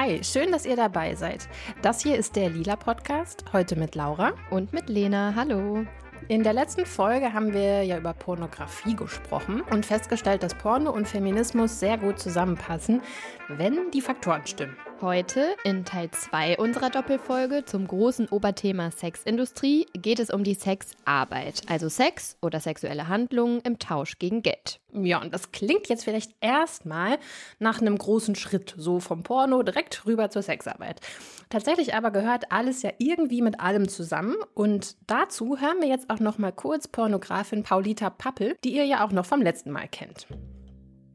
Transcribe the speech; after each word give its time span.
Hi, 0.00 0.22
schön, 0.22 0.52
dass 0.52 0.64
ihr 0.64 0.76
dabei 0.76 1.16
seid. 1.16 1.48
Das 1.82 2.04
hier 2.04 2.16
ist 2.16 2.36
der 2.36 2.50
Lila 2.50 2.76
Podcast, 2.76 3.42
heute 3.52 3.74
mit 3.74 3.96
Laura 3.96 4.32
und 4.48 4.72
mit 4.72 4.88
Lena. 4.88 5.32
Hallo. 5.34 5.84
In 6.28 6.44
der 6.44 6.52
letzten 6.52 6.86
Folge 6.86 7.32
haben 7.32 7.52
wir 7.52 7.82
ja 7.82 7.98
über 7.98 8.12
Pornografie 8.12 8.94
gesprochen 8.94 9.60
und 9.60 9.84
festgestellt, 9.84 10.44
dass 10.44 10.54
Porno 10.54 10.92
und 10.92 11.08
Feminismus 11.08 11.80
sehr 11.80 11.98
gut 11.98 12.20
zusammenpassen, 12.20 13.02
wenn 13.48 13.90
die 13.90 14.00
Faktoren 14.00 14.46
stimmen. 14.46 14.76
Heute 15.00 15.54
in 15.62 15.84
Teil 15.84 16.10
2 16.10 16.58
unserer 16.58 16.90
Doppelfolge 16.90 17.64
zum 17.64 17.86
großen 17.86 18.26
Oberthema 18.30 18.90
Sexindustrie 18.90 19.86
geht 19.92 20.18
es 20.18 20.28
um 20.28 20.42
die 20.42 20.54
Sexarbeit, 20.54 21.62
also 21.68 21.88
Sex 21.88 22.36
oder 22.42 22.58
sexuelle 22.58 23.06
Handlungen 23.06 23.60
im 23.60 23.78
Tausch 23.78 24.18
gegen 24.18 24.42
Geld. 24.42 24.80
Ja, 24.92 25.20
und 25.20 25.32
das 25.32 25.52
klingt 25.52 25.88
jetzt 25.88 26.02
vielleicht 26.02 26.32
erstmal 26.40 27.18
nach 27.60 27.80
einem 27.80 27.96
großen 27.96 28.34
Schritt, 28.34 28.74
so 28.76 28.98
vom 28.98 29.22
Porno 29.22 29.62
direkt 29.62 30.04
rüber 30.04 30.30
zur 30.30 30.42
Sexarbeit. 30.42 31.00
Tatsächlich 31.48 31.94
aber 31.94 32.10
gehört 32.10 32.50
alles 32.50 32.82
ja 32.82 32.90
irgendwie 32.98 33.40
mit 33.40 33.60
allem 33.60 33.88
zusammen 33.88 34.34
und 34.54 34.96
dazu 35.06 35.60
hören 35.60 35.80
wir 35.80 35.88
jetzt 35.88 36.10
auch 36.10 36.18
noch 36.18 36.38
mal 36.38 36.52
kurz 36.52 36.88
Pornografin 36.88 37.62
Paulita 37.62 38.10
Pappel, 38.10 38.56
die 38.64 38.74
ihr 38.74 38.84
ja 38.84 39.06
auch 39.06 39.12
noch 39.12 39.26
vom 39.26 39.42
letzten 39.42 39.70
Mal 39.70 39.86
kennt. 39.86 40.26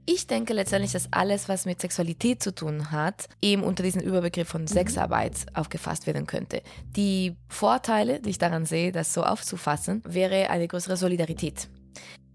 Ich 0.06 0.28
denke 0.28 0.52
letztendlich, 0.52 0.92
dass 0.92 1.08
alles, 1.12 1.48
was 1.48 1.66
mit 1.66 1.80
Sexualität 1.80 2.44
zu 2.44 2.54
tun 2.54 2.92
hat, 2.92 3.30
eben 3.42 3.64
unter 3.64 3.84
diesen 3.84 4.02
Überbegriff 4.02 4.50
von 4.50 4.68
Sexarbeit 4.68 5.46
aufgefasst 5.54 6.08
werden 6.08 6.28
könnte. 6.28 6.62
Die 6.88 7.38
Vorteile, 7.48 8.20
die 8.20 8.32
ich 8.32 8.38
daran 8.38 8.66
sehe, 8.66 8.92
das 8.92 9.14
so 9.14 9.24
aufzufassen, 9.24 10.02
wäre 10.06 10.50
eine 10.50 10.68
größere 10.68 10.98
Solidarität. 10.98 11.70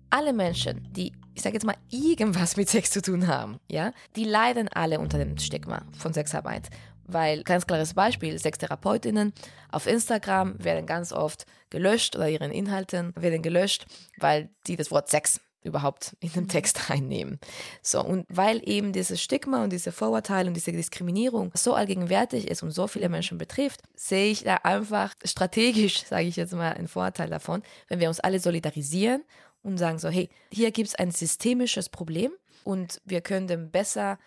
Alle 0.09 0.33
Menschen, 0.33 0.89
die, 0.93 1.13
ich 1.35 1.43
sage 1.43 1.57
jetzt 1.57 1.67
mal, 1.67 1.77
irgendwas 1.91 2.57
mit 2.57 2.71
Sex 2.71 2.91
zu 2.91 3.03
tun 3.03 3.27
haben, 3.27 3.59
ja, 3.71 3.93
die 4.17 4.25
leiden 4.25 4.69
alle 4.69 4.99
unter 4.99 5.19
dem 5.19 5.37
Stigma 5.37 5.83
von 5.99 6.15
Sexarbeit. 6.15 6.71
Weil, 7.05 7.43
ganz 7.43 7.67
klares 7.67 7.93
Beispiel, 7.93 8.39
Sextherapeutinnen 8.39 9.35
auf 9.71 9.87
Instagram 9.87 10.63
werden 10.63 10.87
ganz 10.87 11.13
oft 11.13 11.45
gelöscht 11.69 12.17
oder 12.17 12.31
ihren 12.31 12.51
Inhalten 12.51 13.13
werden 13.15 13.43
gelöscht, 13.43 13.87
weil 14.19 14.49
die 14.67 14.77
das 14.77 14.91
Wort 14.91 15.09
Sex 15.09 15.41
überhaupt 15.63 16.17
in 16.21 16.31
den 16.33 16.49
Text 16.49 16.91
reinnehmen. 16.91 17.39
So, 17.83 18.03
und 18.03 18.27
weil 18.29 18.61
eben 18.69 18.93
dieses 18.93 19.23
Stigma 19.23 19.65
und 19.65 19.73
diese 19.73 19.93
Vorurteile 19.93 20.49
und 20.49 20.55
diese 20.55 20.73
Diskriminierung 20.73 21.51
so 21.55 21.75
allgegenwärtig 21.75 22.49
ist 22.49 22.63
und 22.63 22.71
so 22.71 22.87
viele 22.87 23.09
Menschen 23.09 23.39
betrifft, 23.39 23.81
sehe 23.95 24.31
ich 24.31 24.45
da 24.45 24.57
einfach 24.63 25.15
strategisch, 25.25 26.05
sage 26.09 26.27
ich 26.27 26.37
jetzt 26.37 26.53
mal, 26.53 26.73
einen 26.73 26.89
Vorteil 26.89 27.29
davon, 27.29 27.63
wenn 27.89 28.01
wir 28.01 28.09
uns 28.09 28.21
alle 28.21 28.41
solidarisieren 28.41 29.25
und 29.63 29.79
sagen 29.79 29.99
so, 29.99 30.09
hey, 30.09 30.29
hier 30.53 30.71
gibt 30.71 30.89
es 30.89 30.95
ein 30.95 31.11
systemisches 31.11 31.89
Problem 31.89 32.33
und 32.65 33.01
wir 33.05 33.21
können 33.21 33.47
dem 33.47 33.71
besser 33.71 34.19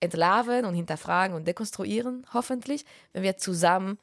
entlarven 0.00 0.64
und 0.64 0.74
hinterfragen 0.74 1.36
und 1.36 1.46
dekonstruieren, 1.46 2.24
hoffentlich, 2.32 2.84
wenn 3.12 3.22
wir 3.22 3.36
zusammen 3.36 3.98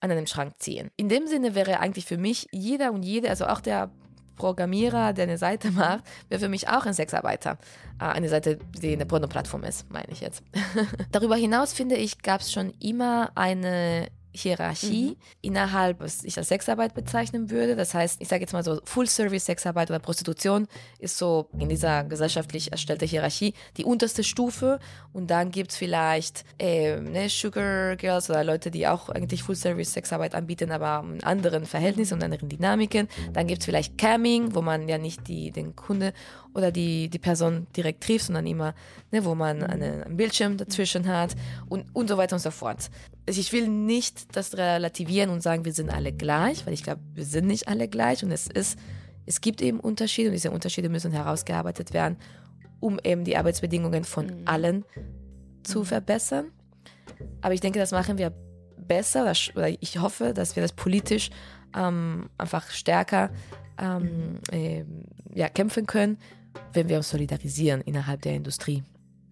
an 0.00 0.10
einem 0.10 0.26
Schrank 0.26 0.54
ziehen. 0.58 0.90
In 0.96 1.08
dem 1.08 1.28
Sinne 1.28 1.54
wäre 1.54 1.78
eigentlich 1.78 2.06
für 2.06 2.18
mich 2.18 2.48
jeder 2.50 2.92
und 2.92 3.04
jede, 3.04 3.30
also 3.30 3.46
auch 3.46 3.60
der 3.60 3.92
Programmierer, 4.36 5.12
der 5.12 5.24
eine 5.24 5.38
Seite 5.38 5.70
macht, 5.70 6.04
wäre 6.28 6.40
für 6.40 6.48
mich 6.48 6.68
auch 6.68 6.86
ein 6.86 6.94
Sexarbeiter. 6.94 7.58
Äh, 8.00 8.04
eine 8.04 8.28
Seite, 8.28 8.58
die 8.80 8.92
eine 8.92 9.06
Porno-Plattform 9.06 9.64
ist, 9.64 9.90
meine 9.90 10.10
ich 10.10 10.20
jetzt. 10.20 10.42
Darüber 11.12 11.36
hinaus 11.36 11.72
finde 11.72 11.96
ich, 11.96 12.22
gab 12.22 12.40
es 12.40 12.52
schon 12.52 12.72
immer 12.80 13.30
eine 13.34 14.08
Hierarchie 14.34 15.10
mhm. 15.10 15.16
innerhalb, 15.42 16.00
was 16.00 16.24
ich 16.24 16.36
als 16.38 16.48
Sexarbeit 16.48 16.94
bezeichnen 16.94 17.50
würde. 17.50 17.76
Das 17.76 17.94
heißt, 17.94 18.20
ich 18.20 18.28
sage 18.28 18.40
jetzt 18.40 18.52
mal 18.52 18.64
so, 18.64 18.80
Full-Service-Sexarbeit 18.84 19.90
oder 19.90 19.98
Prostitution 19.98 20.66
ist 20.98 21.18
so 21.18 21.48
in 21.58 21.68
dieser 21.68 22.04
gesellschaftlich 22.04 22.72
erstellten 22.72 23.06
Hierarchie 23.06 23.54
die 23.76 23.84
unterste 23.84 24.24
Stufe. 24.24 24.80
Und 25.12 25.30
dann 25.30 25.50
gibt 25.50 25.72
es 25.72 25.76
vielleicht 25.76 26.44
äh, 26.58 26.98
ne, 27.00 27.28
Sugar 27.28 27.96
Girls 27.96 28.30
oder 28.30 28.42
Leute, 28.42 28.70
die 28.70 28.86
auch 28.86 29.10
eigentlich 29.10 29.42
Full-Service-Sexarbeit 29.42 30.34
anbieten, 30.34 30.72
aber 30.72 31.04
in 31.06 31.22
anderen 31.22 31.66
Verhältnissen 31.66 32.14
und 32.14 32.24
anderen 32.24 32.48
Dynamiken. 32.48 33.08
Dann 33.32 33.46
gibt 33.46 33.60
es 33.60 33.66
vielleicht 33.66 33.98
Camming, 33.98 34.54
wo 34.54 34.62
man 34.62 34.88
ja 34.88 34.98
nicht 34.98 35.28
die, 35.28 35.50
den 35.50 35.76
Kunde 35.76 36.14
oder 36.54 36.70
die, 36.70 37.08
die 37.08 37.18
Person 37.18 37.66
direkt 37.76 38.04
trifft, 38.04 38.26
sondern 38.26 38.46
immer, 38.46 38.74
ne, 39.10 39.24
wo 39.24 39.34
man 39.34 39.62
eine, 39.62 40.04
einen 40.04 40.16
Bildschirm 40.16 40.56
dazwischen 40.56 41.06
hat 41.06 41.34
und, 41.68 41.86
und 41.94 42.08
so 42.08 42.16
weiter 42.16 42.36
und 42.36 42.40
so 42.40 42.50
fort. 42.50 42.90
Also 43.26 43.40
ich 43.40 43.52
will 43.52 43.68
nicht 43.68 44.36
das 44.36 44.56
relativieren 44.56 45.30
und 45.30 45.42
sagen, 45.42 45.64
wir 45.64 45.72
sind 45.72 45.90
alle 45.90 46.12
gleich, 46.12 46.66
weil 46.66 46.74
ich 46.74 46.82
glaube, 46.82 47.00
wir 47.14 47.24
sind 47.24 47.46
nicht 47.46 47.68
alle 47.68 47.88
gleich 47.88 48.24
und 48.24 48.30
es 48.30 48.46
ist, 48.46 48.78
es 49.26 49.40
gibt 49.40 49.62
eben 49.62 49.80
Unterschiede 49.80 50.28
und 50.28 50.34
diese 50.34 50.50
Unterschiede 50.50 50.88
müssen 50.88 51.12
herausgearbeitet 51.12 51.92
werden, 51.92 52.16
um 52.80 52.98
eben 53.02 53.24
die 53.24 53.36
Arbeitsbedingungen 53.36 54.04
von 54.04 54.26
mhm. 54.26 54.42
allen 54.44 54.84
zu 55.62 55.80
mhm. 55.80 55.84
verbessern. 55.84 56.46
Aber 57.40 57.54
ich 57.54 57.60
denke, 57.60 57.78
das 57.78 57.92
machen 57.92 58.18
wir 58.18 58.32
besser 58.76 59.32
oder 59.54 59.68
ich 59.68 59.98
hoffe, 59.98 60.34
dass 60.34 60.56
wir 60.56 60.62
das 60.62 60.72
politisch 60.72 61.30
ähm, 61.76 62.28
einfach 62.38 62.70
stärker 62.70 63.30
ähm, 63.78 64.40
äh, 64.50 64.84
ja, 65.34 65.48
kämpfen 65.48 65.86
können, 65.86 66.18
wenn 66.72 66.88
wir 66.88 66.96
uns 66.96 67.10
solidarisieren 67.10 67.80
innerhalb 67.80 68.22
der 68.22 68.34
Industrie. 68.34 68.82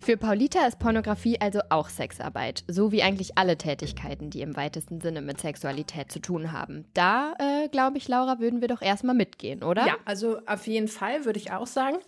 Für 0.03 0.17
Paulita 0.17 0.67
ist 0.67 0.79
Pornografie 0.79 1.39
also 1.41 1.61
auch 1.69 1.91
Sexarbeit, 1.91 2.65
so 2.67 2.91
wie 2.91 3.03
eigentlich 3.03 3.37
alle 3.37 3.59
Tätigkeiten, 3.59 4.31
die 4.31 4.41
im 4.41 4.57
weitesten 4.57 4.99
Sinne 5.03 5.21
mit 5.21 5.41
Sexualität 5.41 6.11
zu 6.11 6.21
tun 6.21 6.53
haben. 6.53 6.87
Da, 6.95 7.35
äh, 7.39 7.69
glaube 7.69 7.99
ich, 7.99 8.09
Laura, 8.09 8.39
würden 8.39 8.63
wir 8.63 8.69
doch 8.69 8.81
erstmal 8.81 9.15
mitgehen, 9.15 9.63
oder? 9.63 9.87
Ja, 9.87 9.97
also 10.07 10.39
auf 10.47 10.67
jeden 10.67 10.89
Fall 10.89 11.27
würde 11.27 11.39
ich 11.39 11.53
auch 11.53 11.67
sagen. 11.67 11.99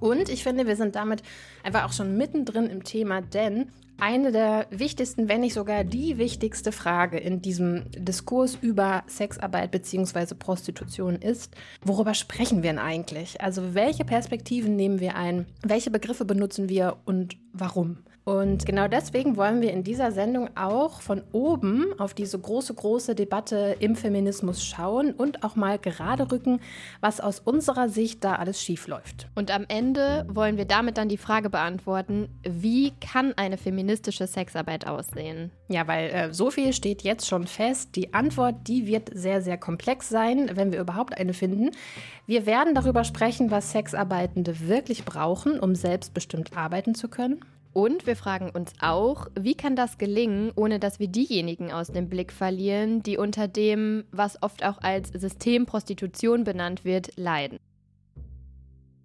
Und 0.00 0.28
ich 0.28 0.42
finde, 0.42 0.66
wir 0.66 0.76
sind 0.76 0.96
damit 0.96 1.22
einfach 1.62 1.84
auch 1.84 1.94
schon 1.94 2.14
mittendrin 2.18 2.68
im 2.68 2.84
Thema, 2.84 3.22
denn 3.22 3.70
eine 3.98 4.32
der 4.32 4.66
wichtigsten, 4.70 5.28
wenn 5.28 5.40
nicht 5.40 5.54
sogar 5.54 5.84
die 5.84 6.18
wichtigste 6.18 6.72
Frage 6.72 7.18
in 7.18 7.42
diesem 7.42 7.84
Diskurs 7.92 8.56
über 8.60 9.04
Sexarbeit 9.06 9.70
bzw. 9.70 10.34
Prostitution 10.34 11.16
ist, 11.16 11.54
worüber 11.84 12.14
sprechen 12.14 12.62
wir 12.62 12.70
denn 12.70 12.78
eigentlich? 12.78 13.40
Also 13.40 13.74
welche 13.74 14.04
Perspektiven 14.04 14.76
nehmen 14.76 15.00
wir 15.00 15.16
ein? 15.16 15.46
Welche 15.62 15.90
Begriffe 15.90 16.24
benutzen 16.24 16.68
wir 16.68 16.96
und 17.04 17.36
warum? 17.52 17.98
Und 18.24 18.64
genau 18.64 18.88
deswegen 18.88 19.36
wollen 19.36 19.60
wir 19.60 19.70
in 19.70 19.84
dieser 19.84 20.10
Sendung 20.10 20.48
auch 20.56 21.02
von 21.02 21.22
oben 21.32 21.92
auf 21.98 22.14
diese 22.14 22.38
große, 22.38 22.72
große 22.72 23.14
Debatte 23.14 23.76
im 23.80 23.96
Feminismus 23.96 24.64
schauen 24.64 25.12
und 25.12 25.44
auch 25.44 25.56
mal 25.56 25.78
gerade 25.78 26.32
rücken, 26.32 26.60
was 27.02 27.20
aus 27.20 27.40
unserer 27.40 27.90
Sicht 27.90 28.24
da 28.24 28.36
alles 28.36 28.62
schiefläuft. 28.62 29.28
Und 29.34 29.50
am 29.50 29.66
Ende 29.68 30.26
wollen 30.30 30.56
wir 30.56 30.64
damit 30.64 30.96
dann 30.96 31.10
die 31.10 31.18
Frage 31.18 31.50
beantworten, 31.50 32.28
wie 32.42 32.92
kann 32.92 33.34
eine 33.36 33.58
feministische 33.58 34.26
Sexarbeit 34.26 34.86
aussehen? 34.86 35.50
Ja, 35.68 35.86
weil 35.86 36.08
äh, 36.10 36.32
so 36.32 36.50
viel 36.50 36.72
steht 36.72 37.02
jetzt 37.02 37.26
schon 37.26 37.46
fest. 37.46 37.90
Die 37.94 38.14
Antwort, 38.14 38.54
die 38.68 38.86
wird 38.86 39.10
sehr, 39.12 39.42
sehr 39.42 39.58
komplex 39.58 40.08
sein, 40.08 40.50
wenn 40.54 40.72
wir 40.72 40.80
überhaupt 40.80 41.18
eine 41.18 41.34
finden. 41.34 41.72
Wir 42.26 42.46
werden 42.46 42.74
darüber 42.74 43.04
sprechen, 43.04 43.50
was 43.50 43.72
Sexarbeitende 43.72 44.66
wirklich 44.66 45.04
brauchen, 45.04 45.60
um 45.60 45.74
selbstbestimmt 45.74 46.56
arbeiten 46.56 46.94
zu 46.94 47.08
können. 47.08 47.44
Und 47.74 48.06
wir 48.06 48.14
fragen 48.14 48.50
uns 48.50 48.72
auch, 48.80 49.26
wie 49.38 49.56
kann 49.56 49.74
das 49.74 49.98
gelingen, 49.98 50.52
ohne 50.54 50.78
dass 50.78 51.00
wir 51.00 51.08
diejenigen 51.08 51.72
aus 51.72 51.88
dem 51.88 52.08
Blick 52.08 52.32
verlieren, 52.32 53.02
die 53.02 53.18
unter 53.18 53.48
dem, 53.48 54.04
was 54.12 54.40
oft 54.42 54.64
auch 54.64 54.78
als 54.78 55.08
Systemprostitution 55.08 56.44
benannt 56.44 56.84
wird, 56.84 57.16
leiden. 57.16 57.58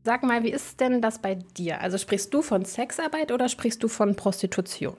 Sag 0.03 0.21
mal, 0.21 0.43
wie 0.43 0.51
ist 0.51 0.79
denn 0.79 1.01
das 1.01 1.19
bei 1.19 1.33
dir? 1.35 1.81
Also 1.81 1.97
sprichst 1.97 2.31
du 2.31 2.43
von 2.43 2.63
Sexarbeit 2.63 3.31
oder 3.31 3.49
sprichst 3.49 3.81
du 3.81 3.87
von 3.87 4.15
Prostitution? 4.15 4.97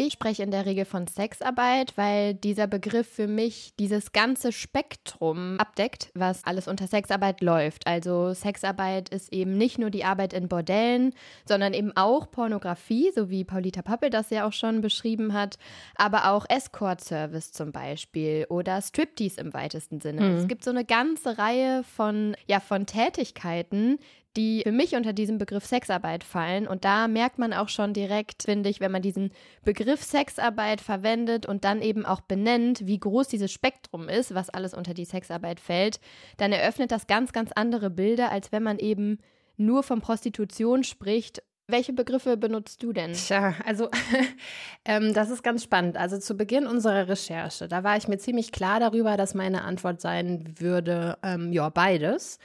Ich 0.00 0.12
spreche 0.12 0.44
in 0.44 0.52
der 0.52 0.64
Regel 0.64 0.84
von 0.84 1.08
Sexarbeit, 1.08 1.96
weil 1.96 2.32
dieser 2.32 2.68
Begriff 2.68 3.08
für 3.08 3.26
mich 3.26 3.72
dieses 3.80 4.12
ganze 4.12 4.52
Spektrum 4.52 5.58
abdeckt, 5.58 6.12
was 6.14 6.44
alles 6.44 6.68
unter 6.68 6.86
Sexarbeit 6.86 7.40
läuft. 7.40 7.88
Also 7.88 8.32
Sexarbeit 8.32 9.08
ist 9.08 9.32
eben 9.32 9.58
nicht 9.58 9.76
nur 9.76 9.90
die 9.90 10.04
Arbeit 10.04 10.34
in 10.34 10.46
Bordellen, 10.46 11.14
sondern 11.48 11.74
eben 11.74 11.90
auch 11.96 12.30
Pornografie, 12.30 13.10
so 13.12 13.28
wie 13.28 13.42
Paulita 13.42 13.82
Pappel 13.82 14.08
das 14.08 14.30
ja 14.30 14.46
auch 14.46 14.52
schon 14.52 14.82
beschrieben 14.82 15.32
hat, 15.32 15.58
aber 15.96 16.30
auch 16.30 16.46
Escort-Service 16.48 17.50
zum 17.50 17.72
Beispiel 17.72 18.46
oder 18.50 18.80
Striptease 18.80 19.40
im 19.40 19.52
weitesten 19.52 20.00
Sinne. 20.00 20.20
Mhm. 20.20 20.36
Es 20.36 20.46
gibt 20.46 20.62
so 20.62 20.70
eine 20.70 20.84
ganze 20.84 21.38
Reihe 21.38 21.82
von, 21.82 22.36
ja, 22.46 22.60
von 22.60 22.86
Tätigkeiten, 22.86 23.98
die 24.36 24.62
für 24.62 24.72
mich 24.72 24.94
unter 24.94 25.12
diesem 25.12 25.38
Begriff 25.38 25.64
Sexarbeit 25.64 26.24
fallen. 26.24 26.66
Und 26.66 26.84
da 26.84 27.08
merkt 27.08 27.38
man 27.38 27.52
auch 27.52 27.68
schon 27.68 27.92
direkt, 27.92 28.44
finde 28.44 28.68
ich, 28.68 28.80
wenn 28.80 28.92
man 28.92 29.02
diesen 29.02 29.30
Begriff 29.64 30.02
Sexarbeit 30.02 30.80
verwendet 30.80 31.46
und 31.46 31.64
dann 31.64 31.82
eben 31.82 32.04
auch 32.04 32.20
benennt, 32.20 32.86
wie 32.86 32.98
groß 32.98 33.28
dieses 33.28 33.52
Spektrum 33.52 34.08
ist, 34.08 34.34
was 34.34 34.50
alles 34.50 34.74
unter 34.74 34.94
die 34.94 35.04
Sexarbeit 35.04 35.60
fällt, 35.60 36.00
dann 36.36 36.52
eröffnet 36.52 36.92
das 36.92 37.06
ganz, 37.06 37.32
ganz 37.32 37.50
andere 37.52 37.90
Bilder, 37.90 38.30
als 38.30 38.52
wenn 38.52 38.62
man 38.62 38.78
eben 38.78 39.18
nur 39.56 39.82
von 39.82 40.00
Prostitution 40.00 40.84
spricht 40.84 41.42
welche 41.70 41.92
Begriffe 41.92 42.38
benutzt 42.38 42.82
du 42.82 42.94
denn? 42.94 43.12
Tja, 43.12 43.54
also 43.64 43.90
ähm, 44.86 45.12
das 45.12 45.28
ist 45.28 45.42
ganz 45.42 45.62
spannend. 45.62 45.98
Also 45.98 46.18
zu 46.18 46.34
Beginn 46.34 46.66
unserer 46.66 47.08
Recherche, 47.08 47.68
da 47.68 47.84
war 47.84 47.96
ich 47.96 48.08
mir 48.08 48.16
ziemlich 48.16 48.52
klar 48.52 48.80
darüber, 48.80 49.18
dass 49.18 49.34
meine 49.34 49.62
Antwort 49.62 50.00
sein 50.00 50.54
würde, 50.58 51.18
ähm, 51.22 51.52
ja, 51.52 51.68
beides 51.68 52.38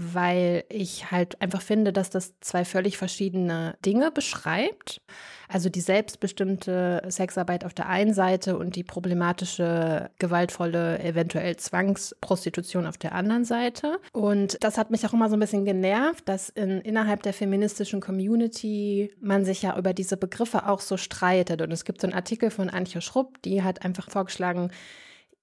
weil 0.00 0.62
ich 0.68 1.10
halt 1.10 1.42
einfach 1.42 1.60
finde, 1.60 1.92
dass 1.92 2.08
das 2.08 2.38
zwei 2.38 2.64
völlig 2.64 2.96
verschiedene 2.96 3.74
Dinge 3.84 4.12
beschreibt. 4.12 5.00
Also 5.48 5.70
die 5.70 5.80
selbstbestimmte 5.80 7.02
Sexarbeit 7.08 7.64
auf 7.64 7.74
der 7.74 7.88
einen 7.88 8.14
Seite 8.14 8.56
und 8.56 8.76
die 8.76 8.84
problematische, 8.84 10.08
gewaltvolle, 10.20 11.00
eventuell 11.00 11.56
Zwangsprostitution 11.56 12.86
auf 12.86 12.96
der 12.96 13.12
anderen 13.12 13.44
Seite. 13.44 13.98
Und 14.12 14.62
das 14.62 14.78
hat 14.78 14.92
mich 14.92 15.04
auch 15.04 15.14
immer 15.14 15.28
so 15.28 15.34
ein 15.34 15.40
bisschen 15.40 15.64
genervt, 15.64 16.28
dass 16.28 16.48
in, 16.48 16.80
innerhalb 16.82 17.24
der 17.24 17.32
feministischen 17.32 18.00
Community 18.00 19.10
man 19.20 19.44
sich 19.44 19.62
ja 19.62 19.76
über 19.76 19.94
diese 19.94 20.16
Begriffe 20.16 20.68
auch 20.68 20.80
so 20.80 20.96
streitet. 20.96 21.60
Und 21.60 21.72
es 21.72 21.84
gibt 21.84 22.00
so 22.00 22.06
einen 22.06 22.14
Artikel 22.14 22.50
von 22.50 22.70
Antje 22.70 23.00
Schrupp, 23.00 23.42
die 23.42 23.64
hat 23.64 23.84
einfach 23.84 24.08
vorgeschlagen, 24.10 24.70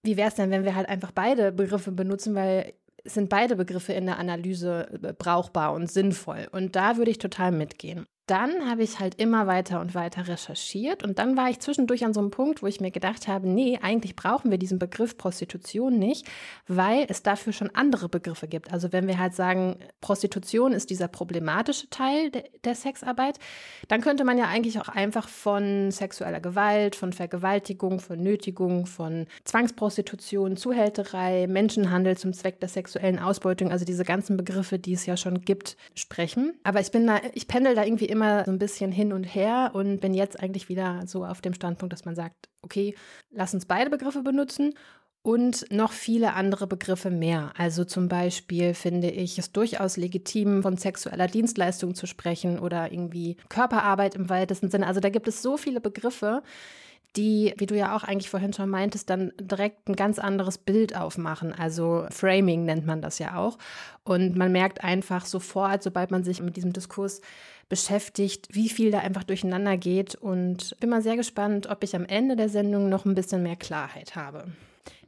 wie 0.01 0.15
wäre 0.15 0.29
es 0.29 0.35
denn, 0.35 0.51
wenn 0.51 0.63
wir 0.63 0.75
halt 0.75 0.87
einfach 0.87 1.11
beide 1.11 1.51
Begriffe 1.51 1.91
benutzen, 1.91 2.35
weil 2.35 2.73
sind 3.05 3.29
beide 3.29 3.55
Begriffe 3.55 3.93
in 3.93 4.05
der 4.05 4.19
Analyse 4.19 4.89
äh, 5.01 5.13
brauchbar 5.13 5.73
und 5.73 5.91
sinnvoll. 5.91 6.47
Und 6.51 6.75
da 6.75 6.97
würde 6.97 7.11
ich 7.11 7.19
total 7.19 7.51
mitgehen 7.51 8.05
dann 8.27 8.67
habe 8.69 8.83
ich 8.83 8.99
halt 8.99 9.15
immer 9.15 9.45
weiter 9.45 9.79
und 9.79 9.93
weiter 9.93 10.27
recherchiert 10.27 11.03
und 11.03 11.19
dann 11.19 11.37
war 11.37 11.49
ich 11.49 11.59
zwischendurch 11.59 12.03
an 12.05 12.13
so 12.13 12.19
einem 12.19 12.31
Punkt, 12.31 12.63
wo 12.63 12.67
ich 12.67 12.81
mir 12.81 12.91
gedacht 12.91 13.27
habe, 13.27 13.47
nee, 13.47 13.77
eigentlich 13.81 14.15
brauchen 14.15 14.49
wir 14.49 14.57
diesen 14.57 14.79
Begriff 14.79 15.17
Prostitution 15.17 15.99
nicht, 15.99 16.25
weil 16.67 17.05
es 17.07 17.21
dafür 17.21 17.53
schon 17.53 17.69
andere 17.75 18.09
Begriffe 18.09 18.47
gibt. 18.47 18.73
Also 18.73 18.91
wenn 18.91 19.07
wir 19.07 19.19
halt 19.19 19.35
sagen, 19.35 19.77
Prostitution 20.01 20.73
ist 20.73 20.89
dieser 20.89 21.07
problematische 21.07 21.89
Teil 21.89 22.31
de 22.31 22.43
der 22.63 22.73
Sexarbeit, 22.73 23.37
dann 23.89 24.01
könnte 24.01 24.23
man 24.23 24.39
ja 24.39 24.45
eigentlich 24.45 24.79
auch 24.79 24.87
einfach 24.87 25.27
von 25.27 25.91
sexueller 25.91 26.39
Gewalt, 26.39 26.95
von 26.95 27.13
Vergewaltigung, 27.13 27.99
von 27.99 28.19
Nötigung, 28.19 28.87
von 28.87 29.27
Zwangsprostitution, 29.43 30.57
Zuhälterei, 30.57 31.45
Menschenhandel 31.47 32.17
zum 32.17 32.33
Zweck 32.33 32.59
der 32.59 32.69
sexuellen 32.69 33.19
Ausbeutung, 33.19 33.71
also 33.71 33.85
diese 33.85 34.03
ganzen 34.03 34.35
Begriffe, 34.35 34.79
die 34.79 34.93
es 34.93 35.05
ja 35.05 35.15
schon 35.15 35.41
gibt, 35.41 35.77
sprechen. 35.93 36.53
Aber 36.63 36.79
ich 36.79 36.89
bin 36.89 37.05
da, 37.05 37.21
ich 37.33 37.47
pendel 37.47 37.75
da 37.75 37.83
irgendwie 37.83 38.05
immer 38.15 38.45
so 38.45 38.51
ein 38.51 38.59
bisschen 38.59 38.91
hin 38.91 39.13
und 39.13 39.23
her 39.23 39.71
und 39.73 39.99
bin 39.99 40.13
jetzt 40.13 40.39
eigentlich 40.41 40.69
wieder 40.69 41.03
so 41.05 41.25
auf 41.25 41.41
dem 41.41 41.53
Standpunkt, 41.53 41.93
dass 41.93 42.05
man 42.05 42.15
sagt, 42.15 42.49
okay, 42.61 42.95
lass 43.31 43.53
uns 43.53 43.65
beide 43.65 43.89
Begriffe 43.89 44.23
benutzen 44.23 44.73
und 45.21 45.65
noch 45.71 45.91
viele 45.91 46.33
andere 46.33 46.67
Begriffe 46.67 47.09
mehr. 47.09 47.51
Also 47.57 47.83
zum 47.83 48.07
Beispiel 48.07 48.73
finde 48.75 49.09
ich 49.09 49.39
es 49.39 49.51
durchaus 49.51 49.97
legitim, 49.97 50.61
von 50.61 50.77
sexueller 50.77 51.27
Dienstleistung 51.27 51.95
zu 51.95 52.05
sprechen 52.05 52.59
oder 52.59 52.91
irgendwie 52.91 53.37
Körperarbeit 53.49 54.15
im 54.15 54.29
weitesten 54.29 54.69
Sinne. 54.69 54.85
Also 54.85 54.99
da 54.99 55.09
gibt 55.09 55.27
es 55.27 55.41
so 55.41 55.57
viele 55.57 55.81
Begriffe, 55.81 56.43
die, 57.15 57.53
wie 57.57 57.65
du 57.65 57.75
ja 57.75 57.95
auch 57.95 58.03
eigentlich 58.03 58.29
vorhin 58.29 58.53
schon 58.53 58.69
meintest, 58.69 59.09
dann 59.09 59.31
direkt 59.39 59.87
ein 59.89 59.95
ganz 59.95 60.19
anderes 60.19 60.57
Bild 60.57 60.95
aufmachen. 60.95 61.53
Also 61.53 62.05
Framing 62.11 62.65
nennt 62.65 62.85
man 62.85 63.01
das 63.01 63.19
ja 63.19 63.37
auch. 63.37 63.57
Und 64.03 64.35
man 64.35 64.51
merkt 64.51 64.83
einfach 64.83 65.25
sofort, 65.25 65.81
sobald 65.81 66.11
man 66.11 66.23
sich 66.23 66.41
mit 66.41 66.55
diesem 66.55 66.73
Diskurs 66.73 67.21
beschäftigt, 67.69 68.47
wie 68.51 68.69
viel 68.69 68.91
da 68.91 68.99
einfach 68.99 69.23
durcheinander 69.23 69.77
geht. 69.77 70.15
Und 70.15 70.75
bin 70.79 70.89
mal 70.89 71.01
sehr 71.01 71.15
gespannt, 71.15 71.67
ob 71.67 71.83
ich 71.83 71.95
am 71.95 72.05
Ende 72.05 72.35
der 72.35 72.49
Sendung 72.49 72.89
noch 72.89 73.05
ein 73.05 73.15
bisschen 73.15 73.43
mehr 73.43 73.55
Klarheit 73.55 74.15
habe. 74.15 74.45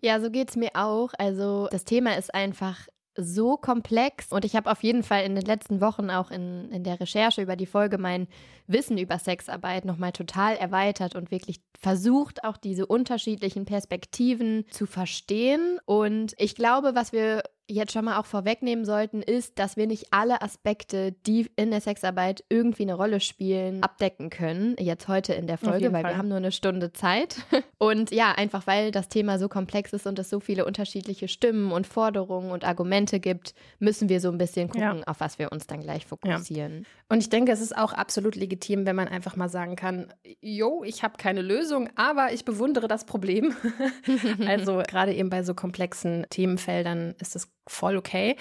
Ja, 0.02 0.20
so 0.20 0.30
geht 0.30 0.50
es 0.50 0.56
mir 0.56 0.72
auch. 0.74 1.12
Also 1.18 1.68
das 1.72 1.84
Thema 1.84 2.18
ist 2.18 2.34
einfach 2.34 2.88
so 3.18 3.58
komplex 3.58 4.32
und 4.32 4.46
ich 4.46 4.56
habe 4.56 4.70
auf 4.70 4.84
jeden 4.84 5.02
Fall 5.02 5.24
in 5.24 5.34
den 5.34 5.44
letzten 5.44 5.82
Wochen 5.82 6.12
auch 6.12 6.30
in, 6.30 6.72
in 6.72 6.84
der 6.84 7.00
Recherche 7.00 7.42
über 7.42 7.56
die 7.56 7.66
Folge 7.66 7.98
mein 7.98 8.28
Wissen 8.68 8.98
über 8.98 9.18
Sexarbeit 9.18 9.86
nochmal 9.86 10.12
total 10.12 10.56
erweitert 10.56 11.16
und 11.16 11.32
wirklich 11.32 11.60
versucht, 11.80 12.44
auch 12.44 12.58
diese 12.58 12.86
unterschiedlichen 12.86 13.66
Perspektiven 13.66 14.66
zu 14.70 14.86
verstehen. 14.86 15.80
Und 15.86 16.36
ich 16.38 16.54
glaube, 16.54 16.94
was 16.94 17.12
wir 17.12 17.42
jetzt 17.68 17.92
schon 17.92 18.06
mal 18.06 18.18
auch 18.18 18.26
vorwegnehmen 18.26 18.86
sollten, 18.86 19.22
ist, 19.22 19.60
dass 19.60 19.78
wir 19.78 19.88
nicht 19.88 20.08
alle 20.12 20.42
Aspekte, 20.42 21.12
die 21.12 21.50
in 21.56 21.72
der 21.72 21.82
Sexarbeit 21.82 22.44
irgendwie 22.50 22.84
eine 22.84 22.94
Rolle 22.94 23.20
spielen, 23.20 23.84
abdecken 23.84 24.30
können. 24.30 24.76
Jetzt 24.80 25.08
heute 25.08 25.34
in 25.34 25.48
der 25.48 25.58
Folge, 25.58 25.92
weil 25.92 26.02
Fall. 26.04 26.14
wir 26.14 26.18
haben 26.18 26.30
nur 26.30 26.38
eine 26.38 26.52
Stunde 26.52 26.94
Zeit. 26.94 27.38
Und 27.78 28.12
ja, 28.12 28.32
einfach 28.32 28.68
weil 28.68 28.92
das 28.92 29.10
Thema 29.10 29.38
so 29.38 29.50
komplex 29.50 29.94
ist 29.94 30.08
und 30.08 30.18
es 30.18 30.30
so 30.30 30.40
viele 30.40 30.66
unterschiedliche 30.66 31.28
Stimmen 31.28 31.72
und 31.72 31.86
Forderungen 31.86 32.50
und 32.50 32.66
Argumente 32.66 33.20
gibt, 33.20 33.54
müssen 33.80 34.10
wir 34.10 34.20
so 34.20 34.30
ein 34.30 34.40
bisschen 34.40 34.70
gucken, 34.70 35.00
ja. 35.00 35.04
auf 35.06 35.20
was 35.20 35.38
wir 35.38 35.52
uns 35.52 35.68
dann 35.68 35.82
gleich 35.82 36.08
fokussieren. 36.08 36.80
Ja. 36.80 36.88
Und 37.10 37.20
ich 37.20 37.30
denke, 37.30 37.52
es 37.52 37.62
ist 37.62 37.78
auch 37.78 37.94
absolut 37.94 38.36
legitim, 38.36 38.86
wenn 38.86 38.96
man 38.96 39.08
einfach 39.08 39.36
mal 39.36 39.50
sagen 39.50 39.76
kann, 39.76 40.12
jo, 40.42 40.84
ich 40.84 41.04
habe 41.04 41.18
keine 41.18 41.42
Lösung, 41.42 41.90
aber 41.96 42.34
ich 42.34 42.46
bewundere 42.46 42.88
das 42.88 43.06
Problem. 43.06 43.56
also 44.48 44.82
gerade 44.88 45.14
eben 45.14 45.30
bei 45.30 45.44
so 45.44 45.54
komplexen 45.54 46.26
Themenfeldern 46.30 47.16
ist 47.20 47.36
es 47.36 47.48
voll 47.68 47.98
okay. 47.98 48.36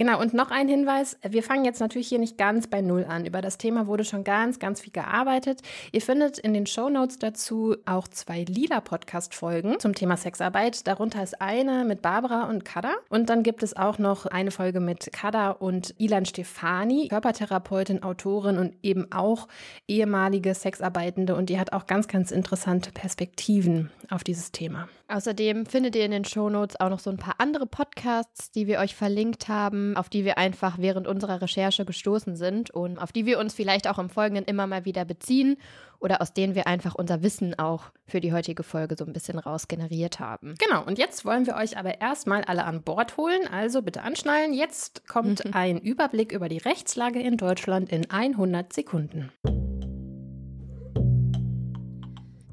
Genau, 0.00 0.18
und 0.18 0.32
noch 0.32 0.50
ein 0.50 0.66
Hinweis. 0.66 1.18
Wir 1.28 1.42
fangen 1.42 1.66
jetzt 1.66 1.78
natürlich 1.78 2.08
hier 2.08 2.18
nicht 2.18 2.38
ganz 2.38 2.68
bei 2.68 2.80
Null 2.80 3.04
an. 3.06 3.26
Über 3.26 3.42
das 3.42 3.58
Thema 3.58 3.86
wurde 3.86 4.06
schon 4.06 4.24
ganz, 4.24 4.58
ganz 4.58 4.80
viel 4.80 4.94
gearbeitet. 4.94 5.60
Ihr 5.92 6.00
findet 6.00 6.38
in 6.38 6.54
den 6.54 6.64
Show 6.64 6.88
Notes 6.88 7.18
dazu 7.18 7.76
auch 7.84 8.08
zwei 8.08 8.44
lila 8.44 8.80
Podcast-Folgen 8.80 9.78
zum 9.78 9.94
Thema 9.94 10.16
Sexarbeit. 10.16 10.86
Darunter 10.86 11.22
ist 11.22 11.42
eine 11.42 11.84
mit 11.84 12.00
Barbara 12.00 12.48
und 12.48 12.64
Kada. 12.64 12.94
Und 13.10 13.28
dann 13.28 13.42
gibt 13.42 13.62
es 13.62 13.76
auch 13.76 13.98
noch 13.98 14.24
eine 14.24 14.50
Folge 14.52 14.80
mit 14.80 15.10
Kada 15.12 15.50
und 15.50 15.94
Ilan 15.98 16.24
Stefani, 16.24 17.08
Körpertherapeutin, 17.08 18.02
Autorin 18.02 18.56
und 18.56 18.72
eben 18.82 19.12
auch 19.12 19.48
ehemalige 19.86 20.54
Sexarbeitende. 20.54 21.34
Und 21.34 21.50
die 21.50 21.60
hat 21.60 21.74
auch 21.74 21.86
ganz, 21.86 22.08
ganz 22.08 22.30
interessante 22.30 22.90
Perspektiven 22.90 23.90
auf 24.08 24.24
dieses 24.24 24.50
Thema. 24.50 24.88
Außerdem 25.10 25.66
findet 25.66 25.96
ihr 25.96 26.04
in 26.04 26.12
den 26.12 26.24
Show 26.24 26.48
Notes 26.48 26.78
auch 26.78 26.88
noch 26.88 27.00
so 27.00 27.10
ein 27.10 27.16
paar 27.16 27.34
andere 27.38 27.66
Podcasts, 27.66 28.52
die 28.52 28.68
wir 28.68 28.78
euch 28.78 28.94
verlinkt 28.94 29.48
haben, 29.48 29.96
auf 29.96 30.08
die 30.08 30.24
wir 30.24 30.38
einfach 30.38 30.78
während 30.78 31.08
unserer 31.08 31.42
Recherche 31.42 31.84
gestoßen 31.84 32.36
sind 32.36 32.70
und 32.70 32.96
auf 32.96 33.10
die 33.10 33.26
wir 33.26 33.40
uns 33.40 33.52
vielleicht 33.52 33.88
auch 33.88 33.98
im 33.98 34.08
Folgenden 34.08 34.44
immer 34.44 34.68
mal 34.68 34.84
wieder 34.84 35.04
beziehen 35.04 35.56
oder 35.98 36.22
aus 36.22 36.32
denen 36.32 36.54
wir 36.54 36.68
einfach 36.68 36.94
unser 36.94 37.24
Wissen 37.24 37.58
auch 37.58 37.90
für 38.06 38.20
die 38.20 38.32
heutige 38.32 38.62
Folge 38.62 38.94
so 38.96 39.04
ein 39.04 39.12
bisschen 39.12 39.40
rausgeneriert 39.40 40.20
haben. 40.20 40.54
Genau, 40.58 40.84
und 40.84 40.96
jetzt 40.96 41.24
wollen 41.24 41.44
wir 41.44 41.56
euch 41.56 41.76
aber 41.76 42.00
erstmal 42.00 42.44
alle 42.44 42.64
an 42.64 42.82
Bord 42.82 43.16
holen, 43.16 43.48
also 43.52 43.82
bitte 43.82 44.02
anschnallen. 44.02 44.54
Jetzt 44.54 45.08
kommt 45.08 45.44
mhm. 45.44 45.50
ein 45.54 45.78
Überblick 45.78 46.30
über 46.30 46.48
die 46.48 46.58
Rechtslage 46.58 47.20
in 47.20 47.36
Deutschland 47.36 47.90
in 47.90 48.08
100 48.08 48.72
Sekunden. 48.72 49.32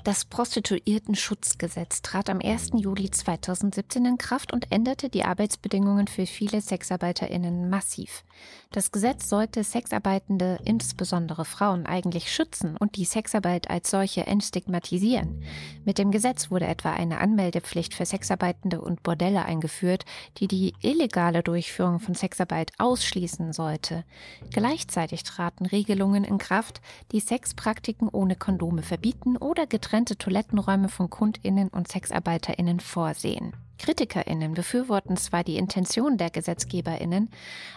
Das 0.07 0.23
Prostituiertenschutzgesetz 0.23 2.01
trat 2.01 2.29
am 2.29 2.39
1. 2.41 2.69
Juli 2.75 3.11
2017 3.11 4.05
in 4.05 4.17
Kraft 4.17 4.53
und 4.53 4.71
änderte 4.71 5.09
die 5.09 5.25
Arbeitsbedingungen 5.25 6.07
für 6.07 6.25
viele 6.25 6.61
Sexarbeiterinnen 6.61 7.69
massiv. 7.69 8.23
Das 8.71 8.93
Gesetz 8.93 9.27
sollte 9.27 9.65
Sexarbeitende, 9.65 10.59
insbesondere 10.63 11.43
Frauen, 11.43 11.85
eigentlich 11.85 12.31
schützen 12.31 12.77
und 12.77 12.95
die 12.95 13.03
Sexarbeit 13.03 13.69
als 13.69 13.91
solche 13.91 14.25
entstigmatisieren. 14.25 15.43
Mit 15.83 15.97
dem 15.97 16.11
Gesetz 16.11 16.51
wurde 16.51 16.67
etwa 16.67 16.93
eine 16.93 17.17
Anmeldepflicht 17.17 17.93
für 17.93 18.05
Sexarbeitende 18.05 18.79
und 18.79 19.03
Bordelle 19.03 19.43
eingeführt, 19.43 20.05
die 20.37 20.47
die 20.47 20.73
illegale 20.81 21.43
Durchführung 21.43 21.99
von 21.99 22.13
Sexarbeit 22.13 22.71
ausschließen 22.77 23.51
sollte. 23.51 24.05
Gleichzeitig 24.51 25.23
traten 25.23 25.65
Regelungen 25.65 26.23
in 26.23 26.37
Kraft, 26.37 26.79
die 27.11 27.19
Sexpraktiken 27.19 28.07
ohne 28.07 28.37
Kondome 28.37 28.83
verbieten 28.83 29.35
oder 29.35 29.67
getrennt 29.67 29.96
getrennte 29.97 30.17
Toilettenräume 30.19 30.89
von 30.89 31.09
KundInnen 31.09 31.69
und 31.69 31.87
SexarbeiterInnen 31.87 32.79
vorsehen. 32.79 33.53
KritikerInnen 33.79 34.53
befürworten 34.53 35.17
zwar 35.17 35.43
die 35.43 35.57
Intention 35.57 36.19
der 36.19 36.29
GesetzgeberInnen, 36.29 37.31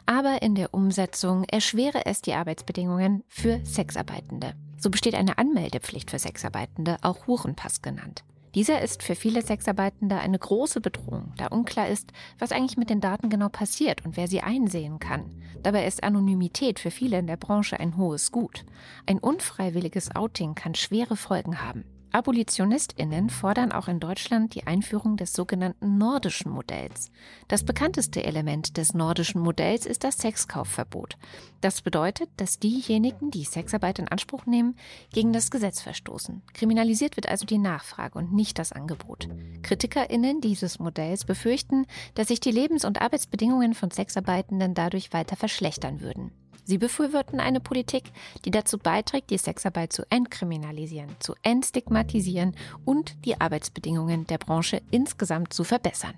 aber 0.05 0.43
in 0.43 0.55
der 0.55 0.75
Umsetzung 0.75 1.45
erschwere 1.45 2.05
es 2.05 2.21
die 2.21 2.35
Arbeitsbedingungen 2.35 3.25
für 3.27 3.65
Sexarbeitende. 3.65 4.53
So 4.77 4.91
besteht 4.91 5.15
eine 5.15 5.39
Anmeldepflicht 5.39 6.11
für 6.11 6.19
Sexarbeitende, 6.19 6.99
auch 7.01 7.27
Hurenpass 7.27 7.81
genannt. 7.81 8.23
Dieser 8.55 8.83
ist 8.83 9.03
für 9.03 9.15
viele 9.15 9.41
Sexarbeitende 9.41 10.19
eine 10.19 10.39
große 10.39 10.83
Bedrohung, 10.83 11.33
da 11.39 11.47
unklar 11.47 11.89
ist, 11.89 12.13
was 12.39 12.53
eigentlich 12.53 12.77
mit 12.77 12.91
den 12.91 13.01
Daten 13.01 13.31
genau 13.31 13.49
passiert 13.49 14.05
und 14.05 14.19
wer 14.19 14.29
sie 14.29 14.43
einsehen 14.43 14.99
kann. 14.99 15.25
Dabei 15.63 15.87
ist 15.87 16.03
Anonymität 16.03 16.81
für 16.81 16.91
viele 16.91 17.19
in 17.19 17.27
der 17.27 17.39
Branche 17.39 17.81
ein 17.81 17.97
hohes 17.97 18.31
Gut. 18.31 18.67
Ein 19.07 19.21
unfreiwilliges 19.21 20.15
Outing 20.15 20.55
kann 20.55 20.75
schwere 20.75 21.17
Folgen 21.17 21.63
haben. 21.63 21.85
AbolitionistInnen 22.13 23.31
fordern 23.31 23.73
auch 23.73 23.87
in 23.87 24.01
Deutschland 24.01 24.55
die 24.55 24.67
Einführung 24.67 25.17
des 25.17 25.33
sogenannten 25.33 25.97
nordischen 25.97 26.51
Modells. 26.51 27.11
Das 27.49 27.65
bekannteste 27.65 28.25
Element 28.25 28.77
des 28.77 28.95
nordischen 28.95 29.41
Modells 29.41 29.87
ist 29.87 30.03
das 30.03 30.19
Sexkaufverbot. 30.19 31.17
Das 31.61 31.83
bedeutet, 31.83 32.29
dass 32.37 32.59
diejenigen, 32.59 33.31
die 33.31 33.45
Sexarbeit 33.45 33.99
in 33.99 34.09
Anspruch 34.09 34.47
nehmen, 34.47 34.77
gegen 35.13 35.33
das 35.33 35.51
Gesetz 35.51 35.81
verstoßen. 35.81 36.43
Kriminalisiert 36.53 37.17
wird 37.17 37.29
also 37.29 37.47
die 37.47 37.59
Nachfrage 37.59 38.19
und 38.19 38.33
nicht 38.33 38.59
das 38.59 38.73
Angebot. 38.73 39.29
KritikerInnen 39.63 40.41
dieses 40.41 40.79
Modells 40.79 41.25
befürchten, 41.25 41.87
dass 42.15 42.29
sich 42.29 42.41
die 42.41 42.51
Lebens- 42.51 42.85
und 42.85 43.01
Arbeitsbedingungen 43.01 43.75
von 43.75 43.91
Sexarbeitenden 43.91 44.75
dadurch 44.75 45.13
weiter 45.13 45.37
verschlechtern 45.37 46.01
würden. 46.01 46.33
Sie 46.65 46.79
befürworten 46.79 47.41
eine 47.41 47.61
Politik, 47.61 48.05
die 48.45 48.51
dazu 48.51 48.79
beiträgt, 48.79 49.31
die 49.31 49.39
Sexarbeit 49.39 49.93
zu 49.93 50.05
entkriminalisieren, 50.11 51.11
zu 51.19 51.35
entstigmatisieren 51.43 52.55
und 52.85 53.17
die 53.25 53.41
Arbeitsbedingungen 53.41 54.27
der 54.27 54.39
Branche 54.39 54.83
insgesamt 54.91 55.53
zu 55.53 55.65
verbessern. 55.65 56.15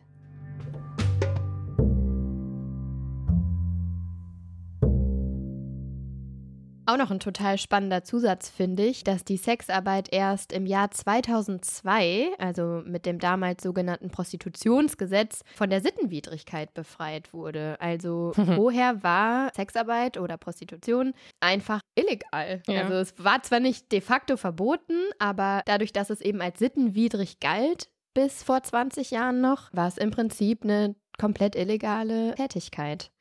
Auch 6.85 6.97
noch 6.97 7.13
ein 7.13 7.21
total 7.21 7.59
spannender 7.59 8.03
Zusatz 8.03 8.51
finde 8.51 8.85
ich, 8.85 9.05
dass 9.05 9.25
die 9.25 9.37
Sexarbeit 9.37 10.13
erst 10.13 10.53
im 10.53 10.67
Jahr 10.67 10.91
2002, 10.91 12.31
also 12.39 12.83
mit 12.85 13.07
dem 13.07 13.21
damals 13.21 13.63
sogenannten 13.63 14.11
Prostitutionsgesetz, 14.11 15.43
von 15.55 15.71
der 15.71 15.81
Sittenwidrigkeit 15.81 16.75
befreit 16.75 17.33
wurde. 17.33 17.77
Also 17.81 18.33
vorher 18.57 19.03
war 19.05 19.53
Sexarbeit 19.55 20.19
oder 20.19 20.37
Prostitution 20.37 21.15
einfach 21.39 21.81
illegal. 21.95 22.63
Ja. 22.67 22.83
Also 22.83 22.95
es 22.95 23.15
war 23.17 23.43
zwar 23.43 23.61
nicht 23.61 23.93
de 23.93 24.01
facto 24.01 24.37
verboten, 24.37 24.99
aber 25.21 25.63
dadurch, 25.67 25.93
dass 25.93 26.11
es 26.11 26.21
eben 26.21 26.41
als 26.41 26.59
sittenwidrig 26.59 27.39
galt, 27.39 27.91
bis 28.13 28.43
vor 28.43 28.63
20 28.63 29.13
Jahren 29.13 29.41
noch, 29.41 29.73
war 29.73 29.87
es 29.87 29.99
im 29.99 30.11
Prinzip 30.11 30.65
eine 30.65 30.97
komplett 31.19 31.55
illegale 31.55 32.35
Tätigkeit. 32.35 33.13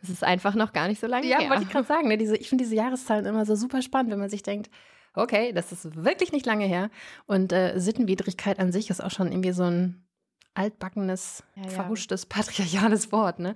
Das 0.00 0.10
ist 0.10 0.24
einfach 0.24 0.54
noch 0.54 0.72
gar 0.72 0.88
nicht 0.88 1.00
so 1.00 1.06
lange 1.06 1.26
ja, 1.26 1.38
her. 1.38 1.44
Ja, 1.44 1.50
wollte 1.50 1.64
ich 1.64 1.70
gerade 1.70 1.86
sagen. 1.86 2.08
Ne? 2.08 2.18
Diese, 2.18 2.36
ich 2.36 2.48
finde 2.48 2.64
diese 2.64 2.76
Jahreszahlen 2.76 3.26
immer 3.26 3.44
so 3.44 3.54
super 3.54 3.82
spannend, 3.82 4.10
wenn 4.12 4.18
man 4.18 4.30
sich 4.30 4.42
denkt, 4.42 4.70
okay, 5.14 5.52
das 5.52 5.72
ist 5.72 6.04
wirklich 6.04 6.32
nicht 6.32 6.46
lange 6.46 6.66
her. 6.66 6.90
Und 7.26 7.52
äh, 7.52 7.78
Sittenwidrigkeit 7.78 8.58
an 8.58 8.72
sich 8.72 8.90
ist 8.90 9.02
auch 9.02 9.10
schon 9.10 9.30
irgendwie 9.30 9.52
so 9.52 9.64
ein 9.64 10.04
altbackenes, 10.54 11.44
ja, 11.54 11.64
ja. 11.64 11.68
verhuschtes, 11.68 12.26
patriarchales 12.26 13.12
Wort. 13.12 13.38
Ne? 13.38 13.54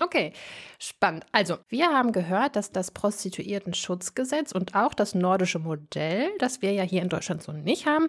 Okay, 0.00 0.32
spannend. 0.78 1.26
Also, 1.32 1.58
wir 1.68 1.88
haben 1.88 2.12
gehört, 2.12 2.56
dass 2.56 2.72
das 2.72 2.90
Prostituierten-Schutzgesetz 2.90 4.52
und 4.52 4.74
auch 4.74 4.94
das 4.94 5.14
nordische 5.14 5.58
Modell, 5.58 6.30
das 6.38 6.62
wir 6.62 6.72
ja 6.72 6.82
hier 6.82 7.02
in 7.02 7.08
Deutschland 7.08 7.42
so 7.42 7.52
nicht 7.52 7.86
haben, 7.86 8.08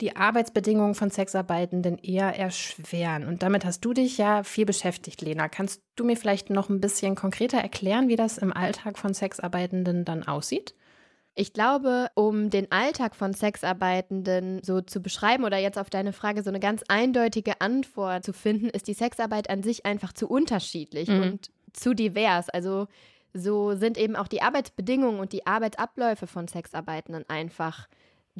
die 0.00 0.16
Arbeitsbedingungen 0.16 0.94
von 0.94 1.10
Sexarbeitenden 1.10 1.98
eher 1.98 2.38
erschweren. 2.38 3.26
Und 3.26 3.42
damit 3.42 3.64
hast 3.64 3.84
du 3.84 3.92
dich 3.92 4.18
ja 4.18 4.42
viel 4.42 4.66
beschäftigt, 4.66 5.20
Lena. 5.22 5.48
Kannst 5.48 5.82
du 5.96 6.04
mir 6.04 6.16
vielleicht 6.16 6.50
noch 6.50 6.68
ein 6.68 6.80
bisschen 6.80 7.14
konkreter 7.14 7.58
erklären, 7.58 8.08
wie 8.08 8.16
das 8.16 8.38
im 8.38 8.52
Alltag 8.52 8.98
von 8.98 9.14
Sexarbeitenden 9.14 10.04
dann 10.04 10.26
aussieht? 10.26 10.74
Ich 11.34 11.52
glaube, 11.52 12.08
um 12.14 12.50
den 12.50 12.70
Alltag 12.72 13.14
von 13.14 13.32
Sexarbeitenden 13.32 14.62
so 14.62 14.80
zu 14.80 15.00
beschreiben 15.00 15.44
oder 15.44 15.58
jetzt 15.58 15.78
auf 15.78 15.88
deine 15.88 16.12
Frage 16.12 16.42
so 16.42 16.50
eine 16.50 16.60
ganz 16.60 16.82
eindeutige 16.88 17.60
Antwort 17.60 18.24
zu 18.24 18.32
finden, 18.32 18.68
ist 18.68 18.88
die 18.88 18.94
Sexarbeit 18.94 19.48
an 19.48 19.62
sich 19.62 19.86
einfach 19.86 20.12
zu 20.12 20.28
unterschiedlich 20.28 21.08
mhm. 21.08 21.22
und 21.22 21.50
zu 21.72 21.94
divers. 21.94 22.48
Also 22.48 22.88
so 23.32 23.74
sind 23.76 23.96
eben 23.96 24.16
auch 24.16 24.28
die 24.28 24.42
Arbeitsbedingungen 24.42 25.20
und 25.20 25.32
die 25.32 25.46
Arbeitsabläufe 25.46 26.26
von 26.26 26.48
Sexarbeitenden 26.48 27.24
einfach 27.28 27.86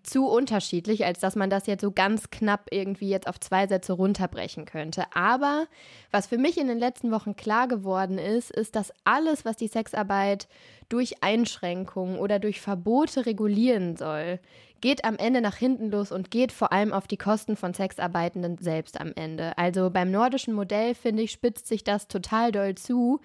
zu 0.03 0.27
unterschiedlich, 0.27 1.05
als 1.05 1.21
dass 1.21 1.37
man 1.37 1.51
das 1.51 1.67
jetzt 1.67 1.83
so 1.83 1.91
ganz 1.91 2.31
knapp 2.31 2.69
irgendwie 2.71 3.09
jetzt 3.09 3.27
auf 3.27 3.39
zwei 3.41 3.67
Sätze 3.67 3.93
runterbrechen 3.93 4.65
könnte. 4.65 5.05
Aber 5.15 5.67
was 6.11 6.27
für 6.27 6.39
mich 6.39 6.59
in 6.59 6.69
den 6.69 6.79
letzten 6.79 7.11
Wochen 7.11 7.37
klar 7.37 7.69
geworden 7.69 8.19
ist, 8.19 8.51
ist, 8.51 8.77
dass 8.77 8.93
alles, 9.05 9.45
was 9.45 9.57
die 9.57 9.69
Sexarbeit 9.69 10.49
durch 10.89 11.23
Einschränkungen 11.23 12.19
oder 12.19 12.39
durch 12.39 12.61
Verbote 12.61 13.27
regulieren 13.27 13.97
soll, 13.97 14.41
geht 14.81 15.05
am 15.05 15.17
Ende 15.17 15.41
nach 15.41 15.57
hinten 15.57 15.91
los 15.91 16.11
und 16.11 16.31
geht 16.31 16.53
vor 16.53 16.73
allem 16.73 16.93
auf 16.93 17.07
die 17.07 17.19
Kosten 17.19 17.57
von 17.57 17.75
Sexarbeitenden 17.75 18.59
selbst 18.59 19.01
am 19.01 19.13
Ende. 19.15 19.57
Also 19.59 19.91
beim 19.91 20.11
nordischen 20.11 20.55
Modell, 20.55 20.95
finde 20.95 21.23
ich, 21.23 21.33
spitzt 21.33 21.67
sich 21.67 21.85
das 21.85 22.09
total 22.09 22.51
doll 22.53 22.75
zu, 22.75 23.21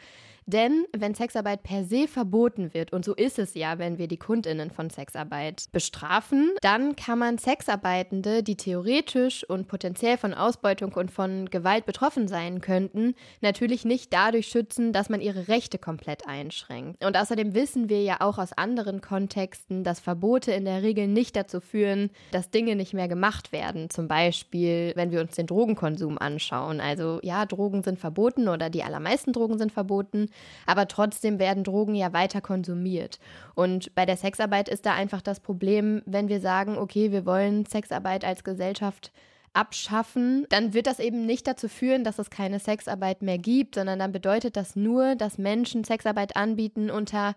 denn 0.46 0.86
wenn 0.96 1.16
Sexarbeit 1.16 1.64
per 1.64 1.84
se 1.84 2.08
verboten 2.08 2.74
wird, 2.74 2.94
und 2.94 3.04
so 3.04 3.16
ist 3.16 3.40
es 3.40 3.56
ja, 3.56 3.80
wenn 3.80 3.98
wir 3.98 4.08
die 4.08 4.18
Kundinnen 4.18 4.70
von 4.70 4.90
Sexarbeit 4.90 5.66
bestrafen, 5.72 6.52
dann 6.62 6.96
kann 6.96 7.20
man 7.20 7.38
Sexarbeitende, 7.38 8.44
die 8.44 8.56
theoretisch 8.56 9.44
und 9.50 9.68
potenziell 9.68 10.18
von 10.18 10.34
Ausbeutung 10.34 10.94
und 10.94 11.10
von 11.10 11.50
Gewalt 11.50 11.86
betroffen 11.86 12.28
sein 12.28 12.62
könnten, 12.62 13.16
natürlich 13.42 13.86
nicht 13.86 14.14
dadurch 14.14 14.48
schützen, 14.48 14.94
dass 14.94 15.10
man 15.10 15.22
ihre 15.22 15.48
Rechte 15.48 15.80
komplett 15.80 16.28
einschränkt. 16.28 17.04
Und 17.04 17.18
außerdem 17.18 17.56
wissen 17.56 17.90
wir 17.90 18.04
ja 18.04 18.22
auch 18.22 18.38
aus 18.38 18.54
anderen 18.54 19.02
Kontexten, 19.02 19.84
dass 19.84 20.00
Verbote 20.00 20.52
in 20.52 20.66
der 20.66 20.84
Regel 20.84 21.08
nicht 21.08 21.36
dazu 21.36 21.60
führen, 21.60 22.12
dass 22.32 22.52
Dinge 22.52 22.76
nicht 22.76 22.94
mehr 22.94 23.08
gemacht 23.08 23.52
werden. 23.52 23.90
Zum 23.90 24.08
Beispiel, 24.08 24.94
wenn 24.96 25.12
wir 25.12 25.22
uns 25.22 25.36
den 25.36 25.48
Drogenkonsum 25.48 26.18
anschauen. 26.18 26.80
Also 26.80 27.20
ja, 27.24 27.46
Drogen 27.46 27.84
sind 27.84 28.00
verboten 28.00 28.48
oder 28.48 28.70
die 28.70 28.84
allermeisten 28.84 29.34
Drogen 29.34 29.58
sind 29.58 29.72
verboten, 29.72 30.30
aber 30.66 30.88
trotzdem 30.88 31.40
werden 31.40 31.64
Drogen 31.64 31.96
ja 31.96 32.14
weiter 32.14 32.42
konsumiert. 32.42 33.20
Und 33.54 33.94
bei 33.96 34.06
der 34.06 34.18
Sexarbeit 34.18 34.70
ist 34.70 34.86
da 34.86 34.94
einfach 34.94 35.22
das 35.22 35.40
Problem, 35.40 36.02
wenn 36.06 36.30
wir 36.30 36.40
sagen, 36.40 36.78
okay, 36.78 37.12
wir 37.12 37.26
wollen 37.26 37.66
Sexarbeit 37.66 38.26
als 38.26 38.44
Gesellschaft 38.44 39.12
abschaffen, 39.54 40.46
dann 40.50 40.74
wird 40.74 40.88
das 40.88 41.00
eben 41.00 41.26
nicht 41.26 41.48
dazu 41.48 41.70
führen, 41.70 42.04
dass 42.04 42.20
es 42.20 42.30
keine 42.30 42.60
Sexarbeit 42.60 43.22
mehr 43.22 43.38
gibt, 43.38 43.76
sondern 43.76 44.00
dann 44.00 44.12
bedeutet 44.12 44.58
das 44.58 44.76
nur, 44.76 45.16
dass 45.16 45.38
Menschen 45.38 45.84
Sexarbeit 45.84 46.36
anbieten 46.36 46.92
unter 46.92 47.36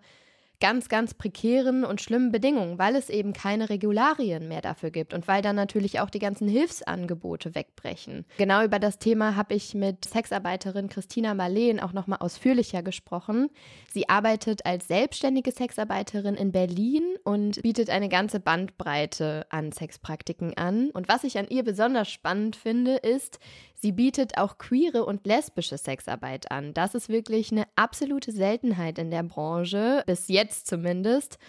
ganz, 0.59 0.89
ganz 0.89 1.13
prekären 1.13 1.85
und 1.85 2.01
schlimmen 2.01 2.31
Bedingungen, 2.31 2.77
weil 2.77 2.95
es 2.95 3.09
eben 3.09 3.33
keine 3.33 3.69
Regularien 3.69 4.47
mehr 4.47 4.61
dafür 4.61 4.91
gibt 4.91 5.13
und 5.13 5.27
weil 5.27 5.41
dann 5.41 5.55
natürlich 5.55 5.99
auch 5.99 6.09
die 6.09 6.19
ganzen 6.19 6.47
Hilfsangebote 6.47 7.55
wegbrechen. 7.55 8.25
Genau 8.37 8.63
über 8.63 8.79
das 8.79 8.99
Thema 8.99 9.35
habe 9.35 9.53
ich 9.53 9.73
mit 9.73 10.05
Sexarbeiterin 10.05 10.89
Christina 10.89 11.33
Marleen 11.33 11.79
auch 11.79 11.93
nochmal 11.93 12.19
ausführlicher 12.19 12.83
gesprochen. 12.83 13.49
Sie 13.91 14.09
arbeitet 14.09 14.65
als 14.65 14.87
selbstständige 14.87 15.51
Sexarbeiterin 15.51 16.35
in 16.35 16.51
Berlin 16.51 17.03
und 17.23 17.61
bietet 17.61 17.89
eine 17.89 18.09
ganze 18.09 18.39
Bandbreite 18.39 19.45
an 19.49 19.71
Sexpraktiken 19.71 20.57
an. 20.57 20.89
Und 20.91 21.07
was 21.07 21.23
ich 21.23 21.37
an 21.37 21.47
ihr 21.49 21.63
besonders 21.63 22.09
spannend 22.09 22.55
finde, 22.55 22.95
ist, 22.95 23.39
Sie 23.81 23.93
bietet 23.93 24.37
auch 24.37 24.57
queere 24.57 25.05
und 25.05 25.25
lesbische 25.25 25.77
Sexarbeit 25.77 26.51
an. 26.51 26.73
Das 26.73 26.95
ist 26.95 27.07
wirklich 27.07 27.51
eine 27.51 27.65
absolute 27.77 28.33
Seltenheit 28.33 28.99
in 28.99 29.09
der 29.09 29.23
Branche, 29.23 30.03
bis 30.05 30.27
jetzt 30.27 30.67
zumindest. 30.67 31.39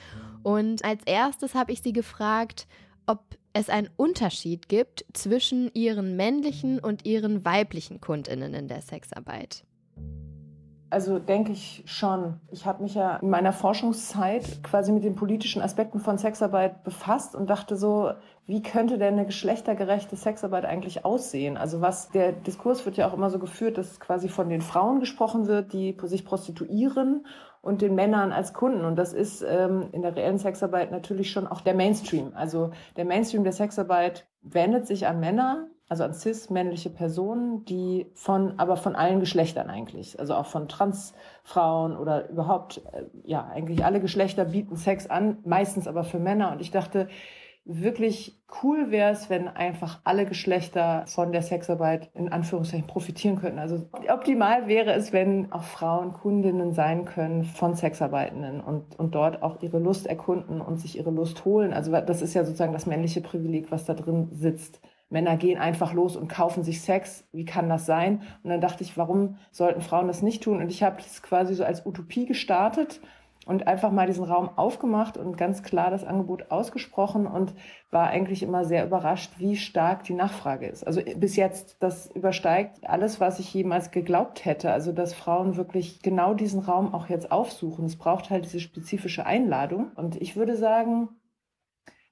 Und 0.45 0.85
als 0.85 1.03
erstes 1.07 1.57
habe 1.57 1.73
ich 1.73 1.83
sie 1.83 1.93
gefragt, 1.93 2.69
ob 3.07 3.37
es 3.53 3.69
einen 3.69 3.91
Unterschied 3.97 4.69
gibt 4.69 5.05
zwischen 5.13 5.73
ihren 5.75 6.15
männlichen 6.15 6.79
und 6.79 7.05
ihren 7.05 7.45
weiblichen 7.45 8.01
Kundinnen 8.01 8.55
in 8.55 8.69
der 8.69 8.83
Sexarbeit. 8.83 9.65
Also 10.91 11.21
denke 11.21 11.53
ich 11.53 11.85
schon. 11.87 12.41
Ich 12.51 12.67
habe 12.67 12.83
mich 12.83 12.97
ja 12.97 13.17
in 13.19 13.31
meiner 13.31 13.53
Forschungszeit 13.53 14.65
quasi 14.65 14.91
mit 14.91 15.05
den 15.05 15.15
politischen 15.15 15.63
Aspekten 15.63 16.01
von 16.01 16.19
Sexarbeit 16.19 16.83
befasst 16.83 17.37
und 17.37 17.49
dachte 17.49 17.77
so, 17.77 18.11
wie 18.47 18.61
könnte 18.61 18.99
denn 18.99 19.15
eine 19.15 19.25
geschlechtergerechte 19.25 20.17
Sexarbeit 20.17 20.65
eigentlich 20.65 21.05
aussehen? 21.05 21.57
Also 21.57 21.81
was 21.81 22.11
der 22.11 22.33
Diskurs 22.33 22.85
wird 22.85 22.97
ja 22.97 23.09
auch 23.09 23.15
immer 23.15 23.31
so 23.31 23.39
geführt, 23.39 23.79
dass 23.79 24.01
quasi 24.01 24.29
von 24.29 24.49
den 24.49 24.63
Frauen 24.63 24.99
gesprochen 24.99 25.47
wird, 25.47 25.73
die 25.73 25.97
sich 26.03 26.25
prostituieren 26.25 27.25
und 27.63 27.83
den 27.83 27.95
Männern 27.95 28.33
als 28.33 28.53
Kunden. 28.53 28.85
Und 28.85 28.97
das 28.97 29.13
ist 29.13 29.43
ähm, 29.43 29.91
in 29.93 30.03
der 30.03 30.17
reellen 30.17 30.39
Sexarbeit 30.39 30.91
natürlich 30.91 31.31
schon 31.31 31.47
auch 31.47 31.61
der 31.61 31.75
Mainstream. 31.75 32.33
Also 32.35 32.73
der 32.97 33.05
Mainstream 33.05 33.45
der 33.45 33.53
Sexarbeit 33.53 34.27
wendet 34.43 34.89
sich 34.89 35.07
an 35.07 35.21
Männer, 35.21 35.69
also 35.91 36.05
an 36.05 36.15
cis-männliche 36.15 36.89
Personen, 36.89 37.65
die 37.65 38.07
von, 38.15 38.61
aber 38.61 38.77
von 38.77 38.95
allen 38.95 39.19
Geschlechtern 39.19 39.69
eigentlich, 39.69 40.21
also 40.21 40.35
auch 40.35 40.47
von 40.47 40.69
Transfrauen 40.69 41.97
oder 41.97 42.31
überhaupt, 42.31 42.81
äh, 42.93 43.03
ja, 43.25 43.45
eigentlich 43.53 43.85
alle 43.85 43.99
Geschlechter 43.99 44.45
bieten 44.45 44.77
Sex 44.77 45.09
an, 45.09 45.39
meistens 45.45 45.89
aber 45.89 46.05
für 46.05 46.21
Männer. 46.21 46.53
Und 46.53 46.61
ich 46.61 46.71
dachte, 46.71 47.09
wirklich 47.65 48.41
cool 48.63 48.93
wäre 48.93 49.11
es, 49.11 49.31
wenn 49.31 49.49
einfach 49.49 49.99
alle 50.05 50.27
Geschlechter 50.27 51.05
von 51.09 51.33
der 51.33 51.43
Sexarbeit 51.43 52.09
in 52.15 52.31
Anführungszeichen 52.31 52.87
profitieren 52.87 53.41
könnten. 53.41 53.59
Also 53.59 53.89
optimal 54.09 54.69
wäre 54.69 54.93
es, 54.93 55.13
wenn 55.13 55.51
auch 55.51 55.65
Frauen 55.65 56.13
Kundinnen 56.13 56.73
sein 56.73 57.05
können 57.05 57.43
von 57.43 57.75
Sexarbeitenden 57.75 58.61
und, 58.61 58.97
und 58.97 59.17
dort 59.17 59.43
auch 59.43 59.61
ihre 59.61 59.81
Lust 59.81 60.07
erkunden 60.07 60.61
und 60.61 60.79
sich 60.79 60.97
ihre 60.97 61.11
Lust 61.11 61.45
holen. 61.45 61.73
Also 61.73 61.91
das 61.91 62.23
ist 62.23 62.35
ja 62.35 62.45
sozusagen 62.45 62.73
das 62.73 62.87
männliche 62.87 63.23
Privileg, 63.23 63.73
was 63.73 63.87
da 63.87 63.95
drin 63.95 64.29
sitzt 64.31 64.81
Männer 65.11 65.37
gehen 65.37 65.59
einfach 65.59 65.93
los 65.93 66.17
und 66.17 66.29
kaufen 66.29 66.63
sich 66.63 66.81
Sex. 66.81 67.25
Wie 67.33 67.45
kann 67.45 67.69
das 67.69 67.85
sein? 67.85 68.23
Und 68.43 68.51
dann 68.51 68.61
dachte 68.61 68.83
ich, 68.85 68.97
warum 68.97 69.37
sollten 69.51 69.81
Frauen 69.81 70.07
das 70.07 70.23
nicht 70.23 70.43
tun? 70.43 70.61
Und 70.61 70.71
ich 70.71 70.83
habe 70.83 70.97
das 71.03 71.23
quasi 71.23 71.55
so 71.55 71.65
als 71.65 71.85
Utopie 71.85 72.27
gestartet 72.27 73.01
und 73.47 73.67
einfach 73.67 73.91
mal 73.91 74.07
diesen 74.07 74.25
Raum 74.25 74.51
aufgemacht 74.57 75.17
und 75.17 75.37
ganz 75.37 75.63
klar 75.63 75.91
das 75.91 76.05
Angebot 76.05 76.51
ausgesprochen 76.51 77.27
und 77.27 77.55
war 77.91 78.07
eigentlich 78.09 78.43
immer 78.45 78.65
sehr 78.65 78.87
überrascht, 78.87 79.33
wie 79.39 79.57
stark 79.57 80.05
die 80.05 80.15
Nachfrage 80.15 80.69
ist. 80.69 80.87
Also 80.87 81.01
bis 81.17 81.35
jetzt, 81.37 81.77
das 81.81 82.09
übersteigt 82.15 82.79
alles, 82.89 83.19
was 83.19 83.41
ich 83.41 83.53
jemals 83.53 83.91
geglaubt 83.91 84.45
hätte. 84.45 84.71
Also 84.73 84.93
dass 84.93 85.15
Frauen 85.15 85.57
wirklich 85.57 86.03
genau 86.03 86.35
diesen 86.35 86.61
Raum 86.61 86.95
auch 86.95 87.09
jetzt 87.09 87.33
aufsuchen. 87.33 87.87
Es 87.87 87.97
braucht 87.97 88.31
halt 88.31 88.45
diese 88.45 88.61
spezifische 88.61 89.27
Einladung. 89.27 89.91
Und 89.97 90.21
ich 90.21 90.37
würde 90.37 90.57
sagen, 90.57 91.09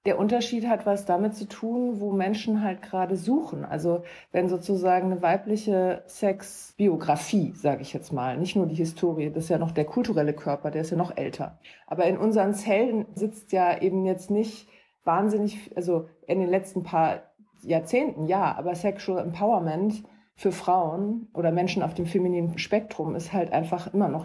der 0.08 0.18
Unterschied 0.18 0.66
hat 0.66 0.86
was 0.86 1.04
damit 1.04 1.36
zu 1.36 1.46
tun, 1.46 2.00
wo 2.00 2.12
Menschen 2.12 2.62
halt 2.62 2.80
gerade 2.80 3.14
suchen. 3.14 3.66
Also 3.66 4.04
wenn 4.32 4.48
sozusagen 4.48 5.12
eine 5.12 5.20
weibliche 5.20 6.02
Sexbiografie, 6.06 7.52
sage 7.54 7.82
ich 7.82 7.92
jetzt 7.92 8.10
mal, 8.10 8.38
nicht 8.38 8.56
nur 8.56 8.64
die 8.64 8.74
Historie, 8.74 9.28
das 9.28 9.44
ist 9.44 9.50
ja 9.50 9.58
noch 9.58 9.70
der 9.70 9.84
kulturelle 9.84 10.32
Körper, 10.32 10.70
der 10.70 10.80
ist 10.80 10.92
ja 10.92 10.96
noch 10.96 11.14
älter. 11.18 11.58
Aber 11.86 12.06
in 12.06 12.16
unseren 12.16 12.54
Zellen 12.54 13.04
sitzt 13.16 13.52
ja 13.52 13.82
eben 13.82 14.06
jetzt 14.06 14.30
nicht 14.30 14.70
wahnsinnig, 15.04 15.76
also 15.76 16.08
in 16.26 16.40
den 16.40 16.48
letzten 16.48 16.84
paar 16.84 17.24
Jahrzehnten, 17.60 18.28
ja, 18.28 18.56
aber 18.56 18.74
Sexual 18.74 19.22
Empowerment 19.22 20.04
für 20.36 20.52
Frauen 20.52 21.28
oder 21.34 21.52
Menschen 21.52 21.82
auf 21.82 21.92
dem 21.92 22.06
femininen 22.06 22.56
Spektrum 22.56 23.14
ist 23.14 23.34
halt 23.34 23.52
einfach 23.52 23.92
immer 23.92 24.08
noch 24.08 24.24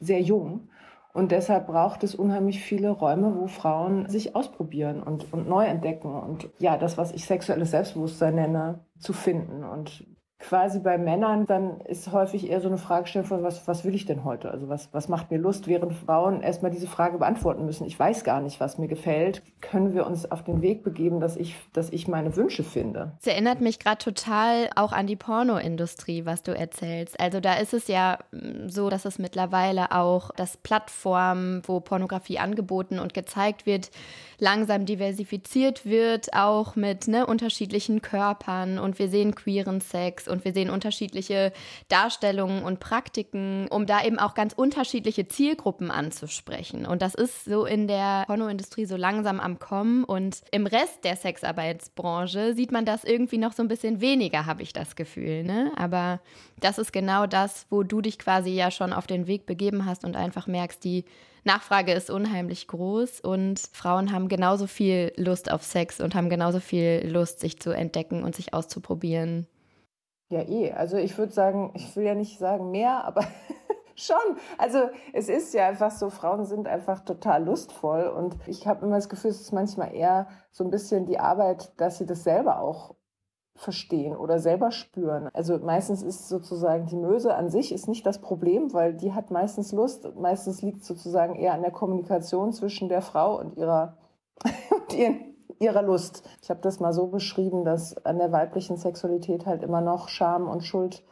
sehr 0.00 0.22
jung. 0.22 0.70
Und 1.12 1.32
deshalb 1.32 1.66
braucht 1.66 2.04
es 2.04 2.14
unheimlich 2.14 2.60
viele 2.60 2.90
Räume, 2.90 3.34
wo 3.36 3.48
Frauen 3.48 4.08
sich 4.08 4.36
ausprobieren 4.36 5.02
und, 5.02 5.32
und 5.32 5.48
neu 5.48 5.64
entdecken 5.64 6.14
und 6.14 6.48
ja, 6.58 6.76
das, 6.76 6.98
was 6.98 7.10
ich 7.12 7.24
sexuelles 7.24 7.72
Selbstbewusstsein 7.72 8.36
nenne, 8.36 8.84
zu 8.98 9.12
finden. 9.12 9.64
Und 9.64 10.06
quasi 10.40 10.80
bei 10.80 10.96
Männern, 10.96 11.44
dann 11.44 11.80
ist 11.82 12.10
häufig 12.12 12.50
eher 12.50 12.60
so 12.60 12.68
eine 12.68 12.78
Fragestellung 12.78 13.28
von, 13.28 13.42
was, 13.42 13.68
was 13.68 13.84
will 13.84 13.94
ich 13.94 14.06
denn 14.06 14.24
heute? 14.24 14.50
Also 14.50 14.68
was, 14.70 14.88
was 14.92 15.08
macht 15.08 15.30
mir 15.30 15.38
Lust? 15.38 15.68
Während 15.68 15.92
Frauen 15.92 16.40
erstmal 16.40 16.70
diese 16.70 16.86
Frage 16.86 17.18
beantworten 17.18 17.66
müssen, 17.66 17.86
ich 17.86 17.98
weiß 17.98 18.24
gar 18.24 18.40
nicht, 18.40 18.58
was 18.58 18.78
mir 18.78 18.88
gefällt, 18.88 19.42
können 19.60 19.92
wir 19.94 20.06
uns 20.06 20.30
auf 20.30 20.42
den 20.42 20.62
Weg 20.62 20.82
begeben, 20.82 21.20
dass 21.20 21.36
ich, 21.36 21.54
dass 21.74 21.90
ich 21.90 22.08
meine 22.08 22.34
Wünsche 22.36 22.64
finde. 22.64 23.12
Es 23.20 23.26
erinnert 23.26 23.60
mich 23.60 23.78
gerade 23.78 23.98
total 23.98 24.70
auch 24.76 24.92
an 24.92 25.06
die 25.06 25.16
Pornoindustrie, 25.16 26.24
was 26.24 26.42
du 26.42 26.56
erzählst. 26.56 27.20
Also 27.20 27.40
da 27.40 27.54
ist 27.54 27.74
es 27.74 27.86
ja 27.86 28.18
mm, 28.32 28.68
so, 28.68 28.88
dass 28.88 29.04
es 29.04 29.18
mittlerweile 29.18 29.92
auch 29.92 30.30
das 30.36 30.56
Plattform, 30.56 31.60
wo 31.66 31.80
Pornografie 31.80 32.38
angeboten 32.38 32.98
und 32.98 33.12
gezeigt 33.12 33.66
wird, 33.66 33.90
langsam 34.38 34.86
diversifiziert 34.86 35.84
wird, 35.84 36.32
auch 36.32 36.76
mit 36.76 37.08
ne, 37.08 37.26
unterschiedlichen 37.26 38.00
Körpern 38.00 38.78
und 38.78 38.98
wir 38.98 39.08
sehen 39.08 39.34
queeren 39.34 39.82
Sex 39.82 40.29
und 40.30 40.44
wir 40.44 40.52
sehen 40.52 40.70
unterschiedliche 40.70 41.52
Darstellungen 41.88 42.62
und 42.62 42.80
Praktiken, 42.80 43.68
um 43.68 43.86
da 43.86 44.02
eben 44.04 44.18
auch 44.18 44.34
ganz 44.34 44.52
unterschiedliche 44.52 45.28
Zielgruppen 45.28 45.90
anzusprechen. 45.90 46.86
Und 46.86 47.02
das 47.02 47.14
ist 47.14 47.44
so 47.44 47.64
in 47.66 47.88
der 47.88 48.24
Pornoindustrie 48.26 48.86
so 48.86 48.96
langsam 48.96 49.40
am 49.40 49.58
Kommen 49.58 50.04
und 50.04 50.42
im 50.50 50.66
Rest 50.66 51.04
der 51.04 51.16
Sexarbeitsbranche 51.16 52.54
sieht 52.54 52.72
man 52.72 52.84
das 52.84 53.04
irgendwie 53.04 53.38
noch 53.38 53.52
so 53.52 53.62
ein 53.62 53.68
bisschen 53.68 54.00
weniger, 54.00 54.46
habe 54.46 54.62
ich 54.62 54.72
das 54.72 54.96
Gefühl. 54.96 55.42
Ne? 55.44 55.72
Aber 55.76 56.20
das 56.60 56.78
ist 56.78 56.92
genau 56.92 57.26
das, 57.26 57.66
wo 57.70 57.82
du 57.82 58.00
dich 58.00 58.18
quasi 58.18 58.50
ja 58.50 58.70
schon 58.70 58.92
auf 58.92 59.06
den 59.06 59.26
Weg 59.26 59.46
begeben 59.46 59.86
hast 59.86 60.04
und 60.04 60.16
einfach 60.16 60.46
merkst, 60.46 60.82
die 60.84 61.04
Nachfrage 61.44 61.92
ist 61.92 62.10
unheimlich 62.10 62.66
groß 62.66 63.20
und 63.20 63.60
Frauen 63.72 64.12
haben 64.12 64.28
genauso 64.28 64.66
viel 64.66 65.12
Lust 65.16 65.50
auf 65.50 65.62
Sex 65.62 66.00
und 66.00 66.14
haben 66.14 66.28
genauso 66.28 66.60
viel 66.60 67.02
Lust, 67.06 67.40
sich 67.40 67.58
zu 67.58 67.70
entdecken 67.70 68.22
und 68.24 68.34
sich 68.34 68.52
auszuprobieren. 68.52 69.46
Ja, 70.30 70.42
eh. 70.42 70.72
Also 70.72 70.96
ich 70.96 71.18
würde 71.18 71.32
sagen, 71.32 71.72
ich 71.74 71.94
will 71.96 72.04
ja 72.04 72.14
nicht 72.14 72.38
sagen 72.38 72.70
mehr, 72.70 73.04
aber 73.04 73.24
schon. 73.96 74.16
Also 74.58 74.88
es 75.12 75.28
ist 75.28 75.52
ja 75.54 75.66
einfach 75.68 75.90
so, 75.90 76.08
Frauen 76.08 76.44
sind 76.44 76.68
einfach 76.68 77.00
total 77.00 77.44
lustvoll 77.44 78.04
und 78.04 78.36
ich 78.46 78.66
habe 78.66 78.86
immer 78.86 78.96
das 78.96 79.08
Gefühl, 79.08 79.30
es 79.30 79.40
ist 79.40 79.52
manchmal 79.52 79.94
eher 79.94 80.28
so 80.52 80.62
ein 80.64 80.70
bisschen 80.70 81.04
die 81.06 81.18
Arbeit, 81.18 81.72
dass 81.80 81.98
sie 81.98 82.06
das 82.06 82.22
selber 82.22 82.60
auch 82.60 82.94
verstehen 83.56 84.16
oder 84.16 84.38
selber 84.38 84.70
spüren. 84.70 85.28
Also 85.34 85.58
meistens 85.58 86.02
ist 86.02 86.28
sozusagen 86.28 86.86
die 86.86 86.96
Möse 86.96 87.34
an 87.34 87.50
sich 87.50 87.72
ist 87.72 87.88
nicht 87.88 88.06
das 88.06 88.20
Problem, 88.20 88.72
weil 88.72 88.94
die 88.94 89.12
hat 89.12 89.30
meistens 89.30 89.72
Lust. 89.72 90.08
Meistens 90.16 90.62
liegt 90.62 90.84
sozusagen 90.84 91.34
eher 91.34 91.54
an 91.54 91.62
der 91.62 91.72
Kommunikation 91.72 92.52
zwischen 92.52 92.88
der 92.88 93.02
Frau 93.02 93.38
und 93.38 93.56
ihrer, 93.56 93.98
und 94.70 94.94
ihren, 94.94 95.29
ihrer 95.60 95.82
Lust. 95.82 96.28
Ich 96.42 96.50
habe 96.50 96.60
das 96.60 96.80
mal 96.80 96.92
so 96.92 97.06
beschrieben, 97.06 97.64
dass 97.64 98.04
an 98.04 98.18
der 98.18 98.32
weiblichen 98.32 98.76
Sexualität 98.76 99.46
halt 99.46 99.62
immer 99.62 99.80
noch 99.80 100.08
Scham 100.08 100.48
und 100.48 100.64
Schuld 100.64 101.04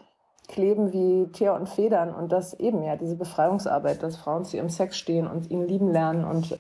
kleben 0.48 0.92
wie 0.92 1.30
Teer 1.30 1.54
und 1.54 1.68
Federn 1.68 2.14
und 2.14 2.32
das 2.32 2.54
eben 2.54 2.82
ja 2.82 2.96
diese 2.96 3.16
Befreiungsarbeit, 3.16 4.02
dass 4.02 4.16
Frauen 4.16 4.44
zu 4.44 4.56
ihrem 4.56 4.70
Sex 4.70 4.96
stehen 4.96 5.26
und 5.26 5.50
ihn 5.50 5.68
lieben 5.68 5.92
lernen 5.92 6.24
und 6.24 6.58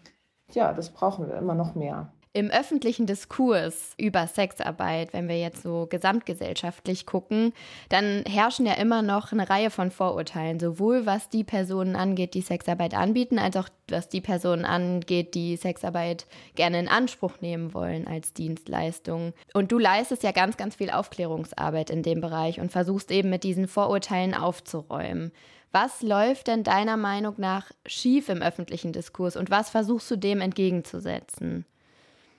ja, 0.52 0.72
das 0.72 0.90
brauchen 0.90 1.26
wir 1.26 1.36
immer 1.36 1.54
noch 1.54 1.74
mehr. 1.74 2.12
Im 2.38 2.52
öffentlichen 2.52 3.06
Diskurs 3.06 3.94
über 3.96 4.28
Sexarbeit, 4.28 5.12
wenn 5.12 5.26
wir 5.26 5.40
jetzt 5.40 5.60
so 5.60 5.88
gesamtgesellschaftlich 5.90 7.04
gucken, 7.04 7.52
dann 7.88 8.22
herrschen 8.28 8.64
ja 8.64 8.74
immer 8.74 9.02
noch 9.02 9.32
eine 9.32 9.50
Reihe 9.50 9.70
von 9.70 9.90
Vorurteilen, 9.90 10.60
sowohl 10.60 11.04
was 11.04 11.28
die 11.28 11.42
Personen 11.42 11.96
angeht, 11.96 12.34
die 12.34 12.42
Sexarbeit 12.42 12.94
anbieten, 12.94 13.40
als 13.40 13.56
auch 13.56 13.68
was 13.88 14.08
die 14.08 14.20
Personen 14.20 14.64
angeht, 14.64 15.34
die 15.34 15.56
Sexarbeit 15.56 16.26
gerne 16.54 16.78
in 16.78 16.86
Anspruch 16.86 17.40
nehmen 17.40 17.74
wollen 17.74 18.06
als 18.06 18.34
Dienstleistung. 18.34 19.32
Und 19.52 19.72
du 19.72 19.80
leistest 19.80 20.22
ja 20.22 20.30
ganz, 20.30 20.56
ganz 20.56 20.76
viel 20.76 20.90
Aufklärungsarbeit 20.90 21.90
in 21.90 22.04
dem 22.04 22.20
Bereich 22.20 22.60
und 22.60 22.70
versuchst 22.70 23.10
eben 23.10 23.30
mit 23.30 23.42
diesen 23.42 23.66
Vorurteilen 23.66 24.34
aufzuräumen. 24.34 25.32
Was 25.72 26.02
läuft 26.02 26.46
denn 26.46 26.62
deiner 26.62 26.96
Meinung 26.96 27.34
nach 27.38 27.72
schief 27.84 28.28
im 28.28 28.42
öffentlichen 28.42 28.92
Diskurs 28.92 29.34
und 29.34 29.50
was 29.50 29.70
versuchst 29.70 30.08
du 30.12 30.14
dem 30.14 30.40
entgegenzusetzen? 30.40 31.64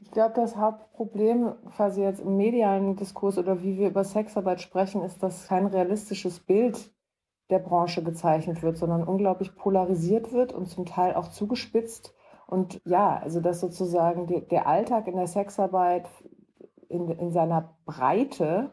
Ich 0.02 0.12
glaube, 0.12 0.34
das 0.36 0.56
Hauptproblem 0.56 1.54
quasi 1.76 2.02
jetzt 2.02 2.22
im 2.22 2.38
medialen 2.38 2.96
Diskurs 2.96 3.38
oder 3.38 3.62
wie 3.62 3.78
wir 3.78 3.90
über 3.90 4.04
Sexarbeit 4.04 4.62
sprechen, 4.62 5.04
ist, 5.04 5.22
dass 5.22 5.48
kein 5.48 5.66
realistisches 5.66 6.40
Bild 6.40 6.92
der 7.50 7.60
Branche 7.60 8.04
gezeichnet 8.04 8.62
wird, 8.62 8.78
sondern 8.78 9.04
unglaublich 9.04 9.56
polarisiert 9.56 10.32
wird 10.32 10.54
und 10.54 10.68
zum 10.68 10.86
Teil 10.86 11.16
auch 11.16 11.30
zugespitzt. 11.30 12.14
Und 12.48 12.82
ja, 12.86 13.18
also 13.18 13.42
dass 13.42 13.60
sozusagen 13.60 14.28
die, 14.28 14.48
der 14.48 14.68
Alltag 14.68 15.08
in 15.08 15.16
der 15.16 15.28
Sexarbeit 15.28 16.08
in, 16.88 17.10
in 17.10 17.32
seiner 17.32 17.76
Breite 17.86 18.72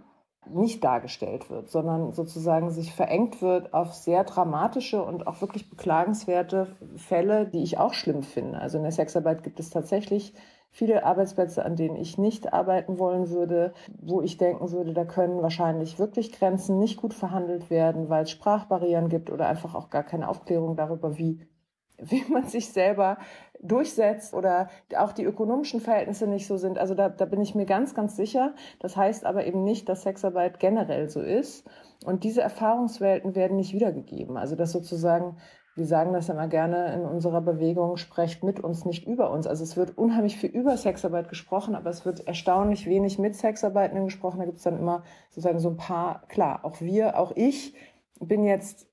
nicht 0.48 0.84
dargestellt 0.84 1.50
wird, 1.50 1.68
sondern 1.68 2.12
sozusagen 2.12 2.70
sich 2.70 2.94
verengt 2.94 3.42
wird 3.42 3.74
auf 3.74 3.94
sehr 3.94 4.24
dramatische 4.24 5.02
und 5.02 5.26
auch 5.26 5.40
wirklich 5.40 5.68
beklagenswerte 5.68 6.76
Fälle, 6.96 7.46
die 7.46 7.62
ich 7.62 7.78
auch 7.78 7.94
schlimm 7.94 8.22
finde. 8.22 8.58
Also 8.58 8.76
in 8.78 8.84
der 8.84 8.92
Sexarbeit 8.92 9.42
gibt 9.42 9.58
es 9.58 9.70
tatsächlich 9.70 10.34
viele 10.70 11.04
Arbeitsplätze, 11.04 11.64
an 11.64 11.76
denen 11.76 11.96
ich 11.96 12.18
nicht 12.18 12.52
arbeiten 12.52 12.98
wollen 12.98 13.30
würde, 13.30 13.72
wo 13.98 14.20
ich 14.20 14.36
denken 14.36 14.70
würde, 14.72 14.92
da 14.92 15.04
können 15.04 15.42
wahrscheinlich 15.42 15.98
wirklich 15.98 16.32
Grenzen 16.32 16.78
nicht 16.78 17.00
gut 17.00 17.14
verhandelt 17.14 17.70
werden, 17.70 18.08
weil 18.08 18.24
es 18.24 18.30
Sprachbarrieren 18.30 19.08
gibt 19.08 19.30
oder 19.30 19.48
einfach 19.48 19.74
auch 19.74 19.90
gar 19.90 20.02
keine 20.02 20.28
Aufklärung 20.28 20.76
darüber, 20.76 21.16
wie, 21.16 21.40
wie 21.98 22.24
man 22.30 22.44
sich 22.44 22.72
selber 22.72 23.18
durchsetzt 23.62 24.34
oder 24.34 24.68
auch 24.98 25.12
die 25.12 25.24
ökonomischen 25.24 25.80
Verhältnisse 25.80 26.26
nicht 26.26 26.46
so 26.46 26.58
sind. 26.58 26.78
Also 26.78 26.94
da, 26.94 27.08
da 27.08 27.24
bin 27.24 27.40
ich 27.40 27.54
mir 27.54 27.64
ganz, 27.64 27.94
ganz 27.94 28.16
sicher. 28.16 28.54
Das 28.78 28.96
heißt 28.96 29.24
aber 29.24 29.46
eben 29.46 29.64
nicht, 29.64 29.88
dass 29.88 30.02
Sexarbeit 30.02 30.60
generell 30.60 31.08
so 31.08 31.22
ist. 31.22 31.66
Und 32.04 32.24
diese 32.24 32.42
Erfahrungswelten 32.42 33.34
werden 33.34 33.56
nicht 33.56 33.72
wiedergegeben. 33.72 34.36
Also 34.36 34.56
dass 34.56 34.72
sozusagen 34.72 35.38
wir 35.76 35.86
sagen 35.86 36.14
das 36.14 36.30
immer 36.30 36.48
gerne 36.48 36.94
in 36.94 37.02
unserer 37.02 37.42
Bewegung, 37.42 37.98
sprecht 37.98 38.42
mit 38.42 38.60
uns, 38.60 38.86
nicht 38.86 39.06
über 39.06 39.30
uns. 39.30 39.46
Also 39.46 39.62
es 39.62 39.76
wird 39.76 39.96
unheimlich 39.98 40.38
viel 40.38 40.48
über 40.48 40.74
Sexarbeit 40.78 41.28
gesprochen, 41.28 41.74
aber 41.74 41.90
es 41.90 42.06
wird 42.06 42.26
erstaunlich 42.26 42.86
wenig 42.86 43.18
mit 43.18 43.36
Sexarbeitenden 43.36 44.06
gesprochen. 44.06 44.38
Da 44.38 44.46
gibt 44.46 44.56
es 44.56 44.64
dann 44.64 44.78
immer 44.78 45.02
sozusagen 45.28 45.58
so 45.58 45.68
ein 45.68 45.76
paar, 45.76 46.22
klar, 46.28 46.64
auch 46.64 46.80
wir, 46.80 47.18
auch 47.18 47.32
ich 47.36 47.74
bin 48.20 48.44
jetzt 48.44 48.85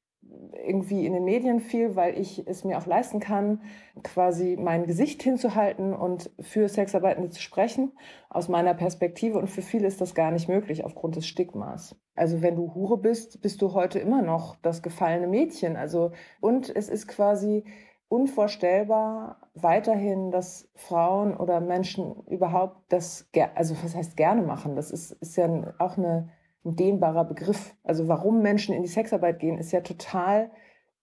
irgendwie 0.65 1.05
in 1.05 1.13
den 1.13 1.23
Medien 1.23 1.59
viel, 1.59 1.95
weil 1.95 2.17
ich 2.17 2.47
es 2.47 2.63
mir 2.63 2.77
auch 2.77 2.85
leisten 2.85 3.19
kann, 3.19 3.61
quasi 4.03 4.57
mein 4.59 4.85
Gesicht 4.85 5.21
hinzuhalten 5.23 5.93
und 5.93 6.31
für 6.39 6.67
Sexarbeitende 6.69 7.29
zu 7.29 7.41
sprechen, 7.41 7.91
aus 8.29 8.49
meiner 8.49 8.73
Perspektive. 8.73 9.37
Und 9.37 9.47
für 9.49 9.61
viele 9.61 9.87
ist 9.87 10.01
das 10.01 10.15
gar 10.15 10.31
nicht 10.31 10.47
möglich 10.47 10.83
aufgrund 10.83 11.15
des 11.15 11.27
Stigmas. 11.27 11.95
Also 12.15 12.41
wenn 12.41 12.55
du 12.55 12.73
Hure 12.73 12.97
bist, 12.97 13.41
bist 13.41 13.61
du 13.61 13.73
heute 13.73 13.99
immer 13.99 14.21
noch 14.21 14.55
das 14.61 14.81
gefallene 14.81 15.27
Mädchen. 15.27 15.75
Also, 15.75 16.11
und 16.39 16.73
es 16.75 16.89
ist 16.89 17.07
quasi 17.07 17.63
unvorstellbar 18.07 19.49
weiterhin, 19.55 20.29
dass 20.29 20.69
Frauen 20.75 21.35
oder 21.35 21.61
Menschen 21.61 22.23
überhaupt 22.27 22.77
das, 22.89 23.27
also 23.55 23.75
was 23.83 23.95
heißt 23.95 24.15
gerne 24.15 24.43
machen? 24.43 24.75
Das 24.75 24.91
ist, 24.91 25.13
ist 25.13 25.35
ja 25.35 25.73
auch 25.79 25.97
eine 25.97 26.29
ein 26.65 26.75
dehnbarer 26.75 27.25
Begriff. 27.25 27.75
Also 27.83 28.07
warum 28.07 28.41
Menschen 28.41 28.73
in 28.73 28.83
die 28.83 28.89
Sexarbeit 28.89 29.39
gehen, 29.39 29.57
ist 29.57 29.71
ja 29.71 29.81
total 29.81 30.51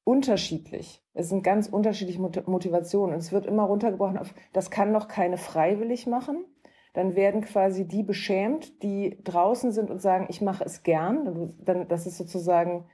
unterschiedlich. 0.05 1.03
Es 1.13 1.29
sind 1.29 1.43
ganz 1.43 1.69
unterschiedliche 1.69 2.21
Motivationen. 2.21 3.15
Und 3.15 3.21
es 3.21 3.33
wird 3.33 3.47
immer 3.47 3.65
runtergebrochen 3.65 4.19
auf, 4.19 4.35
das 4.53 4.71
kann 4.71 4.93
doch 4.93 5.09
keine 5.09 5.37
freiwillig 5.37 6.07
machen. 6.07 6.45
Dann 6.95 7.15
werden 7.15 7.43
quasi 7.43 7.87
die 7.87 8.03
beschämt, 8.03 8.83
die 8.83 9.19
draußen 9.23 9.71
sind 9.71 9.91
und 9.91 10.01
sagen, 10.01 10.27
ich 10.29 10.41
mache 10.41 10.65
es 10.65 10.83
gern. 10.83 11.55
Dann, 11.65 11.87
das 11.89 12.07
ist 12.07 12.17
sozusagen 12.17 12.87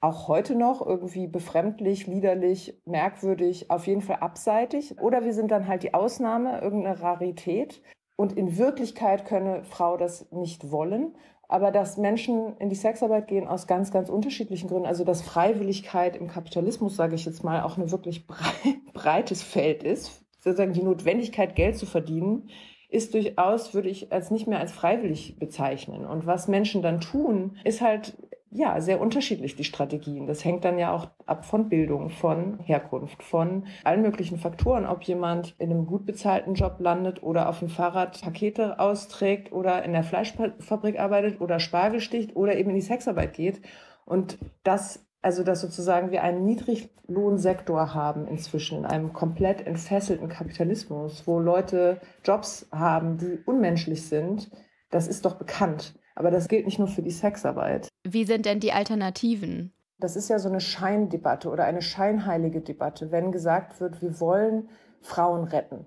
auch 0.00 0.28
heute 0.28 0.54
noch 0.54 0.84
irgendwie 0.84 1.26
befremdlich, 1.26 2.06
liederlich, 2.06 2.80
merkwürdig, 2.86 3.70
auf 3.70 3.86
jeden 3.86 4.00
Fall 4.00 4.16
abseitig. 4.20 4.98
Oder 4.98 5.24
wir 5.24 5.34
sind 5.34 5.50
dann 5.50 5.68
halt 5.68 5.82
die 5.82 5.92
Ausnahme, 5.92 6.60
irgendeine 6.62 7.02
Rarität. 7.02 7.82
Und 8.16 8.32
in 8.32 8.56
Wirklichkeit 8.56 9.26
könne 9.26 9.64
Frau 9.64 9.98
das 9.98 10.30
nicht 10.30 10.70
wollen 10.70 11.14
aber 11.50 11.72
dass 11.72 11.96
Menschen 11.96 12.56
in 12.58 12.68
die 12.68 12.76
Sexarbeit 12.76 13.26
gehen 13.26 13.48
aus 13.48 13.66
ganz, 13.66 13.90
ganz 13.90 14.08
unterschiedlichen 14.08 14.68
Gründen. 14.68 14.86
Also 14.86 15.02
dass 15.02 15.20
Freiwilligkeit 15.20 16.16
im 16.16 16.28
Kapitalismus, 16.28 16.94
sage 16.94 17.16
ich 17.16 17.24
jetzt 17.24 17.42
mal, 17.42 17.62
auch 17.62 17.76
ein 17.76 17.90
wirklich 17.90 18.24
breites 18.94 19.42
Feld 19.42 19.82
ist. 19.82 20.22
Sozusagen 20.38 20.74
die 20.74 20.84
Notwendigkeit, 20.84 21.56
Geld 21.56 21.76
zu 21.76 21.86
verdienen, 21.86 22.50
ist 22.88 23.14
durchaus, 23.14 23.74
würde 23.74 23.88
ich 23.88 24.12
als 24.12 24.30
nicht 24.30 24.46
mehr 24.46 24.60
als 24.60 24.70
freiwillig 24.70 25.40
bezeichnen. 25.40 26.06
Und 26.06 26.24
was 26.24 26.46
Menschen 26.46 26.82
dann 26.82 27.00
tun, 27.00 27.56
ist 27.64 27.80
halt 27.80 28.16
ja, 28.52 28.80
sehr 28.80 29.00
unterschiedlich, 29.00 29.54
die 29.54 29.64
Strategien. 29.64 30.26
Das 30.26 30.44
hängt 30.44 30.64
dann 30.64 30.78
ja 30.78 30.92
auch 30.92 31.08
ab 31.26 31.44
von 31.44 31.68
Bildung, 31.68 32.10
von 32.10 32.58
Herkunft, 32.58 33.22
von 33.22 33.66
allen 33.84 34.02
möglichen 34.02 34.38
Faktoren, 34.38 34.86
ob 34.86 35.02
jemand 35.04 35.54
in 35.58 35.70
einem 35.70 35.86
gut 35.86 36.04
bezahlten 36.04 36.54
Job 36.54 36.76
landet 36.80 37.22
oder 37.22 37.48
auf 37.48 37.60
dem 37.60 37.68
Fahrrad 37.68 38.20
Pakete 38.20 38.80
austrägt 38.80 39.52
oder 39.52 39.84
in 39.84 39.92
der 39.92 40.02
Fleischfabrik 40.02 40.98
arbeitet 40.98 41.40
oder 41.40 41.60
Spargel 41.60 42.00
sticht 42.00 42.34
oder 42.34 42.56
eben 42.56 42.70
in 42.70 42.76
die 42.76 42.82
Sexarbeit 42.82 43.34
geht. 43.34 43.60
Und 44.04 44.38
das 44.64 45.06
Also, 45.22 45.44
dass 45.44 45.60
sozusagen 45.60 46.12
wir 46.12 46.22
einen 46.22 46.46
Niedriglohnsektor 46.46 47.92
haben 47.92 48.26
inzwischen 48.26 48.78
in 48.78 48.86
einem 48.86 49.12
komplett 49.12 49.66
entfesselten 49.66 50.28
Kapitalismus, 50.28 51.26
wo 51.26 51.38
Leute 51.38 52.00
Jobs 52.24 52.66
haben, 52.72 53.18
die 53.18 53.38
unmenschlich 53.44 54.08
sind, 54.08 54.50
das 54.90 55.08
ist 55.08 55.24
doch 55.26 55.34
bekannt. 55.34 55.94
Aber 56.14 56.30
das 56.30 56.48
gilt 56.48 56.66
nicht 56.66 56.78
nur 56.78 56.88
für 56.88 57.02
die 57.02 57.10
Sexarbeit. 57.10 57.88
Wie 58.06 58.24
sind 58.24 58.46
denn 58.46 58.60
die 58.60 58.72
Alternativen? 58.72 59.72
Das 59.98 60.16
ist 60.16 60.28
ja 60.28 60.38
so 60.38 60.48
eine 60.48 60.60
Scheindebatte 60.60 61.50
oder 61.50 61.64
eine 61.64 61.82
scheinheilige 61.82 62.62
Debatte, 62.62 63.10
wenn 63.10 63.32
gesagt 63.32 63.80
wird, 63.80 64.00
wir 64.00 64.18
wollen 64.18 64.68
Frauen 65.02 65.44
retten. 65.44 65.86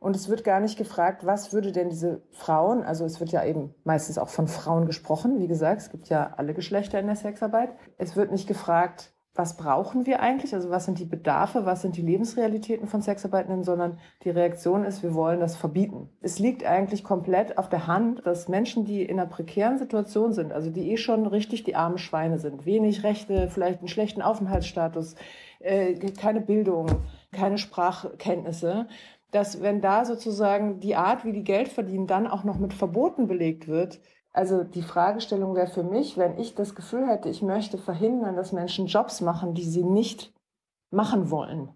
Und 0.00 0.14
es 0.14 0.28
wird 0.28 0.44
gar 0.44 0.60
nicht 0.60 0.78
gefragt, 0.78 1.26
was 1.26 1.52
würde 1.52 1.72
denn 1.72 1.90
diese 1.90 2.22
Frauen, 2.30 2.84
also 2.84 3.04
es 3.04 3.18
wird 3.18 3.32
ja 3.32 3.44
eben 3.44 3.74
meistens 3.84 4.18
auch 4.18 4.28
von 4.28 4.46
Frauen 4.46 4.86
gesprochen, 4.86 5.40
wie 5.40 5.48
gesagt, 5.48 5.82
es 5.82 5.90
gibt 5.90 6.08
ja 6.08 6.34
alle 6.36 6.54
Geschlechter 6.54 7.00
in 7.00 7.06
der 7.06 7.16
Sexarbeit. 7.16 7.70
Es 7.96 8.14
wird 8.14 8.30
nicht 8.30 8.46
gefragt, 8.46 9.12
was 9.38 9.56
brauchen 9.56 10.04
wir 10.04 10.18
eigentlich, 10.18 10.52
also 10.52 10.68
was 10.68 10.84
sind 10.84 10.98
die 10.98 11.04
Bedarfe, 11.04 11.64
was 11.64 11.82
sind 11.82 11.96
die 11.96 12.02
Lebensrealitäten 12.02 12.88
von 12.88 13.02
Sexarbeitenden, 13.02 13.62
sondern 13.62 14.00
die 14.24 14.30
Reaktion 14.30 14.82
ist, 14.82 15.04
wir 15.04 15.14
wollen 15.14 15.38
das 15.38 15.54
verbieten. 15.54 16.08
Es 16.20 16.40
liegt 16.40 16.64
eigentlich 16.64 17.04
komplett 17.04 17.56
auf 17.56 17.68
der 17.68 17.86
Hand, 17.86 18.26
dass 18.26 18.48
Menschen, 18.48 18.84
die 18.84 19.04
in 19.04 19.20
einer 19.20 19.30
prekären 19.30 19.78
Situation 19.78 20.32
sind, 20.32 20.52
also 20.52 20.70
die 20.70 20.90
eh 20.90 20.96
schon 20.96 21.24
richtig 21.24 21.62
die 21.62 21.76
armen 21.76 21.98
Schweine 21.98 22.40
sind, 22.40 22.66
wenig 22.66 23.04
Rechte, 23.04 23.48
vielleicht 23.48 23.78
einen 23.78 23.86
schlechten 23.86 24.22
Aufenthaltsstatus, 24.22 25.14
äh, 25.60 25.94
keine 25.94 26.40
Bildung, 26.40 26.88
keine 27.30 27.58
Sprachkenntnisse, 27.58 28.88
dass 29.30 29.62
wenn 29.62 29.80
da 29.80 30.04
sozusagen 30.04 30.80
die 30.80 30.96
Art, 30.96 31.24
wie 31.24 31.32
die 31.32 31.44
Geld 31.44 31.68
verdienen, 31.68 32.08
dann 32.08 32.26
auch 32.26 32.42
noch 32.42 32.58
mit 32.58 32.74
Verboten 32.74 33.28
belegt 33.28 33.68
wird, 33.68 34.00
also 34.32 34.62
die 34.62 34.82
Fragestellung 34.82 35.54
wäre 35.54 35.66
für 35.66 35.82
mich, 35.82 36.16
wenn 36.16 36.38
ich 36.38 36.54
das 36.54 36.74
Gefühl 36.74 37.08
hätte, 37.08 37.28
ich 37.28 37.42
möchte 37.42 37.78
verhindern, 37.78 38.36
dass 38.36 38.52
Menschen 38.52 38.86
Jobs 38.86 39.20
machen, 39.20 39.54
die 39.54 39.64
sie 39.64 39.84
nicht 39.84 40.32
machen 40.90 41.30
wollen. 41.30 41.70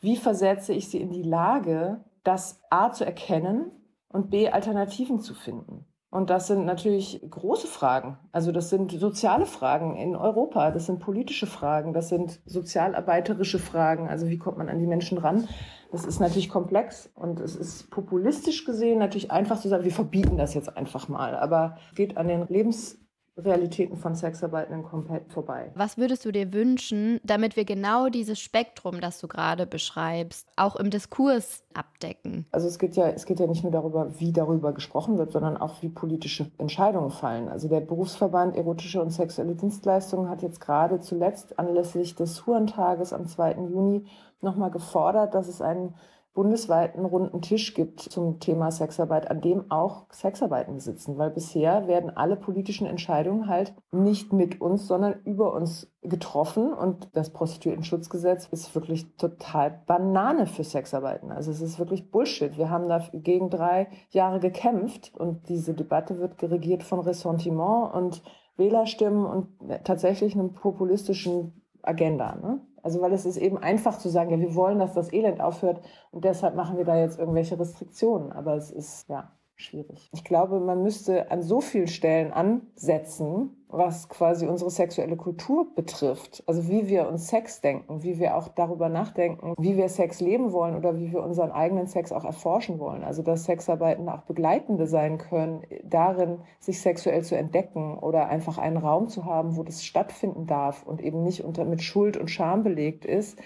Wie 0.00 0.16
versetze 0.16 0.72
ich 0.72 0.88
sie 0.88 1.00
in 1.00 1.10
die 1.10 1.22
Lage, 1.22 2.04
das 2.24 2.60
A 2.70 2.90
zu 2.92 3.04
erkennen 3.04 3.70
und 4.08 4.30
B 4.30 4.48
Alternativen 4.48 5.20
zu 5.20 5.34
finden? 5.34 5.86
Und 6.12 6.28
das 6.28 6.46
sind 6.46 6.66
natürlich 6.66 7.24
große 7.30 7.66
Fragen. 7.66 8.18
Also 8.32 8.52
das 8.52 8.68
sind 8.68 8.92
soziale 8.92 9.46
Fragen 9.46 9.96
in 9.96 10.14
Europa, 10.14 10.70
das 10.70 10.84
sind 10.84 10.98
politische 10.98 11.46
Fragen, 11.46 11.94
das 11.94 12.10
sind 12.10 12.42
sozialarbeiterische 12.44 13.58
Fragen. 13.58 14.10
Also 14.10 14.28
wie 14.28 14.36
kommt 14.36 14.58
man 14.58 14.68
an 14.68 14.78
die 14.78 14.86
Menschen 14.86 15.16
ran? 15.16 15.48
Das 15.90 16.04
ist 16.04 16.20
natürlich 16.20 16.50
komplex 16.50 17.10
und 17.14 17.40
es 17.40 17.56
ist 17.56 17.90
populistisch 17.90 18.66
gesehen 18.66 18.98
natürlich 18.98 19.30
einfach 19.30 19.58
zu 19.58 19.70
sagen, 19.70 19.84
wir 19.84 19.90
verbieten 19.90 20.36
das 20.36 20.52
jetzt 20.52 20.76
einfach 20.76 21.08
mal. 21.08 21.34
Aber 21.34 21.78
es 21.88 21.96
geht 21.96 22.18
an 22.18 22.28
den 22.28 22.46
Lebens 22.46 23.00
Realitäten 23.36 23.96
von 23.96 24.14
Sexarbeitenden 24.14 24.82
komplett 24.82 25.32
vorbei. 25.32 25.72
Was 25.74 25.96
würdest 25.96 26.24
du 26.26 26.32
dir 26.32 26.52
wünschen, 26.52 27.18
damit 27.24 27.56
wir 27.56 27.64
genau 27.64 28.10
dieses 28.10 28.38
Spektrum, 28.38 29.00
das 29.00 29.20
du 29.20 29.28
gerade 29.28 29.66
beschreibst, 29.66 30.46
auch 30.56 30.76
im 30.76 30.90
Diskurs 30.90 31.64
abdecken? 31.72 32.46
Also 32.52 32.68
es 32.68 32.78
geht 32.78 32.94
ja, 32.94 33.08
es 33.08 33.24
geht 33.24 33.40
ja 33.40 33.46
nicht 33.46 33.62
nur 33.62 33.72
darüber, 33.72 34.20
wie 34.20 34.32
darüber 34.32 34.74
gesprochen 34.74 35.16
wird, 35.16 35.32
sondern 35.32 35.56
auch 35.56 35.80
wie 35.80 35.88
politische 35.88 36.50
Entscheidungen 36.58 37.10
fallen. 37.10 37.48
Also 37.48 37.68
der 37.68 37.80
Berufsverband 37.80 38.54
Erotische 38.54 39.00
und 39.00 39.10
Sexuelle 39.10 39.54
Dienstleistungen 39.54 40.28
hat 40.28 40.42
jetzt 40.42 40.60
gerade 40.60 41.00
zuletzt 41.00 41.58
anlässlich 41.58 42.14
des 42.14 42.46
Hurentages 42.46 43.14
am 43.14 43.26
2. 43.26 43.52
Juni 43.54 44.04
nochmal 44.42 44.70
gefordert, 44.70 45.34
dass 45.34 45.48
es 45.48 45.62
einen 45.62 45.94
bundesweiten 46.34 47.04
runden 47.04 47.42
Tisch 47.42 47.74
gibt 47.74 48.00
zum 48.00 48.40
Thema 48.40 48.70
Sexarbeit, 48.70 49.30
an 49.30 49.40
dem 49.40 49.70
auch 49.70 50.06
Sexarbeitende 50.10 50.80
sitzen, 50.80 51.18
weil 51.18 51.30
bisher 51.30 51.86
werden 51.86 52.10
alle 52.16 52.36
politischen 52.36 52.86
Entscheidungen 52.86 53.48
halt 53.48 53.74
nicht 53.90 54.32
mit 54.32 54.60
uns, 54.60 54.86
sondern 54.86 55.20
über 55.24 55.52
uns 55.52 55.92
getroffen 56.00 56.72
und 56.72 57.08
das 57.14 57.30
Prostituiertenschutzgesetz 57.30 58.46
ist 58.46 58.74
wirklich 58.74 59.14
total 59.16 59.82
Banane 59.86 60.46
für 60.46 60.64
Sexarbeiten. 60.64 61.30
Also 61.30 61.50
es 61.50 61.60
ist 61.60 61.78
wirklich 61.78 62.10
Bullshit. 62.10 62.56
Wir 62.56 62.70
haben 62.70 62.88
da 62.88 63.06
gegen 63.12 63.50
drei 63.50 63.88
Jahre 64.10 64.40
gekämpft 64.40 65.12
und 65.16 65.48
diese 65.48 65.74
Debatte 65.74 66.18
wird 66.18 66.38
geregiert 66.38 66.82
von 66.82 67.00
Ressentiment 67.00 67.94
und 67.94 68.22
Wählerstimmen 68.56 69.24
und 69.24 69.48
tatsächlich 69.84 70.34
einem 70.34 70.52
populistischen 70.52 71.62
Agenda. 71.82 72.36
Ne? 72.36 72.60
Also 72.82 73.00
weil 73.00 73.12
es 73.12 73.24
ist 73.24 73.36
eben 73.36 73.58
einfach 73.58 73.98
zu 73.98 74.08
sagen, 74.08 74.30
ja, 74.30 74.40
wir 74.40 74.54
wollen, 74.54 74.78
dass 74.78 74.94
das 74.94 75.12
Elend 75.12 75.40
aufhört 75.40 75.80
und 76.10 76.24
deshalb 76.24 76.56
machen 76.56 76.76
wir 76.76 76.84
da 76.84 76.96
jetzt 76.96 77.18
irgendwelche 77.18 77.58
Restriktionen. 77.58 78.32
Aber 78.32 78.56
es 78.56 78.70
ist 78.70 79.08
ja 79.08 79.32
schwierig. 79.54 80.10
Ich 80.12 80.24
glaube, 80.24 80.60
man 80.60 80.82
müsste 80.82 81.30
an 81.30 81.42
so 81.42 81.60
vielen 81.60 81.86
Stellen 81.86 82.32
ansetzen, 82.32 83.61
was 83.72 84.08
quasi 84.08 84.46
unsere 84.46 84.70
sexuelle 84.70 85.16
Kultur 85.16 85.74
betrifft. 85.74 86.44
Also 86.46 86.68
wie 86.68 86.88
wir 86.88 87.08
uns 87.08 87.28
Sex 87.28 87.62
denken, 87.62 88.02
wie 88.02 88.18
wir 88.18 88.36
auch 88.36 88.48
darüber 88.48 88.90
nachdenken, 88.90 89.54
wie 89.58 89.76
wir 89.76 89.88
Sex 89.88 90.20
leben 90.20 90.52
wollen 90.52 90.76
oder 90.76 90.98
wie 90.98 91.10
wir 91.10 91.22
unseren 91.22 91.50
eigenen 91.50 91.86
Sex 91.86 92.12
auch 92.12 92.24
erforschen 92.24 92.78
wollen. 92.78 93.02
Also 93.02 93.22
dass 93.22 93.44
Sexarbeiten 93.44 94.08
auch 94.08 94.22
begleitende 94.22 94.86
sein 94.86 95.16
können, 95.16 95.62
darin 95.84 96.40
sich 96.60 96.80
sexuell 96.80 97.24
zu 97.24 97.36
entdecken 97.36 97.98
oder 97.98 98.28
einfach 98.28 98.58
einen 98.58 98.76
Raum 98.76 99.08
zu 99.08 99.24
haben, 99.24 99.56
wo 99.56 99.62
das 99.62 99.84
stattfinden 99.84 100.46
darf 100.46 100.82
und 100.86 101.00
eben 101.00 101.22
nicht 101.22 101.42
unter, 101.42 101.64
mit 101.64 101.82
Schuld 101.82 102.18
und 102.18 102.30
Scham 102.30 102.62
belegt 102.62 103.06
ist, 103.06 103.40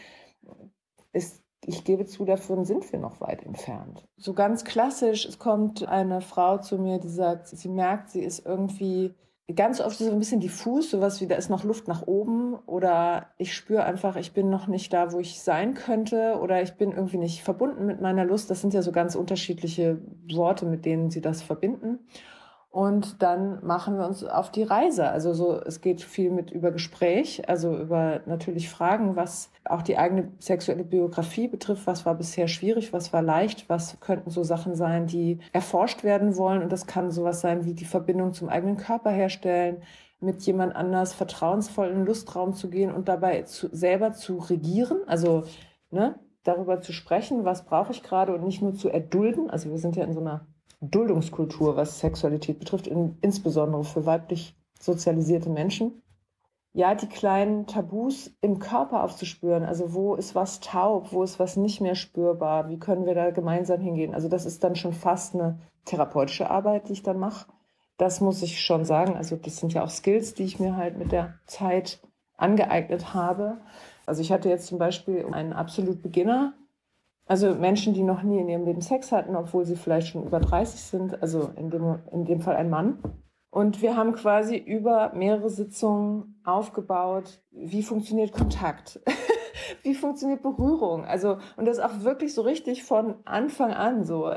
ist 1.12 1.42
ich 1.68 1.84
gebe 1.84 2.06
zu, 2.06 2.24
davon 2.24 2.64
sind 2.64 2.90
wir 2.92 2.98
noch 2.98 3.20
weit 3.20 3.44
entfernt. 3.44 4.06
So 4.16 4.34
ganz 4.34 4.64
klassisch, 4.64 5.26
es 5.26 5.38
kommt 5.38 5.86
eine 5.86 6.20
Frau 6.20 6.58
zu 6.58 6.78
mir, 6.78 6.98
die 6.98 7.08
sagt, 7.08 7.48
sie 7.48 7.68
merkt, 7.68 8.10
sie 8.10 8.22
ist 8.22 8.46
irgendwie 8.46 9.14
ganz 9.54 9.80
oft 9.80 9.98
so 9.98 10.10
ein 10.10 10.18
bisschen 10.18 10.40
diffus, 10.40 10.90
sowas 10.90 11.20
wie, 11.20 11.28
da 11.28 11.36
ist 11.36 11.50
noch 11.50 11.62
Luft 11.62 11.86
nach 11.86 12.02
oben 12.06 12.54
oder 12.66 13.28
ich 13.38 13.54
spüre 13.54 13.84
einfach, 13.84 14.16
ich 14.16 14.32
bin 14.32 14.50
noch 14.50 14.66
nicht 14.66 14.92
da, 14.92 15.12
wo 15.12 15.20
ich 15.20 15.40
sein 15.40 15.74
könnte 15.74 16.38
oder 16.40 16.62
ich 16.62 16.74
bin 16.74 16.90
irgendwie 16.90 17.18
nicht 17.18 17.44
verbunden 17.44 17.86
mit 17.86 18.00
meiner 18.00 18.24
Lust. 18.24 18.50
Das 18.50 18.60
sind 18.60 18.74
ja 18.74 18.82
so 18.82 18.90
ganz 18.90 19.14
unterschiedliche 19.14 19.98
Worte, 20.32 20.66
mit 20.66 20.84
denen 20.84 21.10
sie 21.10 21.20
das 21.20 21.42
verbinden. 21.42 22.00
Und 22.76 23.22
dann 23.22 23.64
machen 23.64 23.96
wir 23.96 24.06
uns 24.06 24.22
auf 24.22 24.50
die 24.50 24.62
Reise. 24.62 25.08
Also 25.08 25.32
so, 25.32 25.58
es 25.62 25.80
geht 25.80 26.02
viel 26.02 26.30
mit 26.30 26.50
über 26.50 26.72
Gespräch, 26.72 27.48
also 27.48 27.74
über 27.74 28.20
natürlich 28.26 28.68
Fragen, 28.68 29.16
was 29.16 29.50
auch 29.64 29.80
die 29.80 29.96
eigene 29.96 30.30
sexuelle 30.40 30.84
Biografie 30.84 31.48
betrifft. 31.48 31.86
Was 31.86 32.04
war 32.04 32.14
bisher 32.16 32.48
schwierig, 32.48 32.92
was 32.92 33.14
war 33.14 33.22
leicht, 33.22 33.70
was 33.70 33.98
könnten 34.00 34.28
so 34.28 34.42
Sachen 34.42 34.74
sein, 34.74 35.06
die 35.06 35.38
erforscht 35.54 36.04
werden 36.04 36.36
wollen. 36.36 36.62
Und 36.62 36.70
das 36.70 36.86
kann 36.86 37.10
sowas 37.10 37.40
sein 37.40 37.64
wie 37.64 37.72
die 37.72 37.86
Verbindung 37.86 38.34
zum 38.34 38.50
eigenen 38.50 38.76
Körper 38.76 39.08
herstellen, 39.08 39.78
mit 40.20 40.42
jemand 40.42 40.76
anders 40.76 41.14
vertrauensvoll 41.14 41.88
in 41.88 42.00
den 42.00 42.06
Lustraum 42.06 42.52
zu 42.52 42.68
gehen 42.68 42.92
und 42.92 43.08
dabei 43.08 43.40
zu, 43.44 43.74
selber 43.74 44.12
zu 44.12 44.36
regieren. 44.36 44.98
Also, 45.06 45.44
ne, 45.90 46.16
darüber 46.42 46.82
zu 46.82 46.92
sprechen, 46.92 47.46
was 47.46 47.64
brauche 47.64 47.92
ich 47.92 48.02
gerade 48.02 48.34
und 48.34 48.44
nicht 48.44 48.60
nur 48.60 48.74
zu 48.74 48.90
erdulden. 48.90 49.48
Also 49.48 49.70
wir 49.70 49.78
sind 49.78 49.96
ja 49.96 50.04
in 50.04 50.12
so 50.12 50.20
einer 50.20 50.46
Duldungskultur, 50.90 51.76
was 51.76 52.00
Sexualität 52.00 52.58
betrifft, 52.58 52.86
in, 52.86 53.18
insbesondere 53.20 53.84
für 53.84 54.06
weiblich 54.06 54.56
sozialisierte 54.78 55.50
Menschen. 55.50 56.02
Ja, 56.72 56.94
die 56.94 57.08
kleinen 57.08 57.66
Tabus 57.66 58.36
im 58.42 58.58
Körper 58.58 59.02
aufzuspüren. 59.02 59.64
Also 59.64 59.94
wo 59.94 60.14
ist 60.14 60.34
was 60.34 60.60
taub, 60.60 61.12
wo 61.12 61.22
ist 61.22 61.38
was 61.38 61.56
nicht 61.56 61.80
mehr 61.80 61.94
spürbar, 61.94 62.68
wie 62.68 62.78
können 62.78 63.06
wir 63.06 63.14
da 63.14 63.30
gemeinsam 63.30 63.80
hingehen. 63.80 64.14
Also 64.14 64.28
das 64.28 64.44
ist 64.44 64.62
dann 64.62 64.76
schon 64.76 64.92
fast 64.92 65.34
eine 65.34 65.58
therapeutische 65.86 66.50
Arbeit, 66.50 66.88
die 66.88 66.92
ich 66.92 67.02
dann 67.02 67.18
mache. 67.18 67.46
Das 67.96 68.20
muss 68.20 68.42
ich 68.42 68.60
schon 68.60 68.84
sagen. 68.84 69.16
Also 69.16 69.36
das 69.36 69.56
sind 69.56 69.72
ja 69.72 69.82
auch 69.82 69.88
Skills, 69.88 70.34
die 70.34 70.44
ich 70.44 70.60
mir 70.60 70.76
halt 70.76 70.98
mit 70.98 71.12
der 71.12 71.38
Zeit 71.46 72.00
angeeignet 72.36 73.14
habe. 73.14 73.58
Also 74.04 74.20
ich 74.20 74.30
hatte 74.30 74.50
jetzt 74.50 74.66
zum 74.66 74.78
Beispiel 74.78 75.26
einen 75.32 75.52
absolut 75.54 76.02
Beginner, 76.02 76.52
also 77.26 77.54
Menschen, 77.54 77.92
die 77.92 78.04
noch 78.04 78.22
nie 78.22 78.38
in 78.38 78.48
ihrem 78.48 78.64
Leben 78.64 78.80
Sex 78.80 79.12
hatten, 79.12 79.34
obwohl 79.34 79.64
sie 79.64 79.76
vielleicht 79.76 80.08
schon 80.08 80.24
über 80.24 80.40
30 80.40 80.80
sind, 80.80 81.22
also 81.22 81.50
in 81.56 81.70
dem, 81.70 81.98
in 82.12 82.24
dem 82.24 82.40
Fall 82.40 82.56
ein 82.56 82.70
Mann. 82.70 82.98
Und 83.50 83.82
wir 83.82 83.96
haben 83.96 84.12
quasi 84.12 84.56
über 84.56 85.12
mehrere 85.14 85.50
Sitzungen 85.50 86.40
aufgebaut, 86.44 87.40
wie 87.50 87.82
funktioniert 87.82 88.32
Kontakt, 88.32 89.00
wie 89.82 89.94
funktioniert 89.94 90.42
Berührung. 90.42 91.04
Also, 91.04 91.38
und 91.56 91.66
das 91.66 91.78
auch 91.78 92.02
wirklich 92.02 92.34
so 92.34 92.42
richtig 92.42 92.84
von 92.84 93.14
Anfang 93.24 93.72
an 93.72 94.04
so. 94.04 94.30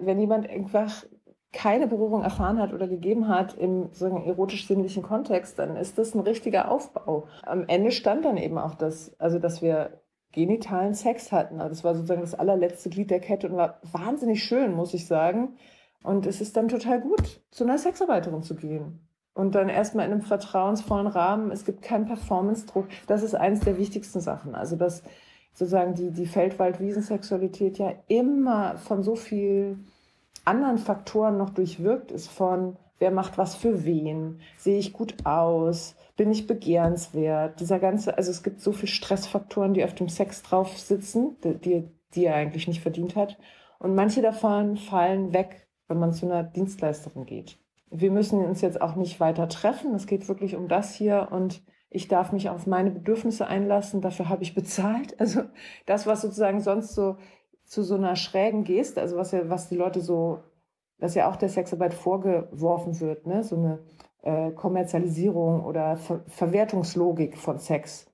Wenn 0.00 0.18
jemand 0.18 0.50
einfach 0.50 1.04
keine 1.52 1.86
Berührung 1.86 2.22
erfahren 2.22 2.60
hat 2.60 2.74
oder 2.74 2.86
gegeben 2.86 3.28
hat 3.28 3.54
im 3.54 3.88
so 3.92 4.06
erotisch-sinnlichen 4.06 5.02
Kontext, 5.02 5.58
dann 5.58 5.76
ist 5.76 5.96
das 5.96 6.14
ein 6.14 6.20
richtiger 6.20 6.70
Aufbau. 6.70 7.28
Am 7.44 7.64
Ende 7.68 7.92
stand 7.92 8.24
dann 8.26 8.36
eben 8.36 8.58
auch 8.58 8.74
das, 8.74 9.14
also 9.18 9.38
dass 9.38 9.62
wir 9.62 10.02
genitalen 10.36 10.92
Sex 10.92 11.32
hatten. 11.32 11.60
Also 11.60 11.70
das 11.70 11.82
war 11.82 11.94
sozusagen 11.94 12.20
das 12.20 12.34
allerletzte 12.34 12.90
Glied 12.90 13.10
der 13.10 13.20
Kette 13.20 13.48
und 13.48 13.56
war 13.56 13.80
wahnsinnig 13.90 14.44
schön, 14.44 14.74
muss 14.74 14.92
ich 14.92 15.06
sagen. 15.06 15.56
Und 16.02 16.26
es 16.26 16.42
ist 16.42 16.58
dann 16.58 16.68
total 16.68 17.00
gut, 17.00 17.40
zu 17.50 17.64
einer 17.64 17.78
Sexarbeiterin 17.78 18.42
zu 18.42 18.54
gehen. 18.54 19.00
Und 19.32 19.54
dann 19.54 19.70
erstmal 19.70 20.04
in 20.04 20.12
einem 20.12 20.20
vertrauensvollen 20.20 21.06
Rahmen. 21.06 21.50
Es 21.50 21.64
gibt 21.64 21.80
keinen 21.80 22.04
Performance-Druck. 22.04 22.86
Das 23.06 23.22
ist 23.22 23.34
eines 23.34 23.60
der 23.60 23.78
wichtigsten 23.78 24.20
Sachen. 24.20 24.54
Also, 24.54 24.76
dass 24.76 25.02
sozusagen 25.52 25.94
die, 25.94 26.10
die 26.10 26.26
Feldwald-Wiesensexualität 26.26 27.78
ja 27.78 27.94
immer 28.08 28.76
von 28.76 29.02
so 29.02 29.16
viel 29.16 29.78
anderen 30.44 30.76
Faktoren 30.76 31.38
noch 31.38 31.50
durchwirkt 31.50 32.12
ist 32.12 32.28
von, 32.28 32.76
wer 32.98 33.10
macht 33.10 33.38
was 33.38 33.56
für 33.56 33.86
wen, 33.86 34.40
sehe 34.58 34.78
ich 34.78 34.92
gut 34.92 35.14
aus, 35.24 35.95
bin 36.16 36.30
ich 36.30 36.46
begehrenswert? 36.46 37.60
Dieser 37.60 37.78
ganze, 37.78 38.16
also 38.16 38.30
es 38.30 38.42
gibt 38.42 38.60
so 38.60 38.72
viele 38.72 38.88
Stressfaktoren, 38.88 39.74
die 39.74 39.84
auf 39.84 39.94
dem 39.94 40.08
Sex 40.08 40.42
drauf 40.42 40.76
sitzen, 40.78 41.36
die, 41.42 41.88
die 42.14 42.24
er 42.24 42.34
eigentlich 42.34 42.68
nicht 42.68 42.80
verdient 42.80 43.16
hat. 43.16 43.38
Und 43.78 43.94
manche 43.94 44.22
davon 44.22 44.76
fallen 44.76 45.32
weg, 45.32 45.68
wenn 45.88 45.98
man 45.98 46.12
zu 46.12 46.26
einer 46.26 46.42
Dienstleisterin 46.42 47.26
geht. 47.26 47.58
Wir 47.90 48.10
müssen 48.10 48.44
uns 48.44 48.60
jetzt 48.62 48.80
auch 48.80 48.96
nicht 48.96 49.20
weiter 49.20 49.48
treffen. 49.48 49.94
Es 49.94 50.06
geht 50.06 50.28
wirklich 50.28 50.56
um 50.56 50.68
das 50.68 50.94
hier 50.94 51.28
und 51.30 51.62
ich 51.88 52.08
darf 52.08 52.32
mich 52.32 52.48
auf 52.48 52.66
meine 52.66 52.90
Bedürfnisse 52.90 53.46
einlassen. 53.46 54.00
Dafür 54.00 54.28
habe 54.28 54.42
ich 54.42 54.54
bezahlt. 54.54 55.14
Also 55.20 55.42
das, 55.86 56.06
was 56.06 56.22
sozusagen 56.22 56.60
sonst 56.60 56.94
so 56.94 57.16
zu 57.62 57.82
so 57.82 57.94
einer 57.94 58.16
schrägen 58.16 58.64
Geste, 58.64 59.00
also 59.00 59.16
was 59.16 59.32
ja, 59.32 59.48
was 59.48 59.68
die 59.68 59.76
Leute 59.76 60.00
so, 60.00 60.40
was 60.98 61.14
ja 61.14 61.30
auch 61.30 61.36
der 61.36 61.48
Sexarbeit 61.48 61.94
vorgeworfen 61.94 63.00
wird, 63.00 63.26
ne, 63.26 63.42
so 63.42 63.56
eine 63.56 63.80
äh, 64.26 64.50
Kommerzialisierung 64.50 65.64
oder 65.64 65.96
Ver 65.96 66.24
Verwertungslogik 66.26 67.38
von 67.38 67.58
Sex. 67.58 68.12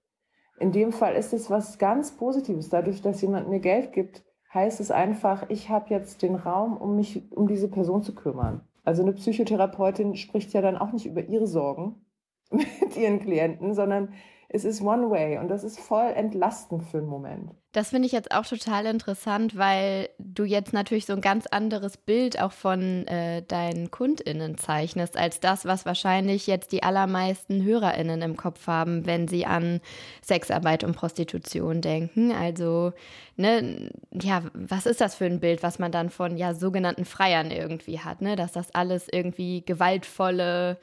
In 0.60 0.70
dem 0.70 0.92
Fall 0.92 1.14
ist 1.14 1.32
es 1.32 1.50
was 1.50 1.78
ganz 1.78 2.16
Positives. 2.16 2.68
Dadurch, 2.68 3.00
dass 3.00 3.22
jemand 3.22 3.48
mir 3.48 3.60
Geld 3.60 3.92
gibt, 3.92 4.22
heißt 4.52 4.80
es 4.80 4.90
einfach, 4.90 5.48
ich 5.48 5.70
habe 5.70 5.88
jetzt 5.88 6.22
den 6.22 6.34
Raum, 6.34 6.76
um 6.76 6.96
mich 6.96 7.32
um 7.32 7.48
diese 7.48 7.68
Person 7.68 8.02
zu 8.02 8.14
kümmern. 8.14 8.60
Also 8.84 9.02
eine 9.02 9.14
Psychotherapeutin 9.14 10.14
spricht 10.16 10.52
ja 10.52 10.60
dann 10.60 10.76
auch 10.76 10.92
nicht 10.92 11.06
über 11.06 11.24
ihre 11.24 11.46
Sorgen 11.46 12.04
mit 12.50 12.96
ihren 12.96 13.20
Klienten, 13.20 13.74
sondern 13.74 14.12
es 14.50 14.66
ist 14.66 14.82
One 14.82 15.10
Way 15.10 15.38
und 15.38 15.48
das 15.48 15.64
ist 15.64 15.80
voll 15.80 16.12
entlastend 16.14 16.84
für 16.84 16.98
einen 16.98 17.06
Moment. 17.06 17.54
Das 17.72 17.88
finde 17.88 18.04
ich 18.04 18.12
jetzt 18.12 18.32
auch 18.32 18.44
total 18.44 18.84
interessant, 18.84 19.56
weil 19.56 20.10
du 20.18 20.44
jetzt 20.44 20.74
natürlich 20.74 21.06
so 21.06 21.14
ein 21.14 21.22
ganz 21.22 21.46
anderes 21.46 21.96
Bild 21.96 22.38
auch 22.38 22.52
von 22.52 23.06
äh, 23.06 23.40
deinen 23.42 23.90
KundInnen 23.90 24.58
zeichnest, 24.58 25.16
als 25.16 25.40
das, 25.40 25.64
was 25.64 25.86
wahrscheinlich 25.86 26.46
jetzt 26.46 26.72
die 26.72 26.82
allermeisten 26.82 27.64
HörerInnen 27.64 28.20
im 28.20 28.36
Kopf 28.36 28.66
haben, 28.66 29.06
wenn 29.06 29.26
sie 29.26 29.46
an 29.46 29.80
Sexarbeit 30.20 30.84
und 30.84 30.94
Prostitution 30.94 31.80
denken. 31.80 32.30
Also, 32.32 32.92
ne, 33.38 33.90
ja, 34.12 34.42
was 34.52 34.84
ist 34.84 35.00
das 35.00 35.14
für 35.14 35.24
ein 35.24 35.40
Bild, 35.40 35.62
was 35.62 35.78
man 35.78 35.92
dann 35.92 36.10
von 36.10 36.36
ja 36.36 36.52
sogenannten 36.52 37.06
Freiern 37.06 37.50
irgendwie 37.50 38.00
hat, 38.00 38.20
ne? 38.20 38.36
Dass 38.36 38.52
das 38.52 38.74
alles 38.74 39.08
irgendwie 39.10 39.64
gewaltvolle 39.64 40.76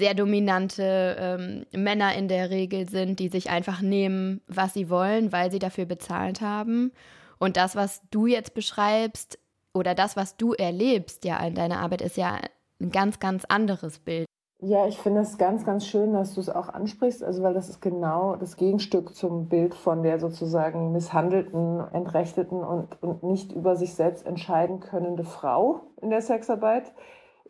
sehr 0.00 0.14
dominante 0.14 1.16
ähm, 1.18 1.66
Männer 1.72 2.14
in 2.14 2.26
der 2.26 2.48
Regel 2.48 2.88
sind, 2.88 3.20
die 3.20 3.28
sich 3.28 3.50
einfach 3.50 3.82
nehmen, 3.82 4.40
was 4.48 4.72
sie 4.72 4.88
wollen, 4.88 5.30
weil 5.30 5.50
sie 5.50 5.58
dafür 5.58 5.84
bezahlt 5.84 6.40
haben. 6.40 6.90
Und 7.38 7.56
das, 7.56 7.76
was 7.76 8.00
du 8.10 8.26
jetzt 8.26 8.54
beschreibst 8.54 9.38
oder 9.74 9.94
das, 9.94 10.16
was 10.16 10.36
du 10.38 10.54
erlebst, 10.54 11.24
ja, 11.24 11.38
in 11.46 11.54
deiner 11.54 11.80
Arbeit, 11.80 12.00
ist 12.00 12.16
ja 12.16 12.38
ein 12.80 12.90
ganz, 12.90 13.20
ganz 13.20 13.44
anderes 13.44 13.98
Bild. 13.98 14.26
Ja, 14.62 14.86
ich 14.86 14.98
finde 14.98 15.20
es 15.20 15.38
ganz, 15.38 15.64
ganz 15.64 15.86
schön, 15.86 16.14
dass 16.14 16.34
du 16.34 16.40
es 16.40 16.50
auch 16.50 16.68
ansprichst, 16.68 17.22
also 17.22 17.42
weil 17.42 17.54
das 17.54 17.68
ist 17.68 17.80
genau 17.80 18.36
das 18.36 18.56
Gegenstück 18.56 19.14
zum 19.14 19.48
Bild 19.48 19.74
von 19.74 20.02
der 20.02 20.18
sozusagen 20.18 20.92
misshandelten, 20.92 21.80
entrechteten 21.92 22.62
und, 22.62 23.02
und 23.02 23.22
nicht 23.22 23.52
über 23.52 23.76
sich 23.76 23.94
selbst 23.94 24.26
entscheiden 24.26 24.80
könnende 24.80 25.24
Frau 25.24 25.82
in 26.02 26.10
der 26.10 26.20
Sexarbeit 26.20 26.92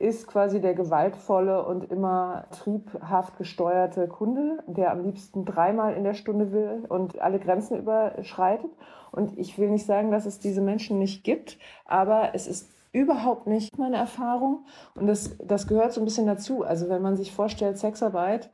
ist 0.00 0.26
quasi 0.26 0.62
der 0.62 0.74
gewaltvolle 0.74 1.64
und 1.66 1.84
immer 1.92 2.46
triebhaft 2.52 3.36
gesteuerte 3.36 4.08
Kunde, 4.08 4.64
der 4.66 4.92
am 4.92 5.04
liebsten 5.04 5.44
dreimal 5.44 5.94
in 5.94 6.04
der 6.04 6.14
Stunde 6.14 6.52
will 6.52 6.86
und 6.88 7.20
alle 7.20 7.38
Grenzen 7.38 7.78
überschreitet. 7.78 8.70
Und 9.12 9.36
ich 9.38 9.58
will 9.58 9.68
nicht 9.68 9.84
sagen, 9.84 10.10
dass 10.10 10.24
es 10.24 10.38
diese 10.38 10.62
Menschen 10.62 10.98
nicht 10.98 11.22
gibt, 11.22 11.58
aber 11.84 12.34
es 12.34 12.46
ist 12.46 12.72
überhaupt 12.92 13.46
nicht 13.46 13.76
meine 13.78 13.98
Erfahrung. 13.98 14.64
Und 14.94 15.06
das, 15.06 15.36
das 15.38 15.66
gehört 15.66 15.92
so 15.92 16.00
ein 16.00 16.06
bisschen 16.06 16.26
dazu. 16.26 16.64
Also 16.64 16.88
wenn 16.88 17.02
man 17.02 17.16
sich 17.16 17.32
vorstellt, 17.32 17.76
Sexarbeit 17.76 18.50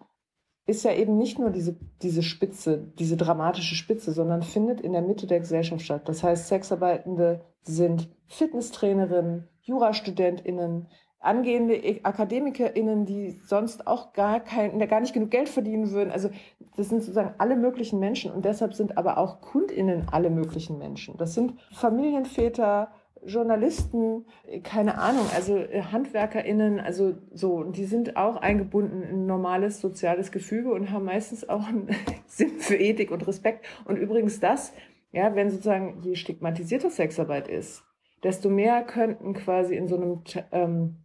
ist 0.66 0.82
ja 0.82 0.92
eben 0.92 1.16
nicht 1.16 1.38
nur 1.38 1.50
diese, 1.50 1.76
diese 2.02 2.24
Spitze, 2.24 2.92
diese 2.98 3.16
dramatische 3.16 3.76
Spitze, 3.76 4.10
sondern 4.10 4.42
findet 4.42 4.80
in 4.80 4.92
der 4.94 5.02
Mitte 5.02 5.28
der 5.28 5.38
Gesellschaft 5.38 5.82
statt. 5.82 6.08
Das 6.08 6.24
heißt, 6.24 6.48
Sexarbeitende 6.48 7.44
sind 7.62 8.08
Fitnesstrainerinnen, 8.26 9.48
JurastudentInnen, 9.62 10.88
angehende 11.20 12.00
AkademikerInnen, 12.02 13.04
die 13.06 13.30
sonst 13.30 13.86
auch 13.86 14.12
gar 14.12 14.40
kein, 14.40 14.78
gar 14.88 15.00
nicht 15.00 15.12
genug 15.12 15.30
Geld 15.30 15.48
verdienen 15.48 15.90
würden. 15.90 16.10
Also 16.10 16.30
das 16.76 16.88
sind 16.88 17.00
sozusagen 17.00 17.34
alle 17.38 17.56
möglichen 17.56 17.98
Menschen 17.98 18.30
und 18.30 18.44
deshalb 18.44 18.74
sind 18.74 18.96
aber 18.98 19.18
auch 19.18 19.40
KundInnen 19.40 20.06
alle 20.10 20.30
möglichen 20.30 20.78
Menschen. 20.78 21.16
Das 21.16 21.34
sind 21.34 21.54
Familienväter, 21.72 22.90
Journalisten, 23.24 24.26
keine 24.62 24.98
Ahnung, 24.98 25.26
also 25.34 25.56
äh, 25.56 25.82
HandwerkerInnen, 25.82 26.78
also 26.78 27.14
so, 27.32 27.64
die 27.64 27.84
sind 27.84 28.16
auch 28.16 28.36
eingebunden 28.36 29.02
in 29.02 29.26
normales 29.26 29.80
soziales 29.80 30.30
Gefüge 30.30 30.72
und 30.72 30.90
haben 30.90 31.06
meistens 31.06 31.48
auch 31.48 31.66
einen 31.66 31.88
Sinn 32.26 32.60
für 32.60 32.76
Ethik 32.76 33.10
und 33.10 33.26
Respekt. 33.26 33.66
Und 33.84 33.96
übrigens 33.96 34.38
das, 34.38 34.72
ja, 35.12 35.34
wenn 35.34 35.50
sozusagen 35.50 36.02
je 36.02 36.14
stigmatisierter 36.14 36.90
Sexarbeit 36.90 37.48
ist, 37.48 37.82
desto 38.22 38.48
mehr 38.48 38.82
könnten 38.82 39.34
quasi 39.34 39.74
in 39.74 39.88
so 39.88 39.96
einem 39.96 40.22
ähm, 40.52 40.96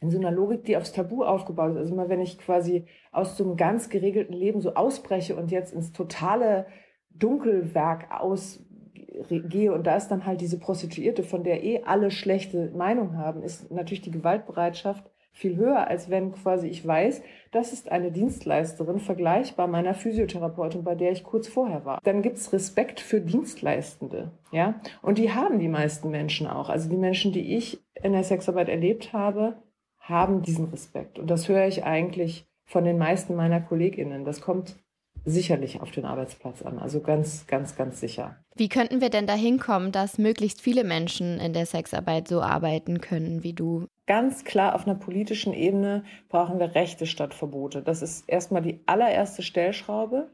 in 0.00 0.10
so 0.10 0.18
einer 0.18 0.30
Logik, 0.30 0.64
die 0.64 0.76
aufs 0.76 0.92
Tabu 0.92 1.22
aufgebaut 1.22 1.72
ist. 1.72 1.78
Also 1.78 1.94
immer 1.94 2.08
wenn 2.08 2.20
ich 2.20 2.38
quasi 2.38 2.86
aus 3.12 3.36
so 3.36 3.44
einem 3.44 3.56
ganz 3.56 3.88
geregelten 3.88 4.34
Leben 4.34 4.60
so 4.60 4.74
ausbreche 4.74 5.36
und 5.36 5.50
jetzt 5.50 5.72
ins 5.72 5.92
totale 5.92 6.66
Dunkelwerk 7.10 8.10
ausgehe 8.10 9.72
und 9.72 9.86
da 9.86 9.96
ist 9.96 10.08
dann 10.08 10.24
halt 10.24 10.40
diese 10.40 10.58
Prostituierte, 10.58 11.22
von 11.22 11.44
der 11.44 11.62
eh 11.62 11.82
alle 11.84 12.10
schlechte 12.10 12.70
Meinung 12.70 13.16
haben, 13.16 13.42
ist 13.42 13.70
natürlich 13.70 14.02
die 14.02 14.10
Gewaltbereitschaft 14.10 15.10
viel 15.32 15.56
höher, 15.56 15.86
als 15.86 16.10
wenn 16.10 16.32
quasi 16.32 16.66
ich 16.66 16.86
weiß, 16.86 17.22
das 17.52 17.72
ist 17.72 17.90
eine 17.90 18.10
Dienstleisterin, 18.10 18.98
vergleichbar 18.98 19.68
meiner 19.68 19.94
Physiotherapeutin, 19.94 20.82
bei 20.82 20.94
der 20.94 21.12
ich 21.12 21.24
kurz 21.24 21.46
vorher 21.48 21.84
war. 21.84 22.00
Dann 22.02 22.22
gibt's 22.22 22.52
Respekt 22.52 23.00
für 23.00 23.20
Dienstleistende, 23.20 24.32
ja. 24.50 24.80
Und 25.02 25.18
die 25.18 25.32
haben 25.32 25.58
die 25.58 25.68
meisten 25.68 26.10
Menschen 26.10 26.46
auch. 26.46 26.68
Also 26.68 26.88
die 26.88 26.96
Menschen, 26.96 27.32
die 27.32 27.56
ich 27.56 27.80
in 28.02 28.12
der 28.12 28.24
Sexarbeit 28.24 28.68
erlebt 28.68 29.12
habe, 29.12 29.62
haben 30.10 30.42
diesen 30.42 30.66
Respekt. 30.66 31.18
Und 31.18 31.30
das 31.30 31.48
höre 31.48 31.66
ich 31.66 31.84
eigentlich 31.84 32.46
von 32.66 32.84
den 32.84 32.98
meisten 32.98 33.34
meiner 33.34 33.60
KollegInnen. 33.60 34.24
Das 34.24 34.40
kommt 34.40 34.76
sicherlich 35.24 35.80
auf 35.80 35.90
den 35.90 36.04
Arbeitsplatz 36.04 36.62
an. 36.62 36.78
Also 36.78 37.00
ganz, 37.00 37.46
ganz, 37.46 37.76
ganz 37.76 38.00
sicher. 38.00 38.36
Wie 38.56 38.68
könnten 38.68 39.00
wir 39.00 39.10
denn 39.10 39.26
da 39.26 39.34
hinkommen, 39.34 39.92
dass 39.92 40.18
möglichst 40.18 40.60
viele 40.60 40.84
Menschen 40.84 41.38
in 41.38 41.52
der 41.52 41.66
Sexarbeit 41.66 42.28
so 42.28 42.40
arbeiten 42.40 43.00
können 43.00 43.42
wie 43.42 43.52
du? 43.52 43.86
Ganz 44.06 44.44
klar 44.44 44.74
auf 44.74 44.86
einer 44.86 44.96
politischen 44.96 45.52
Ebene 45.52 46.04
brauchen 46.28 46.58
wir 46.58 46.74
Rechte 46.74 47.06
statt 47.06 47.34
Verbote. 47.34 47.82
Das 47.82 48.02
ist 48.02 48.28
erstmal 48.28 48.62
die 48.62 48.80
allererste 48.86 49.42
Stellschraube. 49.42 50.30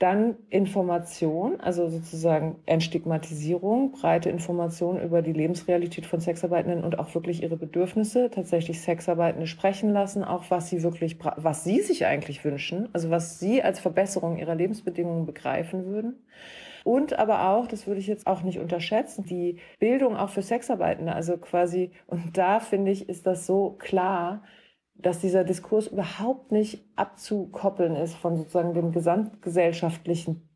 Dann 0.00 0.36
Information, 0.48 1.60
also 1.60 1.90
sozusagen 1.90 2.56
Entstigmatisierung, 2.64 3.92
breite 3.92 4.30
Information 4.30 4.98
über 4.98 5.20
die 5.20 5.34
Lebensrealität 5.34 6.06
von 6.06 6.20
Sexarbeitenden 6.20 6.84
und 6.84 6.98
auch 6.98 7.14
wirklich 7.14 7.42
ihre 7.42 7.58
Bedürfnisse, 7.58 8.30
tatsächlich 8.30 8.80
Sexarbeitende 8.80 9.46
sprechen 9.46 9.92
lassen, 9.92 10.24
auch 10.24 10.44
was 10.48 10.70
sie 10.70 10.82
wirklich, 10.82 11.18
was 11.36 11.64
sie 11.64 11.80
sich 11.80 12.06
eigentlich 12.06 12.42
wünschen, 12.46 12.88
also 12.94 13.10
was 13.10 13.40
sie 13.40 13.62
als 13.62 13.78
Verbesserung 13.78 14.38
ihrer 14.38 14.54
Lebensbedingungen 14.54 15.26
begreifen 15.26 15.84
würden. 15.84 16.14
Und 16.82 17.18
aber 17.18 17.50
auch, 17.50 17.66
das 17.66 17.86
würde 17.86 18.00
ich 18.00 18.06
jetzt 18.06 18.26
auch 18.26 18.42
nicht 18.42 18.58
unterschätzen, 18.58 19.26
die 19.26 19.58
Bildung 19.80 20.16
auch 20.16 20.30
für 20.30 20.40
Sexarbeitende, 20.40 21.14
also 21.14 21.36
quasi, 21.36 21.90
und 22.06 22.38
da 22.38 22.58
finde 22.58 22.90
ich, 22.90 23.06
ist 23.10 23.26
das 23.26 23.44
so 23.44 23.76
klar, 23.78 24.42
dass 25.02 25.20
dieser 25.20 25.44
Diskurs 25.44 25.86
überhaupt 25.86 26.52
nicht 26.52 26.84
abzukoppeln 26.96 27.96
ist 27.96 28.14
von 28.14 28.36
sozusagen 28.36 28.74
dem 28.74 28.92
gesamtgesellschaftlichen 28.92 30.48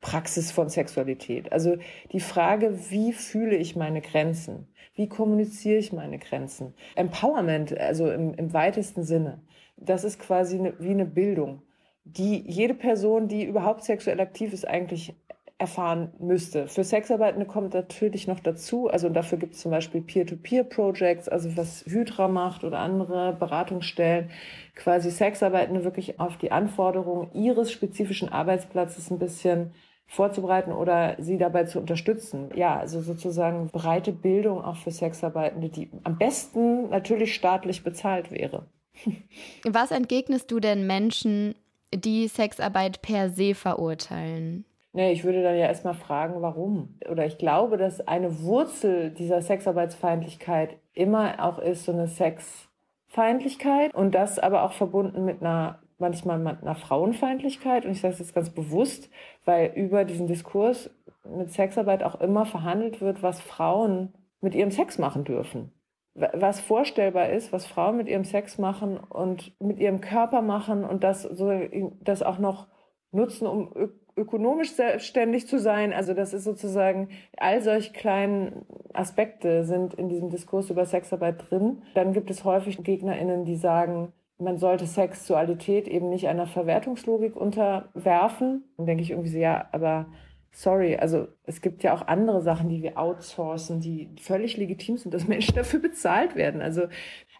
Praxis 0.00 0.50
von 0.52 0.68
Sexualität. 0.68 1.50
Also 1.52 1.76
die 2.12 2.20
Frage, 2.20 2.78
wie 2.90 3.12
fühle 3.12 3.56
ich 3.56 3.74
meine 3.74 4.02
Grenzen? 4.02 4.68
Wie 4.94 5.08
kommuniziere 5.08 5.78
ich 5.78 5.92
meine 5.92 6.18
Grenzen? 6.18 6.74
Empowerment, 6.94 7.76
also 7.76 8.10
im, 8.10 8.34
im 8.34 8.52
weitesten 8.52 9.02
Sinne, 9.02 9.40
das 9.76 10.04
ist 10.04 10.18
quasi 10.18 10.58
eine, 10.58 10.74
wie 10.78 10.90
eine 10.90 11.06
Bildung, 11.06 11.62
die 12.04 12.44
jede 12.46 12.74
Person, 12.74 13.28
die 13.28 13.44
überhaupt 13.44 13.82
sexuell 13.82 14.20
aktiv 14.20 14.52
ist, 14.52 14.68
eigentlich 14.68 15.14
erfahren 15.58 16.12
müsste. 16.18 16.66
Für 16.66 16.82
Sexarbeitende 16.82 17.46
kommt 17.46 17.74
natürlich 17.74 18.26
noch 18.26 18.40
dazu, 18.40 18.88
also 18.88 19.08
dafür 19.08 19.38
gibt 19.38 19.54
es 19.54 19.60
zum 19.60 19.70
Beispiel 19.70 20.00
Peer-to-Peer-Projects, 20.02 21.28
also 21.28 21.56
was 21.56 21.84
Hydra 21.86 22.26
macht 22.28 22.64
oder 22.64 22.80
andere 22.80 23.34
Beratungsstellen, 23.34 24.30
quasi 24.74 25.10
Sexarbeitende 25.10 25.84
wirklich 25.84 26.18
auf 26.18 26.36
die 26.38 26.50
Anforderungen 26.50 27.32
ihres 27.34 27.70
spezifischen 27.70 28.28
Arbeitsplatzes 28.28 29.10
ein 29.10 29.20
bisschen 29.20 29.72
vorzubereiten 30.06 30.72
oder 30.72 31.16
sie 31.18 31.38
dabei 31.38 31.64
zu 31.64 31.78
unterstützen. 31.78 32.50
Ja, 32.54 32.78
also 32.78 33.00
sozusagen 33.00 33.70
breite 33.70 34.12
Bildung 34.12 34.62
auch 34.62 34.76
für 34.76 34.90
Sexarbeitende, 34.90 35.68
die 35.68 35.90
am 36.02 36.18
besten 36.18 36.90
natürlich 36.90 37.34
staatlich 37.34 37.84
bezahlt 37.84 38.30
wäre. 38.30 38.66
Was 39.64 39.92
entgegnest 39.92 40.50
du 40.50 40.60
denn 40.60 40.86
Menschen, 40.86 41.54
die 41.94 42.28
Sexarbeit 42.28 43.02
per 43.02 43.30
se 43.30 43.54
verurteilen? 43.54 44.64
Nee, 44.96 45.10
ich 45.10 45.24
würde 45.24 45.42
dann 45.42 45.56
ja 45.56 45.66
erstmal 45.66 45.94
fragen, 45.94 46.40
warum. 46.40 47.00
Oder 47.10 47.26
ich 47.26 47.36
glaube, 47.36 47.76
dass 47.78 48.06
eine 48.06 48.42
Wurzel 48.42 49.10
dieser 49.10 49.42
Sexarbeitsfeindlichkeit 49.42 50.78
immer 50.92 51.44
auch 51.44 51.58
ist 51.58 51.84
so 51.84 51.92
eine 51.92 52.06
Sexfeindlichkeit 52.06 53.92
und 53.92 54.14
das 54.14 54.38
aber 54.38 54.62
auch 54.62 54.72
verbunden 54.72 55.24
mit 55.24 55.40
einer 55.40 55.80
manchmal 55.98 56.38
mit 56.38 56.62
einer 56.62 56.76
Frauenfeindlichkeit. 56.76 57.84
Und 57.84 57.90
ich 57.90 58.02
sage 58.02 58.14
es 58.14 58.20
jetzt 58.20 58.36
ganz 58.36 58.50
bewusst, 58.50 59.10
weil 59.44 59.72
über 59.74 60.04
diesen 60.04 60.28
Diskurs 60.28 60.90
mit 61.24 61.50
Sexarbeit 61.50 62.04
auch 62.04 62.20
immer 62.20 62.46
verhandelt 62.46 63.00
wird, 63.00 63.20
was 63.20 63.40
Frauen 63.40 64.14
mit 64.40 64.54
ihrem 64.54 64.70
Sex 64.70 64.98
machen 64.98 65.24
dürfen. 65.24 65.72
Was 66.14 66.60
vorstellbar 66.60 67.30
ist, 67.30 67.52
was 67.52 67.66
Frauen 67.66 67.96
mit 67.96 68.06
ihrem 68.06 68.24
Sex 68.24 68.58
machen 68.58 68.96
und 68.96 69.60
mit 69.60 69.80
ihrem 69.80 70.00
Körper 70.00 70.40
machen 70.40 70.84
und 70.84 71.02
das, 71.02 71.22
so, 71.22 71.50
das 72.00 72.22
auch 72.22 72.38
noch 72.38 72.68
nutzen, 73.10 73.48
um 73.48 73.72
ökonomisch 74.16 74.72
selbstständig 74.72 75.46
zu 75.46 75.58
sein. 75.58 75.92
Also 75.92 76.14
das 76.14 76.32
ist 76.32 76.44
sozusagen, 76.44 77.08
all 77.36 77.62
solche 77.62 77.92
kleinen 77.92 78.64
Aspekte 78.92 79.64
sind 79.64 79.94
in 79.94 80.08
diesem 80.08 80.30
Diskurs 80.30 80.70
über 80.70 80.86
Sexarbeit 80.86 81.50
drin. 81.50 81.82
Dann 81.94 82.12
gibt 82.12 82.30
es 82.30 82.44
häufig 82.44 82.82
GegnerInnen, 82.82 83.44
die 83.44 83.56
sagen, 83.56 84.12
man 84.38 84.58
sollte 84.58 84.86
Sexualität 84.86 85.88
eben 85.88 86.08
nicht 86.10 86.28
einer 86.28 86.46
Verwertungslogik 86.46 87.36
unterwerfen. 87.36 88.64
Dann 88.76 88.86
denke 88.86 89.02
ich 89.02 89.10
irgendwie 89.10 89.30
so, 89.30 89.38
ja, 89.38 89.68
aber 89.72 90.06
sorry, 90.54 90.96
also 90.96 91.26
es 91.44 91.60
gibt 91.60 91.82
ja 91.82 91.92
auch 91.92 92.06
andere 92.06 92.40
Sachen, 92.40 92.68
die 92.68 92.82
wir 92.82 92.96
outsourcen, 92.96 93.80
die 93.80 94.08
völlig 94.20 94.56
legitim 94.56 94.96
sind, 94.96 95.12
dass 95.12 95.26
Menschen 95.26 95.54
dafür 95.56 95.80
bezahlt 95.80 96.36
werden. 96.36 96.62
Also, 96.62 96.86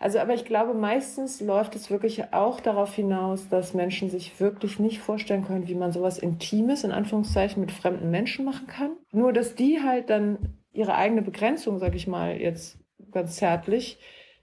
also, 0.00 0.18
aber 0.18 0.34
ich 0.34 0.44
glaube, 0.44 0.74
meistens 0.74 1.40
läuft 1.40 1.76
es 1.76 1.90
wirklich 1.90 2.34
auch 2.34 2.60
darauf 2.60 2.94
hinaus, 2.94 3.48
dass 3.48 3.72
Menschen 3.72 4.10
sich 4.10 4.38
wirklich 4.40 4.80
nicht 4.80 4.98
vorstellen 4.98 5.44
können, 5.44 5.68
wie 5.68 5.76
man 5.76 5.92
sowas 5.92 6.18
Intimes, 6.18 6.82
in 6.84 6.90
Anführungszeichen, 6.90 7.60
mit 7.60 7.70
fremden 7.70 8.10
Menschen 8.10 8.44
machen 8.44 8.66
kann. 8.66 8.96
Nur, 9.12 9.32
dass 9.32 9.54
die 9.54 9.80
halt 9.80 10.10
dann 10.10 10.58
ihre 10.72 10.96
eigene 10.96 11.22
Begrenzung, 11.22 11.78
sag 11.78 11.94
ich 11.94 12.08
mal, 12.08 12.40
jetzt 12.40 12.78
ganz 13.12 13.36
zärtlich, 13.36 13.98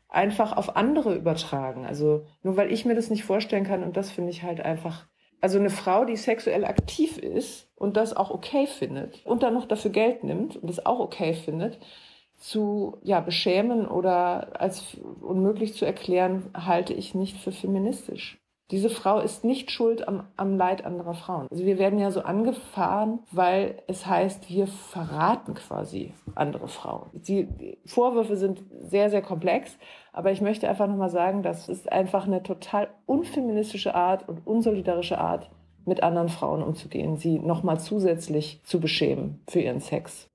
einfach 0.08 0.56
auf 0.56 0.78
andere 0.78 1.16
übertragen. 1.16 1.86
Also 1.86 2.26
nur 2.42 2.56
weil 2.56 2.72
ich 2.72 2.86
mir 2.86 2.96
das 2.96 3.10
nicht 3.10 3.26
vorstellen 3.26 3.66
kann 3.66 3.84
und 3.84 3.98
das 3.98 4.12
finde 4.12 4.32
ich 4.32 4.44
halt 4.44 4.62
einfach 4.62 5.08
also 5.42 5.58
eine 5.60 5.72
Frau, 5.72 6.06
die 6.06 6.16
sexuell 6.16 6.66
aktiv 6.66 7.18
ist 7.18 7.68
und 7.76 7.98
das 7.98 8.16
auch 8.16 8.30
okay 8.30 8.68
findet 8.68 9.26
und 9.26 9.44
dann 9.44 9.56
noch 9.56 9.68
dafür 9.68 9.92
Geld 9.92 10.24
nimmt 10.24 10.56
und 10.56 10.70
das 10.70 10.86
auch 10.86 11.00
okay 11.00 11.34
findet, 11.34 11.80
zu 12.40 12.98
ja, 13.04 13.20
beschämen 13.20 13.88
oder 13.88 14.60
als 14.60 14.98
unmöglich 15.22 15.76
zu 15.76 15.86
erklären, 15.86 16.50
halte 16.54 16.94
ich 16.94 17.14
nicht 17.14 17.38
für 17.38 17.52
feministisch. 17.52 18.41
Diese 18.72 18.90
Frau 18.90 19.20
ist 19.20 19.44
nicht 19.44 19.70
schuld 19.70 20.08
am, 20.08 20.24
am 20.38 20.58
Leid 20.58 20.86
anderer 20.86 21.14
Frauen. 21.14 21.48
Also 21.52 21.66
wir 21.66 21.78
werden 21.78 22.00
ja 22.00 22.10
so 22.10 22.22
angefahren, 22.22 23.20
weil 23.32 23.76
es 23.88 24.06
heißt, 24.06 24.50
wir 24.50 24.68
verraten 24.68 25.54
quasi 25.54 26.14
andere 26.36 26.68
Frauen. 26.68 27.10
Die, 27.14 27.46
die 27.46 27.78
Vorwürfe 27.86 28.38
sind 28.38 28.64
sehr, 28.82 29.10
sehr 29.10 29.22
komplex, 29.22 29.78
aber 30.14 30.32
ich 30.32 30.42
möchte 30.42 30.70
einfach 30.70 30.88
nochmal 30.88 31.10
sagen, 31.10 31.44
das 31.44 31.70
ist 31.70 31.92
einfach 31.92 32.26
eine 32.26 32.44
total 32.44 32.90
unfeministische 33.06 33.94
Art 33.94 34.28
und 34.28 34.48
unsolidarische 34.48 35.20
Art, 35.20 35.50
mit 35.86 36.04
anderen 36.04 36.30
Frauen 36.30 36.62
umzugehen, 36.62 37.18
sie 37.18 37.40
nochmal 37.40 37.80
zusätzlich 37.80 38.62
zu 38.64 38.80
beschämen 38.80 39.42
für 39.50 39.62
ihren 39.62 39.82
Sex. 39.82 40.31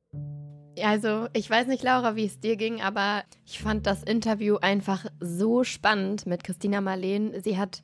Also, 0.83 1.29
ich 1.33 1.49
weiß 1.49 1.67
nicht, 1.69 1.83
Laura, 1.83 2.17
wie 2.17 2.27
es 2.27 2.41
dir 2.41 2.57
ging, 2.57 2.83
aber 2.83 3.25
ich 3.47 3.59
fand 3.59 3.87
das 3.87 4.03
Interview 4.03 4.57
einfach 4.57 5.07
so 5.21 5.65
spannend 5.65 6.27
mit 6.27 6.45
Christina 6.45 6.81
Marleen. 6.81 7.33
Sie 7.43 7.57
hat 7.59 7.83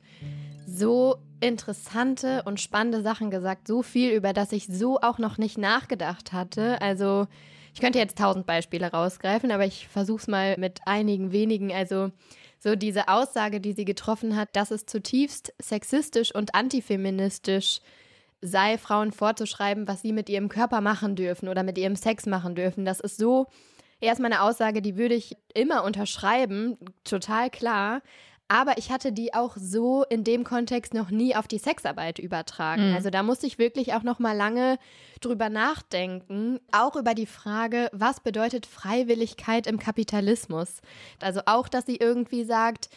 so 0.67 1.17
interessante 1.39 2.43
und 2.43 2.61
spannende 2.61 3.01
Sachen 3.01 3.29
gesagt, 3.29 3.67
so 3.67 3.81
viel, 3.81 4.11
über 4.11 4.33
das 4.33 4.51
ich 4.51 4.67
so 4.67 4.99
auch 5.01 5.17
noch 5.17 5.37
nicht 5.37 5.57
nachgedacht 5.57 6.33
hatte. 6.33 6.81
Also 6.81 7.27
ich 7.73 7.81
könnte 7.81 7.99
jetzt 7.99 8.17
tausend 8.17 8.45
Beispiele 8.45 8.91
rausgreifen, 8.91 9.51
aber 9.51 9.65
ich 9.65 9.87
versuche 9.87 10.21
es 10.21 10.27
mal 10.27 10.57
mit 10.57 10.81
einigen 10.85 11.31
wenigen. 11.31 11.73
Also 11.73 12.11
so 12.59 12.75
diese 12.75 13.09
Aussage, 13.09 13.59
die 13.59 13.73
sie 13.73 13.85
getroffen 13.85 14.35
hat, 14.35 14.55
dass 14.55 14.71
es 14.71 14.85
zutiefst 14.85 15.53
sexistisch 15.61 16.33
und 16.33 16.55
antifeministisch 16.55 17.81
sei, 18.43 18.77
Frauen 18.77 19.11
vorzuschreiben, 19.11 19.87
was 19.87 20.01
sie 20.01 20.11
mit 20.11 20.29
ihrem 20.29 20.49
Körper 20.49 20.81
machen 20.81 21.15
dürfen 21.15 21.47
oder 21.47 21.63
mit 21.63 21.77
ihrem 21.77 21.95
Sex 21.95 22.25
machen 22.25 22.55
dürfen. 22.55 22.85
Das 22.85 22.99
ist 22.99 23.17
so 23.17 23.47
erstmal 24.01 24.31
eine 24.31 24.43
Aussage, 24.43 24.81
die 24.81 24.97
würde 24.97 25.15
ich 25.15 25.37
immer 25.53 25.83
unterschreiben, 25.83 26.77
total 27.03 27.49
klar. 27.49 28.01
Aber 28.49 28.77
ich 28.77 28.91
hatte 28.91 29.13
die 29.13 29.33
auch 29.33 29.55
so 29.57 30.03
in 30.03 30.23
dem 30.23 30.43
Kontext 30.43 30.93
noch 30.93 31.09
nie 31.09 31.35
auf 31.35 31.47
die 31.47 31.57
Sexarbeit 31.57 32.19
übertragen. 32.19 32.89
Mhm. 32.89 32.95
Also 32.95 33.09
da 33.09 33.23
musste 33.23 33.47
ich 33.47 33.57
wirklich 33.57 33.93
auch 33.93 34.03
noch 34.03 34.19
mal 34.19 34.35
lange 34.35 34.77
drüber 35.21 35.49
nachdenken, 35.49 36.59
auch 36.71 36.95
über 36.97 37.15
die 37.15 37.25
Frage, 37.25 37.89
was 37.93 38.19
bedeutet 38.19 38.65
Freiwilligkeit 38.65 39.65
im 39.65 39.79
Kapitalismus? 39.79 40.81
Also 41.21 41.41
auch, 41.45 41.69
dass 41.69 41.85
sie 41.85 41.95
irgendwie 41.95 42.43
sagt, 42.43 42.89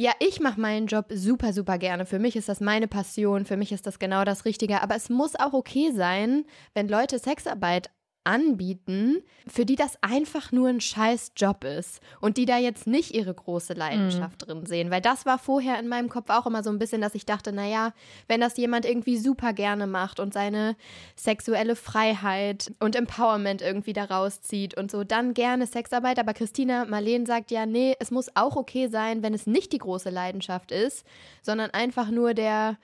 ja, 0.00 0.12
ich 0.18 0.40
mache 0.40 0.58
meinen 0.58 0.86
Job 0.86 1.08
super, 1.10 1.52
super 1.52 1.76
gerne. 1.76 2.06
Für 2.06 2.18
mich 2.18 2.34
ist 2.34 2.48
das 2.48 2.60
meine 2.60 2.88
Passion, 2.88 3.44
für 3.44 3.58
mich 3.58 3.70
ist 3.70 3.86
das 3.86 3.98
genau 3.98 4.24
das 4.24 4.46
Richtige. 4.46 4.80
Aber 4.80 4.96
es 4.96 5.10
muss 5.10 5.36
auch 5.36 5.52
okay 5.52 5.92
sein, 5.92 6.46
wenn 6.72 6.88
Leute 6.88 7.18
Sexarbeit 7.18 7.90
anbieten, 8.30 9.22
für 9.48 9.66
die 9.66 9.74
das 9.74 10.00
einfach 10.02 10.52
nur 10.52 10.68
ein 10.68 10.80
scheiß 10.80 11.32
Job 11.36 11.64
ist 11.64 12.00
und 12.20 12.36
die 12.36 12.46
da 12.46 12.58
jetzt 12.58 12.86
nicht 12.86 13.12
ihre 13.12 13.34
große 13.34 13.74
Leidenschaft 13.74 14.42
mhm. 14.42 14.46
drin 14.46 14.66
sehen. 14.66 14.90
Weil 14.92 15.00
das 15.00 15.26
war 15.26 15.38
vorher 15.38 15.80
in 15.80 15.88
meinem 15.88 16.08
Kopf 16.08 16.30
auch 16.30 16.46
immer 16.46 16.62
so 16.62 16.70
ein 16.70 16.78
bisschen, 16.78 17.00
dass 17.00 17.16
ich 17.16 17.26
dachte, 17.26 17.52
naja, 17.52 17.92
wenn 18.28 18.40
das 18.40 18.56
jemand 18.56 18.86
irgendwie 18.86 19.16
super 19.16 19.52
gerne 19.52 19.88
macht 19.88 20.20
und 20.20 20.32
seine 20.32 20.76
sexuelle 21.16 21.74
Freiheit 21.74 22.72
und 22.78 22.94
Empowerment 22.94 23.62
irgendwie 23.62 23.92
daraus 23.92 24.40
zieht 24.40 24.76
und 24.76 24.92
so, 24.92 25.02
dann 25.02 25.34
gerne 25.34 25.66
Sexarbeit. 25.66 26.20
Aber 26.20 26.32
Christina 26.32 26.84
Marleen 26.84 27.26
sagt 27.26 27.50
ja, 27.50 27.66
nee, 27.66 27.96
es 27.98 28.12
muss 28.12 28.30
auch 28.36 28.54
okay 28.54 28.86
sein, 28.86 29.24
wenn 29.24 29.34
es 29.34 29.48
nicht 29.48 29.72
die 29.72 29.78
große 29.78 30.10
Leidenschaft 30.10 30.70
ist, 30.70 31.04
sondern 31.42 31.70
einfach 31.70 32.10
nur 32.10 32.34
der 32.34 32.76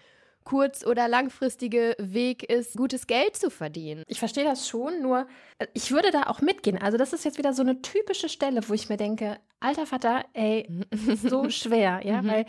kurz- 0.46 0.86
oder 0.86 1.08
langfristige 1.08 1.94
Weg 1.98 2.44
ist, 2.44 2.76
gutes 2.76 3.06
Geld 3.06 3.36
zu 3.36 3.50
verdienen. 3.50 4.02
Ich 4.06 4.18
verstehe 4.18 4.44
das 4.44 4.66
schon, 4.66 5.02
nur 5.02 5.26
äh, 5.58 5.66
ich 5.74 5.90
würde 5.90 6.10
da 6.10 6.24
auch 6.24 6.40
mitgehen. 6.40 6.80
Also 6.80 6.96
das 6.96 7.12
ist 7.12 7.24
jetzt 7.26 7.36
wieder 7.36 7.52
so 7.52 7.62
eine 7.62 7.82
typische 7.82 8.30
Stelle, 8.30 8.66
wo 8.68 8.72
ich 8.72 8.88
mir 8.88 8.96
denke, 8.96 9.38
alter 9.60 9.86
Vater, 9.86 10.24
ey, 10.32 10.66
so 11.22 11.50
schwer, 11.50 12.00
ja, 12.04 12.22
mhm. 12.22 12.28
weil 12.28 12.46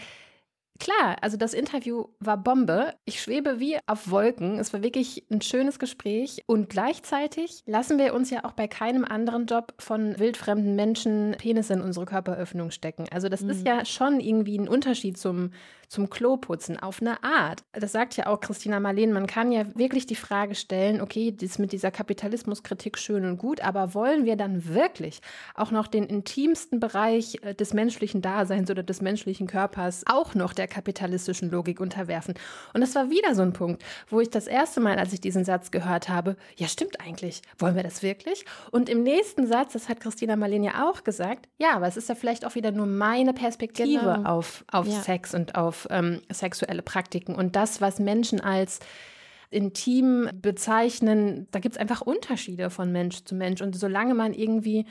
Klar, 0.80 1.18
also 1.22 1.38
das 1.38 1.54
Interview 1.54 2.06
war 2.20 2.38
Bombe. 2.38 2.94
Ich 3.06 3.22
schwebe 3.22 3.60
wie 3.60 3.78
auf 3.88 4.12
Wolken. 4.12 4.60
Es 4.60 4.74
war 4.74 4.84
wirklich 4.84 5.26
ein 5.32 5.42
schönes 5.42 5.80
Gespräch. 5.80 6.44
Und 6.46 6.70
gleichzeitig 6.70 7.64
lassen 7.66 7.98
wir 7.98 8.14
uns 8.14 8.30
ja 8.30 8.46
auch 8.46 8.52
bei 8.52 8.68
keinem 8.68 9.04
anderen 9.04 9.48
Job 9.48 9.74
von 9.80 10.20
wildfremden 10.20 10.76
Menschen 10.76 11.36
Penisse 11.40 11.74
in 11.74 11.82
unsere 11.82 12.06
Körperöffnung 12.06 12.72
stecken. 12.72 13.06
Also 13.12 13.30
das 13.30 13.42
mhm. 13.42 13.50
ist 13.50 13.66
ja 13.66 13.86
schon 13.86 14.20
irgendwie 14.20 14.58
ein 14.58 14.68
Unterschied 14.68 15.18
zum, 15.18 15.52
zum 15.88 16.10
Kloputzen 16.10 16.78
auf 16.78 17.02
eine 17.02 17.24
Art. 17.24 17.64
Das 17.72 17.94
sagt 17.94 18.18
ja 18.18 18.28
auch 18.28 18.40
Christina 18.40 18.80
Marleen. 18.80 19.14
Man 19.14 19.28
kann 19.28 19.52
ja 19.52 19.66
wirklich 19.76 20.06
die 20.06 20.16
Frage 20.16 20.56
stellen, 20.56 21.02
okay, 21.02 21.32
das 21.32 21.60
mit 21.60 21.72
dieser 21.72 21.92
Kapitalismuskritik 21.92 22.98
schön 22.98 23.26
und 23.26 23.38
gut, 23.38 23.62
aber 23.62 23.94
wollen 23.94 24.26
wir 24.26 24.36
dann 24.36 24.74
wirklich 24.74 25.22
auch 25.56 25.72
noch 25.72 25.88
den 25.88 26.04
intimsten 26.04 26.80
Bereich 26.80 27.38
äh, 27.42 27.54
des 27.54 27.74
menschlichen 27.74 28.22
Daseins 28.22 28.70
oder 28.70 28.84
des 28.84 29.02
menschlichen 29.02 29.48
Körpers 29.48 30.04
auch 30.08 30.36
noch 30.36 30.54
der 30.54 30.68
kapitalistischen 30.68 31.50
Logik 31.50 31.80
unterwerfen. 31.80 32.34
Und 32.74 32.82
das 32.82 32.94
war 32.96 33.10
wieder 33.10 33.34
so 33.34 33.42
ein 33.42 33.54
Punkt, 33.54 33.84
wo 34.10 34.20
ich 34.20 34.30
das 34.30 34.48
erste 34.48 34.82
Mal, 34.82 35.00
als 35.00 35.14
ich 35.14 35.22
diesen 35.22 35.46
Satz 35.46 35.72
gehört 35.72 36.10
habe, 36.10 36.36
ja, 36.58 36.68
stimmt 36.68 37.00
eigentlich, 37.00 37.42
wollen 37.58 37.76
wir 37.76 37.84
das 37.84 38.04
wirklich? 38.04 38.46
Und 38.72 38.90
im 38.90 39.04
nächsten 39.04 39.48
Satz, 39.48 39.74
das 39.74 39.88
hat 39.88 40.02
Christina 40.02 40.36
Marlene 40.36 40.68
ja 40.68 40.90
auch 40.90 41.04
gesagt, 41.06 41.48
ja, 41.58 41.76
aber 41.76 41.88
es 41.88 41.96
ist 41.96 42.10
ja 42.10 42.16
vielleicht 42.16 42.46
auch 42.46 42.56
wieder 42.56 42.72
nur 42.72 42.88
meine 42.88 43.34
Perspektive 43.34 44.00
genau. 44.00 44.30
auf, 44.30 44.66
auf 44.72 44.88
ja. 44.88 45.02
Sex 45.02 45.34
und 45.34 45.56
auf 45.56 45.77
ähm, 45.90 46.22
sexuelle 46.32 46.82
Praktiken 46.82 47.36
und 47.36 47.56
das, 47.56 47.82
was 47.82 48.00
Menschen 48.00 48.42
als 48.42 48.80
intim 49.50 50.30
bezeichnen, 50.34 51.48
da 51.52 51.60
gibt 51.60 51.76
es 51.76 51.82
einfach 51.82 52.02
Unterschiede 52.02 52.70
von 52.70 52.92
Mensch 52.92 53.24
zu 53.24 53.36
Mensch. 53.36 53.62
Und 53.62 53.76
solange 53.78 54.14
man 54.14 54.34
irgendwie 54.34 54.86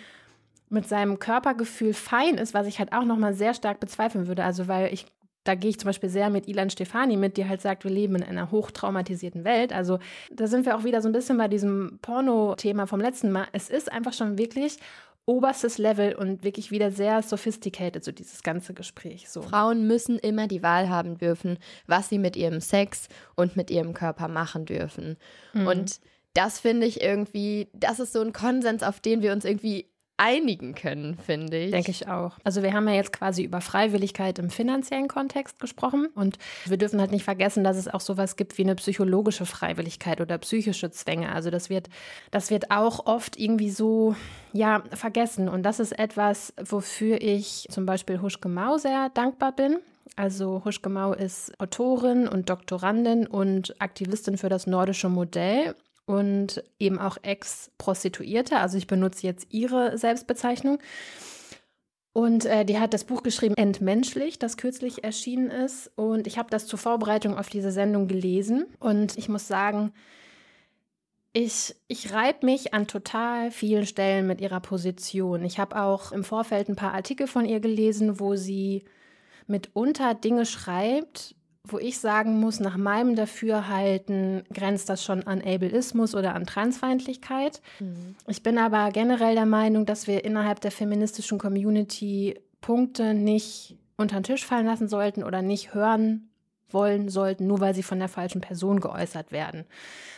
mit 0.68 0.88
seinem 0.88 1.18
Körpergefühl 1.18 1.94
fein 1.94 2.38
ist, 2.38 2.54
was 2.54 2.66
ich 2.66 2.78
halt 2.78 2.92
auch 2.92 3.04
nochmal 3.04 3.34
sehr 3.34 3.54
stark 3.54 3.80
bezweifeln 3.80 4.26
würde. 4.26 4.44
Also, 4.44 4.66
weil 4.66 4.92
ich 4.92 5.06
da 5.46 5.54
gehe 5.54 5.70
ich 5.70 5.78
zum 5.78 5.88
Beispiel 5.88 6.08
sehr 6.08 6.28
mit 6.30 6.48
Ilan 6.48 6.70
Stefani 6.70 7.16
mit, 7.16 7.36
die 7.36 7.48
halt 7.48 7.60
sagt, 7.60 7.84
wir 7.84 7.90
leben 7.90 8.16
in 8.16 8.24
einer 8.24 8.50
hochtraumatisierten 8.50 9.44
Welt. 9.44 9.72
Also 9.72 9.98
da 10.32 10.46
sind 10.46 10.66
wir 10.66 10.76
auch 10.76 10.84
wieder 10.84 11.00
so 11.00 11.08
ein 11.08 11.12
bisschen 11.12 11.38
bei 11.38 11.48
diesem 11.48 11.98
Porno-Thema 12.02 12.86
vom 12.86 13.00
letzten 13.00 13.30
Mal. 13.30 13.46
Es 13.52 13.70
ist 13.70 13.90
einfach 13.92 14.12
schon 14.12 14.38
wirklich 14.38 14.78
oberstes 15.26 15.76
Level 15.76 16.14
und 16.14 16.44
wirklich 16.44 16.70
wieder 16.70 16.92
sehr 16.92 17.20
sophisticated, 17.20 18.04
so 18.04 18.12
dieses 18.12 18.42
ganze 18.42 18.72
Gespräch. 18.74 19.28
So. 19.28 19.42
Frauen 19.42 19.86
müssen 19.86 20.18
immer 20.18 20.46
die 20.46 20.62
Wahl 20.62 20.88
haben 20.88 21.18
dürfen, 21.18 21.58
was 21.86 22.08
sie 22.08 22.18
mit 22.18 22.36
ihrem 22.36 22.60
Sex 22.60 23.08
und 23.34 23.56
mit 23.56 23.70
ihrem 23.70 23.92
Körper 23.92 24.28
machen 24.28 24.64
dürfen. 24.64 25.16
Mhm. 25.52 25.66
Und 25.66 26.00
das 26.32 26.60
finde 26.60 26.86
ich 26.86 27.02
irgendwie, 27.02 27.68
das 27.72 27.98
ist 27.98 28.12
so 28.12 28.20
ein 28.20 28.32
Konsens, 28.32 28.82
auf 28.82 29.00
den 29.00 29.20
wir 29.20 29.32
uns 29.32 29.44
irgendwie 29.44 29.90
einigen 30.18 30.74
können, 30.74 31.18
finde 31.18 31.58
ich. 31.58 31.70
Denke 31.70 31.90
ich 31.90 32.08
auch. 32.08 32.38
Also 32.44 32.62
wir 32.62 32.72
haben 32.72 32.88
ja 32.88 32.94
jetzt 32.94 33.12
quasi 33.12 33.42
über 33.42 33.60
Freiwilligkeit 33.60 34.38
im 34.38 34.50
finanziellen 34.50 35.08
Kontext 35.08 35.60
gesprochen 35.60 36.08
und 36.14 36.38
wir 36.64 36.78
dürfen 36.78 37.00
halt 37.00 37.10
nicht 37.10 37.24
vergessen, 37.24 37.64
dass 37.64 37.76
es 37.76 37.88
auch 37.88 38.00
sowas 38.00 38.36
gibt 38.36 38.56
wie 38.58 38.62
eine 38.62 38.74
psychologische 38.76 39.46
Freiwilligkeit 39.46 40.20
oder 40.20 40.38
psychische 40.38 40.90
Zwänge. 40.90 41.32
Also 41.32 41.50
das 41.50 41.68
wird, 41.68 41.88
das 42.30 42.50
wird 42.50 42.70
auch 42.70 43.06
oft 43.06 43.38
irgendwie 43.38 43.70
so, 43.70 44.16
ja, 44.52 44.82
vergessen 44.92 45.48
und 45.48 45.62
das 45.62 45.80
ist 45.80 45.98
etwas, 45.98 46.54
wofür 46.64 47.20
ich 47.20 47.66
zum 47.70 47.84
Beispiel 47.84 48.22
Huschke 48.22 48.48
Mau 48.48 48.78
sehr 48.78 49.10
dankbar 49.10 49.52
bin 49.52 49.78
Also 50.16 50.62
Huschke 50.64 50.88
Mau 50.88 51.12
ist 51.12 51.52
Autorin 51.60 52.26
und 52.26 52.48
Doktorandin 52.48 53.26
und 53.26 53.80
Aktivistin 53.80 54.38
für 54.38 54.48
das 54.48 54.66
nordische 54.66 55.10
Modell 55.10 55.74
und 56.06 56.62
eben 56.78 56.98
auch 56.98 57.18
Ex-Prostituierte. 57.22 58.58
Also 58.58 58.78
ich 58.78 58.86
benutze 58.86 59.26
jetzt 59.26 59.48
ihre 59.50 59.98
Selbstbezeichnung. 59.98 60.78
Und 62.12 62.46
äh, 62.46 62.64
die 62.64 62.78
hat 62.78 62.94
das 62.94 63.04
Buch 63.04 63.22
geschrieben, 63.22 63.56
Entmenschlich, 63.58 64.38
das 64.38 64.56
kürzlich 64.56 65.04
erschienen 65.04 65.50
ist. 65.50 65.90
Und 65.96 66.26
ich 66.26 66.38
habe 66.38 66.48
das 66.48 66.66
zur 66.66 66.78
Vorbereitung 66.78 67.36
auf 67.36 67.50
diese 67.50 67.72
Sendung 67.72 68.08
gelesen. 68.08 68.64
Und 68.78 69.18
ich 69.18 69.28
muss 69.28 69.46
sagen, 69.46 69.92
ich, 71.34 71.74
ich 71.88 72.14
reibe 72.14 72.46
mich 72.46 72.72
an 72.72 72.86
total 72.86 73.50
vielen 73.50 73.84
Stellen 73.84 74.26
mit 74.26 74.40
ihrer 74.40 74.60
Position. 74.60 75.44
Ich 75.44 75.58
habe 75.58 75.78
auch 75.78 76.12
im 76.12 76.24
Vorfeld 76.24 76.70
ein 76.70 76.76
paar 76.76 76.94
Artikel 76.94 77.26
von 77.26 77.44
ihr 77.44 77.60
gelesen, 77.60 78.18
wo 78.18 78.36
sie 78.36 78.84
mitunter 79.46 80.14
Dinge 80.14 80.46
schreibt, 80.46 81.34
wo 81.66 81.78
ich 81.78 81.98
sagen 81.98 82.40
muss, 82.40 82.60
nach 82.60 82.76
meinem 82.76 83.16
Dafürhalten 83.16 84.44
grenzt 84.52 84.88
das 84.88 85.04
schon 85.04 85.26
an 85.26 85.40
Ableismus 85.40 86.14
oder 86.14 86.34
an 86.34 86.46
Transfeindlichkeit. 86.46 87.60
Mhm. 87.80 88.14
Ich 88.26 88.42
bin 88.42 88.58
aber 88.58 88.90
generell 88.90 89.34
der 89.34 89.46
Meinung, 89.46 89.86
dass 89.86 90.06
wir 90.06 90.24
innerhalb 90.24 90.60
der 90.60 90.70
feministischen 90.70 91.38
Community 91.38 92.38
Punkte 92.60 93.14
nicht 93.14 93.76
unter 93.96 94.18
den 94.18 94.24
Tisch 94.24 94.44
fallen 94.44 94.66
lassen 94.66 94.88
sollten 94.88 95.22
oder 95.22 95.42
nicht 95.42 95.74
hören 95.74 96.30
wollen 96.70 97.08
sollten, 97.08 97.46
nur 97.46 97.60
weil 97.60 97.74
sie 97.74 97.82
von 97.82 97.98
der 97.98 98.08
falschen 98.08 98.40
Person 98.40 98.80
geäußert 98.80 99.32
werden. 99.32 99.64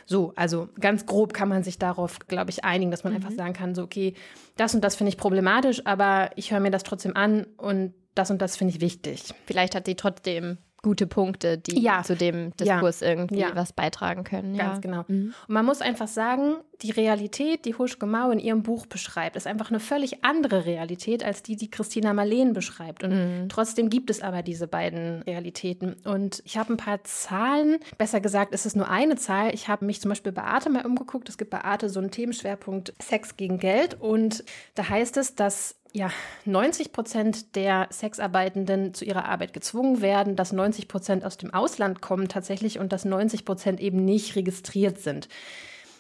So, 0.07 0.33
also 0.37 0.69
ganz 0.81 1.05
grob 1.05 1.35
kann 1.35 1.49
man 1.49 1.63
sich 1.63 1.79
darauf, 1.79 2.19
glaube 2.21 2.51
ich, 2.51 2.65
einigen, 2.65 2.91
dass 2.91 3.05
man 3.05 3.13
mhm. 3.13 3.19
einfach 3.19 3.33
sagen 3.33 3.53
kann, 3.53 3.75
so, 3.75 3.83
okay, 3.83 4.15
das 4.57 4.75
und 4.75 4.83
das 4.83 4.97
finde 4.97 5.11
ich 5.11 5.19
problematisch, 5.19 5.85
aber 5.87 6.31
ich 6.37 6.51
höre 6.51 6.61
mir 6.61 6.71
das 6.71 6.83
trotzdem 6.83 7.17
an 7.17 7.47
und 7.59 7.93
das 8.15 8.31
und 8.31 8.41
das 8.41 8.57
finde 8.57 8.75
ich 8.75 8.81
wichtig. 8.81 9.35
Vielleicht 9.47 9.75
hat 9.75 9.87
sie 9.87 9.95
trotzdem 9.95 10.59
gute 10.83 11.07
Punkte, 11.07 11.59
die 11.59 11.81
ja. 11.81 12.03
zu 12.03 12.15
dem 12.15 12.57
Diskurs 12.57 13.01
ja. 13.01 13.09
irgendwie 13.09 13.41
ja. 13.41 13.51
was 13.55 13.73
beitragen 13.73 14.25
können. 14.25 14.57
Ganz 14.57 14.81
genau. 14.81 15.05
Mhm. 15.09 15.35
Und 15.47 15.55
man 15.55 15.65
muss 15.65 15.81
einfach 15.81 16.09
sagen, 16.09 16.57
die 16.83 16.93
Realität, 16.93 17.65
die 17.65 17.75
Huschke 17.75 18.07
Mau 18.07 18.31
in 18.31 18.39
ihrem 18.39 18.63
Buch 18.63 18.87
beschreibt, 18.87 19.35
ist 19.35 19.49
einfach 19.49 19.71
eine 19.71 19.81
völlig 19.81 20.25
andere 20.25 20.65
Realität 20.65 21.25
als 21.25 21.43
die, 21.43 21.57
die 21.57 21.71
Christina 21.71 22.13
Marleen 22.13 22.53
beschreibt. 22.53 23.03
Und 23.03 23.11
mhm. 23.11 23.49
trotzdem 23.49 23.91
gibt 23.91 24.11
es 24.11 24.23
aber 24.23 24.43
diese 24.43 24.69
beiden 24.69 25.23
Realitäten. 25.23 25.97
Und 26.05 26.43
ich 26.45 26.57
habe 26.57 26.73
ein 26.75 26.77
paar 26.77 27.03
Zahlen, 27.03 27.79
besser 27.99 28.21
gesagt, 28.21 28.55
ist 28.55 28.65
es 28.65 28.77
nur 28.77 28.89
eine 28.89 29.17
Zahl. 29.17 29.53
Ich 29.55 29.67
habe 29.67 29.85
mich 29.85 30.01
zum 30.01 30.11
Beispiel 30.11 30.33
bei 30.33 30.43
Arte 30.43 30.71
mal 30.71 30.87
umgeguckt. 30.87 31.29
Es 31.29 31.39
gibt 31.39 31.51
bei 31.51 31.63
Arte 31.65 31.89
so 31.89 31.99
einen 31.99 32.13
Themenschwerpunkt 32.13 32.95
Sex 33.03 33.37
gegen 33.37 33.59
Geld. 33.59 34.01
Und 34.01 34.45
da 34.77 34.89
heißt 34.89 35.17
es, 35.17 35.35
dass 35.35 35.75
ja, 35.99 36.11
90 36.45 36.93
Prozent 36.93 37.57
der 37.57 37.89
Sexarbeitenden 37.91 38.95
zu 38.95 39.05
ihrer 39.05 39.25
Arbeit 39.25 39.53
gezwungen 39.53 40.01
werden, 40.01 40.37
dass 40.37 40.53
90 40.53 40.87
Prozent 40.87 41.25
aus 41.25 41.37
dem 41.37 41.53
Ausland 41.53 42.01
kommen 42.01 42.29
tatsächlich 42.29 42.79
und 42.79 42.93
dass 42.93 43.05
90 43.05 43.45
Prozent 43.45 43.81
eben 43.81 44.05
nicht 44.05 44.37
registriert 44.37 45.01
sind. 45.01 45.29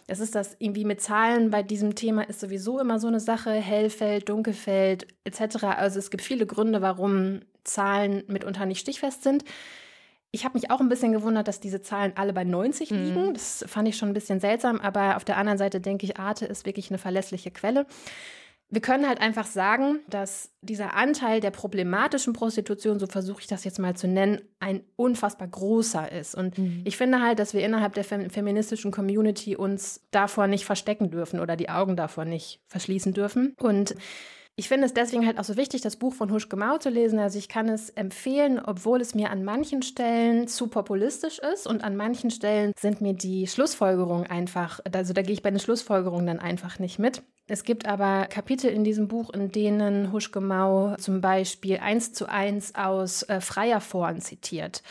Das 0.06 0.20
ist 0.20 0.36
das 0.36 0.56
irgendwie 0.60 0.84
mit 0.84 1.02
Zahlen 1.02 1.50
bei 1.50 1.64
diesem 1.64 1.96
Thema 1.96 2.22
ist 2.22 2.38
sowieso 2.38 2.78
immer 2.78 3.00
so 3.00 3.08
eine 3.08 3.18
Sache, 3.18 3.50
Hellfeld, 3.50 4.28
Dunkelfeld 4.28 5.08
etc. 5.24 5.64
Also 5.64 5.98
es 5.98 6.10
gibt 6.10 6.22
viele 6.22 6.46
Gründe, 6.46 6.80
warum 6.80 7.40
Zahlen 7.64 8.22
mitunter 8.28 8.66
nicht 8.66 8.78
stichfest 8.78 9.24
sind. 9.24 9.44
Ich 10.30 10.44
habe 10.44 10.56
mich 10.56 10.70
auch 10.70 10.80
ein 10.80 10.88
bisschen 10.88 11.12
gewundert, 11.12 11.48
dass 11.48 11.58
diese 11.58 11.82
Zahlen 11.82 12.12
alle 12.14 12.32
bei 12.32 12.44
90 12.44 12.90
mhm. 12.92 12.96
liegen. 12.96 13.34
Das 13.34 13.64
fand 13.66 13.88
ich 13.88 13.96
schon 13.96 14.10
ein 14.10 14.14
bisschen 14.14 14.38
seltsam, 14.38 14.80
aber 14.80 15.16
auf 15.16 15.24
der 15.24 15.38
anderen 15.38 15.58
Seite 15.58 15.80
denke 15.80 16.06
ich, 16.06 16.18
Arte 16.18 16.46
ist 16.46 16.66
wirklich 16.66 16.88
eine 16.90 16.98
verlässliche 16.98 17.50
Quelle. 17.50 17.84
Wir 18.70 18.82
können 18.82 19.08
halt 19.08 19.20
einfach 19.20 19.46
sagen, 19.46 20.00
dass 20.10 20.50
dieser 20.60 20.94
Anteil 20.94 21.40
der 21.40 21.50
problematischen 21.50 22.34
Prostitution, 22.34 22.98
so 22.98 23.06
versuche 23.06 23.40
ich 23.40 23.46
das 23.46 23.64
jetzt 23.64 23.78
mal 23.78 23.96
zu 23.96 24.06
nennen, 24.06 24.42
ein 24.60 24.82
unfassbar 24.96 25.48
großer 25.48 26.12
ist. 26.12 26.34
Und 26.34 26.58
mhm. 26.58 26.82
ich 26.84 26.98
finde 26.98 27.22
halt, 27.22 27.38
dass 27.38 27.54
wir 27.54 27.64
innerhalb 27.64 27.94
der 27.94 28.04
fem 28.04 28.28
feministischen 28.28 28.90
Community 28.90 29.56
uns 29.56 30.06
davor 30.10 30.48
nicht 30.48 30.66
verstecken 30.66 31.10
dürfen 31.10 31.40
oder 31.40 31.56
die 31.56 31.70
Augen 31.70 31.96
davor 31.96 32.26
nicht 32.26 32.60
verschließen 32.66 33.14
dürfen. 33.14 33.54
Und 33.58 33.94
ich 34.58 34.66
finde 34.66 34.86
es 34.86 34.92
deswegen 34.92 35.24
halt 35.24 35.38
auch 35.38 35.44
so 35.44 35.56
wichtig, 35.56 35.82
das 35.82 35.94
Buch 35.94 36.14
von 36.14 36.32
Huschke 36.32 36.56
Mau 36.56 36.78
zu 36.78 36.90
lesen. 36.90 37.20
Also 37.20 37.38
ich 37.38 37.48
kann 37.48 37.68
es 37.68 37.90
empfehlen, 37.90 38.58
obwohl 38.58 39.00
es 39.00 39.14
mir 39.14 39.30
an 39.30 39.44
manchen 39.44 39.82
Stellen 39.82 40.48
zu 40.48 40.66
populistisch 40.66 41.38
ist 41.38 41.68
und 41.68 41.84
an 41.84 41.94
manchen 41.94 42.32
Stellen 42.32 42.72
sind 42.76 43.00
mir 43.00 43.14
die 43.14 43.46
Schlussfolgerungen 43.46 44.26
einfach, 44.26 44.80
also 44.92 45.12
da 45.12 45.22
gehe 45.22 45.32
ich 45.32 45.42
bei 45.42 45.50
den 45.52 45.60
Schlussfolgerungen 45.60 46.26
dann 46.26 46.40
einfach 46.40 46.80
nicht 46.80 46.98
mit. 46.98 47.22
Es 47.50 47.64
gibt 47.64 47.86
aber 47.86 48.26
Kapitel 48.26 48.70
in 48.70 48.84
diesem 48.84 49.08
Buch, 49.08 49.30
in 49.30 49.50
denen 49.50 50.12
Huschke 50.12 50.40
Mau 50.40 50.94
zum 50.96 51.22
Beispiel 51.22 51.78
eins 51.78 52.12
zu 52.12 52.28
eins 52.28 52.74
aus 52.74 53.22
äh, 53.22 53.40
Freier 53.40 53.80
Foren 53.80 54.20
zitiert 54.20 54.82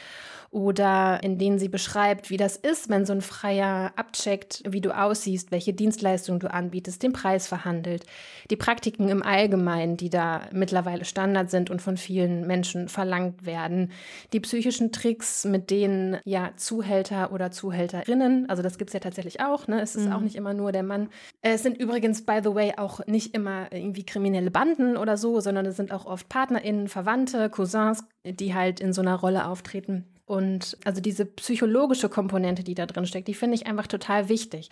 oder 0.57 1.19
in 1.21 1.37
denen 1.37 1.59
sie 1.59 1.69
beschreibt, 1.69 2.31
wie 2.31 2.37
das 2.37 2.57
ist, 2.57 2.89
wenn 2.89 3.05
so 3.05 3.13
ein 3.13 3.21
Freier 3.21 3.91
abcheckt, 3.95 4.63
wie 4.67 4.81
du 4.81 4.89
aussiehst, 4.89 5.51
welche 5.51 5.71
Dienstleistungen 5.71 6.39
du 6.39 6.51
anbietest, 6.51 7.03
den 7.03 7.13
Preis 7.13 7.47
verhandelt, 7.47 8.07
die 8.49 8.55
Praktiken 8.55 9.07
im 9.07 9.21
Allgemeinen, 9.21 9.97
die 9.97 10.09
da 10.09 10.41
mittlerweile 10.51 11.05
Standard 11.05 11.51
sind 11.51 11.69
und 11.69 11.79
von 11.79 11.95
vielen 11.95 12.47
Menschen 12.47 12.89
verlangt 12.89 13.45
werden, 13.45 13.91
die 14.33 14.39
psychischen 14.39 14.91
Tricks, 14.91 15.45
mit 15.45 15.69
denen 15.69 16.17
ja 16.25 16.49
Zuhälter 16.55 17.31
oder 17.31 17.51
Zuhälterinnen, 17.51 18.49
also 18.49 18.63
das 18.63 18.79
gibt 18.79 18.89
es 18.89 18.93
ja 18.95 18.99
tatsächlich 18.99 19.41
auch, 19.41 19.67
ne? 19.67 19.79
es 19.79 19.95
ist 19.95 20.07
mhm. 20.07 20.13
auch 20.13 20.21
nicht 20.21 20.35
immer 20.35 20.55
nur 20.55 20.71
der 20.71 20.81
Mann. 20.81 21.09
Es 21.43 21.61
sind 21.61 21.77
übrigens, 21.77 22.25
by 22.25 22.39
the 22.43 22.55
way, 22.55 22.73
auch 22.77 23.05
nicht 23.05 23.35
immer 23.35 23.71
irgendwie 23.71 24.07
kriminelle 24.07 24.49
Banden 24.49 24.97
oder 24.97 25.17
so, 25.17 25.39
sondern 25.39 25.67
es 25.67 25.77
sind 25.77 25.91
auch 25.91 26.07
oft 26.07 26.27
PartnerInnen, 26.29 26.87
Verwandte, 26.87 27.51
Cousins, 27.51 28.03
die 28.25 28.55
halt 28.55 28.79
in 28.79 28.91
so 28.91 29.01
einer 29.01 29.15
Rolle 29.15 29.45
auftreten. 29.45 30.05
Und 30.27 30.77
also 30.83 31.01
diese 31.01 31.25
psychologische 31.25 32.09
Komponente, 32.09 32.63
die 32.63 32.75
da 32.75 32.85
drin 32.85 33.05
steckt, 33.05 33.29
die 33.29 33.33
finde 33.33 33.55
ich 33.55 33.65
einfach 33.65 33.87
total 33.87 34.29
wichtig. 34.29 34.69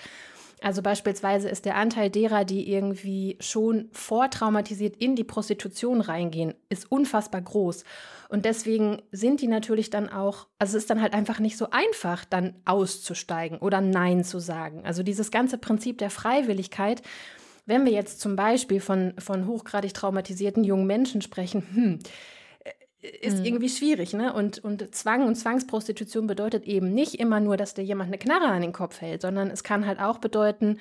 Also 0.61 0.81
beispielsweise 0.81 1.49
ist 1.49 1.65
der 1.65 1.75
Anteil 1.75 2.09
derer, 2.09 2.45
die 2.45 2.69
irgendwie 2.69 3.37
schon 3.39 3.89
vortraumatisiert 3.91 4.95
in 4.97 5.15
die 5.15 5.23
Prostitution 5.23 6.01
reingehen, 6.01 6.53
ist 6.69 6.91
unfassbar 6.91 7.41
groß. 7.41 7.83
Und 8.29 8.45
deswegen 8.45 9.01
sind 9.11 9.41
die 9.41 9.47
natürlich 9.47 9.89
dann 9.89 10.09
auch, 10.09 10.47
also 10.59 10.75
es 10.75 10.83
ist 10.83 10.89
dann 10.89 11.01
halt 11.01 11.13
einfach 11.13 11.39
nicht 11.39 11.57
so 11.57 11.69
einfach, 11.71 12.25
dann 12.25 12.55
auszusteigen 12.65 13.59
oder 13.59 13.79
Nein 13.81 14.23
zu 14.23 14.39
sagen. 14.39 14.85
Also 14.85 15.03
dieses 15.03 15.31
ganze 15.31 15.57
Prinzip 15.57 15.99
der 15.99 16.09
Freiwilligkeit, 16.09 17.01
wenn 17.65 17.85
wir 17.85 17.93
jetzt 17.93 18.19
zum 18.19 18.35
Beispiel 18.35 18.79
von, 18.79 19.13
von 19.17 19.47
hochgradig 19.47 19.93
traumatisierten 19.93 20.63
jungen 20.63 20.87
Menschen 20.87 21.21
sprechen, 21.21 21.65
hm, 21.73 21.99
ist 23.21 23.39
mhm. 23.39 23.45
irgendwie 23.45 23.69
schwierig, 23.69 24.13
ne? 24.13 24.33
Und, 24.33 24.63
und 24.63 24.93
Zwang 24.95 25.25
und 25.25 25.35
Zwangsprostitution 25.35 26.27
bedeutet 26.27 26.65
eben 26.65 26.93
nicht 26.93 27.15
immer 27.15 27.39
nur, 27.39 27.57
dass 27.57 27.73
dir 27.73 27.83
jemand 27.83 28.09
eine 28.09 28.17
Knarre 28.17 28.45
an 28.45 28.61
den 28.61 28.73
Kopf 28.73 29.01
hält, 29.01 29.21
sondern 29.21 29.49
es 29.49 29.63
kann 29.63 29.85
halt 29.85 29.99
auch 29.99 30.19
bedeuten, 30.19 30.77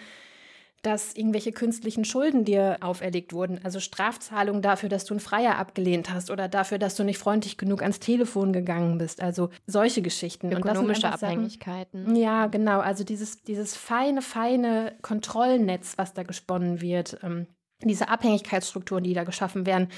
dass 0.85 1.15
irgendwelche 1.17 1.53
künstlichen 1.53 2.05
Schulden 2.05 2.45
dir 2.45 2.79
auferlegt 2.81 3.33
wurden. 3.33 3.59
Also 3.65 3.81
Strafzahlungen 3.81 4.63
dafür, 4.63 4.89
dass 4.89 5.05
du 5.05 5.15
einen 5.15 5.21
Freier 5.21 5.57
abgelehnt 5.57 6.13
hast 6.13 6.31
oder 6.31 6.49
dafür, 6.49 6.79
dass 6.79 6.95
du 6.95 7.05
nicht 7.05 7.19
freundlich 7.19 7.57
genug 7.57 7.83
ans 7.83 8.01
Telefon 8.01 8.53
gegangen 8.53 8.99
bist. 8.99 9.23
Also 9.23 9.49
solche 9.67 10.03
Geschichten. 10.03 10.53
Ökonomische 10.53 11.11
Abhängigkeiten. 11.11 12.05
Sachen, 12.05 12.17
ja, 12.17 12.47
genau. 12.47 12.81
Also 12.81 13.03
dieses, 13.03 13.43
dieses 13.43 13.75
feine, 13.75 14.21
feine 14.21 14.95
Kontrollnetz, 15.01 15.95
was 15.97 16.13
da 16.13 16.23
gesponnen 16.23 16.81
wird. 16.81 17.19
Ähm, 17.23 17.47
diese 17.89 18.09
Abhängigkeitsstrukturen, 18.09 19.05
die 19.05 19.15
da 19.15 19.25
geschaffen 19.25 19.67
werden, 19.67 19.89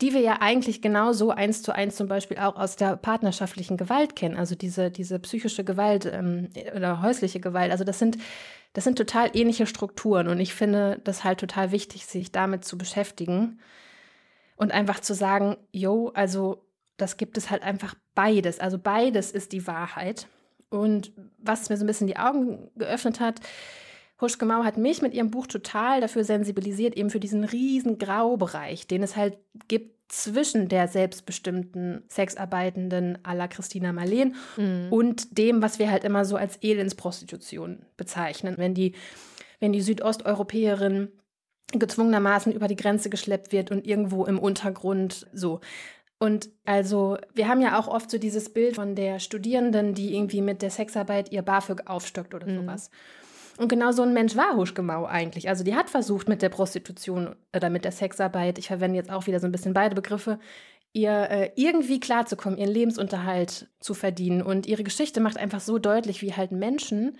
die 0.00 0.14
wir 0.14 0.20
ja 0.20 0.38
eigentlich 0.40 0.82
genauso 0.82 1.30
eins 1.30 1.62
zu 1.62 1.72
eins 1.72 1.96
zum 1.96 2.08
Beispiel 2.08 2.38
auch 2.38 2.56
aus 2.56 2.76
der 2.76 2.96
partnerschaftlichen 2.96 3.76
Gewalt 3.76 4.16
kennen, 4.16 4.36
also 4.36 4.54
diese, 4.54 4.90
diese 4.90 5.18
psychische 5.18 5.64
Gewalt 5.64 6.06
ähm, 6.06 6.48
oder 6.74 7.02
häusliche 7.02 7.40
Gewalt. 7.40 7.70
Also 7.70 7.84
das 7.84 7.98
sind, 7.98 8.18
das 8.72 8.84
sind 8.84 8.98
total 8.98 9.30
ähnliche 9.34 9.66
Strukturen 9.66 10.28
und 10.28 10.40
ich 10.40 10.54
finde 10.54 11.00
das 11.04 11.24
halt 11.24 11.40
total 11.40 11.72
wichtig, 11.72 12.06
sich 12.06 12.32
damit 12.32 12.64
zu 12.64 12.76
beschäftigen 12.76 13.58
und 14.56 14.72
einfach 14.72 15.00
zu 15.00 15.14
sagen, 15.14 15.56
jo, 15.72 16.10
also 16.14 16.66
das 16.96 17.16
gibt 17.16 17.36
es 17.36 17.50
halt 17.50 17.62
einfach 17.62 17.94
beides. 18.14 18.58
Also 18.58 18.78
beides 18.78 19.30
ist 19.30 19.52
die 19.52 19.66
Wahrheit. 19.66 20.28
Und 20.70 21.12
was 21.38 21.68
mir 21.68 21.76
so 21.76 21.84
ein 21.84 21.86
bisschen 21.86 22.06
die 22.06 22.16
Augen 22.16 22.70
geöffnet 22.76 23.20
hat, 23.20 23.40
Huschke 24.20 24.46
Mau 24.46 24.64
hat 24.64 24.78
mich 24.78 25.02
mit 25.02 25.14
ihrem 25.14 25.30
Buch 25.30 25.46
total 25.46 26.00
dafür 26.00 26.24
sensibilisiert, 26.24 26.96
eben 26.96 27.10
für 27.10 27.20
diesen 27.20 27.44
riesen 27.44 27.98
Graubereich, 27.98 28.86
den 28.86 29.02
es 29.02 29.16
halt 29.16 29.36
gibt 29.68 29.96
zwischen 30.08 30.68
der 30.68 30.88
selbstbestimmten 30.88 32.04
Sexarbeitenden 32.08 33.18
à 33.24 33.34
la 33.34 33.48
Christina 33.48 33.92
Marleen 33.92 34.36
mhm. 34.56 34.86
und 34.90 35.36
dem, 35.36 35.62
was 35.62 35.78
wir 35.78 35.90
halt 35.90 36.04
immer 36.04 36.24
so 36.24 36.36
als 36.36 36.56
Elendsprostitution 36.62 37.84
bezeichnen. 37.96 38.54
Wenn 38.56 38.72
die, 38.72 38.94
wenn 39.58 39.72
die 39.72 39.80
Südosteuropäerin 39.82 41.08
gezwungenermaßen 41.72 42.52
über 42.52 42.68
die 42.68 42.76
Grenze 42.76 43.10
geschleppt 43.10 43.52
wird 43.52 43.70
und 43.70 43.86
irgendwo 43.86 44.24
im 44.24 44.38
Untergrund 44.38 45.26
so. 45.32 45.60
Und 46.18 46.48
also, 46.64 47.18
wir 47.34 47.48
haben 47.48 47.60
ja 47.60 47.78
auch 47.78 47.88
oft 47.88 48.10
so 48.10 48.18
dieses 48.18 48.52
Bild 48.52 48.76
von 48.76 48.94
der 48.94 49.18
Studierenden, 49.18 49.92
die 49.92 50.14
irgendwie 50.14 50.40
mit 50.40 50.62
der 50.62 50.70
Sexarbeit 50.70 51.30
ihr 51.32 51.42
BAföG 51.42 51.82
aufstockt 51.86 52.34
oder 52.34 52.46
mhm. 52.46 52.60
sowas. 52.60 52.90
Und 53.58 53.68
genau 53.68 53.92
so 53.92 54.02
ein 54.02 54.12
Mensch 54.12 54.36
war 54.36 54.56
Huschgemau 54.56 55.06
eigentlich. 55.06 55.48
Also 55.48 55.64
die 55.64 55.74
hat 55.74 55.88
versucht 55.88 56.28
mit 56.28 56.42
der 56.42 56.50
Prostitution 56.50 57.34
oder 57.54 57.70
mit 57.70 57.84
der 57.84 57.92
Sexarbeit, 57.92 58.58
ich 58.58 58.66
verwende 58.66 58.96
jetzt 58.96 59.10
auch 59.10 59.26
wieder 59.26 59.40
so 59.40 59.46
ein 59.46 59.52
bisschen 59.52 59.72
beide 59.72 59.94
Begriffe, 59.94 60.38
ihr 60.92 61.30
äh, 61.30 61.50
irgendwie 61.56 62.00
klarzukommen, 62.00 62.58
ihren 62.58 62.72
Lebensunterhalt 62.72 63.68
zu 63.80 63.94
verdienen. 63.94 64.42
Und 64.42 64.66
ihre 64.66 64.84
Geschichte 64.84 65.20
macht 65.20 65.38
einfach 65.38 65.60
so 65.60 65.78
deutlich, 65.78 66.22
wie 66.22 66.34
halt 66.34 66.52
Menschen 66.52 67.16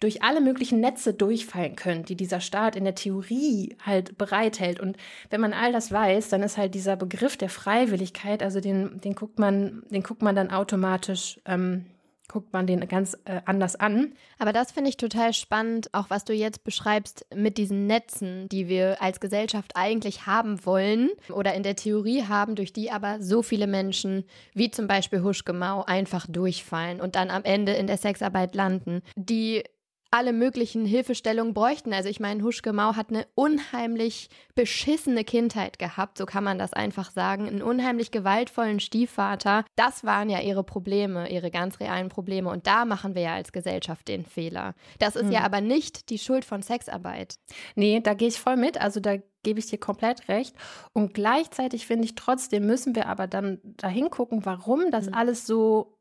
durch 0.00 0.22
alle 0.22 0.40
möglichen 0.40 0.80
Netze 0.80 1.14
durchfallen 1.14 1.74
können, 1.74 2.04
die 2.04 2.16
dieser 2.16 2.40
Staat 2.40 2.76
in 2.76 2.84
der 2.84 2.94
Theorie 2.94 3.76
halt 3.84 4.18
bereithält. 4.18 4.78
Und 4.78 4.96
wenn 5.30 5.40
man 5.40 5.54
all 5.54 5.72
das 5.72 5.90
weiß, 5.90 6.28
dann 6.28 6.42
ist 6.42 6.58
halt 6.58 6.74
dieser 6.74 6.96
Begriff 6.96 7.36
der 7.36 7.48
Freiwilligkeit, 7.48 8.42
also 8.42 8.60
den, 8.60 9.00
den 9.00 9.14
guckt 9.14 9.38
man, 9.38 9.82
den 9.90 10.02
guckt 10.02 10.20
man 10.20 10.36
dann 10.36 10.50
automatisch 10.50 11.40
ähm, 11.46 11.86
guckt 12.28 12.52
man 12.52 12.66
den 12.66 12.86
ganz 12.88 13.16
äh, 13.24 13.40
anders 13.44 13.76
an. 13.76 14.12
Aber 14.38 14.52
das 14.52 14.72
finde 14.72 14.90
ich 14.90 14.96
total 14.96 15.32
spannend, 15.32 15.92
auch 15.92 16.10
was 16.10 16.24
du 16.24 16.32
jetzt 16.32 16.64
beschreibst 16.64 17.26
mit 17.34 17.58
diesen 17.58 17.86
Netzen, 17.86 18.48
die 18.48 18.68
wir 18.68 19.00
als 19.02 19.20
Gesellschaft 19.20 19.72
eigentlich 19.74 20.26
haben 20.26 20.64
wollen 20.64 21.10
oder 21.30 21.54
in 21.54 21.62
der 21.62 21.76
Theorie 21.76 22.24
haben, 22.24 22.54
durch 22.54 22.72
die 22.72 22.90
aber 22.90 23.20
so 23.20 23.42
viele 23.42 23.66
Menschen, 23.66 24.24
wie 24.54 24.70
zum 24.70 24.86
Beispiel 24.86 25.22
Huschgemau, 25.22 25.84
einfach 25.84 26.26
durchfallen 26.28 27.00
und 27.00 27.16
dann 27.16 27.30
am 27.30 27.44
Ende 27.44 27.72
in 27.72 27.86
der 27.86 27.98
Sexarbeit 27.98 28.54
landen, 28.54 29.02
die 29.16 29.62
alle 30.10 30.32
möglichen 30.32 30.84
Hilfestellungen 30.84 31.54
bräuchten. 31.54 31.92
Also 31.92 32.08
ich 32.08 32.20
meine, 32.20 32.42
Huschke 32.42 32.72
Mau 32.72 32.94
hat 32.96 33.10
eine 33.10 33.26
unheimlich 33.34 34.28
beschissene 34.54 35.24
Kindheit 35.24 35.78
gehabt, 35.78 36.18
so 36.18 36.26
kann 36.26 36.44
man 36.44 36.58
das 36.58 36.72
einfach 36.72 37.10
sagen. 37.10 37.46
Einen 37.48 37.62
unheimlich 37.62 38.10
gewaltvollen 38.10 38.80
Stiefvater. 38.80 39.64
Das 39.74 40.04
waren 40.04 40.30
ja 40.30 40.40
ihre 40.40 40.64
Probleme, 40.64 41.30
ihre 41.30 41.50
ganz 41.50 41.80
realen 41.80 42.08
Probleme. 42.08 42.50
Und 42.50 42.66
da 42.66 42.84
machen 42.84 43.14
wir 43.14 43.22
ja 43.22 43.34
als 43.34 43.52
Gesellschaft 43.52 44.08
den 44.08 44.24
Fehler. 44.24 44.74
Das 44.98 45.16
ist 45.16 45.24
hm. 45.24 45.32
ja 45.32 45.40
aber 45.42 45.60
nicht 45.60 46.10
die 46.10 46.18
Schuld 46.18 46.44
von 46.44 46.62
Sexarbeit. 46.62 47.36
Nee, 47.74 48.00
da 48.00 48.14
gehe 48.14 48.28
ich 48.28 48.38
voll 48.38 48.56
mit. 48.56 48.80
Also 48.80 49.00
da 49.00 49.16
gebe 49.42 49.58
ich 49.60 49.66
dir 49.66 49.78
komplett 49.78 50.28
recht. 50.28 50.56
Und 50.92 51.14
gleichzeitig 51.14 51.86
finde 51.86 52.04
ich 52.04 52.14
trotzdem, 52.14 52.66
müssen 52.66 52.94
wir 52.94 53.06
aber 53.06 53.26
dann 53.26 53.60
dahin 53.62 54.10
gucken, 54.10 54.44
warum 54.44 54.90
das 54.90 55.06
hm. 55.06 55.14
alles 55.14 55.46
so 55.46 55.95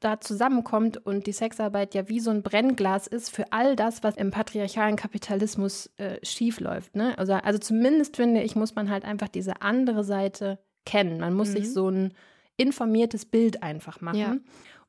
da 0.00 0.20
zusammenkommt 0.20 0.96
und 0.96 1.26
die 1.26 1.32
Sexarbeit 1.32 1.94
ja 1.94 2.08
wie 2.08 2.20
so 2.20 2.30
ein 2.30 2.42
Brennglas 2.42 3.06
ist 3.06 3.30
für 3.30 3.52
all 3.52 3.74
das, 3.76 4.02
was 4.02 4.16
im 4.16 4.30
patriarchalen 4.30 4.96
Kapitalismus 4.96 5.90
äh, 5.96 6.24
schief 6.24 6.60
läuft. 6.60 6.94
Ne? 6.94 7.18
Also, 7.18 7.34
also 7.34 7.58
zumindest 7.58 8.16
finde 8.16 8.42
ich, 8.42 8.54
muss 8.54 8.74
man 8.74 8.90
halt 8.90 9.04
einfach 9.04 9.28
diese 9.28 9.60
andere 9.62 10.04
Seite 10.04 10.58
kennen. 10.84 11.18
Man 11.18 11.34
muss 11.34 11.48
mhm. 11.50 11.52
sich 11.54 11.72
so 11.72 11.88
ein 11.88 12.14
informiertes 12.56 13.24
Bild 13.24 13.62
einfach 13.62 14.00
machen. 14.00 14.18
Ja. 14.18 14.36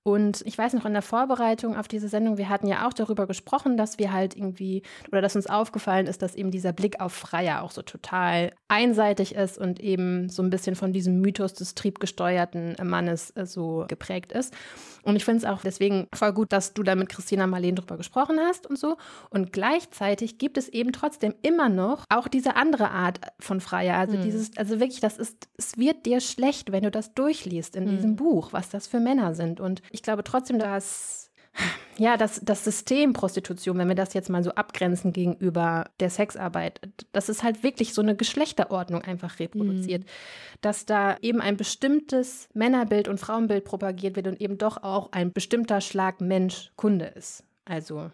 Und 0.10 0.42
ich 0.46 0.58
weiß 0.58 0.74
noch 0.74 0.86
in 0.86 0.94
der 0.94 1.02
Vorbereitung 1.02 1.78
auf 1.78 1.88
diese 1.88 2.10
Sendung, 2.10 2.38
wir 2.38 2.50
hatten 2.50 2.68
ja 2.68 2.88
auch 2.88 2.94
darüber 2.94 3.28
gesprochen, 3.28 3.78
dass 3.78 4.00
wir 4.00 4.12
halt 4.12 4.36
irgendwie, 4.36 4.82
oder 5.12 5.22
dass 5.22 5.36
uns 5.36 5.48
aufgefallen 5.48 6.08
ist, 6.08 6.22
dass 6.22 6.36
eben 6.36 6.50
dieser 6.50 6.74
Blick 6.74 7.00
auf 7.00 7.14
Freier 7.14 7.62
auch 7.62 7.72
so 7.72 7.84
total 7.84 8.52
einseitig 8.68 9.36
ist 9.36 9.58
und 9.58 9.80
eben 9.80 10.30
so 10.30 10.42
ein 10.42 10.50
bisschen 10.50 10.76
von 10.76 10.94
diesem 10.94 11.22
Mythos 11.22 11.54
des 11.54 11.76
triebgesteuerten 11.76 12.76
Mannes 12.84 13.32
äh, 13.36 13.46
so 13.46 13.86
geprägt 13.88 14.32
ist. 14.32 14.54
Und 15.04 15.16
ich 15.16 15.26
finde 15.26 15.40
es 15.40 15.46
auch 15.46 15.62
deswegen 15.62 16.08
voll 16.14 16.34
gut, 16.34 16.52
dass 16.52 16.74
du 16.74 16.84
da 16.84 16.96
mit 16.96 17.10
Christina 17.10 17.48
Marleen 17.48 17.76
drüber 17.76 17.98
gesprochen 17.98 18.38
hast 18.40 18.68
und 18.68 18.78
so. 18.78 18.98
Und 19.30 19.54
gleichzeitig 19.54 20.38
gibt 20.38 20.58
es 20.58 20.70
eben 20.70 20.92
trotzdem 20.92 21.34
immer 21.42 21.70
noch 21.70 22.06
auch 22.10 22.28
diese 22.28 22.56
andere 22.56 22.92
Art 22.92 23.20
von 23.40 23.62
Freier. 23.62 23.98
Also 23.98 24.18
mhm. 24.18 24.22
dieses, 24.22 24.58
also 24.58 24.80
wirklich, 24.80 25.00
das 25.00 25.18
ist, 25.18 25.48
es 25.58 25.78
wird 25.78 26.06
dir 26.06 26.20
schlecht, 26.20 26.72
wenn 26.72 26.84
du 26.84 26.92
das 26.92 27.14
durchliest 27.14 27.76
in 27.76 27.86
mhm. 27.86 27.90
diesem 27.90 28.16
Buch, 28.16 28.54
was 28.54 28.70
das 28.70 28.88
für 28.88 29.00
Männer 29.00 29.36
sind. 29.36 29.60
Und 29.60 29.82
ich 29.92 29.99
glaube 30.04 30.24
trotzdem, 30.24 30.60
dass 30.60 31.30
ja, 31.98 32.16
das, 32.16 32.40
das 32.44 32.64
System 32.64 33.12
Prostitution, 33.12 33.78
wenn 33.78 33.90
wir 33.90 33.96
das 33.96 34.14
jetzt 34.14 34.30
mal 34.30 34.44
so 34.44 34.52
abgrenzen 34.52 35.12
gegenüber 35.12 35.90
der 36.00 36.10
Sexarbeit, 36.10 36.80
das 37.12 37.28
ist 37.28 37.44
halt 37.44 37.64
wirklich 37.64 37.94
so 37.94 38.02
eine 38.02 38.16
Geschlechterordnung 38.16 39.02
einfach 39.02 39.40
reproduziert. 39.40 40.04
Mhm. 40.04 40.08
Dass 40.62 40.86
da 40.86 41.18
eben 41.22 41.42
ein 41.42 41.58
bestimmtes 41.58 42.48
Männerbild 42.54 43.10
und 43.10 43.20
Frauenbild 43.20 43.66
propagiert 43.66 44.16
wird 44.16 44.28
und 44.28 44.40
eben 44.40 44.58
doch 44.58 44.82
auch 44.84 45.12
ein 45.12 45.34
bestimmter 45.34 45.82
Schlag 45.82 46.22
Mensch 46.22 46.72
Kunde 46.78 47.06
ist. 47.06 47.44
Also 47.66 48.12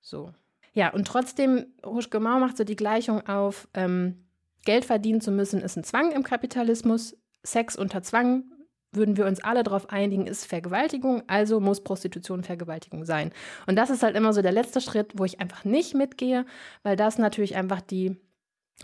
so. 0.00 0.32
Ja, 0.74 0.90
und 0.90 1.08
trotzdem, 1.08 1.66
Huschke 1.84 2.20
Mau 2.20 2.38
macht 2.38 2.56
so 2.56 2.62
die 2.62 2.76
Gleichung 2.76 3.26
auf, 3.26 3.66
ähm, 3.74 4.24
Geld 4.64 4.84
verdienen 4.84 5.20
zu 5.20 5.32
müssen, 5.32 5.60
ist 5.60 5.76
ein 5.76 5.84
Zwang 5.84 6.12
im 6.12 6.22
Kapitalismus. 6.22 7.16
Sex 7.42 7.74
unter 7.74 8.02
Zwang 8.02 8.44
würden 8.92 9.16
wir 9.16 9.26
uns 9.26 9.42
alle 9.42 9.62
darauf 9.62 9.90
einigen, 9.90 10.26
ist 10.26 10.46
Vergewaltigung, 10.46 11.22
also 11.26 11.60
muss 11.60 11.82
Prostitution 11.82 12.42
Vergewaltigung 12.42 13.04
sein. 13.04 13.32
Und 13.66 13.76
das 13.76 13.90
ist 13.90 14.02
halt 14.02 14.16
immer 14.16 14.32
so 14.32 14.42
der 14.42 14.52
letzte 14.52 14.80
Schritt, 14.80 15.12
wo 15.16 15.24
ich 15.24 15.40
einfach 15.40 15.64
nicht 15.64 15.94
mitgehe, 15.94 16.46
weil 16.82 16.96
das 16.96 17.18
natürlich 17.18 17.56
einfach 17.56 17.80
die, 17.80 18.16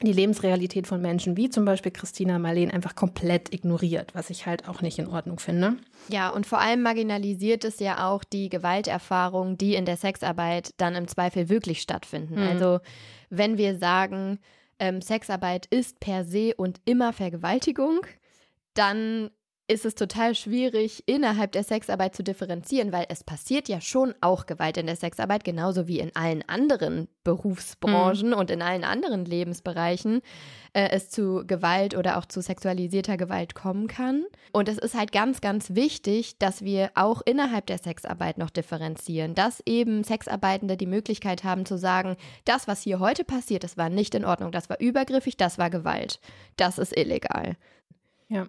die 0.02 0.12
Lebensrealität 0.12 0.86
von 0.86 1.00
Menschen, 1.00 1.36
wie 1.36 1.48
zum 1.48 1.64
Beispiel 1.64 1.92
Christina 1.92 2.38
Marleen, 2.38 2.70
einfach 2.70 2.94
komplett 2.94 3.54
ignoriert, 3.54 4.14
was 4.14 4.28
ich 4.28 4.46
halt 4.46 4.68
auch 4.68 4.82
nicht 4.82 4.98
in 4.98 5.06
Ordnung 5.06 5.38
finde. 5.38 5.76
Ja, 6.08 6.28
und 6.28 6.46
vor 6.46 6.60
allem 6.60 6.82
marginalisiert 6.82 7.64
es 7.64 7.78
ja 7.80 8.08
auch 8.08 8.24
die 8.24 8.50
Gewalterfahrungen, 8.50 9.56
die 9.56 9.74
in 9.74 9.86
der 9.86 9.96
Sexarbeit 9.96 10.74
dann 10.76 10.94
im 10.96 11.08
Zweifel 11.08 11.48
wirklich 11.48 11.80
stattfinden. 11.80 12.34
Mhm. 12.34 12.48
Also 12.48 12.80
wenn 13.30 13.56
wir 13.56 13.78
sagen, 13.78 14.38
ähm, 14.78 15.00
Sexarbeit 15.00 15.66
ist 15.66 16.00
per 16.00 16.24
se 16.24 16.54
und 16.56 16.80
immer 16.84 17.12
Vergewaltigung, 17.12 18.00
dann 18.74 19.30
ist 19.66 19.86
es 19.86 19.94
total 19.94 20.34
schwierig, 20.34 21.02
innerhalb 21.06 21.52
der 21.52 21.64
Sexarbeit 21.64 22.14
zu 22.14 22.22
differenzieren, 22.22 22.92
weil 22.92 23.06
es 23.08 23.24
passiert 23.24 23.68
ja 23.68 23.80
schon 23.80 24.14
auch 24.20 24.44
Gewalt 24.44 24.76
in 24.76 24.86
der 24.86 24.96
Sexarbeit, 24.96 25.42
genauso 25.42 25.88
wie 25.88 26.00
in 26.00 26.14
allen 26.14 26.46
anderen 26.46 27.08
Berufsbranchen 27.24 28.30
mhm. 28.30 28.34
und 28.34 28.50
in 28.50 28.60
allen 28.60 28.84
anderen 28.84 29.24
Lebensbereichen 29.24 30.20
äh, 30.74 30.90
es 30.90 31.08
zu 31.08 31.44
Gewalt 31.46 31.96
oder 31.96 32.18
auch 32.18 32.26
zu 32.26 32.42
sexualisierter 32.42 33.16
Gewalt 33.16 33.54
kommen 33.54 33.86
kann. 33.86 34.26
Und 34.52 34.68
es 34.68 34.76
ist 34.76 34.94
halt 34.94 35.12
ganz, 35.12 35.40
ganz 35.40 35.74
wichtig, 35.74 36.38
dass 36.38 36.62
wir 36.62 36.90
auch 36.94 37.22
innerhalb 37.24 37.64
der 37.66 37.78
Sexarbeit 37.78 38.36
noch 38.36 38.50
differenzieren, 38.50 39.34
dass 39.34 39.62
eben 39.64 40.04
Sexarbeitende 40.04 40.76
die 40.76 40.86
Möglichkeit 40.86 41.42
haben 41.42 41.64
zu 41.64 41.78
sagen, 41.78 42.16
das, 42.44 42.68
was 42.68 42.82
hier 42.82 42.98
heute 42.98 43.24
passiert, 43.24 43.64
das 43.64 43.78
war 43.78 43.88
nicht 43.88 44.14
in 44.14 44.26
Ordnung, 44.26 44.52
das 44.52 44.68
war 44.68 44.78
übergriffig, 44.78 45.38
das 45.38 45.56
war 45.56 45.70
Gewalt, 45.70 46.20
das 46.56 46.78
ist 46.78 46.94
illegal. 46.94 47.56
Ja. 48.34 48.46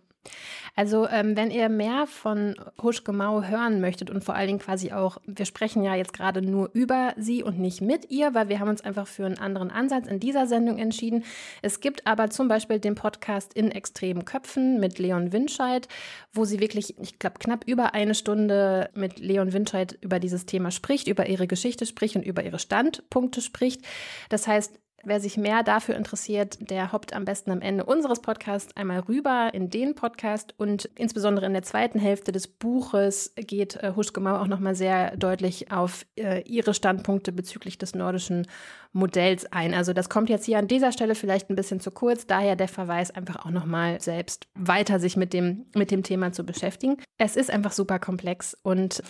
Also, 0.75 1.07
ähm, 1.07 1.37
wenn 1.37 1.51
ihr 1.51 1.69
mehr 1.69 2.07
von 2.07 2.55
Huschke 2.81 3.13
Mau 3.13 3.43
hören 3.43 3.79
möchtet 3.79 4.09
und 4.09 4.23
vor 4.23 4.35
allen 4.35 4.47
Dingen 4.47 4.59
quasi 4.59 4.91
auch, 4.91 5.19
wir 5.25 5.45
sprechen 5.45 5.83
ja 5.83 5.93
jetzt 5.95 6.11
gerade 6.11 6.41
nur 6.41 6.71
über 6.73 7.13
sie 7.17 7.43
und 7.43 7.59
nicht 7.59 7.79
mit 7.81 8.09
ihr, 8.11 8.33
weil 8.33 8.49
wir 8.49 8.59
haben 8.59 8.69
uns 8.69 8.81
einfach 8.81 9.07
für 9.07 9.25
einen 9.25 9.37
anderen 9.37 9.69
Ansatz 9.69 10.07
in 10.07 10.19
dieser 10.19 10.47
Sendung 10.47 10.79
entschieden. 10.79 11.23
Es 11.61 11.79
gibt 11.79 12.07
aber 12.07 12.31
zum 12.31 12.47
Beispiel 12.47 12.79
den 12.79 12.95
Podcast 12.95 13.53
In 13.53 13.71
extremen 13.71 14.25
Köpfen 14.25 14.79
mit 14.79 14.97
Leon 14.97 15.31
Winscheid, 15.31 15.87
wo 16.33 16.43
sie 16.43 16.59
wirklich, 16.59 16.99
ich 16.99 17.19
glaube, 17.19 17.37
knapp 17.39 17.63
über 17.67 17.93
eine 17.93 18.15
Stunde 18.15 18.89
mit 18.95 19.19
Leon 19.19 19.53
Winscheid 19.53 19.97
über 20.01 20.19
dieses 20.19 20.47
Thema 20.47 20.71
spricht, 20.71 21.07
über 21.07 21.27
ihre 21.27 21.45
Geschichte 21.45 21.85
spricht 21.85 22.15
und 22.15 22.25
über 22.25 22.43
ihre 22.43 22.59
Standpunkte 22.59 23.41
spricht. 23.41 23.81
Das 24.29 24.47
heißt, 24.47 24.79
Wer 25.07 25.19
sich 25.19 25.37
mehr 25.37 25.61
dafür 25.61 25.95
interessiert, 25.95 26.57
der 26.71 26.91
hoppt 26.91 27.13
am 27.13 27.25
besten 27.25 27.51
am 27.51 27.61
Ende 27.61 27.85
unseres 27.85 28.21
Podcasts 28.21 28.75
einmal 28.75 29.01
rüber 29.01 29.51
in 29.53 29.69
den 29.69 29.93
Podcast 29.93 30.55
und 30.57 30.89
insbesondere 30.95 31.45
in 31.45 31.53
der 31.53 31.61
zweiten 31.61 31.99
Hälfte 31.99 32.31
des 32.31 32.47
Buches 32.47 33.31
geht 33.35 33.75
äh, 33.75 33.93
Huschke 33.95 34.19
Mau 34.19 34.37
auch 34.37 34.47
nochmal 34.47 34.73
sehr 34.73 35.15
deutlich 35.15 35.71
auf 35.71 36.07
äh, 36.17 36.41
ihre 36.41 36.73
Standpunkte 36.73 37.31
bezüglich 37.31 37.77
des 37.77 37.93
nordischen 37.93 38.47
Modells 38.93 39.45
ein. 39.51 39.75
Also 39.75 39.93
das 39.93 40.09
kommt 40.09 40.31
jetzt 40.31 40.45
hier 40.45 40.57
an 40.57 40.67
dieser 40.67 40.91
Stelle 40.91 41.13
vielleicht 41.13 41.51
ein 41.51 41.55
bisschen 41.55 41.79
zu 41.79 41.91
kurz, 41.91 42.25
daher 42.25 42.55
der 42.55 42.67
Verweis 42.67 43.11
einfach 43.11 43.45
auch 43.45 43.51
nochmal 43.51 44.01
selbst 44.01 44.47
weiter 44.55 44.99
sich 44.99 45.17
mit 45.17 45.33
dem, 45.33 45.67
mit 45.75 45.91
dem 45.91 46.01
Thema 46.01 46.31
zu 46.31 46.43
beschäftigen. 46.43 46.97
Es 47.19 47.35
ist 47.35 47.51
einfach 47.51 47.73
super 47.73 47.99
komplex 47.99 48.57
und 48.63 49.03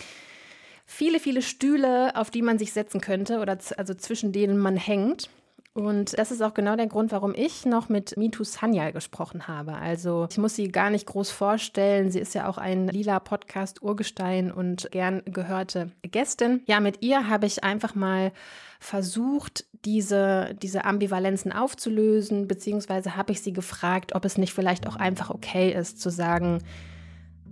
viele, 0.84 1.20
viele 1.20 1.40
Stühle, 1.40 2.14
auf 2.16 2.30
die 2.30 2.42
man 2.42 2.58
sich 2.58 2.74
setzen 2.74 3.00
könnte 3.00 3.40
oder 3.40 3.56
also 3.78 3.94
zwischen 3.94 4.32
denen 4.32 4.58
man 4.58 4.76
hängt. 4.76 5.30
Und 5.76 6.18
das 6.18 6.30
ist 6.30 6.40
auch 6.40 6.54
genau 6.54 6.74
der 6.74 6.86
Grund, 6.86 7.12
warum 7.12 7.34
ich 7.34 7.66
noch 7.66 7.90
mit 7.90 8.16
Mitu 8.16 8.44
Sanyal 8.44 8.94
gesprochen 8.94 9.46
habe. 9.46 9.74
Also 9.74 10.26
ich 10.30 10.38
muss 10.38 10.56
sie 10.56 10.68
gar 10.68 10.88
nicht 10.88 11.04
groß 11.04 11.30
vorstellen. 11.30 12.10
Sie 12.10 12.18
ist 12.18 12.34
ja 12.34 12.48
auch 12.48 12.56
ein 12.56 12.88
lila 12.88 13.20
Podcast 13.20 13.82
Urgestein 13.82 14.50
und 14.50 14.90
gern 14.90 15.20
gehörte 15.26 15.90
Gästin. 16.00 16.62
Ja, 16.64 16.80
mit 16.80 17.02
ihr 17.02 17.28
habe 17.28 17.44
ich 17.44 17.62
einfach 17.62 17.94
mal 17.94 18.32
versucht, 18.80 19.66
diese, 19.84 20.56
diese 20.62 20.86
Ambivalenzen 20.86 21.52
aufzulösen, 21.52 22.48
beziehungsweise 22.48 23.14
habe 23.14 23.32
ich 23.32 23.42
sie 23.42 23.52
gefragt, 23.52 24.14
ob 24.14 24.24
es 24.24 24.38
nicht 24.38 24.54
vielleicht 24.54 24.86
auch 24.86 24.96
einfach 24.96 25.28
okay 25.28 25.72
ist 25.72 26.00
zu 26.00 26.08
sagen, 26.08 26.62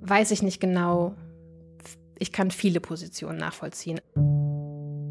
weiß 0.00 0.30
ich 0.30 0.42
nicht 0.42 0.60
genau, 0.60 1.14
ich 2.18 2.32
kann 2.32 2.50
viele 2.50 2.80
Positionen 2.80 3.38
nachvollziehen. 3.38 4.00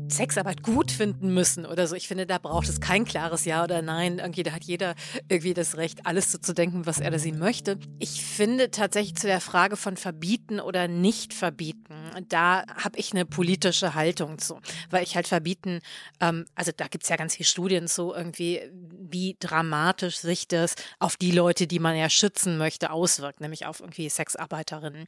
Sexarbeit 0.10 0.64
gut 0.64 0.92
finden 0.92 1.34
müssen 1.34 1.66
oder 1.66 1.88
so. 1.88 1.96
Ich 1.96 2.08
finde, 2.08 2.26
da 2.26 2.38
braucht 2.38 2.68
es 2.68 2.82
kein 2.82 3.06
klares 3.06 3.46
Ja 3.46 3.64
oder 3.64 3.82
Nein. 3.82 4.20
Irgendwie, 4.20 4.44
da 4.44 4.52
hat 4.52 4.64
jeder 4.64 4.96
irgendwie 5.30 5.54
das 5.54 5.78
Recht, 5.78 6.06
alles 6.06 6.32
so 6.32 6.38
zu 6.38 6.54
denken, 6.54 6.86
was 6.86 7.00
er 7.00 7.14
oder 7.14 7.20
sie 7.20 7.32
möchte. 7.32 7.78
Ich 8.00 8.26
finde 8.26 8.72
tatsächlich 8.72 9.16
zu 9.16 9.28
der 9.28 9.40
Frage 9.40 9.78
von 9.78 9.98
verbieten 9.98 10.60
oder 10.60 10.88
nicht 10.88 11.32
verbieten, 11.32 11.94
da 12.30 12.64
habe 12.76 12.98
ich 12.98 13.12
eine 13.12 13.26
politische 13.26 13.94
Haltung 13.94 14.40
zu, 14.40 14.60
weil 14.90 15.04
ich 15.04 15.16
halt 15.16 15.28
verbieten, 15.28 15.80
ähm, 16.20 16.46
also 16.56 16.72
da 16.76 16.88
gibt 16.88 17.04
es 17.04 17.10
ja 17.10 17.18
ganz 17.18 17.36
viele 17.36 17.48
Studien 17.48 17.88
zu, 17.88 18.14
irgendwie, 18.14 18.62
wie 18.72 19.38
dramatisch 19.40 20.18
sich 20.18 20.48
das 20.48 20.74
auf 20.98 21.18
die 21.18 21.32
Leute, 21.32 21.68
die 21.68 21.80
man 21.80 21.96
ja 21.96 22.10
schützen 22.10 22.58
möchte, 22.58 22.92
auswirkt, 22.92 23.42
nämlich 23.42 23.68
auf 23.68 23.80
irgendwie 23.80 24.10
Sexarbeiterinnen. 24.10 25.06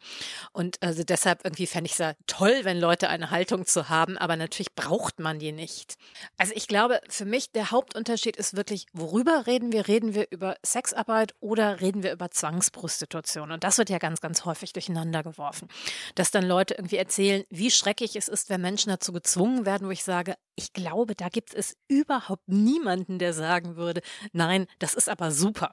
Und 0.51 0.77
also 0.81 1.03
deshalb 1.03 1.43
irgendwie 1.43 1.65
fände 1.65 1.87
ich 1.87 1.93
es 1.93 1.97
ja 1.97 2.13
toll, 2.27 2.59
wenn 2.63 2.79
Leute 2.79 3.09
eine 3.09 3.31
Haltung 3.31 3.65
zu 3.65 3.89
haben, 3.89 4.17
aber 4.17 4.35
natürlich 4.35 4.75
braucht 4.85 5.19
man 5.19 5.39
die 5.39 5.51
nicht. 5.51 5.95
Also 6.37 6.53
ich 6.55 6.67
glaube, 6.67 7.01
für 7.09 7.25
mich 7.25 7.51
der 7.51 7.71
Hauptunterschied 7.71 8.37
ist 8.37 8.55
wirklich, 8.55 8.85
worüber 8.93 9.47
reden 9.47 9.71
wir? 9.71 9.87
Reden 9.87 10.13
wir 10.13 10.27
über 10.29 10.57
Sexarbeit 10.63 11.33
oder 11.39 11.81
reden 11.81 12.03
wir 12.03 12.11
über 12.11 12.29
Zwangsprostitution? 12.29 13.51
Und 13.51 13.63
das 13.63 13.79
wird 13.79 13.89
ja 13.89 13.97
ganz, 13.97 14.21
ganz 14.21 14.45
häufig 14.45 14.73
durcheinander 14.73 15.23
geworfen. 15.23 15.69
Dass 16.13 16.29
dann 16.29 16.45
Leute 16.45 16.75
irgendwie 16.75 16.97
erzählen, 16.97 17.45
wie 17.49 17.71
schrecklich 17.71 18.15
es 18.15 18.27
ist, 18.27 18.51
wenn 18.51 18.61
Menschen 18.61 18.89
dazu 18.89 19.11
gezwungen 19.11 19.65
werden, 19.65 19.87
wo 19.87 19.91
ich 19.91 20.03
sage, 20.03 20.35
ich 20.55 20.71
glaube, 20.71 21.15
da 21.15 21.29
gibt 21.29 21.55
es 21.55 21.75
überhaupt 21.87 22.47
niemanden, 22.47 23.17
der 23.17 23.33
sagen 23.33 23.77
würde, 23.77 24.01
nein, 24.33 24.67
das 24.77 24.93
ist 24.93 25.09
aber 25.09 25.31
super 25.31 25.71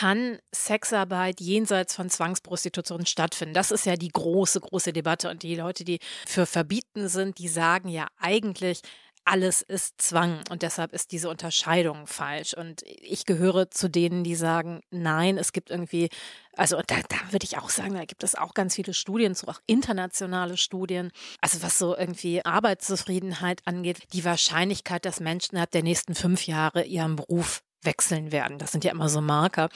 kann 0.00 0.38
Sexarbeit 0.50 1.42
jenseits 1.42 1.94
von 1.94 2.08
Zwangsprostitution 2.08 3.04
stattfinden? 3.04 3.52
Das 3.52 3.70
ist 3.70 3.84
ja 3.84 3.96
die 3.96 4.08
große, 4.08 4.58
große 4.60 4.94
Debatte. 4.94 5.28
Und 5.28 5.42
die 5.42 5.54
Leute, 5.56 5.84
die 5.84 5.98
für 6.26 6.46
verbieten 6.46 7.08
sind, 7.08 7.38
die 7.38 7.48
sagen 7.48 7.90
ja 7.90 8.06
eigentlich, 8.18 8.80
alles 9.26 9.60
ist 9.60 10.00
Zwang 10.00 10.40
und 10.48 10.62
deshalb 10.62 10.94
ist 10.94 11.12
diese 11.12 11.28
Unterscheidung 11.28 12.06
falsch. 12.06 12.54
Und 12.54 12.82
ich 12.86 13.26
gehöre 13.26 13.70
zu 13.70 13.90
denen, 13.90 14.24
die 14.24 14.36
sagen, 14.36 14.80
nein, 14.90 15.36
es 15.36 15.52
gibt 15.52 15.68
irgendwie, 15.68 16.08
also 16.56 16.80
da, 16.86 16.96
da 17.10 17.16
würde 17.30 17.44
ich 17.44 17.58
auch 17.58 17.68
sagen, 17.68 17.92
da 17.92 18.06
gibt 18.06 18.24
es 18.24 18.34
auch 18.34 18.54
ganz 18.54 18.76
viele 18.76 18.94
Studien 18.94 19.34
zu, 19.34 19.48
auch 19.48 19.60
internationale 19.66 20.56
Studien. 20.56 21.12
Also 21.42 21.62
was 21.62 21.76
so 21.76 21.94
irgendwie 21.94 22.42
Arbeitszufriedenheit 22.42 23.60
angeht, 23.66 23.98
die 24.14 24.24
Wahrscheinlichkeit, 24.24 25.04
dass 25.04 25.20
Menschen 25.20 25.56
innerhalb 25.56 25.72
der 25.72 25.82
nächsten 25.82 26.14
fünf 26.14 26.46
Jahre 26.46 26.84
ihren 26.84 27.16
Beruf 27.16 27.62
wechseln 27.82 28.32
werden. 28.32 28.58
Das 28.58 28.72
sind 28.72 28.84
ja 28.84 28.92
immer 28.92 29.08
so 29.08 29.20
Marker. 29.20 29.68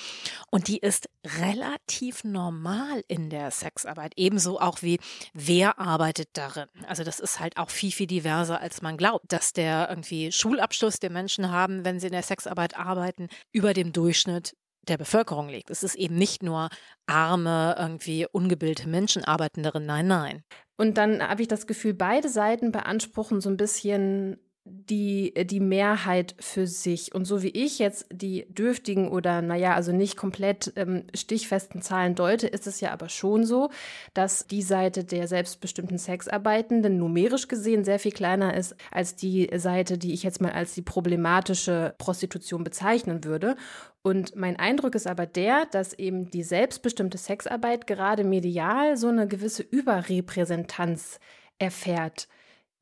Und 0.51 0.69
die 0.69 0.79
ist 0.79 1.09
relativ 1.41 2.25
normal 2.25 3.03
in 3.09 3.31
der 3.31 3.51
Sexarbeit. 3.51 4.13
Ebenso 4.17 4.61
auch 4.61 4.83
wie, 4.83 4.99
wer 5.33 5.79
arbeitet 5.79 6.29
darin. 6.35 6.69
Also 6.87 7.05
das 7.05 7.21
ist 7.21 7.41
halt 7.41 7.57
auch 7.57 7.71
viel, 7.71 7.93
viel 7.93 8.07
diverser, 8.07 8.61
als 8.61 8.83
man 8.83 8.97
glaubt, 8.97 9.33
dass 9.33 9.53
der 9.53 9.89
irgendwie 9.89 10.33
Schulabschluss, 10.33 10.99
den 11.01 11.13
Menschen 11.13 11.51
haben, 11.51 11.85
wenn 11.85 12.01
sie 12.01 12.07
in 12.07 12.13
der 12.13 12.23
Sexarbeit 12.23 12.77
arbeiten, 12.77 13.29
über 13.53 13.73
dem 13.73 13.93
Durchschnitt 13.93 14.55
der 14.89 14.99
Bevölkerung 14.99 15.49
liegt. 15.49 15.71
Es 15.71 15.83
ist 15.83 15.95
eben 15.95 16.17
nicht 16.17 16.43
nur 16.43 16.69
arme, 17.07 17.75
irgendwie 17.79 18.27
ungebildete 18.31 18.89
Menschen 18.89 19.25
arbeiten 19.25 19.63
darin. 19.63 19.87
Nein, 19.87 20.07
nein. 20.07 20.45
Und 20.77 20.99
dann 20.99 21.27
habe 21.27 21.43
ich 21.43 21.49
das 21.49 21.67
Gefühl, 21.67 21.95
beide 21.95 22.29
Seiten 22.29 22.73
beanspruchen 22.73 23.41
so 23.41 23.49
ein 23.49 23.57
bisschen 23.57 24.39
die, 24.67 25.35
die 25.47 25.61
Mehrheit 25.61 26.35
für 26.39 26.67
sich. 26.67 27.15
Und 27.15 27.27
so 27.27 27.43
wie 27.43 27.51
ich 27.51 27.79
jetzt 27.79 28.07
die 28.11 28.47
dürftigen 28.49 29.09
oder, 29.09 29.43
naja, 29.43 29.75
also 29.75 29.93
nicht 29.93 30.17
komplett 30.17 30.73
ähm, 30.77 31.05
stichfesten 31.15 31.83
Zahlen 31.83 32.15
deute, 32.15 32.47
ist 32.47 32.67
es 32.67 32.81
ja 32.81 32.91
aber 32.91 33.11
schon 33.11 33.45
so, 33.45 33.71
dass 34.15 34.47
die 34.47 34.63
Seite 34.63 35.05
der 35.05 35.29
selbstbestimmten 35.29 35.99
Sexarbeitenden 35.99 36.97
numerisch 36.97 37.49
gesehen 37.49 37.85
sehr 37.85 37.99
viel 37.99 38.13
kleiner 38.13 38.57
ist 38.57 38.75
als 38.91 39.17
die 39.17 39.51
Seite, 39.55 39.99
die 39.99 40.15
ich 40.15 40.23
jetzt 40.23 40.41
mal 40.41 40.53
als 40.53 40.75
die 40.75 40.83
problematische 40.83 41.95
Prostitution 41.99 42.65
bezeichnen 42.65 43.25
würde. 43.25 43.57
Und 44.03 44.35
mein 44.35 44.57
Eindruck 44.57 44.95
ist 44.95 45.07
aber 45.07 45.27
der, 45.27 45.67
dass 45.67 45.93
eben 45.93 46.31
die 46.31 46.43
selbstbestimmte 46.43 47.19
Sexarbeit 47.19 47.87
gerade 47.87 48.25
medial 48.25 48.97
so 48.97 49.09
eine 49.09 49.29
gewisse 49.29 49.63
Überrepräsentanz 49.63 51.21
erfährt. 51.59 52.29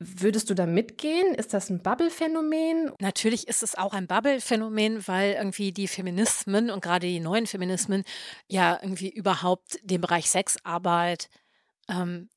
Würdest 0.05 0.51
du 0.51 0.55
da 0.55 0.67
mitgehen? 0.67 1.35
Ist 1.35 1.55
das 1.55 1.71
ein 1.71 1.83
Bubble-Phänomen? 1.83 2.93
Natürlich 3.01 3.49
ist 3.49 3.63
es 3.63 3.75
auch 3.77 3.93
ein 3.93 4.07
Bubble-Phänomen, 4.07 5.07
weil 5.07 5.35
irgendwie 5.35 5.73
die 5.73 5.89
Feminismen 5.89 6.71
und 6.71 6.83
gerade 6.83 7.07
die 7.07 7.21
neuen 7.21 7.47
Feminismen 7.47 8.05
ja 8.49 8.79
irgendwie 8.81 9.11
überhaupt 9.11 9.79
den 9.83 10.01
Bereich 10.01 10.31
Sexarbeit 10.31 11.29
ähm, 11.89 12.29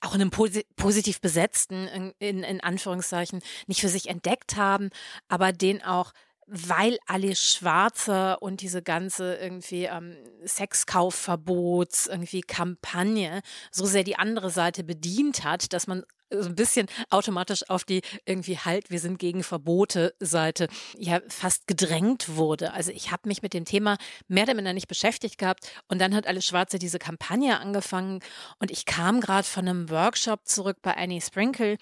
auch 0.00 0.14
in 0.14 0.22
einem 0.22 0.30
posi 0.30 0.64
positiv 0.76 1.20
besetzten, 1.20 1.86
in, 1.88 2.14
in, 2.18 2.42
in 2.42 2.60
Anführungszeichen, 2.60 3.40
nicht 3.66 3.80
für 3.80 3.88
sich 3.88 4.08
entdeckt 4.08 4.56
haben, 4.56 4.90
aber 5.28 5.52
den 5.52 5.82
auch 5.82 6.12
weil 6.52 6.98
alle 7.06 7.36
Schwarze 7.36 8.36
und 8.40 8.60
diese 8.60 8.82
ganze 8.82 9.36
irgendwie 9.36 9.84
ähm, 9.84 10.16
Sexkaufverbots 10.44 12.08
irgendwie 12.08 12.40
Kampagne 12.40 13.42
so 13.70 13.86
sehr 13.86 14.02
die 14.02 14.16
andere 14.16 14.50
Seite 14.50 14.82
bedient 14.82 15.44
hat, 15.44 15.72
dass 15.72 15.86
man 15.86 16.02
so 16.30 16.48
ein 16.48 16.54
bisschen 16.54 16.86
automatisch 17.10 17.68
auf 17.68 17.84
die 17.84 18.02
irgendwie 18.24 18.58
halt, 18.58 18.90
wir 18.90 19.00
sind 19.00 19.18
gegen 19.18 19.42
Verbote 19.42 20.14
Seite 20.20 20.68
ja 20.96 21.20
fast 21.28 21.66
gedrängt 21.66 22.36
wurde. 22.36 22.72
Also 22.72 22.92
ich 22.92 23.10
habe 23.10 23.28
mich 23.28 23.42
mit 23.42 23.54
dem 23.54 23.64
Thema 23.64 23.96
mehr 24.28 24.44
oder 24.44 24.54
minder 24.54 24.72
nicht 24.72 24.88
beschäftigt 24.88 25.38
gehabt 25.38 25.70
und 25.88 26.00
dann 26.00 26.14
hat 26.14 26.26
alles 26.26 26.44
Schwarze 26.44 26.78
diese 26.78 26.98
Kampagne 26.98 27.58
angefangen 27.58 28.20
und 28.58 28.70
ich 28.70 28.86
kam 28.86 29.20
gerade 29.20 29.46
von 29.46 29.68
einem 29.68 29.90
Workshop 29.90 30.46
zurück 30.46 30.78
bei 30.82 30.96
Annie 30.96 31.20
Sprinkle 31.20 31.76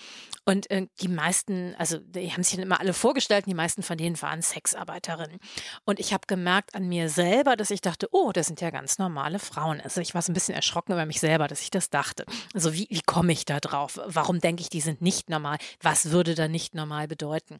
und 0.45 0.71
äh, 0.71 0.87
die 1.01 1.09
meisten, 1.09 1.75
also 1.79 1.99
die 1.99 2.33
haben 2.33 2.43
sich 2.43 2.57
dann 2.57 2.65
immer 2.65 2.81
alle 2.81 2.95
vorgestellt, 2.95 3.47
die 3.47 3.55
meisten 3.55 3.83
von 3.83 3.99
denen 3.99 4.21
waren 4.23 4.43
Sexarbeiterinnen 4.43 5.39
und 5.85 6.01
ich 6.01 6.13
habe 6.13 6.27
gemerkt 6.27 6.75
an 6.75 6.89
mir 6.89 7.09
selber, 7.09 7.57
dass 7.57 7.71
ich 7.71 7.81
dachte, 7.81 8.09
oh, 8.13 8.33
das 8.33 8.47
sind 8.47 8.61
ja 8.61 8.71
ganz 8.71 8.99
normale 8.99 9.39
Frauen. 9.39 9.81
Also 9.81 10.01
ich 10.01 10.15
war 10.15 10.23
so 10.23 10.33
ein 10.33 10.35
bisschen 10.35 10.55
erschrocken 10.55 10.93
über 10.93 11.07
mich 11.07 11.21
selber, 11.21 11.49
dass 11.49 11.61
ich 11.63 11.71
das 11.71 11.91
dachte. 11.91 12.25
Also 12.55 12.73
wie, 12.75 12.87
wie 12.91 13.03
komme 13.03 13.33
ich 13.33 13.45
da 13.45 13.61
drauf? 13.61 14.01
Warum 14.07 14.38
denke 14.41 14.63
ich, 14.63 14.69
die 14.69 14.81
sind 14.81 15.03
nicht 15.03 15.31
normal? 15.31 15.59
Was 15.83 16.11
würde 16.11 16.35
da 16.35 16.49
nicht 16.49 16.75
normal 16.75 17.09
bedeuten? 17.09 17.59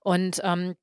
Und 0.00 0.40
ähm, 0.44 0.74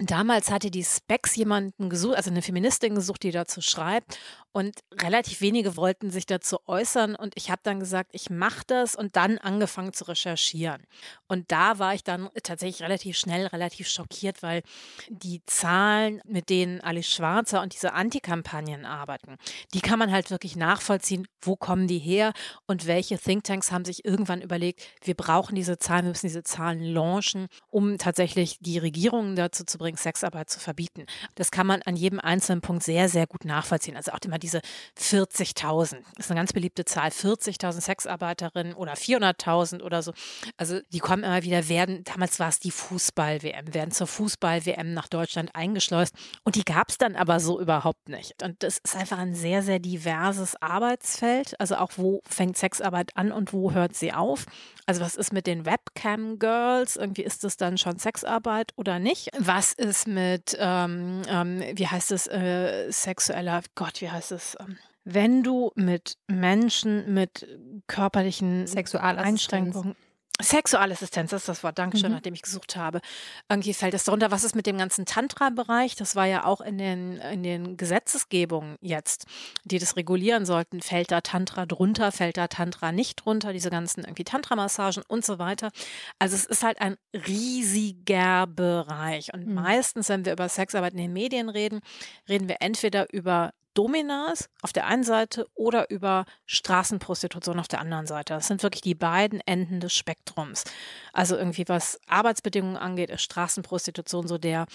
Damals 0.00 0.52
hatte 0.52 0.70
die 0.70 0.84
Specs 0.84 1.34
jemanden 1.34 1.90
gesucht, 1.90 2.16
also 2.16 2.30
eine 2.30 2.40
Feministin 2.40 2.94
gesucht, 2.94 3.24
die 3.24 3.32
dazu 3.32 3.60
schreibt. 3.60 4.20
Und 4.52 4.80
relativ 5.00 5.40
wenige 5.40 5.76
wollten 5.76 6.10
sich 6.10 6.26
dazu 6.26 6.58
äußern. 6.66 7.14
Und 7.14 7.34
ich 7.36 7.50
habe 7.50 7.60
dann 7.62 7.80
gesagt, 7.80 8.10
ich 8.12 8.30
mache 8.30 8.62
das 8.66 8.94
und 8.94 9.16
dann 9.16 9.38
angefangen 9.38 9.92
zu 9.92 10.04
recherchieren. 10.04 10.82
Und 11.26 11.52
da 11.52 11.78
war 11.78 11.94
ich 11.94 12.02
dann 12.02 12.30
tatsächlich 12.42 12.82
relativ 12.82 13.16
schnell, 13.16 13.46
relativ 13.46 13.88
schockiert, 13.88 14.42
weil 14.42 14.62
die 15.08 15.42
Zahlen, 15.46 16.20
mit 16.24 16.50
denen 16.50 16.80
Alice 16.80 17.10
Schwarzer 17.10 17.62
und 17.62 17.74
diese 17.74 17.92
Antikampagnen 17.92 18.84
arbeiten, 18.84 19.36
die 19.74 19.80
kann 19.80 19.98
man 19.98 20.10
halt 20.10 20.30
wirklich 20.30 20.56
nachvollziehen. 20.56 21.28
Wo 21.42 21.54
kommen 21.54 21.86
die 21.86 21.98
her 21.98 22.32
und 22.66 22.86
welche 22.86 23.18
Thinktanks 23.18 23.70
haben 23.70 23.84
sich 23.84 24.04
irgendwann 24.04 24.40
überlegt, 24.40 24.82
wir 25.02 25.14
brauchen 25.14 25.54
diese 25.54 25.78
Zahlen, 25.78 26.04
wir 26.04 26.10
müssen 26.10 26.26
diese 26.26 26.42
Zahlen 26.42 26.82
launchen, 26.82 27.48
um 27.68 27.98
tatsächlich 27.98 28.58
die 28.60 28.78
Regierungen 28.78 29.36
dazu 29.36 29.64
zu 29.64 29.78
bringen, 29.78 29.96
Sexarbeit 29.96 30.50
zu 30.50 30.58
verbieten. 30.58 31.06
Das 31.34 31.50
kann 31.50 31.66
man 31.66 31.82
an 31.82 31.96
jedem 31.96 32.18
einzelnen 32.18 32.60
Punkt 32.60 32.82
sehr, 32.82 33.08
sehr 33.08 33.26
gut 33.26 33.44
nachvollziehen. 33.44 33.96
Also 33.96 34.12
auch 34.12 34.18
immer 34.38 34.48
diese 34.48 34.60
40.000, 34.98 35.98
das 36.16 36.26
ist 36.26 36.30
eine 36.30 36.40
ganz 36.40 36.52
beliebte 36.52 36.84
Zahl, 36.84 37.10
40.000 37.10 37.80
Sexarbeiterinnen 37.80 38.74
oder 38.74 38.94
400.000 38.94 39.82
oder 39.82 40.02
so. 40.02 40.12
Also 40.56 40.80
die 40.90 41.00
kommen 41.00 41.24
immer 41.24 41.42
wieder, 41.42 41.68
werden, 41.68 42.04
damals 42.04 42.38
war 42.40 42.48
es 42.48 42.60
die 42.60 42.70
Fußball-WM, 42.70 43.74
werden 43.74 43.90
zur 43.90 44.06
Fußball-WM 44.06 44.94
nach 44.94 45.08
Deutschland 45.08 45.50
eingeschleust 45.54 46.14
und 46.44 46.54
die 46.54 46.64
gab 46.64 46.90
es 46.90 46.98
dann 46.98 47.16
aber 47.16 47.40
so 47.40 47.60
überhaupt 47.60 48.08
nicht. 48.08 48.42
Und 48.42 48.62
das 48.62 48.78
ist 48.78 48.96
einfach 48.96 49.18
ein 49.18 49.34
sehr, 49.34 49.62
sehr 49.62 49.78
diverses 49.78 50.60
Arbeitsfeld. 50.60 51.58
Also 51.60 51.76
auch 51.76 51.92
wo 51.96 52.20
fängt 52.28 52.56
Sexarbeit 52.56 53.16
an 53.16 53.32
und 53.32 53.52
wo 53.52 53.72
hört 53.72 53.94
sie 53.94 54.12
auf? 54.12 54.46
Also 54.86 55.02
was 55.02 55.16
ist 55.16 55.34
mit 55.34 55.46
den 55.46 55.66
Webcam-Girls? 55.66 56.96
Irgendwie 56.96 57.22
ist 57.22 57.44
das 57.44 57.58
dann 57.58 57.76
schon 57.76 57.98
Sexarbeit 57.98 58.72
oder 58.76 58.98
nicht? 58.98 59.28
Was 59.38 59.74
ist 59.74 60.08
mit, 60.08 60.56
ähm, 60.58 61.20
ähm, 61.28 61.62
wie 61.74 61.86
heißt 61.86 62.10
es, 62.12 62.26
äh, 62.26 62.90
sexueller, 62.90 63.62
Gott, 63.74 64.00
wie 64.00 64.10
heißt 64.10 64.27
es? 64.30 64.56
Ähm, 64.60 64.78
wenn 65.04 65.42
du 65.42 65.72
mit 65.74 66.18
Menschen 66.26 67.14
mit 67.14 67.46
körperlichen 67.86 68.66
Einschränkungen 68.68 69.96
Sexualassistenz, 70.40 71.30
das 71.30 71.42
ist 71.42 71.48
das 71.48 71.64
Wort, 71.64 71.78
Dankeschön, 71.78 72.10
mhm. 72.10 72.14
nachdem 72.14 72.34
ich 72.34 72.42
gesucht 72.42 72.76
habe. 72.76 73.00
Irgendwie 73.48 73.74
fällt 73.74 73.92
das 73.92 74.04
darunter. 74.04 74.30
Was 74.30 74.44
ist 74.44 74.54
mit 74.54 74.66
dem 74.66 74.78
ganzen 74.78 75.04
Tantra-Bereich? 75.04 75.96
Das 75.96 76.14
war 76.14 76.26
ja 76.26 76.44
auch 76.44 76.60
in 76.60 76.78
den, 76.78 77.16
in 77.16 77.42
den 77.42 77.76
Gesetzesgebungen 77.76 78.76
jetzt, 78.80 79.26
die 79.64 79.80
das 79.80 79.96
regulieren 79.96 80.46
sollten. 80.46 80.80
Fällt 80.80 81.10
da 81.10 81.22
Tantra 81.22 81.66
drunter? 81.66 82.12
Fällt 82.12 82.36
da 82.36 82.46
Tantra 82.46 82.92
nicht 82.92 83.24
drunter? 83.24 83.52
Diese 83.52 83.70
ganzen 83.70 84.04
irgendwie 84.04 84.22
Tantra-Massagen 84.22 85.02
und 85.08 85.24
so 85.24 85.40
weiter. 85.40 85.72
Also 86.20 86.36
es 86.36 86.44
ist 86.44 86.62
halt 86.62 86.80
ein 86.80 86.96
riesiger 87.12 88.46
Bereich. 88.46 89.34
Und 89.34 89.44
mhm. 89.44 89.54
meistens, 89.54 90.08
wenn 90.08 90.24
wir 90.24 90.32
über 90.32 90.48
Sexarbeit 90.48 90.92
in 90.92 90.98
den 90.98 91.12
Medien 91.12 91.48
reden, 91.48 91.80
reden 92.28 92.48
wir 92.48 92.58
entweder 92.60 93.12
über 93.12 93.50
Dominas 93.78 94.50
auf 94.60 94.72
der 94.72 94.88
einen 94.88 95.04
Seite 95.04 95.46
oder 95.54 95.88
über 95.88 96.24
Straßenprostitution 96.46 97.60
auf 97.60 97.68
der 97.68 97.80
anderen 97.80 98.08
Seite. 98.08 98.34
Das 98.34 98.48
sind 98.48 98.64
wirklich 98.64 98.82
die 98.82 98.96
beiden 98.96 99.40
Enden 99.46 99.78
des 99.78 99.94
Spektrums. 99.94 100.64
Also 101.12 101.36
irgendwie 101.36 101.68
was 101.68 102.00
Arbeitsbedingungen 102.08 102.76
angeht, 102.76 103.08
ist 103.08 103.22
Straßenprostitution 103.22 104.26
so 104.26 104.36
der 104.36 104.66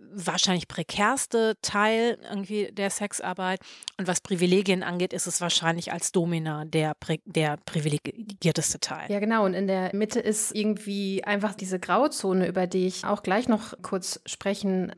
wahrscheinlich 0.00 0.68
prekärste 0.68 1.58
Teil 1.60 2.18
irgendwie 2.30 2.72
der 2.72 2.88
Sexarbeit. 2.88 3.60
Und 3.98 4.06
was 4.06 4.22
Privilegien 4.22 4.82
angeht, 4.82 5.12
ist 5.12 5.26
es 5.26 5.42
wahrscheinlich 5.42 5.92
als 5.92 6.12
Domina 6.12 6.64
der, 6.64 6.96
der 7.26 7.58
privilegierteste 7.66 8.80
Teil. 8.80 9.10
Ja, 9.10 9.20
genau. 9.20 9.44
Und 9.44 9.52
in 9.52 9.66
der 9.66 9.94
Mitte 9.94 10.20
ist 10.20 10.54
irgendwie 10.54 11.24
einfach 11.24 11.54
diese 11.54 11.78
Grauzone, 11.78 12.46
über 12.46 12.66
die 12.66 12.86
ich 12.86 13.04
auch 13.04 13.22
gleich 13.22 13.48
noch 13.48 13.74
kurz 13.82 14.20
sprechen 14.24 14.94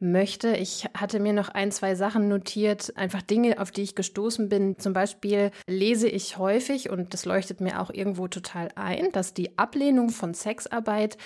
möchte. 0.00 0.56
Ich 0.56 0.86
hatte 0.96 1.20
mir 1.20 1.32
noch 1.32 1.50
ein, 1.50 1.70
zwei 1.70 1.94
Sachen 1.94 2.28
notiert, 2.28 2.92
einfach 2.96 3.22
Dinge, 3.22 3.60
auf 3.60 3.70
die 3.70 3.82
ich 3.82 3.94
gestoßen 3.94 4.48
bin. 4.48 4.78
Zum 4.78 4.92
Beispiel 4.92 5.50
lese 5.66 6.08
ich 6.08 6.38
häufig, 6.38 6.90
und 6.90 7.14
das 7.14 7.26
leuchtet 7.26 7.60
mir 7.60 7.80
auch 7.80 7.90
irgendwo 7.90 8.26
total 8.26 8.68
ein, 8.74 9.12
dass 9.12 9.34
die 9.34 9.58
Ablehnung 9.58 10.08
von 10.08 10.34
Sexarbeit 10.34 11.18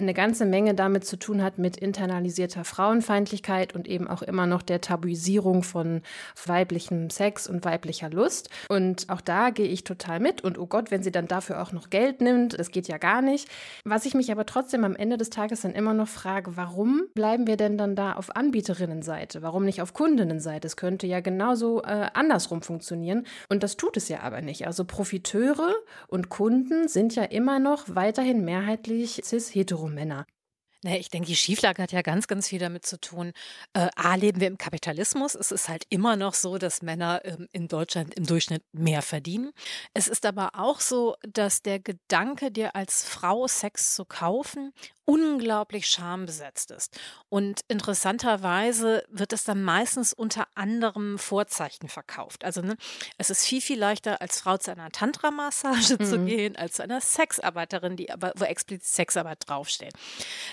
eine 0.00 0.14
ganze 0.14 0.46
Menge 0.46 0.74
damit 0.74 1.04
zu 1.04 1.18
tun 1.18 1.42
hat 1.42 1.58
mit 1.58 1.76
internalisierter 1.76 2.62
Frauenfeindlichkeit 2.62 3.74
und 3.74 3.88
eben 3.88 4.06
auch 4.06 4.22
immer 4.22 4.46
noch 4.46 4.62
der 4.62 4.80
Tabuisierung 4.80 5.64
von 5.64 6.02
weiblichem 6.46 7.10
Sex 7.10 7.48
und 7.48 7.64
weiblicher 7.64 8.08
Lust. 8.08 8.48
Und 8.68 9.06
auch 9.08 9.20
da 9.20 9.50
gehe 9.50 9.66
ich 9.66 9.82
total 9.82 10.20
mit. 10.20 10.44
Und 10.44 10.56
oh 10.56 10.66
Gott, 10.66 10.92
wenn 10.92 11.02
sie 11.02 11.10
dann 11.10 11.26
dafür 11.26 11.60
auch 11.60 11.72
noch 11.72 11.90
Geld 11.90 12.20
nimmt, 12.20 12.56
das 12.56 12.70
geht 12.70 12.86
ja 12.86 12.96
gar 12.96 13.22
nicht. 13.22 13.48
Was 13.84 14.06
ich 14.06 14.14
mich 14.14 14.30
aber 14.30 14.46
trotzdem 14.46 14.84
am 14.84 14.94
Ende 14.94 15.16
des 15.16 15.30
Tages 15.30 15.62
dann 15.62 15.72
immer 15.74 15.94
noch 15.94 16.06
frage, 16.06 16.56
warum 16.56 17.02
bleiben 17.14 17.48
wir 17.48 17.56
denn 17.56 17.76
dann 17.76 17.96
da 17.96 18.12
auf 18.12 18.36
Anbieterinnenseite? 18.36 19.42
Warum 19.42 19.64
nicht 19.64 19.82
auf 19.82 19.94
Kundinnenseite? 19.94 20.68
Es 20.68 20.76
könnte 20.76 21.08
ja 21.08 21.18
genauso 21.18 21.82
äh, 21.82 22.06
andersrum 22.14 22.62
funktionieren. 22.62 23.26
Und 23.48 23.64
das 23.64 23.76
tut 23.76 23.96
es 23.96 24.08
ja 24.08 24.20
aber 24.20 24.42
nicht. 24.42 24.64
Also 24.64 24.84
Profiteure 24.84 25.74
und 26.06 26.28
Kunden 26.28 26.86
sind 26.86 27.16
ja 27.16 27.24
immer 27.24 27.58
noch 27.58 27.86
weiterhin 27.88 28.44
mehrheitlich 28.44 29.22
cis-hetero 29.24 29.87
Männer. 29.88 30.26
Naja, 30.84 30.98
ich 30.98 31.08
denke, 31.08 31.26
die 31.26 31.36
Schieflage 31.36 31.82
hat 31.82 31.90
ja 31.90 32.02
ganz, 32.02 32.28
ganz 32.28 32.48
viel 32.48 32.60
damit 32.60 32.86
zu 32.86 33.00
tun. 33.00 33.32
Äh, 33.72 33.88
A, 33.96 34.14
leben 34.14 34.40
wir 34.40 34.46
im 34.46 34.58
Kapitalismus. 34.58 35.34
Es 35.34 35.50
ist 35.50 35.68
halt 35.68 35.84
immer 35.88 36.14
noch 36.14 36.34
so, 36.34 36.56
dass 36.56 36.82
Männer 36.82 37.20
ähm, 37.24 37.48
in 37.50 37.66
Deutschland 37.66 38.14
im 38.14 38.26
Durchschnitt 38.26 38.62
mehr 38.72 39.02
verdienen. 39.02 39.50
Es 39.92 40.06
ist 40.06 40.24
aber 40.24 40.50
auch 40.54 40.78
so, 40.78 41.16
dass 41.22 41.62
der 41.62 41.80
Gedanke, 41.80 42.52
dir 42.52 42.76
als 42.76 43.04
Frau 43.04 43.48
Sex 43.48 43.96
zu 43.96 44.04
kaufen 44.04 44.72
unglaublich 45.08 45.86
schambesetzt 45.86 46.70
ist. 46.70 47.00
Und 47.30 47.62
interessanterweise 47.68 49.04
wird 49.08 49.32
es 49.32 49.42
dann 49.42 49.62
meistens 49.62 50.12
unter 50.12 50.46
anderem 50.54 51.18
Vorzeichen 51.18 51.88
verkauft. 51.88 52.44
Also 52.44 52.60
ne, 52.60 52.76
es 53.16 53.30
ist 53.30 53.46
viel, 53.46 53.62
viel 53.62 53.78
leichter, 53.78 54.20
als 54.20 54.42
Frau 54.42 54.58
zu 54.58 54.70
einer 54.70 54.90
Tantra-Massage 54.90 55.96
mhm. 55.98 56.04
zu 56.04 56.24
gehen, 56.26 56.56
als 56.56 56.74
zu 56.74 56.82
einer 56.82 57.00
Sexarbeiterin, 57.00 57.96
die 57.96 58.10
aber, 58.10 58.34
wo 58.36 58.44
explizit 58.44 58.84
Sexarbeit 58.84 59.48
draufsteht. 59.48 59.94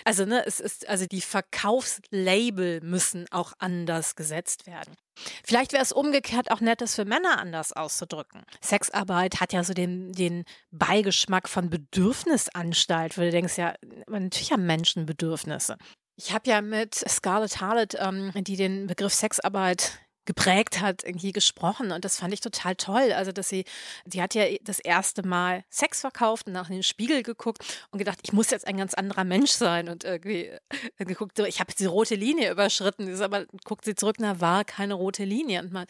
Also 0.06 0.24
ne, 0.24 0.46
es 0.46 0.62
ist, 0.62 0.88
also 0.88 1.06
die 1.06 1.22
Verkaufslabel 1.22 2.80
müssen 2.80 3.26
auch 3.32 3.52
anders 3.60 4.16
gesetzt 4.16 4.68
werden. 4.68 4.96
Vielleicht 5.44 5.74
wäre 5.74 5.84
es 5.84 5.92
umgekehrt 5.92 6.52
auch 6.52 6.62
nett, 6.62 6.82
das 6.82 6.96
für 6.96 7.06
Männer 7.06 7.40
anders 7.40 7.74
auszudrücken. 7.74 8.44
Sexarbeit 8.62 9.40
hat 9.40 9.54
ja 9.54 9.64
so 9.64 9.74
den, 9.74 10.12
den 10.12 10.46
Beigeschmack 10.72 11.50
von 11.50 11.70
Bedürfnisanstalt, 11.70 13.18
wo 13.18 13.22
du 13.22 13.32
denkst, 13.32 13.58
ja, 13.58 13.74
natürlich 14.08 14.52
haben 14.52 14.66
Menschen 14.66 15.06
Bedürfnisse. 15.06 15.78
Ich 16.18 16.34
habe 16.34 16.50
ja 16.50 16.62
mit 16.62 16.96
Scarlett 16.96 17.60
Harlett, 17.60 17.98
ähm, 18.00 18.32
die 18.36 18.56
den 18.56 18.88
Begriff 18.88 19.14
Sexarbeit 19.14 20.00
geprägt 20.26 20.82
hat, 20.82 21.04
irgendwie 21.04 21.32
gesprochen. 21.32 21.92
Und 21.92 22.06
das 22.06 22.18
fand 22.18 22.34
ich 22.34 22.42
total 22.42 22.76
toll. 22.76 23.12
Also, 23.14 23.32
dass 23.32 23.50
sie, 23.50 23.66
sie 24.06 24.22
hat 24.22 24.34
ja 24.34 24.46
das 24.64 24.80
erste 24.80 25.26
Mal 25.26 25.64
Sex 25.70 26.02
verkauft 26.02 26.48
und 26.48 26.54
nach 26.54 26.68
den 26.68 26.84
Spiegel 26.84 27.24
geguckt 27.24 27.64
und 27.92 28.00
gedacht, 28.00 28.20
ich 28.24 28.34
muss 28.34 28.50
jetzt 28.50 28.68
ein 28.68 28.78
ganz 28.78 28.94
anderer 28.94 29.24
Mensch 29.24 29.52
sein. 29.52 29.90
Und 29.90 30.04
irgendwie 30.04 30.52
geguckt, 30.98 31.40
ich 31.40 31.60
habe 31.60 31.74
die 31.74 31.86
rote 31.86 32.16
Linie 32.16 32.52
überschritten. 32.52 33.22
Aber 33.22 33.46
guckt 33.64 33.86
sie 33.86 33.96
zurück, 33.96 34.18
na, 34.20 34.42
war 34.42 34.66
keine 34.66 34.94
rote 34.94 35.24
Linie. 35.24 35.62
Und 35.62 35.74
man 35.74 35.86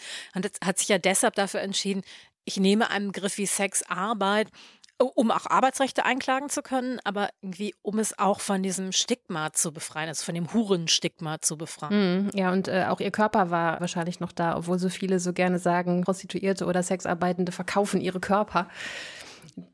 hat 0.64 0.80
sich 0.80 0.88
ja 0.88 0.98
deshalb 0.98 1.36
dafür 1.36 1.62
entschieden, 1.62 2.04
ich 2.46 2.58
nehme 2.58 2.90
einen 2.92 3.12
Begriff 3.12 3.38
wie 3.38 3.48
Sexarbeit 3.48 4.50
um 4.98 5.32
auch 5.32 5.46
Arbeitsrechte 5.48 6.06
einklagen 6.06 6.50
zu 6.50 6.62
können, 6.62 7.00
aber 7.04 7.30
irgendwie, 7.42 7.76
um 7.82 8.00
es 8.00 8.18
auch 8.18 8.40
von 8.40 8.64
diesem 8.64 8.92
Stigma 8.92 9.52
zu 9.52 9.74
befreien, 9.74 10.08
also 10.08 10.24
von 10.24 10.36
dem 10.36 10.54
Hurenstigma 10.54 11.42
zu 11.42 11.58
befreien. 11.58 12.28
Mm, 12.28 12.38
ja, 12.38 12.52
und 12.52 12.68
äh, 12.68 12.86
auch 12.88 13.00
ihr 13.00 13.12
Körper 13.12 13.52
war 13.52 13.80
wahrscheinlich 13.82 14.20
noch 14.20 14.32
da, 14.32 14.58
obwohl 14.58 14.80
so 14.80 14.90
viele 14.90 15.20
so 15.20 15.34
gerne 15.34 15.60
sagen, 15.60 16.04
Prostituierte 16.04 16.66
oder 16.66 16.82
Sexarbeitende 16.82 17.52
verkaufen 17.52 18.00
ihre 18.00 18.20
Körper. 18.20 18.68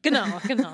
Genau, 0.01 0.25
genau. 0.47 0.73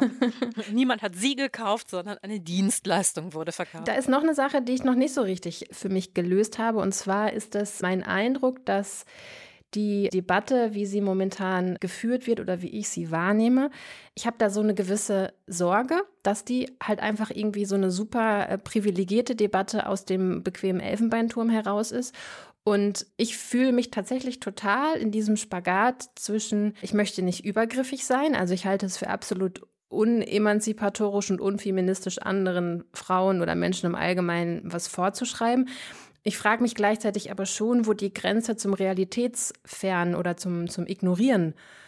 Niemand 0.72 1.02
hat 1.02 1.16
sie 1.16 1.36
gekauft, 1.36 1.90
sondern 1.90 2.18
eine 2.22 2.40
Dienstleistung 2.40 3.34
wurde 3.34 3.52
verkauft. 3.52 3.88
Da 3.88 3.94
ist 3.94 4.10
noch 4.10 4.24
eine 4.24 4.34
Sache, 4.34 4.62
die 4.62 4.74
ich 4.74 4.84
noch 4.84 4.96
nicht 4.96 5.14
so 5.14 5.22
richtig 5.22 5.70
für 5.72 5.90
mich 5.90 6.14
gelöst 6.14 6.58
habe. 6.58 6.80
Und 6.80 6.94
zwar 6.94 7.34
ist 7.34 7.56
das 7.56 7.82
mein 7.82 8.04
Eindruck, 8.04 8.66
dass 8.66 9.06
die 9.74 10.10
Debatte, 10.10 10.74
wie 10.74 10.86
sie 10.86 11.02
momentan 11.02 11.76
geführt 11.80 12.26
wird 12.26 12.40
oder 12.40 12.62
wie 12.62 12.70
ich 12.70 12.90
sie 12.90 13.12
wahrnehme, 13.12 13.70
ich 14.16 14.26
habe 14.26 14.38
da 14.40 14.50
so 14.50 14.62
eine 14.62 14.74
gewisse 14.74 15.34
Sorge, 15.46 16.02
dass 16.24 16.46
die 16.46 16.72
halt 16.82 17.00
einfach 17.00 17.32
irgendwie 17.32 17.66
so 17.66 17.76
eine 17.76 17.92
super 17.92 18.50
äh, 18.50 18.58
privilegierte 18.58 19.36
Debatte 19.36 19.88
aus 19.88 20.06
dem 20.06 20.44
bequemen 20.44 20.82
Elfenbeinturm 20.82 21.50
heraus 21.50 21.92
ist 21.92 22.16
und 22.68 23.06
ich 23.16 23.38
fühle 23.38 23.72
mich 23.72 23.92
tatsächlich 23.92 24.42
total 24.42 24.98
in 24.98 25.10
diesem 25.10 25.38
Spagat 25.38 26.10
zwischen, 26.16 26.74
ich 26.82 26.94
möchte 26.94 27.22
nicht 27.22 27.46
übergriffig 27.46 28.06
sein, 28.06 28.36
also 28.36 28.54
ich 28.54 28.66
halte 28.66 28.86
es 28.86 28.98
für 28.98 29.08
absolut 29.08 29.62
unemanzipatorisch 29.88 31.32
und 31.32 31.40
unfeministisch 31.40 32.18
anderen 32.18 32.84
Frauen 32.94 33.42
oder 33.42 33.56
Menschen 33.56 33.86
im 33.86 33.96
Allgemeinen 33.96 34.62
was 34.66 34.90
vorzuschreiben. 34.90 35.70
Ich 36.28 36.38
frage 36.38 36.62
mich 36.62 36.76
gleichzeitig 36.76 37.32
aber 37.32 37.46
schon, 37.46 37.88
wo 37.88 37.94
die 37.94 38.14
Grenze 38.14 38.58
zum 38.58 38.74
Realitätsfern 38.74 40.14
oder 40.14 40.36
zum, 40.36 40.70
zum 40.70 40.86
Ignorieren 40.86 41.54
äh, 41.54 41.87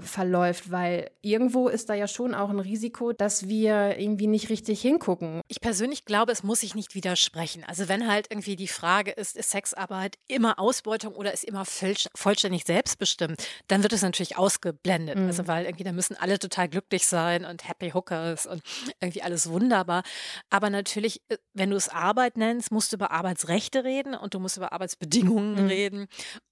verläuft, 0.00 0.70
weil 0.70 1.10
irgendwo 1.22 1.68
ist 1.68 1.88
da 1.88 1.94
ja 1.94 2.06
schon 2.06 2.34
auch 2.34 2.50
ein 2.50 2.60
Risiko, 2.60 3.12
dass 3.12 3.48
wir 3.48 3.98
irgendwie 3.98 4.28
nicht 4.28 4.48
richtig 4.48 4.80
hingucken. 4.80 5.40
Ich 5.48 5.60
persönlich 5.60 6.04
glaube, 6.04 6.30
es 6.30 6.44
muss 6.44 6.60
sich 6.60 6.76
nicht 6.76 6.94
widersprechen. 6.94 7.64
Also 7.64 7.88
wenn 7.88 8.06
halt 8.06 8.28
irgendwie 8.30 8.54
die 8.54 8.68
Frage 8.68 9.10
ist, 9.10 9.36
ist 9.36 9.50
Sexarbeit 9.50 10.18
immer 10.28 10.60
Ausbeutung 10.60 11.14
oder 11.14 11.32
ist 11.32 11.42
immer 11.42 11.64
vollständig 11.64 12.64
selbstbestimmt, 12.64 13.44
dann 13.66 13.82
wird 13.82 13.92
es 13.92 14.02
natürlich 14.02 14.36
ausgeblendet. 14.36 15.18
Mhm. 15.18 15.26
Also 15.26 15.48
weil 15.48 15.64
irgendwie 15.64 15.84
da 15.84 15.92
müssen 15.92 16.16
alle 16.16 16.38
total 16.38 16.68
glücklich 16.68 17.06
sein 17.06 17.44
und 17.44 17.68
Happy 17.68 17.90
Hookers 17.90 18.46
und 18.46 18.62
irgendwie 19.00 19.22
alles 19.22 19.50
wunderbar. 19.50 20.04
Aber 20.48 20.70
natürlich, 20.70 21.22
äh, 21.28 21.38
wenn 21.54 21.70
du 21.70 21.76
es 21.76 21.88
Arbeit 21.88 22.36
nennst, 22.36 22.70
musst 22.70 22.92
du 22.92 22.96
über 22.96 23.10
Arbeitsrechte 23.10 23.82
reden 23.82 24.14
und 24.14 24.34
du 24.34 24.38
musst 24.38 24.56
über 24.56 24.72
Arbeitsbedingungen 24.72 25.64
mhm. 25.64 25.66
reden 25.66 26.08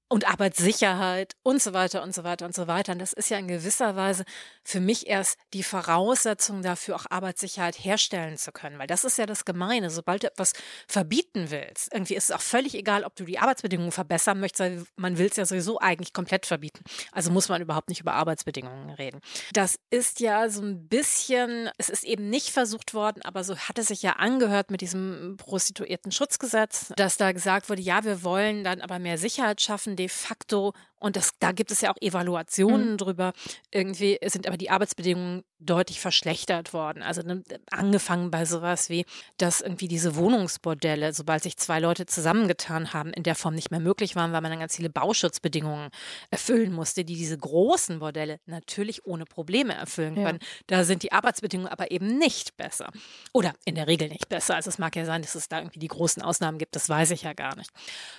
und 0.09 0.28
Arbeitssicherheit 0.28 1.34
und 1.42 1.62
so 1.62 1.72
weiter 1.72 2.02
und 2.02 2.14
so 2.14 2.24
weiter 2.24 2.44
und 2.46 2.55
so 2.55 2.66
weiter. 2.66 2.92
Und 2.92 2.98
das 2.98 3.12
ist 3.12 3.30
ja 3.30 3.38
in 3.38 3.48
gewisser 3.48 3.96
Weise 3.96 4.24
für 4.62 4.80
mich 4.80 5.07
erst 5.07 5.38
die 5.52 5.62
Voraussetzung 5.62 6.62
dafür, 6.62 6.96
auch 6.96 7.07
Arbeitssicherheit 7.11 7.76
herstellen 7.76 8.36
zu 8.36 8.52
können. 8.52 8.78
Weil 8.78 8.86
das 8.86 9.05
ist 9.05 9.18
ja 9.18 9.26
das 9.26 9.44
Gemeine. 9.44 9.90
Sobald 9.90 10.22
du 10.22 10.26
etwas 10.26 10.52
verbieten 10.86 11.50
willst, 11.50 11.92
irgendwie 11.92 12.14
ist 12.14 12.24
es 12.24 12.30
auch 12.30 12.40
völlig 12.40 12.74
egal, 12.74 13.05
ob 13.05 13.16
du 13.16 13.24
die 13.24 13.38
Arbeitsbedingungen 13.38 13.92
verbessern 13.92 14.40
möchtest. 14.40 14.86
Man 14.96 15.18
will 15.18 15.26
es 15.26 15.36
ja 15.36 15.46
sowieso 15.46 15.80
eigentlich 15.80 16.12
komplett 16.12 16.46
verbieten. 16.46 16.84
Also 17.12 17.30
muss 17.30 17.48
man 17.48 17.62
überhaupt 17.62 17.88
nicht 17.88 18.00
über 18.00 18.14
Arbeitsbedingungen 18.14 18.90
reden. 18.90 19.20
Das 19.52 19.78
ist 19.90 20.20
ja 20.20 20.48
so 20.48 20.62
ein 20.62 20.86
bisschen, 20.88 21.70
es 21.78 21.88
ist 21.88 22.05
eben 22.05 22.28
nicht 22.30 22.50
versucht 22.50 22.94
worden, 22.94 23.22
aber 23.22 23.42
so 23.42 23.57
hat 23.57 23.78
es 23.78 23.88
sich 23.88 24.02
ja 24.02 24.12
angehört 24.12 24.70
mit 24.70 24.80
diesem 24.80 25.36
Prostituierten-Schutzgesetz, 25.38 26.92
dass 26.96 27.16
da 27.16 27.32
gesagt 27.32 27.68
wurde, 27.68 27.82
ja, 27.82 28.05
wir 28.05 28.22
wollen 28.22 28.64
dann 28.64 28.80
aber 28.80 28.98
mehr 28.98 29.18
Sicherheit 29.18 29.61
schaffen, 29.61 29.93
de 29.95 30.09
facto 30.09 30.74
Und 31.05 31.16
das, 31.16 31.32
da 31.38 31.52
gibt 31.52 31.70
es 31.70 31.82
ja 31.82 31.92
auch 31.92 32.00
Evaluationen 32.00 32.92
mhm. 32.92 32.96
drüber. 32.96 33.34
Irgendwie 33.70 34.18
sind 34.24 34.46
aber 34.46 34.57
die 34.57 34.70
Arbeitsbedingungen 34.70 35.44
deutlich 35.59 36.00
verschlechtert 36.00 36.72
worden. 36.72 37.02
Also 37.02 37.20
ne, 37.20 37.42
angefangen 37.70 38.30
bei 38.30 38.46
sowas 38.46 38.88
wie, 38.88 39.05
dass 39.36 39.61
irgendwie 39.61 39.86
diese 39.86 40.16
Wohnungsbordelle, 40.16 41.12
sobald 41.12 41.42
sich 41.42 41.59
zwei 41.59 41.78
Leute 41.78 42.07
zusammengetan 42.07 42.94
haben, 42.94 43.12
in 43.12 43.22
der 43.22 43.34
Form 43.34 43.55
nicht 43.55 43.70
mehr 43.70 43.80
möglich 43.80 44.16
waren, 44.16 44.32
weil 44.32 44.40
man 44.40 44.50
dann 44.50 44.61
ganz 44.61 44.76
viele 44.76 44.88
Bauschutzbedingungen 44.88 45.90
erfüllen 46.30 46.72
musste, 46.72 47.05
die 47.05 47.16
diese 47.16 47.36
großen 47.36 47.98
Bordelle 47.98 48.40
natürlich 48.46 49.05
ohne 49.05 49.26
Probleme 49.26 49.74
erfüllen 49.74 50.14
können. 50.14 50.38
Ja. 50.40 50.48
Da 50.68 50.84
sind 50.84 51.02
die 51.02 51.12
Arbeitsbedingungen 51.12 51.70
aber 51.70 51.90
eben 51.90 52.16
nicht 52.16 52.57
besser. 52.57 52.90
Oder 53.34 53.52
in 53.66 53.74
der 53.74 53.88
Regel 53.88 54.09
nicht 54.09 54.30
besser. 54.30 54.55
Also 54.55 54.70
es 54.70 54.78
mag 54.78 54.96
ja 54.96 55.05
sein, 55.05 55.20
dass 55.20 55.34
es 55.34 55.48
da 55.48 55.59
irgendwie 55.59 55.80
die 55.80 55.88
großen 55.88 56.22
Ausnahmen 56.22 56.57
gibt, 56.57 56.74
das 56.76 56.88
weiß 56.88 57.11
ich 57.11 57.22
ja 57.24 57.34
gar 57.34 57.57
nicht. 57.57 57.70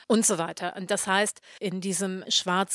Und 0.06 0.24
so 0.24 0.38
weiter. 0.38 0.76
Und 0.76 0.92
das 0.92 1.08
heißt, 1.08 1.42
in 1.60 1.82
diesem 1.82 2.24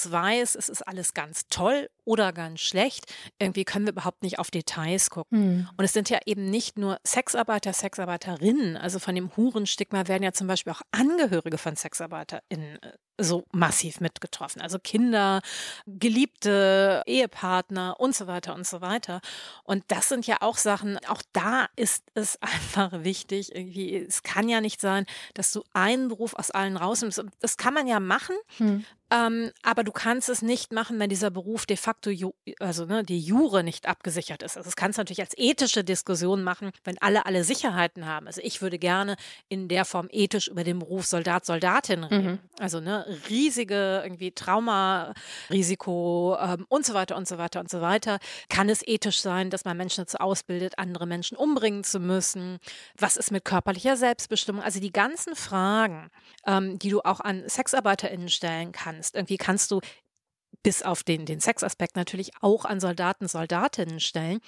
schwarz 0.01 0.31
schwarz-weiß, 0.31 0.55
es 0.57 0.69
ist 0.69 0.83
alles 0.83 1.15
ganz 1.15 1.47
toll 1.49 1.89
oder 2.05 2.33
ganz 2.33 2.61
schlecht. 2.61 3.07
Irgendwie 3.39 3.65
können 3.65 3.87
wir 3.87 3.93
überhaupt 3.93 4.23
nicht 4.23 4.39
auf 4.39 4.51
Details 4.51 5.11
gucken. 5.11 5.57
Mhm. 5.57 5.69
Und 5.77 5.85
es 5.85 5.93
sind 5.93 6.11
ja 6.11 6.19
eben 6.27 6.51
nicht 6.51 6.79
nur 6.79 6.99
Sexarbeiter, 7.07 7.73
Sexarbeiterinnen. 7.73 8.77
Also 8.77 8.99
von 8.99 9.15
dem 9.15 9.37
Hurenstigma 9.37 10.09
werden 10.09 10.23
ja 10.23 10.33
zum 10.33 10.47
Beispiel 10.47 10.73
auch 10.73 10.83
Angehörige 10.91 11.59
von 11.59 11.77
SexarbeiterInnen 11.77 12.83
äh, 12.83 12.93
so 13.21 13.45
massiv 13.53 14.01
mitgetroffen. 14.01 14.63
Also 14.63 14.79
Kinder, 14.79 15.41
Geliebte, 15.87 17.03
Ehepartner 17.07 17.97
und 17.99 18.15
so 18.15 18.27
weiter 18.27 18.55
und 18.55 18.67
so 18.67 18.81
weiter. 18.81 19.21
Und 19.65 19.85
das 19.89 20.09
sind 20.09 20.27
ja 20.27 20.39
auch 20.41 20.57
Sachen, 20.57 20.99
auch 21.07 21.23
da 21.33 21.67
ist 21.77 22.05
es 22.15 22.39
einfach 22.43 23.05
wichtig, 23.05 23.55
irgendwie, 23.55 23.97
es 23.97 24.23
kann 24.23 24.49
ja 24.49 24.61
nicht 24.61 24.81
sein, 24.81 25.07
dass 25.35 25.53
du 25.53 25.63
einen 25.73 26.09
Beruf 26.09 26.35
aus 26.35 26.51
allen 26.51 26.77
rausnimmst. 26.77 27.23
Das 27.41 27.57
kann 27.57 27.75
man 27.75 27.87
ja 27.87 28.01
machen, 28.01 28.37
hm. 28.57 28.85
Ähm, 29.13 29.51
aber 29.63 29.83
du 29.83 29.91
kannst 29.91 30.29
es 30.29 30.41
nicht 30.41 30.73
machen, 30.73 31.01
wenn 31.01 31.11
dieser 31.11 31.31
Beruf 31.31 31.67
de 31.67 31.77
facto, 31.77 32.11
also 32.61 32.85
ne, 32.87 33.03
die 33.03 33.19
Jure 33.19 33.65
nicht 33.65 33.89
abgesichert 33.89 34.43
ist. 34.45 34.57
Also 34.57 34.69
das 34.69 34.77
kannst 34.77 34.99
du 34.99 35.01
natürlich 35.01 35.21
als 35.21 35.35
ethische 35.37 35.83
Diskussion 35.83 36.45
machen, 36.45 36.71
wenn 36.85 36.97
alle 36.99 37.27
alle 37.27 37.43
Sicherheiten 37.43 38.07
haben. 38.07 38.29
Also 38.29 38.41
ich 38.45 38.63
würde 38.63 38.79
gerne 38.79 39.17
in 39.49 39.67
der 39.67 39.85
Form 39.85 40.09
ethisch 40.13 40.47
über 40.47 40.63
den 40.63 40.79
Beruf 40.79 41.07
Soldat, 41.07 41.45
Soldatin 41.45 42.05
reden. 42.05 42.25
Mhm. 42.25 42.39
Also 42.61 42.79
ne, 42.79 43.05
riesige 43.29 44.01
irgendwie 44.03 44.33
Traumarisiko 44.33 46.37
ähm, 46.41 46.67
und 46.69 46.87
so 46.87 46.95
weiter 46.95 47.17
und 47.17 47.29
so 47.29 47.39
weiter 47.39 47.61
und 47.61 47.71
so 47.71 47.81
weiter. 47.81 48.19
Kann 48.49 48.69
es 48.69 48.87
ethisch 48.87 49.21
sein, 49.21 49.51
dass 49.51 49.65
man 49.65 49.77
Menschen 49.77 50.03
dazu 50.03 50.19
ausbildet, 50.19 50.79
andere 50.79 51.07
Menschen 51.07 51.37
umbringen 51.37 51.85
zu 51.85 52.01
müssen? 52.01 52.59
Was 52.99 53.17
ist 53.17 53.31
mit 53.31 53.45
körperlicher 53.45 53.97
Selbstbestimmung? 53.97 54.63
Also 54.63 54.81
die 54.81 54.93
ganzen 54.93 55.37
Fragen, 55.37 56.11
ähm, 56.47 56.79
die 56.79 56.91
du 56.91 57.01
auch 57.01 57.21
an 57.21 57.45
SexarbeiterInnen 57.47 58.29
stellen 58.29 58.73
kannst. 58.73 59.15
Irgendwie 59.15 59.37
kannst 59.37 59.71
du 59.71 59.81
bis 60.63 60.83
auf 60.83 61.03
den, 61.03 61.27
den 61.27 61.41
Sexaspekt 61.41 61.97
natürlich 61.97 62.33
auch 62.41 62.65
an 62.65 62.81
Soldaten, 62.81 63.29
Soldatinnen 63.29 64.01
stellen. 64.01 64.41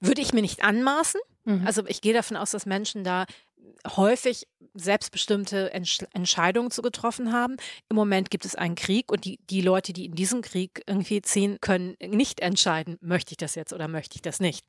Würde 0.00 0.22
ich 0.22 0.32
mir 0.32 0.42
nicht 0.42 0.62
anmaßen. 0.62 1.20
Mhm. 1.44 1.66
Also 1.66 1.86
ich 1.86 2.00
gehe 2.00 2.12
davon 2.12 2.36
aus, 2.36 2.50
dass 2.50 2.66
Menschen 2.66 3.04
da 3.04 3.26
häufig 3.96 4.46
selbstbestimmte 4.74 5.72
Entsch 5.72 6.04
Entscheidungen 6.12 6.70
zu 6.70 6.82
getroffen 6.82 7.32
haben. 7.32 7.56
Im 7.88 7.96
Moment 7.96 8.30
gibt 8.30 8.44
es 8.44 8.54
einen 8.54 8.74
Krieg 8.74 9.10
und 9.10 9.24
die, 9.24 9.38
die 9.48 9.60
Leute, 9.60 9.92
die 9.92 10.06
in 10.06 10.14
diesem 10.14 10.42
Krieg 10.42 10.82
irgendwie 10.86 11.22
ziehen, 11.22 11.58
können 11.60 11.96
nicht 12.00 12.40
entscheiden, 12.40 12.98
möchte 13.00 13.32
ich 13.32 13.36
das 13.38 13.54
jetzt 13.54 13.72
oder 13.72 13.88
möchte 13.88 14.16
ich 14.16 14.22
das 14.22 14.40
nicht. 14.40 14.66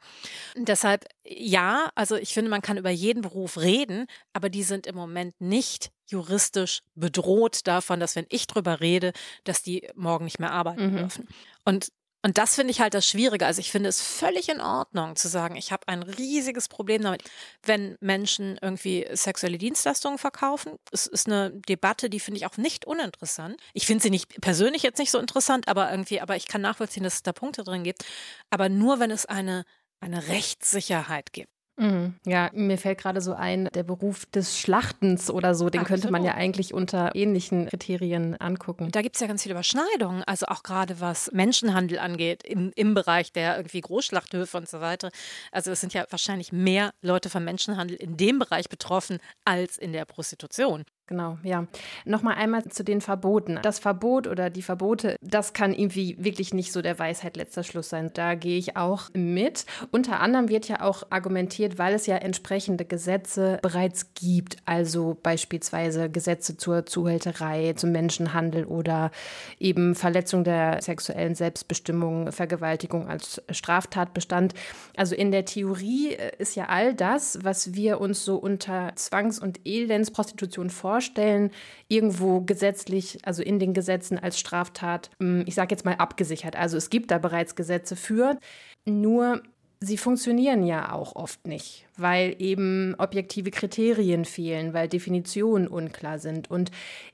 Und 0.55 0.69
deshalb, 0.69 1.05
ja, 1.25 1.89
also 1.95 2.15
ich 2.15 2.33
finde, 2.33 2.49
man 2.49 2.61
kann 2.61 2.77
über 2.77 2.89
jeden 2.89 3.21
Beruf 3.21 3.57
reden, 3.57 4.05
aber 4.33 4.49
die 4.49 4.63
sind 4.63 4.87
im 4.87 4.95
Moment 4.95 5.39
nicht 5.39 5.91
juristisch 6.09 6.81
bedroht 6.95 7.67
davon, 7.67 7.99
dass 7.99 8.15
wenn 8.15 8.27
ich 8.29 8.47
drüber 8.47 8.79
rede, 8.79 9.11
dass 9.43 9.61
die 9.61 9.89
morgen 9.95 10.25
nicht 10.25 10.39
mehr 10.39 10.51
arbeiten 10.51 10.91
mhm. 10.91 10.97
dürfen. 10.97 11.27
Und 11.65 11.89
und 12.24 12.38
das 12.38 12.55
finde 12.55 12.72
ich 12.72 12.82
halt 12.82 12.93
das 12.93 13.07
Schwierige. 13.07 13.45
Also 13.45 13.59
ich 13.59 13.72
finde 13.72 13.89
es 13.89 14.01
völlig 14.01 14.49
in 14.49 14.59
Ordnung 14.59 15.15
zu 15.15 15.28
sagen, 15.28 15.55
ich 15.55 15.72
habe 15.72 15.88
ein 15.88 16.03
riesiges 16.03 16.68
Problem 16.68 17.03
damit, 17.03 17.24
wenn 17.63 17.95
Menschen 17.99 18.57
irgendwie 18.61 19.07
sexuelle 19.13 19.57
Dienstleistungen 19.57 20.18
verkaufen. 20.18 20.74
Es 20.91 21.07
ist 21.07 21.28
eine 21.28 21.51
Debatte, 21.51 22.09
die 22.09 22.20
finde 22.20 22.39
ich 22.39 22.45
auch 22.45 22.57
nicht 22.57 22.86
uninteressant. 22.86 23.57
Ich 23.74 23.86
finde 23.86 24.03
sie 24.03 24.09
nicht 24.09 24.41
persönlich 24.41 24.84
jetzt 24.84 24.97
nicht 24.97 25.11
so 25.11 25.20
interessant, 25.20 25.68
aber 25.68 25.91
irgendwie, 25.91 26.20
aber 26.20 26.36
ich 26.36 26.47
kann 26.47 26.61
nachvollziehen, 26.61 27.03
dass 27.03 27.15
es 27.15 27.24
da 27.24 27.34
Punkte 27.34 27.63
drin 27.63 27.84
gibt. 27.84 28.03
Aber 28.49 28.70
nur 28.70 28.99
wenn 28.99 29.11
es 29.11 29.26
eine 29.26 29.63
eine 29.99 30.28
Rechtssicherheit 30.28 31.34
gibt. 31.34 31.56
Mhm. 31.78 32.15
Ja, 32.25 32.49
mir 32.53 32.78
fällt 32.78 32.97
gerade 32.97 33.21
so 33.21 33.34
ein, 33.34 33.69
der 33.73 33.84
Beruf 33.84 34.25
des 34.25 34.59
Schlachtens 34.59 35.30
oder 35.30 35.53
so, 35.53 35.69
den 35.69 35.82
Ach, 35.82 35.86
könnte 35.86 36.11
man 36.11 36.23
ja 36.23 36.34
eigentlich 36.34 36.73
unter 36.73 37.15
ähnlichen 37.15 37.67
Kriterien 37.67 38.36
angucken. 38.38 38.89
Da 38.91 39.01
gibt 39.03 39.15
es 39.15 39.21
ja 39.21 39.28
ganz 39.28 39.43
viele 39.43 39.53
Überschneidungen, 39.53 40.23
also 40.25 40.47
auch 40.47 40.63
gerade 40.63 40.99
was 40.99 41.32
Menschenhandel 41.34 41.99
angeht, 41.99 42.43
im, 42.43 42.71
im 42.75 42.95
Bereich 42.95 43.32
der 43.32 43.57
irgendwie 43.57 43.82
Großschlachthöfe 43.82 44.57
und 44.57 44.67
so 44.67 44.82
weiter. 44.82 45.11
Also 45.51 45.71
es 45.71 45.80
sind 45.80 45.93
ja 45.93 46.05
wahrscheinlich 46.09 46.51
mehr 46.51 46.93
Leute 47.01 47.30
vom 47.30 47.43
Menschenhandel 47.43 47.95
in 47.97 48.17
dem 48.17 48.39
Bereich 48.39 48.69
betroffen 48.69 49.19
als 49.45 49.78
in 49.78 49.93
der 49.93 50.05
Prostitution. 50.05 50.84
Genau, 51.07 51.37
ja. 51.41 51.65
Nochmal 52.03 52.35
einmal 52.35 52.65
zu 52.65 52.83
den 52.83 52.99
Verboten. 52.99 53.59
Das 53.61 53.79
Verbot 53.79 54.27
oder 54.27 54.49
die 54.49 54.61
Verbote, 54.61 55.15
das 55.21 55.53
kann 55.53 55.73
irgendwie 55.73 56.17
wirklich 56.19 56.53
nicht 56.53 56.73
so 56.73 56.81
der 56.81 56.99
Weisheit 56.99 57.37
letzter 57.37 57.63
Schluss 57.63 57.87
sein. 57.87 58.11
Da 58.13 58.35
gehe 58.35 58.57
ich 58.57 58.75
auch 58.75 59.09
mit. 59.13 59.65
Unter 59.91 60.19
anderem 60.19 60.49
wird 60.49 60.67
ja 60.67 60.81
auch 60.81 61.03
argumentiert, 61.09 61.77
weil 61.77 61.93
es 61.93 62.07
ja 62.07 62.17
entsprechende 62.17 62.83
Gesetze 62.83 63.57
bereits 63.61 64.15
gibt. 64.15 64.57
Also 64.65 65.17
beispielsweise 65.23 66.09
Gesetze 66.09 66.57
zur 66.57 66.85
Zuhälterei, 66.85 67.71
zum 67.77 67.93
Menschenhandel 67.93 68.65
oder 68.65 69.11
eben 69.59 69.95
Verletzung 69.95 70.43
der 70.43 70.81
sexuellen 70.81 71.35
Selbstbestimmung, 71.35 72.33
Vergewaltigung 72.33 73.07
als 73.07 73.41
Straftatbestand. 73.49 74.53
Also 74.97 75.15
in 75.15 75.31
der 75.31 75.45
Theorie 75.45 76.15
äh, 76.15 76.31
ist 76.37 76.55
ja 76.57 76.65
all 76.65 76.93
das, 76.93 77.39
was 77.43 77.73
wir 77.75 78.01
uns 78.01 78.25
so 78.25 78.35
unter 78.35 78.91
Zwangs- 78.95 79.39
und 79.39 79.61
Elendsprostitution 79.63 80.69
vorstellen, 80.69 80.96
vorstellen, 80.97 81.51
irgendwo 81.87 82.41
gesetzlich, 82.41 83.19
also 83.23 83.43
in 83.43 83.59
den 83.59 83.75
Gesetzen 83.75 84.17
als 84.17 84.39
Straftat, 84.39 85.11
hm, 85.21 85.43
ich 85.45 85.53
sage 85.53 85.75
jetzt 85.75 85.85
mal 85.85 85.93
abgesichert. 85.93 86.55
Also 86.55 86.75
es 86.75 86.89
gibt 86.89 87.11
da 87.11 87.19
bereits 87.19 87.55
Gesetze 87.55 87.95
für, 87.95 88.39
nur 88.85 89.43
sie 89.80 89.97
funktionieren 89.97 90.65
ja 90.65 90.91
auch 90.91 91.15
oft 91.15 91.45
nicht, 91.47 91.86
weil 91.97 92.36
eben 92.39 92.95
objektive 92.97 93.51
Kriterien 93.51 94.25
fehlen, 94.25 94.73
weil 94.73 94.88
Definitionen 94.88 95.67
unklar 95.67 96.19
sind. 96.19 96.49
Und 96.49 96.71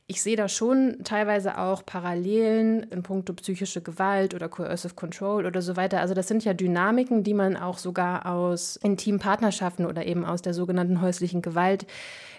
ich 0.08 0.22
sehe 0.22 0.36
da 0.36 0.48
schon 0.48 0.98
teilweise 1.04 1.58
auch 1.58 1.86
Parallelen 1.86 2.84
in 2.84 3.04
puncto 3.04 3.34
psychische 3.34 3.82
Gewalt 3.82 4.34
oder 4.34 4.50
Coercive 4.50 4.96
Control 4.96 5.46
oder 5.46 5.62
so 5.62 5.76
weiter. 5.76 6.00
Also 6.00 6.14
das 6.14 6.28
sind 6.28 6.46
ja 6.46 6.54
Dynamiken, 6.54 7.24
die 7.24 7.34
man 7.34 7.58
auch 7.58 7.78
sogar 7.78 8.26
aus 8.26 8.78
intimen 8.78 9.20
Partnerschaften 9.20 9.86
oder 9.86 10.06
eben 10.06 10.26
aus 10.26 10.42
der 10.42 10.54
sogenannten 10.54 11.02
häuslichen 11.02 11.42
Gewalt 11.42 11.86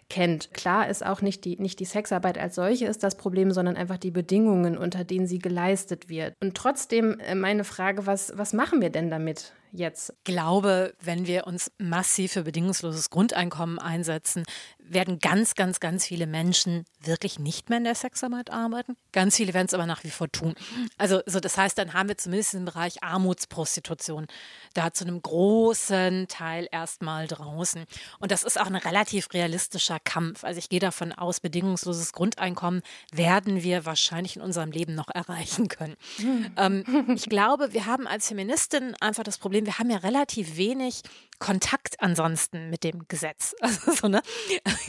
kennt. 0.09 0.53
Klar 0.53 0.89
ist 0.89 1.05
auch 1.05 1.23
nicht 1.23 1.45
die, 1.45 1.57
nicht 1.57 1.81
die 1.81 1.85
Sexarbeit 1.85 2.39
als 2.39 2.55
solche 2.55 2.87
ist 2.87 3.03
das 3.03 3.17
Problem, 3.17 3.51
sondern 3.51 3.77
einfach 3.77 3.99
die 3.99 4.11
Bedingungen, 4.11 4.77
unter 4.77 5.05
denen 5.05 5.27
sie 5.27 5.39
geleistet 5.39 6.09
wird. 6.09 6.35
Und 6.43 6.55
trotzdem 6.57 7.19
äh, 7.21 7.35
meine 7.35 7.65
Frage, 7.65 8.07
was, 8.07 8.37
was 8.37 8.53
machen 8.53 8.81
wir 8.81 8.91
denn 8.91 9.11
damit? 9.11 9.53
Jetzt? 9.75 10.15
Glaube, 10.25 10.95
wenn 11.01 11.27
wir 11.27 11.47
uns 11.47 11.71
massiv 11.79 12.33
für 12.33 12.43
bedingungsloses 12.43 13.11
Grundeinkommen 13.11 13.79
einsetzen, 13.79 14.45
werden 14.87 15.19
ganz, 15.19 15.55
ganz, 15.55 15.81
ganz 15.81 16.07
viele 16.07 16.27
Menschen 16.27 16.85
wirklich 17.03 17.39
nicht 17.39 17.69
mehr 17.69 17.79
in 17.79 17.85
der 17.85 17.95
Sexarbeit 17.95 18.51
arbeiten. 18.51 18.97
Ganz 19.13 19.37
viele 19.37 19.55
werden 19.55 19.67
es 19.67 19.75
aber 19.75 19.87
nach 19.87 20.05
wie 20.05 20.11
vor 20.11 20.31
tun. 20.31 20.55
Also, 20.99 21.21
so 21.27 21.41
das 21.41 21.57
heißt, 21.57 21.77
dann 21.79 21.93
haben 21.93 22.09
wir 22.09 22.19
zumindest 22.19 22.55
im 22.55 22.65
Bereich 22.65 23.03
Armutsprostitution 23.03 24.27
da 24.75 24.93
zu 24.93 25.05
einem 25.05 25.21
großen 25.23 26.29
Teil 26.29 26.69
erstmal 26.71 27.27
draußen. 27.27 27.85
Und 28.19 28.31
das 28.31 28.43
ist 28.43 28.61
auch 28.61 28.67
ein 28.67 28.75
relativ 28.75 29.33
realistischer 29.33 29.99
Kampf. 30.01 30.45
Also 30.45 30.59
ich 30.59 30.69
gehe 30.69 30.81
davon 30.81 31.13
aus, 31.13 31.41
bedingungsloses 31.41 32.13
Grundeinkommen 32.13 32.83
werden 33.13 33.63
wir 33.63 33.87
wahrscheinlich 33.87 34.37
in 34.37 34.43
unserem 34.43 34.71
Leben 34.71 34.95
noch 34.95 35.09
erreichen 35.09 35.69
können. 35.69 35.97
ähm, 36.57 37.15
ich 37.15 37.29
glaube, 37.29 37.73
wir 37.73 37.87
haben 37.87 38.07
als 38.07 38.29
Feministin 38.29 38.95
einfach 39.01 39.25
das 39.25 39.39
Problem, 39.39 39.67
wir 39.67 39.79
haben 39.79 39.91
ja 39.91 39.99
relativ 39.99 40.57
wenig 40.57 41.03
Kontakt 41.39 42.01
ansonsten 42.01 42.71
mit 42.71 42.85
dem 42.85 43.07
Gesetz. 43.09 43.55
Also 43.65 43.93
so, 43.93 44.09
ne? 44.09 44.23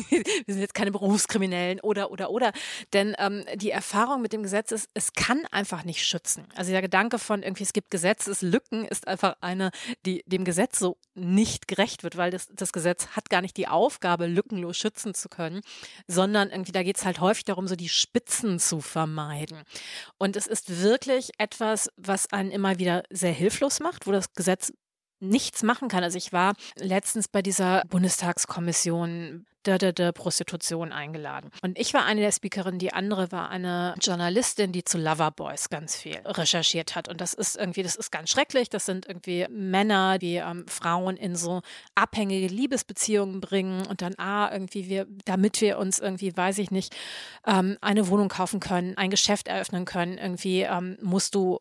Wir 0.09 0.23
sind 0.47 0.59
jetzt 0.59 0.73
keine 0.73 0.91
Berufskriminellen 0.91 1.79
oder, 1.79 2.11
oder, 2.11 2.29
oder. 2.29 2.51
Denn 2.93 3.15
ähm, 3.19 3.45
die 3.55 3.71
Erfahrung 3.71 4.21
mit 4.21 4.33
dem 4.33 4.43
Gesetz 4.43 4.71
ist, 4.71 4.89
es 4.93 5.13
kann 5.13 5.45
einfach 5.51 5.85
nicht 5.85 6.05
schützen. 6.05 6.45
Also 6.55 6.71
der 6.71 6.81
Gedanke 6.81 7.19
von 7.19 7.41
irgendwie, 7.41 7.63
es 7.63 7.73
gibt 7.73 7.89
Gesetzeslücken, 7.89 8.85
ist 8.85 9.07
einfach 9.07 9.37
eine, 9.41 9.71
die 10.05 10.23
dem 10.25 10.43
Gesetz 10.43 10.77
so 10.77 10.97
nicht 11.15 11.67
gerecht 11.67 12.03
wird, 12.03 12.17
weil 12.17 12.31
das, 12.31 12.47
das 12.53 12.73
Gesetz 12.73 13.07
hat 13.15 13.29
gar 13.29 13.41
nicht 13.41 13.57
die 13.57 13.67
Aufgabe, 13.67 14.27
lückenlos 14.27 14.77
schützen 14.77 15.13
zu 15.13 15.29
können, 15.29 15.61
sondern 16.07 16.49
irgendwie, 16.49 16.73
da 16.73 16.83
geht 16.83 16.97
es 16.97 17.05
halt 17.05 17.21
häufig 17.21 17.45
darum, 17.45 17.67
so 17.67 17.75
die 17.75 17.89
Spitzen 17.89 18.59
zu 18.59 18.81
vermeiden. 18.81 19.63
Und 20.17 20.35
es 20.35 20.47
ist 20.47 20.81
wirklich 20.81 21.31
etwas, 21.37 21.89
was 21.97 22.31
einen 22.31 22.51
immer 22.51 22.77
wieder 22.77 23.03
sehr 23.09 23.31
hilflos 23.31 23.79
macht, 23.79 24.07
wo 24.07 24.11
das 24.11 24.33
Gesetz 24.33 24.73
nichts 25.19 25.63
machen 25.63 25.87
kann. 25.87 26.03
Also 26.03 26.17
ich 26.17 26.33
war 26.33 26.53
letztens 26.77 27.27
bei 27.27 27.41
dieser 27.41 27.83
Bundestagskommission 27.89 29.45
der, 29.65 29.77
der, 29.77 29.93
der 29.93 30.11
Prostitution 30.11 30.91
eingeladen. 30.91 31.49
Und 31.61 31.77
ich 31.79 31.93
war 31.93 32.05
eine 32.05 32.21
der 32.21 32.31
Speakerinnen, 32.31 32.79
die 32.79 32.93
andere 32.93 33.31
war 33.31 33.49
eine 33.49 33.95
Journalistin, 34.01 34.71
die 34.71 34.83
zu 34.83 34.97
Loverboys 34.97 35.69
ganz 35.69 35.95
viel 35.95 36.17
recherchiert 36.25 36.95
hat. 36.95 37.07
Und 37.07 37.21
das 37.21 37.33
ist 37.33 37.55
irgendwie, 37.55 37.83
das 37.83 37.95
ist 37.95 38.11
ganz 38.11 38.29
schrecklich. 38.29 38.69
Das 38.69 38.85
sind 38.85 39.07
irgendwie 39.07 39.47
Männer, 39.49 40.17
die 40.19 40.35
ähm, 40.35 40.65
Frauen 40.67 41.17
in 41.17 41.35
so 41.35 41.61
abhängige 41.95 42.47
Liebesbeziehungen 42.47 43.41
bringen 43.41 43.85
und 43.87 44.01
dann, 44.01 44.13
ah, 44.17 44.49
irgendwie 44.51 44.89
wir, 44.89 45.07
damit 45.25 45.61
wir 45.61 45.77
uns 45.77 45.99
irgendwie, 45.99 46.35
weiß 46.35 46.57
ich 46.59 46.71
nicht, 46.71 46.95
ähm, 47.45 47.77
eine 47.81 48.07
Wohnung 48.09 48.29
kaufen 48.29 48.59
können, 48.59 48.97
ein 48.97 49.09
Geschäft 49.09 49.47
eröffnen 49.47 49.85
können, 49.85 50.17
irgendwie 50.17 50.61
ähm, 50.61 50.97
musst 51.01 51.35
du 51.35 51.59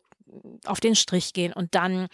auf 0.65 0.79
den 0.79 0.95
Strich 0.95 1.33
gehen 1.33 1.53
und 1.53 1.75
dann, 1.75 2.07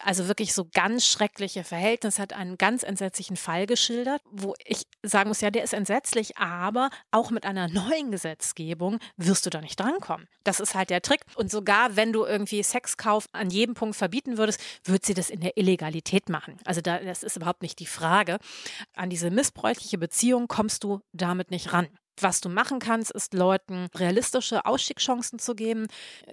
also 0.00 0.28
wirklich 0.28 0.54
so 0.54 0.66
ganz 0.72 1.06
schreckliche 1.06 1.64
Verhältnisse, 1.64 2.22
hat 2.22 2.32
einen 2.32 2.58
ganz 2.58 2.82
entsetzlichen 2.82 3.36
Fall 3.36 3.66
geschildert, 3.66 4.22
wo 4.30 4.54
ich 4.64 4.82
sagen 5.02 5.28
muss, 5.28 5.40
ja, 5.40 5.50
der 5.50 5.64
ist 5.64 5.74
entsetzlich, 5.74 6.36
aber 6.36 6.90
auch 7.10 7.30
mit 7.30 7.44
einer 7.44 7.68
neuen 7.68 8.10
Gesetzgebung 8.10 8.98
wirst 9.16 9.46
du 9.46 9.50
da 9.50 9.60
nicht 9.60 9.78
drankommen. 9.78 10.28
Das 10.44 10.60
ist 10.60 10.74
halt 10.74 10.90
der 10.90 11.02
Trick. 11.02 11.20
Und 11.36 11.50
sogar 11.50 11.96
wenn 11.96 12.12
du 12.12 12.24
irgendwie 12.24 12.62
Sexkauf 12.62 13.26
an 13.32 13.50
jedem 13.50 13.74
Punkt 13.74 13.96
verbieten 13.96 14.38
würdest, 14.38 14.60
wird 14.84 15.04
sie 15.04 15.14
das 15.14 15.30
in 15.30 15.40
der 15.40 15.56
Illegalität 15.56 16.28
machen. 16.28 16.56
Also 16.64 16.80
da, 16.80 16.98
das 16.98 17.22
ist 17.22 17.36
überhaupt 17.36 17.62
nicht 17.62 17.78
die 17.78 17.86
Frage. 17.86 18.38
An 18.94 19.10
diese 19.10 19.30
missbräuchliche 19.30 19.98
Beziehung 19.98 20.48
kommst 20.48 20.84
du 20.84 21.00
damit 21.12 21.50
nicht 21.50 21.72
ran. 21.72 21.88
Was 22.20 22.40
du 22.40 22.48
machen 22.48 22.78
kannst, 22.78 23.10
ist 23.10 23.34
Leuten 23.34 23.88
realistische 23.94 24.64
Ausstiegschancen 24.66 25.38
zu 25.38 25.54
geben, 25.54 25.86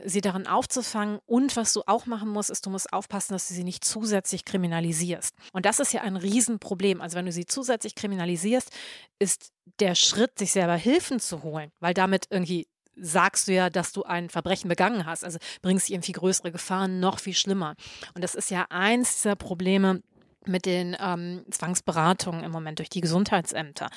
sie 0.04 0.22
darin 0.22 0.48
aufzufangen. 0.48 1.20
Und 1.26 1.56
was 1.56 1.74
du 1.74 1.84
auch 1.86 2.06
machen 2.06 2.30
musst, 2.30 2.50
ist, 2.50 2.66
du 2.66 2.70
musst 2.70 2.92
aufpassen, 2.94 3.34
dass 3.34 3.48
du 3.48 3.54
sie 3.54 3.64
nicht 3.64 3.84
zusätzlich 3.84 4.46
kriminalisierst. 4.46 5.36
Und 5.54 5.66
das 5.66 5.80
ist 5.80 5.94
ja 5.94 6.02
ein 6.02 6.16
Riesenproblem. 6.16 7.02
Also 7.02 7.18
wenn 7.18 7.26
du 7.26 7.32
sie 7.32 7.46
zusätzlich 7.46 7.96
kriminalisierst, 7.96 8.70
ist 9.20 9.52
der 9.80 9.96
Schritt, 9.96 10.38
sich 10.40 10.52
selber 10.52 10.76
Hilfen 10.76 11.20
zu 11.20 11.44
holen, 11.44 11.72
weil 11.80 11.94
damit 11.94 12.28
irgendwie 12.30 12.68
sagst 12.96 13.48
du 13.48 13.54
ja, 13.54 13.70
dass 13.70 13.92
du 13.92 14.04
ein 14.04 14.30
Verbrechen 14.30 14.70
begangen 14.70 15.06
hast. 15.06 15.24
Also 15.24 15.38
bringst 15.62 15.88
dich 15.88 15.96
in 15.96 16.02
viel 16.02 16.16
größere 16.16 16.52
Gefahren, 16.52 17.00
noch 17.00 17.20
viel 17.20 17.34
schlimmer. 17.34 17.76
Und 18.14 18.24
das 18.24 18.36
ist 18.36 18.50
ja 18.52 18.66
eins 18.70 19.18
dieser 19.18 19.36
Probleme, 19.36 20.02
mit 20.48 20.66
den 20.66 20.96
ähm, 21.00 21.46
Zwangsberatungen 21.50 22.44
im 22.44 22.52
Moment 22.52 22.80
durch 22.80 22.90
die 22.90 23.02
Gesundheitsämter. 23.02 23.90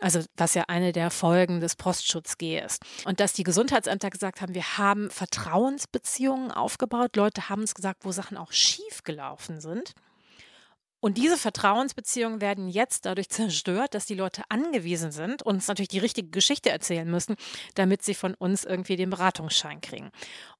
Also 0.00 0.20
was 0.36 0.54
ja 0.54 0.64
eine 0.68 0.92
der 0.92 1.10
Folgen 1.10 1.60
des 1.60 1.76
Postschutz 1.76 2.38
G 2.38 2.58
ist. 2.58 2.82
Und 3.04 3.20
dass 3.20 3.32
die 3.32 3.42
Gesundheitsämter 3.42 4.10
gesagt 4.10 4.40
haben, 4.40 4.54
wir 4.54 4.78
haben 4.78 5.10
Vertrauensbeziehungen 5.10 6.50
aufgebaut. 6.50 7.16
Leute 7.16 7.48
haben 7.48 7.62
uns 7.62 7.74
gesagt, 7.74 8.04
wo 8.04 8.12
Sachen 8.12 8.36
auch 8.36 8.52
schief 8.52 9.02
gelaufen 9.04 9.60
sind. 9.60 9.94
Und 11.00 11.16
diese 11.16 11.36
Vertrauensbeziehungen 11.36 12.40
werden 12.40 12.68
jetzt 12.68 13.06
dadurch 13.06 13.28
zerstört, 13.30 13.94
dass 13.94 14.06
die 14.06 14.14
Leute 14.14 14.42
angewiesen 14.48 15.10
sind 15.10 15.42
und 15.42 15.54
uns 15.54 15.68
natürlich 15.68 15.88
die 15.88 15.98
richtige 15.98 16.28
Geschichte 16.28 16.70
erzählen 16.70 17.10
müssen, 17.10 17.36
damit 17.74 18.02
sie 18.02 18.14
von 18.14 18.34
uns 18.34 18.64
irgendwie 18.64 18.96
den 18.96 19.10
Beratungsschein 19.10 19.80
kriegen. 19.80 20.10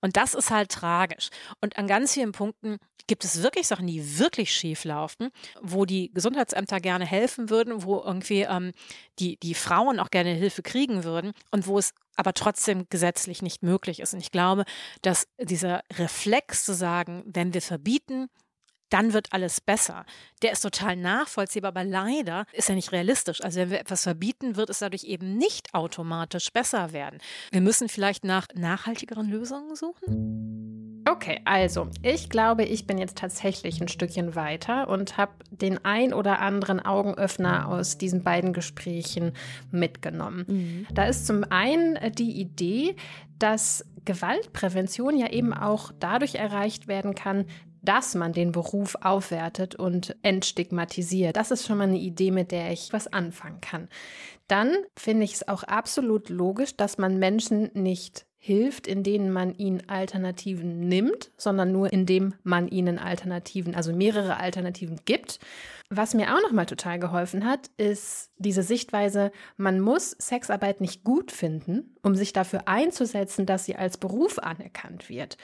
Und 0.01 0.16
das 0.16 0.34
ist 0.34 0.51
halt 0.51 0.70
tragisch. 0.70 1.30
Und 1.61 1.78
an 1.78 1.86
ganz 1.86 2.14
vielen 2.14 2.32
Punkten 2.32 2.78
gibt 3.07 3.24
es 3.24 3.43
wirklich 3.43 3.66
Sachen, 3.66 3.86
die 3.86 4.18
wirklich 4.18 4.53
schief 4.53 4.84
laufen, 4.84 5.30
wo 5.61 5.84
die 5.84 6.12
Gesundheitsämter 6.12 6.80
gerne 6.80 7.05
helfen 7.05 7.51
würden, 7.51 7.82
wo 7.82 8.01
irgendwie 8.01 8.43
ähm, 8.43 8.72
die, 9.18 9.36
die 9.38 9.55
Frauen 9.55 9.99
auch 9.99 10.11
gerne 10.11 10.30
Hilfe 10.30 10.62
kriegen 10.62 11.03
würden 11.03 11.32
und 11.51 11.66
wo 11.66 11.78
es 11.78 11.93
aber 12.16 12.34
trotzdem 12.34 12.86
gesetzlich 12.88 13.43
nicht 13.43 13.62
möglich 13.62 14.01
ist. 14.01 14.14
Und 14.14 14.20
ich 14.20 14.30
glaube, 14.30 14.64
dass 15.03 15.26
dieser 15.41 15.82
Reflex 15.95 16.64
zu 16.64 16.74
sagen, 16.74 17.22
wenn 17.26 17.53
wir 17.53 17.62
verbieten, 17.62 18.28
dann 18.91 19.12
wird 19.12 19.32
alles 19.32 19.61
besser. 19.61 20.05
Der 20.43 20.53
ist 20.53 20.61
total 20.61 20.97
nachvollziehbar, 20.97 21.70
aber 21.70 21.84
leider 21.84 22.47
ist 22.53 22.68
er 22.68 22.74
nicht 22.74 22.93
realistisch. 22.93 23.43
Also 23.43 23.61
wenn 23.61 23.70
wir 23.70 23.80
etwas 23.80 24.03
verbieten, 24.03 24.57
wird 24.57 24.70
es 24.70 24.80
dadurch 24.80 25.05
eben 25.05 25.36
nicht 25.36 25.74
automatisch 25.74 26.53
besser 26.53 26.93
werden. 26.93 27.18
Wir 27.51 27.61
müssen 27.61 27.88
vielleicht 27.88 28.24
nach 28.24 28.47
nachhaltigeren 28.55 29.28
Lösungen 29.28 29.74
suchen. 29.74 31.03
Okay, 31.09 31.41
also 31.45 31.88
ich 32.03 32.28
glaube, 32.28 32.64
ich 32.64 32.86
bin 32.86 32.99
jetzt 32.99 33.16
tatsächlich 33.16 33.80
ein 33.80 33.88
Stückchen 33.88 34.34
weiter 34.34 34.88
und 34.88 35.16
habe 35.16 35.32
den 35.51 35.82
ein 35.84 36.12
oder 36.12 36.41
anderen 36.41 36.80
Augenöffner 36.80 37.68
aus 37.68 37.97
diesen 37.97 38.22
beiden 38.22 38.53
Gesprächen 38.53 39.32
mitgenommen. 39.70 40.45
Mhm. 40.47 40.86
Da 40.93 41.05
ist 41.05 41.26
zum 41.26 41.45
einen 41.51 41.99
die 42.14 42.41
Idee, 42.41 42.97
dass 43.38 43.84
Gewaltprävention 44.05 45.16
ja 45.16 45.30
eben 45.30 45.53
auch 45.55 45.93
dadurch 45.99 46.34
erreicht 46.34 46.88
werden 46.88 47.14
kann, 47.14 47.47
dass 47.83 48.14
man 48.14 48.33
den 48.33 48.53
Beruf 48.53 48.97
aufwertet 49.01 49.74
und 49.74 50.16
entstigmatisiert. 50.22 51.37
Das 51.37 51.51
ist 51.51 51.66
schon 51.66 51.78
mal 51.78 51.85
eine 51.85 51.99
Idee, 51.99 52.31
mit 52.31 52.53
der 52.53 52.70
ich 52.72 52.93
was 52.93 53.12
anfangen 53.12 53.61
kann. 53.61 53.89
Dann 54.49 54.74
finde 54.97 55.24
ich 55.24 55.35
es 55.35 55.49
auch 55.49 55.62
absolut 55.62 56.28
logisch, 56.28 56.76
dass 56.76 56.99
man 56.99 57.18
Menschen 57.18 57.70
nicht 57.74 58.26
hilft, 58.43 58.87
indem 58.87 59.31
man 59.31 59.55
ihnen 59.55 59.89
Alternativen 59.89 60.81
nimmt, 60.81 61.31
sondern 61.37 61.72
nur 61.72 61.93
indem 61.93 62.35
man 62.43 62.68
ihnen 62.68 62.99
Alternativen, 62.99 63.74
also 63.74 63.93
mehrere 63.93 64.39
Alternativen 64.39 64.99
gibt. 65.05 65.41
Was 65.91 66.14
mir 66.14 66.35
auch 66.35 66.41
nochmal 66.41 66.64
total 66.64 66.99
geholfen 66.99 67.45
hat, 67.45 67.70
ist 67.76 68.31
diese 68.39 68.62
Sichtweise, 68.62 69.31
man 69.59 69.78
muss 69.78 70.12
Sexarbeit 70.12 70.81
nicht 70.81 71.05
gut 71.05 71.33
finden, 71.33 71.95
um 72.03 72.14
sich 72.14 72.33
dafür 72.33 72.66
einzusetzen, 72.66 73.45
dass 73.45 73.66
sie 73.66 73.76
als 73.76 73.99
Beruf 73.99 74.39
anerkannt 74.39 75.11
wird. 75.11 75.37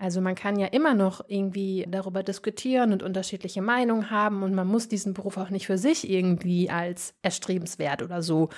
Also 0.00 0.22
man 0.22 0.34
kann 0.34 0.58
ja 0.58 0.66
immer 0.66 0.94
noch 0.94 1.20
irgendwie 1.28 1.86
darüber 1.86 2.22
diskutieren 2.22 2.94
und 2.94 3.02
unterschiedliche 3.02 3.60
Meinungen 3.60 4.10
haben 4.10 4.42
und 4.42 4.54
man 4.54 4.66
muss 4.66 4.88
diesen 4.88 5.12
Beruf 5.12 5.36
auch 5.36 5.50
nicht 5.50 5.66
für 5.66 5.76
sich 5.76 6.08
irgendwie 6.08 6.70
als 6.70 7.12
erstrebenswert 7.20 8.02
oder 8.02 8.22
so 8.22 8.48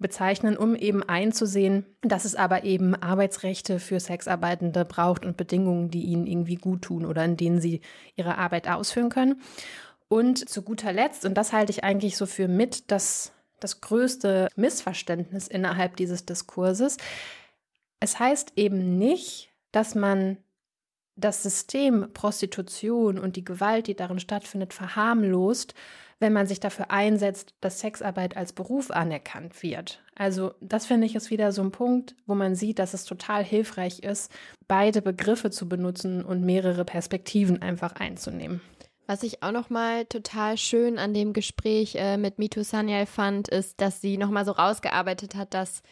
bezeichnen, 0.00 0.56
um 0.56 0.74
eben 0.74 1.04
einzusehen, 1.04 1.86
dass 2.02 2.24
es 2.24 2.34
aber 2.34 2.64
eben 2.64 2.96
Arbeitsrechte 2.96 3.78
für 3.78 4.00
Sexarbeitende 4.00 4.84
braucht 4.84 5.24
und 5.24 5.36
Bedingungen, 5.36 5.92
die 5.92 6.02
ihnen 6.02 6.26
irgendwie 6.26 6.56
gut 6.56 6.82
tun 6.82 7.06
oder 7.06 7.24
in 7.24 7.36
denen 7.36 7.60
sie 7.60 7.82
ihre 8.16 8.36
Arbeit 8.36 8.68
ausführen 8.68 9.10
können. 9.10 9.40
Und 10.08 10.48
zu 10.48 10.62
guter 10.62 10.92
Letzt, 10.92 11.24
und 11.24 11.34
das 11.34 11.52
halte 11.52 11.70
ich 11.70 11.84
eigentlich 11.84 12.16
so 12.16 12.26
für 12.26 12.48
mit 12.48 12.90
das, 12.90 13.30
das 13.60 13.80
größte 13.80 14.48
Missverständnis 14.56 15.46
innerhalb 15.46 15.94
dieses 15.94 16.26
Diskurses, 16.26 16.96
es 18.00 18.18
heißt 18.18 18.54
eben 18.56 18.98
nicht, 18.98 19.50
dass 19.70 19.94
man 19.94 20.38
das 21.20 21.42
System 21.42 22.08
Prostitution 22.12 23.18
und 23.18 23.36
die 23.36 23.44
Gewalt, 23.44 23.86
die 23.86 23.94
darin 23.94 24.18
stattfindet, 24.18 24.72
verharmlost, 24.72 25.74
wenn 26.18 26.32
man 26.32 26.46
sich 26.46 26.60
dafür 26.60 26.90
einsetzt, 26.90 27.54
dass 27.60 27.80
Sexarbeit 27.80 28.36
als 28.36 28.52
Beruf 28.52 28.90
anerkannt 28.90 29.62
wird. 29.62 30.02
Also 30.14 30.52
das 30.60 30.84
finde 30.84 31.06
ich 31.06 31.16
ist 31.16 31.30
wieder 31.30 31.50
so 31.50 31.62
ein 31.62 31.70
Punkt, 31.70 32.14
wo 32.26 32.34
man 32.34 32.54
sieht, 32.54 32.78
dass 32.78 32.92
es 32.92 33.04
total 33.04 33.42
hilfreich 33.42 34.00
ist, 34.00 34.30
beide 34.68 35.00
Begriffe 35.00 35.50
zu 35.50 35.68
benutzen 35.68 36.22
und 36.24 36.44
mehrere 36.44 36.84
Perspektiven 36.84 37.62
einfach 37.62 37.94
einzunehmen. 37.94 38.60
Was 39.06 39.22
ich 39.22 39.42
auch 39.42 39.50
noch 39.50 39.70
mal 39.70 40.04
total 40.04 40.56
schön 40.56 40.98
an 40.98 41.14
dem 41.14 41.32
Gespräch 41.32 41.96
äh, 41.96 42.16
mit 42.16 42.38
Mitu 42.38 42.62
Sanyal 42.62 43.06
fand, 43.06 43.48
ist, 43.48 43.80
dass 43.80 44.00
sie 44.00 44.18
noch 44.18 44.30
mal 44.30 44.44
so 44.44 44.52
rausgearbeitet 44.52 45.34
hat, 45.34 45.54
dass 45.54 45.82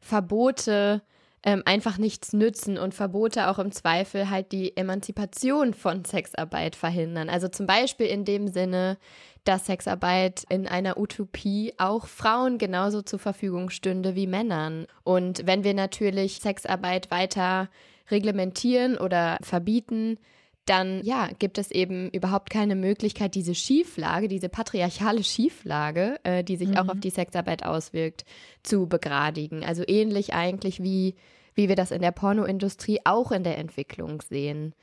Verbote 0.00 1.00
ähm, 1.46 1.62
einfach 1.64 1.96
nichts 1.96 2.32
nützen 2.32 2.76
und 2.76 2.92
Verbote 2.92 3.48
auch 3.48 3.60
im 3.60 3.70
Zweifel 3.70 4.28
halt 4.28 4.50
die 4.50 4.76
Emanzipation 4.76 5.74
von 5.74 6.04
Sexarbeit 6.04 6.74
verhindern. 6.74 7.30
Also 7.30 7.46
zum 7.46 7.68
Beispiel 7.68 8.06
in 8.06 8.24
dem 8.24 8.48
Sinne, 8.48 8.98
dass 9.44 9.66
Sexarbeit 9.66 10.42
in 10.48 10.66
einer 10.66 10.98
Utopie 10.98 11.72
auch 11.78 12.06
Frauen 12.06 12.58
genauso 12.58 13.00
zur 13.00 13.20
Verfügung 13.20 13.70
stünde 13.70 14.16
wie 14.16 14.26
Männern. 14.26 14.88
Und 15.04 15.46
wenn 15.46 15.62
wir 15.62 15.72
natürlich 15.72 16.40
Sexarbeit 16.40 17.12
weiter 17.12 17.68
reglementieren 18.10 18.98
oder 18.98 19.38
verbieten, 19.40 20.18
dann 20.64 21.00
ja, 21.04 21.28
gibt 21.38 21.58
es 21.58 21.70
eben 21.70 22.10
überhaupt 22.10 22.50
keine 22.50 22.74
Möglichkeit, 22.74 23.36
diese 23.36 23.54
Schieflage, 23.54 24.26
diese 24.26 24.48
patriarchale 24.48 25.22
Schieflage, 25.22 26.18
äh, 26.24 26.42
die 26.42 26.56
sich 26.56 26.70
mhm. 26.70 26.78
auch 26.78 26.88
auf 26.88 26.98
die 26.98 27.10
Sexarbeit 27.10 27.64
auswirkt, 27.64 28.24
zu 28.64 28.88
begradigen. 28.88 29.64
Also 29.64 29.84
ähnlich 29.86 30.34
eigentlich 30.34 30.82
wie 30.82 31.14
wie 31.56 31.68
wir 31.68 31.74
das 31.74 31.90
in 31.90 32.02
der 32.02 32.12
Pornoindustrie 32.12 33.00
auch 33.04 33.32
in 33.32 33.42
der 33.42 33.58
Entwicklung 33.58 34.22
sehen. 34.22 34.74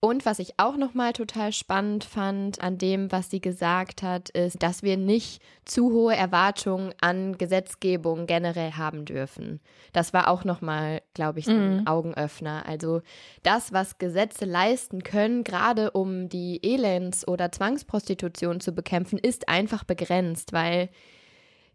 Und 0.00 0.24
was 0.24 0.38
ich 0.38 0.52
auch 0.58 0.76
nochmal 0.76 1.12
total 1.12 1.52
spannend 1.52 2.04
fand 2.04 2.60
an 2.60 2.78
dem, 2.78 3.10
was 3.10 3.30
sie 3.30 3.40
gesagt 3.40 4.04
hat, 4.04 4.28
ist, 4.28 4.62
dass 4.62 4.84
wir 4.84 4.96
nicht 4.96 5.42
zu 5.64 5.90
hohe 5.90 6.14
Erwartungen 6.14 6.94
an 7.00 7.36
Gesetzgebung 7.36 8.26
generell 8.26 8.72
haben 8.72 9.06
dürfen. 9.06 9.58
Das 9.92 10.12
war 10.12 10.28
auch 10.28 10.44
nochmal, 10.44 11.02
glaube 11.14 11.40
ich, 11.40 11.48
ein 11.48 11.78
mhm. 11.78 11.86
Augenöffner. 11.88 12.64
Also 12.64 13.02
das, 13.42 13.72
was 13.72 13.98
Gesetze 13.98 14.44
leisten 14.44 15.02
können, 15.02 15.42
gerade 15.42 15.90
um 15.90 16.28
die 16.28 16.60
Elends- 16.62 17.26
oder 17.26 17.50
Zwangsprostitution 17.50 18.60
zu 18.60 18.70
bekämpfen, 18.70 19.18
ist 19.18 19.48
einfach 19.48 19.82
begrenzt, 19.82 20.52
weil 20.52 20.90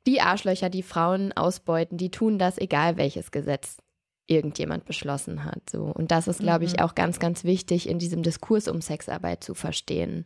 die 0.08 0.22
Arschlöcher, 0.22 0.70
die 0.70 0.84
Frauen 0.84 1.34
ausbeuten, 1.34 1.98
die 1.98 2.10
tun 2.10 2.40
das, 2.40 2.58
egal 2.58 2.96
welches 2.96 3.32
Gesetz 3.32 3.83
irgendjemand 4.28 4.86
beschlossen 4.86 5.44
hat. 5.44 5.70
So. 5.70 5.84
Und 5.84 6.12
das 6.12 6.28
ist, 6.28 6.40
glaube 6.40 6.66
ich, 6.66 6.74
mhm. 6.74 6.80
auch 6.80 6.96
ganz, 6.96 7.20
ganz 7.20 7.44
wichtig 7.44 7.90
in 7.90 8.00
diesem 8.00 8.24
Diskurs 8.24 8.68
um 8.68 8.82
Sexarbeit 8.82 9.44
zu 9.44 9.54
verstehen. 9.54 10.26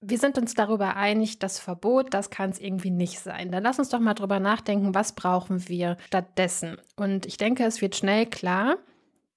Wir 0.00 0.18
sind 0.18 0.36
uns 0.36 0.54
darüber 0.54 0.96
einig, 0.96 1.38
das 1.38 1.58
Verbot, 1.58 2.12
das 2.12 2.28
kann 2.28 2.50
es 2.50 2.60
irgendwie 2.60 2.90
nicht 2.90 3.20
sein. 3.20 3.50
Dann 3.50 3.62
lass 3.62 3.78
uns 3.78 3.88
doch 3.88 4.00
mal 4.00 4.12
drüber 4.12 4.38
nachdenken, 4.38 4.94
was 4.94 5.14
brauchen 5.14 5.66
wir 5.68 5.96
stattdessen. 6.06 6.76
Und 6.96 7.24
ich 7.24 7.38
denke, 7.38 7.64
es 7.64 7.80
wird 7.80 7.96
schnell 7.96 8.26
klar, 8.26 8.76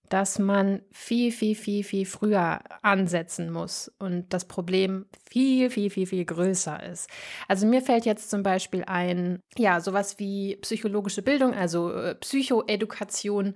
dass 0.09 0.39
man 0.39 0.81
viel, 0.91 1.31
viel, 1.31 1.55
viel, 1.55 1.83
viel 1.83 2.05
früher 2.05 2.59
ansetzen 2.81 3.51
muss 3.51 3.91
und 3.99 4.33
das 4.33 4.45
Problem 4.45 5.05
viel, 5.29 5.69
viel, 5.69 5.89
viel, 5.89 6.07
viel 6.07 6.25
größer 6.25 6.81
ist. 6.83 7.09
Also 7.47 7.67
mir 7.67 7.81
fällt 7.81 8.05
jetzt 8.05 8.29
zum 8.29 8.43
Beispiel 8.43 8.83
ein, 8.85 9.39
ja, 9.57 9.81
sowas 9.81 10.17
wie 10.19 10.57
psychologische 10.57 11.21
Bildung, 11.21 11.53
also 11.53 11.91
äh, 11.91 12.15
Psychoedukation 12.15 13.55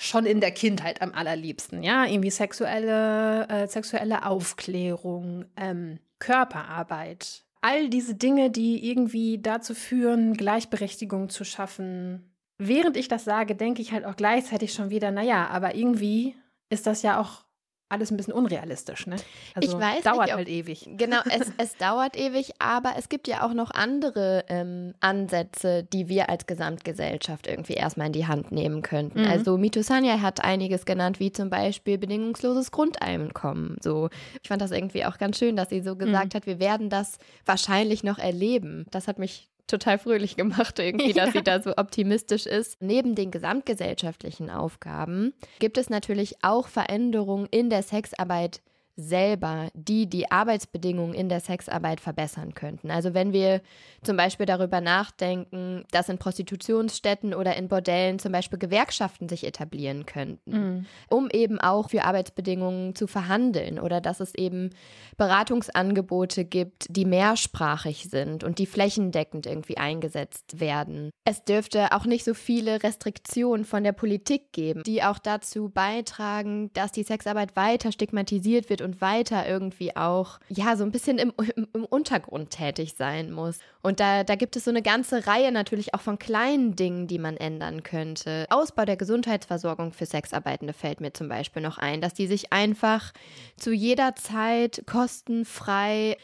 schon 0.00 0.24
in 0.24 0.40
der 0.40 0.50
Kindheit 0.50 1.02
am 1.02 1.12
allerliebsten, 1.12 1.82
ja, 1.82 2.06
irgendwie 2.06 2.30
sexuelle, 2.30 3.46
äh, 3.50 3.66
sexuelle 3.66 4.24
Aufklärung, 4.24 5.44
ähm, 5.58 5.98
Körperarbeit, 6.18 7.44
all 7.60 7.90
diese 7.90 8.14
Dinge, 8.14 8.50
die 8.50 8.88
irgendwie 8.90 9.38
dazu 9.38 9.74
führen, 9.74 10.32
Gleichberechtigung 10.32 11.28
zu 11.28 11.44
schaffen. 11.44 12.32
Während 12.56 12.96
ich 12.96 13.08
das 13.08 13.24
sage, 13.24 13.54
denke 13.54 13.82
ich 13.82 13.92
halt 13.92 14.06
auch 14.06 14.16
gleichzeitig 14.16 14.72
schon 14.72 14.88
wieder, 14.88 15.10
naja, 15.10 15.48
aber 15.48 15.74
irgendwie 15.74 16.34
ist 16.70 16.86
das 16.86 17.02
ja 17.02 17.20
auch 17.20 17.44
alles 17.90 18.10
ein 18.10 18.16
bisschen 18.16 18.32
unrealistisch, 18.32 19.06
ne? 19.06 19.16
Also 19.54 19.68
ich 19.68 19.82
weiß 19.82 20.04
dauert 20.04 20.26
nicht, 20.26 20.34
halt 20.34 20.48
ewig. 20.48 20.88
Genau, 20.96 21.18
es, 21.28 21.52
es 21.58 21.76
dauert 21.76 22.16
ewig, 22.16 22.52
aber 22.58 22.94
es 22.96 23.08
gibt 23.08 23.28
ja 23.28 23.44
auch 23.44 23.52
noch 23.52 23.70
andere 23.72 24.44
ähm, 24.48 24.94
Ansätze, 25.00 25.84
die 25.92 26.08
wir 26.08 26.30
als 26.30 26.46
Gesamtgesellschaft 26.46 27.46
irgendwie 27.46 27.74
erstmal 27.74 28.06
in 28.06 28.12
die 28.12 28.26
Hand 28.26 28.52
nehmen 28.52 28.82
könnten. 28.82 29.22
Mhm. 29.22 29.28
Also 29.28 29.58
Mito 29.58 29.82
Sanyal 29.82 30.22
hat 30.22 30.42
einiges 30.42 30.84
genannt, 30.84 31.20
wie 31.20 31.32
zum 31.32 31.50
Beispiel 31.50 31.98
bedingungsloses 31.98 32.70
Grundeinkommen. 32.70 33.76
So, 33.80 34.08
ich 34.40 34.48
fand 34.48 34.62
das 34.62 34.70
irgendwie 34.70 35.04
auch 35.04 35.18
ganz 35.18 35.38
schön, 35.38 35.56
dass 35.56 35.68
sie 35.68 35.80
so 35.80 35.96
gesagt 35.96 36.32
mhm. 36.32 36.36
hat, 36.36 36.46
wir 36.46 36.60
werden 36.60 36.90
das 36.90 37.18
wahrscheinlich 37.44 38.04
noch 38.04 38.18
erleben. 38.18 38.86
Das 38.90 39.08
hat 39.08 39.18
mich 39.18 39.49
total 39.70 39.98
fröhlich 39.98 40.36
gemacht 40.36 40.78
irgendwie, 40.78 41.12
dass 41.14 41.26
ja. 41.26 41.32
sie 41.32 41.42
da 41.42 41.62
so 41.62 41.76
optimistisch 41.76 42.46
ist. 42.46 42.80
Neben 42.80 43.14
den 43.14 43.30
gesamtgesellschaftlichen 43.30 44.50
Aufgaben 44.50 45.32
gibt 45.58 45.78
es 45.78 45.90
natürlich 45.90 46.36
auch 46.42 46.68
Veränderungen 46.68 47.46
in 47.50 47.70
der 47.70 47.82
Sexarbeit 47.82 48.60
selber, 49.00 49.68
die 49.74 50.08
die 50.08 50.30
Arbeitsbedingungen 50.30 51.14
in 51.14 51.28
der 51.28 51.40
Sexarbeit 51.40 52.00
verbessern 52.00 52.54
könnten. 52.54 52.90
Also 52.90 53.14
wenn 53.14 53.32
wir 53.32 53.60
zum 54.02 54.16
Beispiel 54.16 54.46
darüber 54.46 54.80
nachdenken, 54.80 55.84
dass 55.90 56.08
in 56.08 56.18
Prostitutionsstätten 56.18 57.34
oder 57.34 57.56
in 57.56 57.68
Bordellen 57.68 58.18
zum 58.18 58.32
Beispiel 58.32 58.58
Gewerkschaften 58.58 59.28
sich 59.28 59.44
etablieren 59.44 60.06
könnten, 60.06 60.50
mhm. 60.50 60.86
um 61.08 61.28
eben 61.30 61.60
auch 61.60 61.90
für 61.90 62.04
Arbeitsbedingungen 62.04 62.94
zu 62.94 63.06
verhandeln 63.06 63.78
oder 63.78 64.00
dass 64.00 64.20
es 64.20 64.34
eben 64.34 64.70
Beratungsangebote 65.16 66.44
gibt, 66.44 66.86
die 66.88 67.04
mehrsprachig 67.04 68.08
sind 68.10 68.42
und 68.42 68.58
die 68.58 68.66
flächendeckend 68.66 69.46
irgendwie 69.46 69.76
eingesetzt 69.76 70.60
werden. 70.60 71.10
Es 71.24 71.44
dürfte 71.44 71.92
auch 71.92 72.06
nicht 72.06 72.24
so 72.24 72.34
viele 72.34 72.82
Restriktionen 72.82 73.64
von 73.64 73.84
der 73.84 73.92
Politik 73.92 74.52
geben, 74.52 74.82
die 74.82 75.02
auch 75.02 75.18
dazu 75.18 75.68
beitragen, 75.68 76.70
dass 76.72 76.92
die 76.92 77.02
Sexarbeit 77.02 77.54
weiter 77.56 77.92
stigmatisiert 77.92 78.70
wird 78.70 78.80
und 78.80 78.89
und 78.90 79.00
weiter 79.00 79.48
irgendwie 79.48 79.96
auch, 79.96 80.40
ja, 80.48 80.76
so 80.76 80.84
ein 80.84 80.90
bisschen 80.90 81.18
im, 81.18 81.32
im, 81.54 81.68
im 81.72 81.84
Untergrund 81.84 82.50
tätig 82.50 82.94
sein 82.96 83.30
muss. 83.30 83.58
Und 83.82 84.00
da, 84.00 84.24
da 84.24 84.34
gibt 84.34 84.56
es 84.56 84.64
so 84.64 84.70
eine 84.70 84.82
ganze 84.82 85.26
Reihe 85.26 85.52
natürlich 85.52 85.94
auch 85.94 86.00
von 86.00 86.18
kleinen 86.18 86.74
Dingen, 86.74 87.06
die 87.06 87.18
man 87.18 87.36
ändern 87.36 87.82
könnte. 87.82 88.46
Ausbau 88.50 88.84
der 88.84 88.96
Gesundheitsversorgung 88.96 89.92
für 89.92 90.06
Sexarbeitende 90.06 90.72
fällt 90.72 91.00
mir 91.00 91.12
zum 91.12 91.28
Beispiel 91.28 91.62
noch 91.62 91.78
ein, 91.78 92.00
dass 92.00 92.14
die 92.14 92.26
sich 92.26 92.52
einfach 92.52 93.12
zu 93.56 93.72
jeder 93.72 94.16
Zeit 94.16 94.82
kostenfrei 94.86 96.16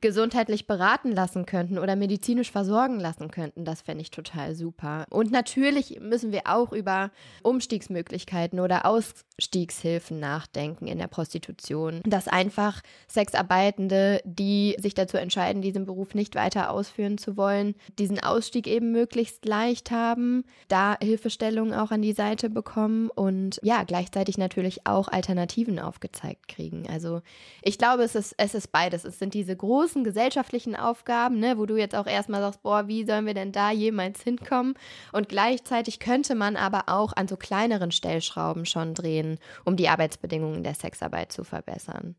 gesundheitlich 0.00 0.68
beraten 0.68 1.10
lassen 1.10 1.44
könnten 1.44 1.76
oder 1.78 1.96
medizinisch 1.96 2.52
versorgen 2.52 3.00
lassen 3.00 3.30
könnten. 3.32 3.64
Das 3.64 3.82
fände 3.82 4.02
ich 4.02 4.12
total 4.12 4.54
super. 4.54 5.06
Und 5.10 5.32
natürlich 5.32 5.98
müssen 6.00 6.30
wir 6.30 6.42
auch 6.44 6.72
über 6.72 7.10
Umstiegsmöglichkeiten 7.42 8.60
oder 8.60 8.86
Ausstiegshilfen 8.86 10.20
nachdenken 10.20 10.86
in 10.86 10.98
der 10.98 11.08
Prostitution. 11.08 12.00
Dass 12.04 12.28
einfach 12.28 12.80
Sexarbeitende, 13.08 14.20
die 14.24 14.76
sich 14.78 14.94
dazu 14.94 15.16
entscheiden, 15.16 15.62
diesen 15.62 15.84
Beruf 15.84 16.14
nicht 16.14 16.36
weiter 16.36 16.70
ausführen 16.70 17.18
zu 17.18 17.36
wollen, 17.36 17.74
diesen 17.98 18.20
Ausstieg 18.20 18.68
eben 18.68 18.92
möglichst 18.92 19.44
leicht 19.44 19.90
haben, 19.90 20.44
da 20.68 20.96
Hilfestellungen 21.02 21.74
auch 21.74 21.90
an 21.90 22.02
die 22.02 22.12
Seite 22.12 22.50
bekommen 22.50 23.10
und 23.10 23.58
ja, 23.64 23.82
gleichzeitig 23.82 24.38
natürlich 24.38 24.86
auch 24.86 25.08
Alternativen 25.08 25.80
aufgezeigt 25.80 26.46
kriegen. 26.46 26.88
Also 26.88 27.20
ich 27.62 27.78
glaube, 27.78 28.04
es 28.04 28.14
ist, 28.14 28.36
es 28.38 28.54
ist 28.54 28.70
beides. 28.70 29.04
Es 29.04 29.18
sind 29.18 29.34
diese 29.34 29.56
großen 29.56 29.71
großen 29.72 30.04
gesellschaftlichen 30.04 30.76
Aufgaben, 30.76 31.38
ne, 31.38 31.56
wo 31.56 31.64
du 31.64 31.78
jetzt 31.78 31.94
auch 31.94 32.06
erstmal 32.06 32.42
sagst, 32.42 32.62
boah, 32.62 32.88
wie 32.88 33.06
sollen 33.06 33.24
wir 33.24 33.32
denn 33.32 33.52
da 33.52 33.70
jemals 33.70 34.22
hinkommen? 34.22 34.74
Und 35.12 35.30
gleichzeitig 35.30 35.98
könnte 35.98 36.34
man 36.34 36.56
aber 36.56 36.90
auch 36.90 37.14
an 37.16 37.26
so 37.26 37.38
kleineren 37.38 37.90
Stellschrauben 37.90 38.66
schon 38.66 38.92
drehen, 38.92 39.38
um 39.64 39.76
die 39.76 39.88
Arbeitsbedingungen 39.88 40.62
der 40.62 40.74
Sexarbeit 40.74 41.32
zu 41.32 41.42
verbessern. 41.42 42.16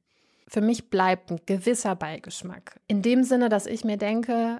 Für 0.47 0.61
mich 0.61 0.89
bleibt 0.89 1.29
ein 1.29 1.41
gewisser 1.45 1.95
Beigeschmack. 1.95 2.79
In 2.87 3.03
dem 3.03 3.23
Sinne, 3.23 3.49
dass 3.49 3.67
ich 3.67 3.83
mir 3.83 3.97
denke, 3.97 4.57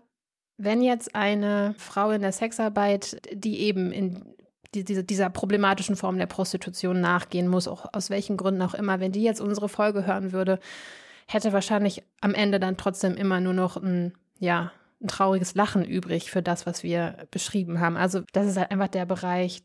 wenn 0.58 0.84
jetzt 0.84 1.16
eine 1.16 1.74
Frau 1.80 2.12
in 2.12 2.22
der 2.22 2.32
Sexarbeit, 2.32 3.22
die 3.34 3.62
eben 3.62 3.92
in 3.92 4.24
die, 4.76 4.84
dieser 4.84 5.32
problematischen 5.32 5.96
Form 5.96 6.20
der 6.20 6.28
Prostitution 6.28 7.02
nachgehen 7.02 7.48
muss, 7.48 7.68
auch 7.68 7.92
aus 7.92 8.12
welchen 8.12 8.38
Gründen 8.38 8.62
auch 8.62 8.76
immer, 8.76 9.00
wenn 9.00 9.12
die 9.12 9.24
jetzt 9.24 9.42
unsere 9.42 9.68
Folge 9.68 10.06
hören 10.06 10.32
würde, 10.32 10.60
hätte 11.28 11.54
wahrscheinlich 11.54 12.04
am 12.22 12.34
Ende 12.34 12.60
dann 12.60 12.78
trotzdem 12.78 13.16
immer 13.16 13.40
nur 13.40 13.54
noch 13.54 13.78
ein, 13.78 14.14
ja, 14.40 14.72
ein 15.02 15.08
trauriges 15.08 15.56
Lachen 15.56 15.84
übrig 15.84 16.32
für 16.32 16.42
das, 16.42 16.66
was 16.66 16.84
wir 16.84 17.28
beschrieben 17.32 17.80
haben. 17.80 17.98
Also 17.98 18.22
das 18.32 18.48
ist 18.48 18.58
halt 18.58 18.72
einfach 18.72 18.88
der 18.88 19.06
Bereich, 19.06 19.64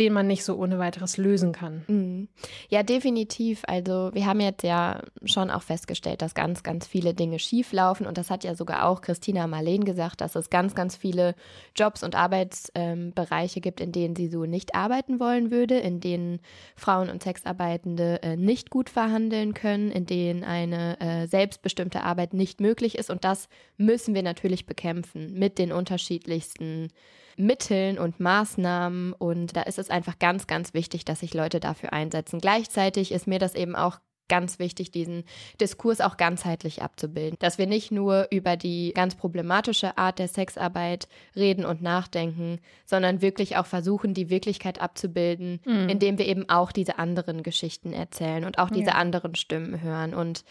den 0.00 0.12
man 0.12 0.26
nicht 0.26 0.42
so 0.42 0.56
ohne 0.56 0.78
weiteres 0.80 1.16
lösen 1.18 1.52
kann. 1.52 1.84
Mhm. 1.86 2.28
Ja, 2.68 2.82
definitiv. 2.82 3.62
Also 3.68 4.10
wir 4.12 4.26
haben 4.26 4.40
jetzt 4.40 4.64
ja 4.64 5.02
schon 5.24 5.50
auch 5.50 5.62
festgestellt, 5.62 6.20
dass 6.20 6.34
ganz, 6.34 6.64
ganz 6.64 6.86
viele 6.86 7.14
Dinge 7.14 7.38
schieflaufen 7.38 8.06
und 8.06 8.18
das 8.18 8.28
hat 8.28 8.42
ja 8.42 8.56
sogar 8.56 8.86
auch 8.86 9.02
Christina 9.02 9.46
Marleen 9.46 9.84
gesagt, 9.84 10.20
dass 10.20 10.34
es 10.34 10.50
ganz, 10.50 10.74
ganz 10.74 10.96
viele 10.96 11.36
Jobs 11.76 12.02
und 12.02 12.16
Arbeitsbereiche 12.16 13.58
ähm, 13.58 13.62
gibt, 13.62 13.80
in 13.80 13.92
denen 13.92 14.16
sie 14.16 14.26
so 14.26 14.46
nicht 14.46 14.74
arbeiten 14.74 15.20
wollen 15.20 15.52
würde, 15.52 15.78
in 15.78 16.00
denen 16.00 16.40
Frauen 16.74 17.08
und 17.08 17.22
Sexarbeitende 17.22 18.20
äh, 18.22 18.36
nicht 18.36 18.70
gut 18.70 18.90
verhandeln 18.90 19.54
können, 19.54 19.92
in 19.92 20.06
denen 20.06 20.42
eine 20.42 21.00
äh, 21.00 21.28
selbstbestimmte 21.28 22.02
Arbeit 22.02 22.34
nicht 22.34 22.60
möglich 22.60 22.98
ist 22.98 23.10
und 23.10 23.24
das 23.24 23.48
müssen 23.76 24.14
wir 24.14 24.24
natürlich 24.24 24.66
bekämpfen 24.66 25.34
mit 25.34 25.58
den 25.58 25.70
unterschiedlichsten 25.70 26.88
Mitteln 27.36 27.98
und 27.98 28.20
Maßnahmen. 28.20 29.12
Und 29.12 29.56
da 29.56 29.62
ist 29.62 29.78
es 29.78 29.90
einfach 29.90 30.18
ganz, 30.18 30.46
ganz 30.46 30.74
wichtig, 30.74 31.04
dass 31.04 31.20
sich 31.20 31.34
Leute 31.34 31.60
dafür 31.60 31.92
einsetzen. 31.92 32.40
Gleichzeitig 32.40 33.12
ist 33.12 33.26
mir 33.26 33.38
das 33.38 33.54
eben 33.54 33.76
auch 33.76 33.98
ganz 34.28 34.58
wichtig, 34.58 34.90
diesen 34.90 35.24
Diskurs 35.60 36.00
auch 36.00 36.16
ganzheitlich 36.16 36.82
abzubilden. 36.82 37.36
Dass 37.40 37.58
wir 37.58 37.66
nicht 37.66 37.90
nur 37.90 38.28
über 38.30 38.56
die 38.56 38.92
ganz 38.94 39.16
problematische 39.16 39.98
Art 39.98 40.18
der 40.18 40.28
Sexarbeit 40.28 41.08
reden 41.36 41.64
und 41.64 41.82
nachdenken, 41.82 42.58
sondern 42.86 43.22
wirklich 43.22 43.56
auch 43.56 43.66
versuchen, 43.66 44.14
die 44.14 44.30
Wirklichkeit 44.30 44.80
abzubilden, 44.80 45.60
mhm. 45.64 45.88
indem 45.88 46.18
wir 46.18 46.26
eben 46.26 46.48
auch 46.48 46.72
diese 46.72 46.98
anderen 46.98 47.42
Geschichten 47.42 47.92
erzählen 47.92 48.44
und 48.44 48.58
auch 48.58 48.70
diese 48.70 48.90
ja. 48.90 48.94
anderen 48.94 49.34
Stimmen 49.34 49.82
hören. 49.82 50.14
Und 50.14 50.44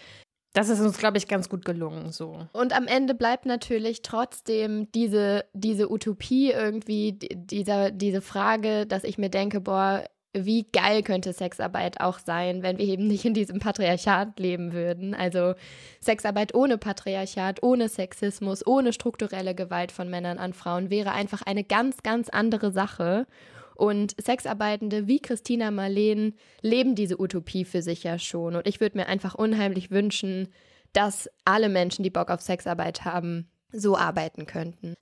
das 0.53 0.69
ist 0.69 0.79
uns, 0.79 0.97
glaube 0.97 1.17
ich, 1.17 1.27
ganz 1.27 1.49
gut 1.49 1.65
gelungen 1.65 2.11
so. 2.11 2.47
Und 2.53 2.73
am 2.73 2.87
Ende 2.87 3.15
bleibt 3.15 3.45
natürlich 3.45 4.03
trotzdem 4.03 4.91
diese, 4.91 5.45
diese 5.53 5.91
Utopie 5.91 6.51
irgendwie, 6.51 7.13
dieser, 7.13 7.89
diese 7.89 8.21
Frage, 8.21 8.85
dass 8.85 9.03
ich 9.03 9.17
mir 9.17 9.29
denke, 9.29 9.61
boah, 9.61 10.03
wie 10.33 10.65
geil 10.71 11.03
könnte 11.03 11.31
Sexarbeit 11.31 12.01
auch 12.01 12.19
sein, 12.19 12.63
wenn 12.63 12.77
wir 12.77 12.85
eben 12.85 13.07
nicht 13.07 13.25
in 13.25 13.33
diesem 13.33 13.59
Patriarchat 13.59 14.39
leben 14.39 14.73
würden. 14.73 15.13
Also 15.13 15.53
Sexarbeit 15.99 16.55
ohne 16.55 16.77
Patriarchat, 16.77 17.61
ohne 17.61 17.87
Sexismus, 17.87 18.65
ohne 18.65 18.93
strukturelle 18.93 19.53
Gewalt 19.53 19.91
von 19.91 20.09
Männern 20.09 20.39
an 20.39 20.53
Frauen 20.53 20.89
wäre 20.89 21.11
einfach 21.11 21.43
eine 21.43 21.63
ganz, 21.63 22.01
ganz 22.01 22.29
andere 22.29 22.71
Sache. 22.71 23.27
Und 23.75 24.15
Sexarbeitende 24.21 25.07
wie 25.07 25.19
Christina 25.19 25.71
Marleen 25.71 26.35
leben 26.61 26.95
diese 26.95 27.19
Utopie 27.19 27.65
für 27.65 27.81
sich 27.81 28.03
ja 28.03 28.19
schon. 28.19 28.55
Und 28.55 28.67
ich 28.67 28.79
würde 28.79 28.97
mir 28.97 29.07
einfach 29.07 29.35
unheimlich 29.35 29.91
wünschen, 29.91 30.49
dass 30.93 31.29
alle 31.45 31.69
Menschen, 31.69 32.03
die 32.03 32.09
Bock 32.09 32.29
auf 32.29 32.41
Sexarbeit 32.41 33.03
haben, 33.03 33.49
so 33.71 33.97
arbeiten 33.97 34.45
könnten. 34.45 34.95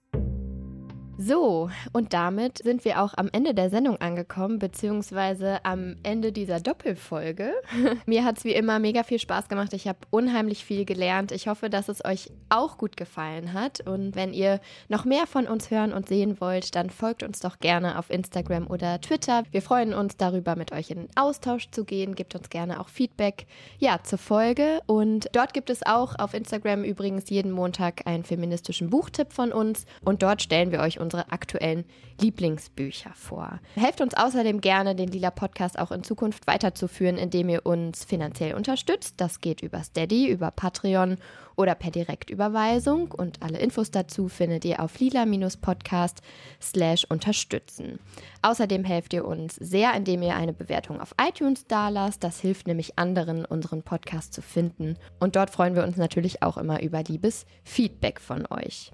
So, 1.23 1.69
und 1.93 2.13
damit 2.13 2.57
sind 2.63 2.83
wir 2.83 2.99
auch 2.99 3.13
am 3.15 3.29
Ende 3.31 3.53
der 3.53 3.69
Sendung 3.69 3.97
angekommen, 3.97 4.57
beziehungsweise 4.57 5.63
am 5.63 5.97
Ende 6.01 6.31
dieser 6.31 6.59
Doppelfolge. 6.59 7.53
Mir 8.07 8.25
hat 8.25 8.39
es 8.39 8.43
wie 8.43 8.55
immer 8.55 8.79
mega 8.79 9.03
viel 9.03 9.19
Spaß 9.19 9.47
gemacht. 9.47 9.71
Ich 9.73 9.87
habe 9.87 9.99
unheimlich 10.09 10.65
viel 10.65 10.83
gelernt. 10.83 11.31
Ich 11.31 11.47
hoffe, 11.47 11.69
dass 11.69 11.89
es 11.89 12.03
euch 12.03 12.31
auch 12.49 12.79
gut 12.79 12.97
gefallen 12.97 13.53
hat. 13.53 13.81
Und 13.87 14.15
wenn 14.15 14.33
ihr 14.33 14.61
noch 14.89 15.05
mehr 15.05 15.27
von 15.27 15.45
uns 15.45 15.69
hören 15.69 15.93
und 15.93 16.07
sehen 16.07 16.41
wollt, 16.41 16.75
dann 16.75 16.89
folgt 16.89 17.21
uns 17.21 17.39
doch 17.39 17.59
gerne 17.59 17.99
auf 17.99 18.09
Instagram 18.09 18.65
oder 18.65 18.99
Twitter. 18.99 19.43
Wir 19.51 19.61
freuen 19.61 19.93
uns 19.93 20.17
darüber, 20.17 20.55
mit 20.55 20.71
euch 20.71 20.89
in 20.89 21.07
Austausch 21.15 21.69
zu 21.69 21.85
gehen. 21.85 22.15
Gebt 22.15 22.33
uns 22.33 22.49
gerne 22.49 22.79
auch 22.79 22.89
Feedback 22.89 23.45
ja, 23.77 23.99
zur 24.01 24.17
Folge. 24.17 24.79
Und 24.87 25.29
dort 25.33 25.53
gibt 25.53 25.69
es 25.69 25.85
auch 25.85 26.17
auf 26.17 26.33
Instagram 26.33 26.83
übrigens 26.83 27.29
jeden 27.29 27.51
Montag 27.51 28.07
einen 28.07 28.23
feministischen 28.23 28.89
Buchtipp 28.89 29.33
von 29.33 29.51
uns. 29.51 29.85
Und 30.03 30.23
dort 30.23 30.41
stellen 30.41 30.71
wir 30.71 30.79
euch 30.79 30.99
unsere 30.99 31.10
unsere 31.11 31.31
aktuellen 31.31 31.83
Lieblingsbücher 32.21 33.11
vor. 33.13 33.59
Helft 33.75 33.99
uns 33.99 34.13
außerdem 34.13 34.61
gerne, 34.61 34.95
den 34.95 35.09
Lila 35.09 35.31
Podcast 35.31 35.77
auch 35.77 35.91
in 35.91 36.03
Zukunft 36.03 36.47
weiterzuführen, 36.47 37.17
indem 37.17 37.49
ihr 37.49 37.65
uns 37.65 38.05
finanziell 38.05 38.53
unterstützt. 38.53 39.15
Das 39.17 39.41
geht 39.41 39.61
über 39.61 39.83
Steady, 39.83 40.29
über 40.29 40.51
Patreon 40.51 41.17
oder 41.57 41.75
per 41.75 41.91
Direktüberweisung. 41.91 43.11
Und 43.11 43.41
alle 43.41 43.59
Infos 43.59 43.91
dazu 43.91 44.29
findet 44.29 44.63
ihr 44.63 44.79
auf 44.79 44.99
lila-podcast 44.99 46.21
slash 46.61 47.05
unterstützen. 47.09 47.99
Außerdem 48.41 48.85
helft 48.85 49.13
ihr 49.13 49.25
uns 49.25 49.55
sehr, 49.55 49.93
indem 49.93 50.21
ihr 50.21 50.35
eine 50.35 50.53
Bewertung 50.53 51.01
auf 51.01 51.13
iTunes 51.21 51.67
dalasst. 51.67 52.23
Das 52.23 52.39
hilft 52.39 52.67
nämlich 52.67 52.97
anderen, 52.97 53.43
unseren 53.43 53.83
Podcast 53.83 54.33
zu 54.33 54.41
finden. 54.41 54.95
Und 55.19 55.35
dort 55.35 55.49
freuen 55.49 55.75
wir 55.75 55.83
uns 55.83 55.97
natürlich 55.97 56.41
auch 56.41 56.57
immer 56.57 56.81
über 56.81 57.03
liebes 57.03 57.45
Feedback 57.63 58.21
von 58.21 58.45
euch. 58.49 58.91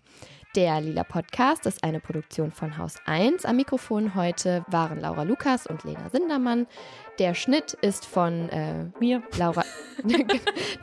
Der 0.58 0.82
Lila 0.82 1.04
Podcast 1.04 1.68
ist 1.68 1.84
eine 1.84 2.00
Produktion 2.00 2.52
von 2.52 2.80
Haus 2.80 2.96
1. 3.06 3.46
Am 3.46 3.58
Mikrofon 3.58 4.16
heute 4.16 4.66
waren 4.70 5.00
Laura 5.00 5.22
Lukas 5.22 5.68
und 5.68 5.84
Lena 5.84 6.10
Sindermann. 6.10 6.66
Der 7.20 7.36
Schnitt 7.36 7.74
ist 7.74 8.08
von 8.08 8.50
äh, 8.50 8.86
mir, 9.00 9.22
Laura. 9.38 9.64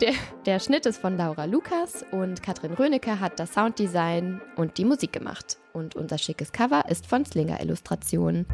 der, 0.00 0.12
der 0.46 0.60
Schnitt 0.60 0.86
ist 0.86 0.98
von 0.98 1.16
Laura 1.16 1.46
Lukas 1.46 2.04
und 2.12 2.40
Katrin 2.40 2.74
Rönecke 2.74 3.18
hat 3.18 3.40
das 3.40 3.52
Sounddesign 3.54 4.40
und 4.54 4.78
die 4.78 4.84
Musik 4.84 5.12
gemacht. 5.12 5.58
Und 5.72 5.96
unser 5.96 6.18
schickes 6.18 6.52
Cover 6.52 6.84
ist 6.88 7.08
von 7.08 7.24
Slinger 7.24 7.60
Illustrationen. 7.60 8.46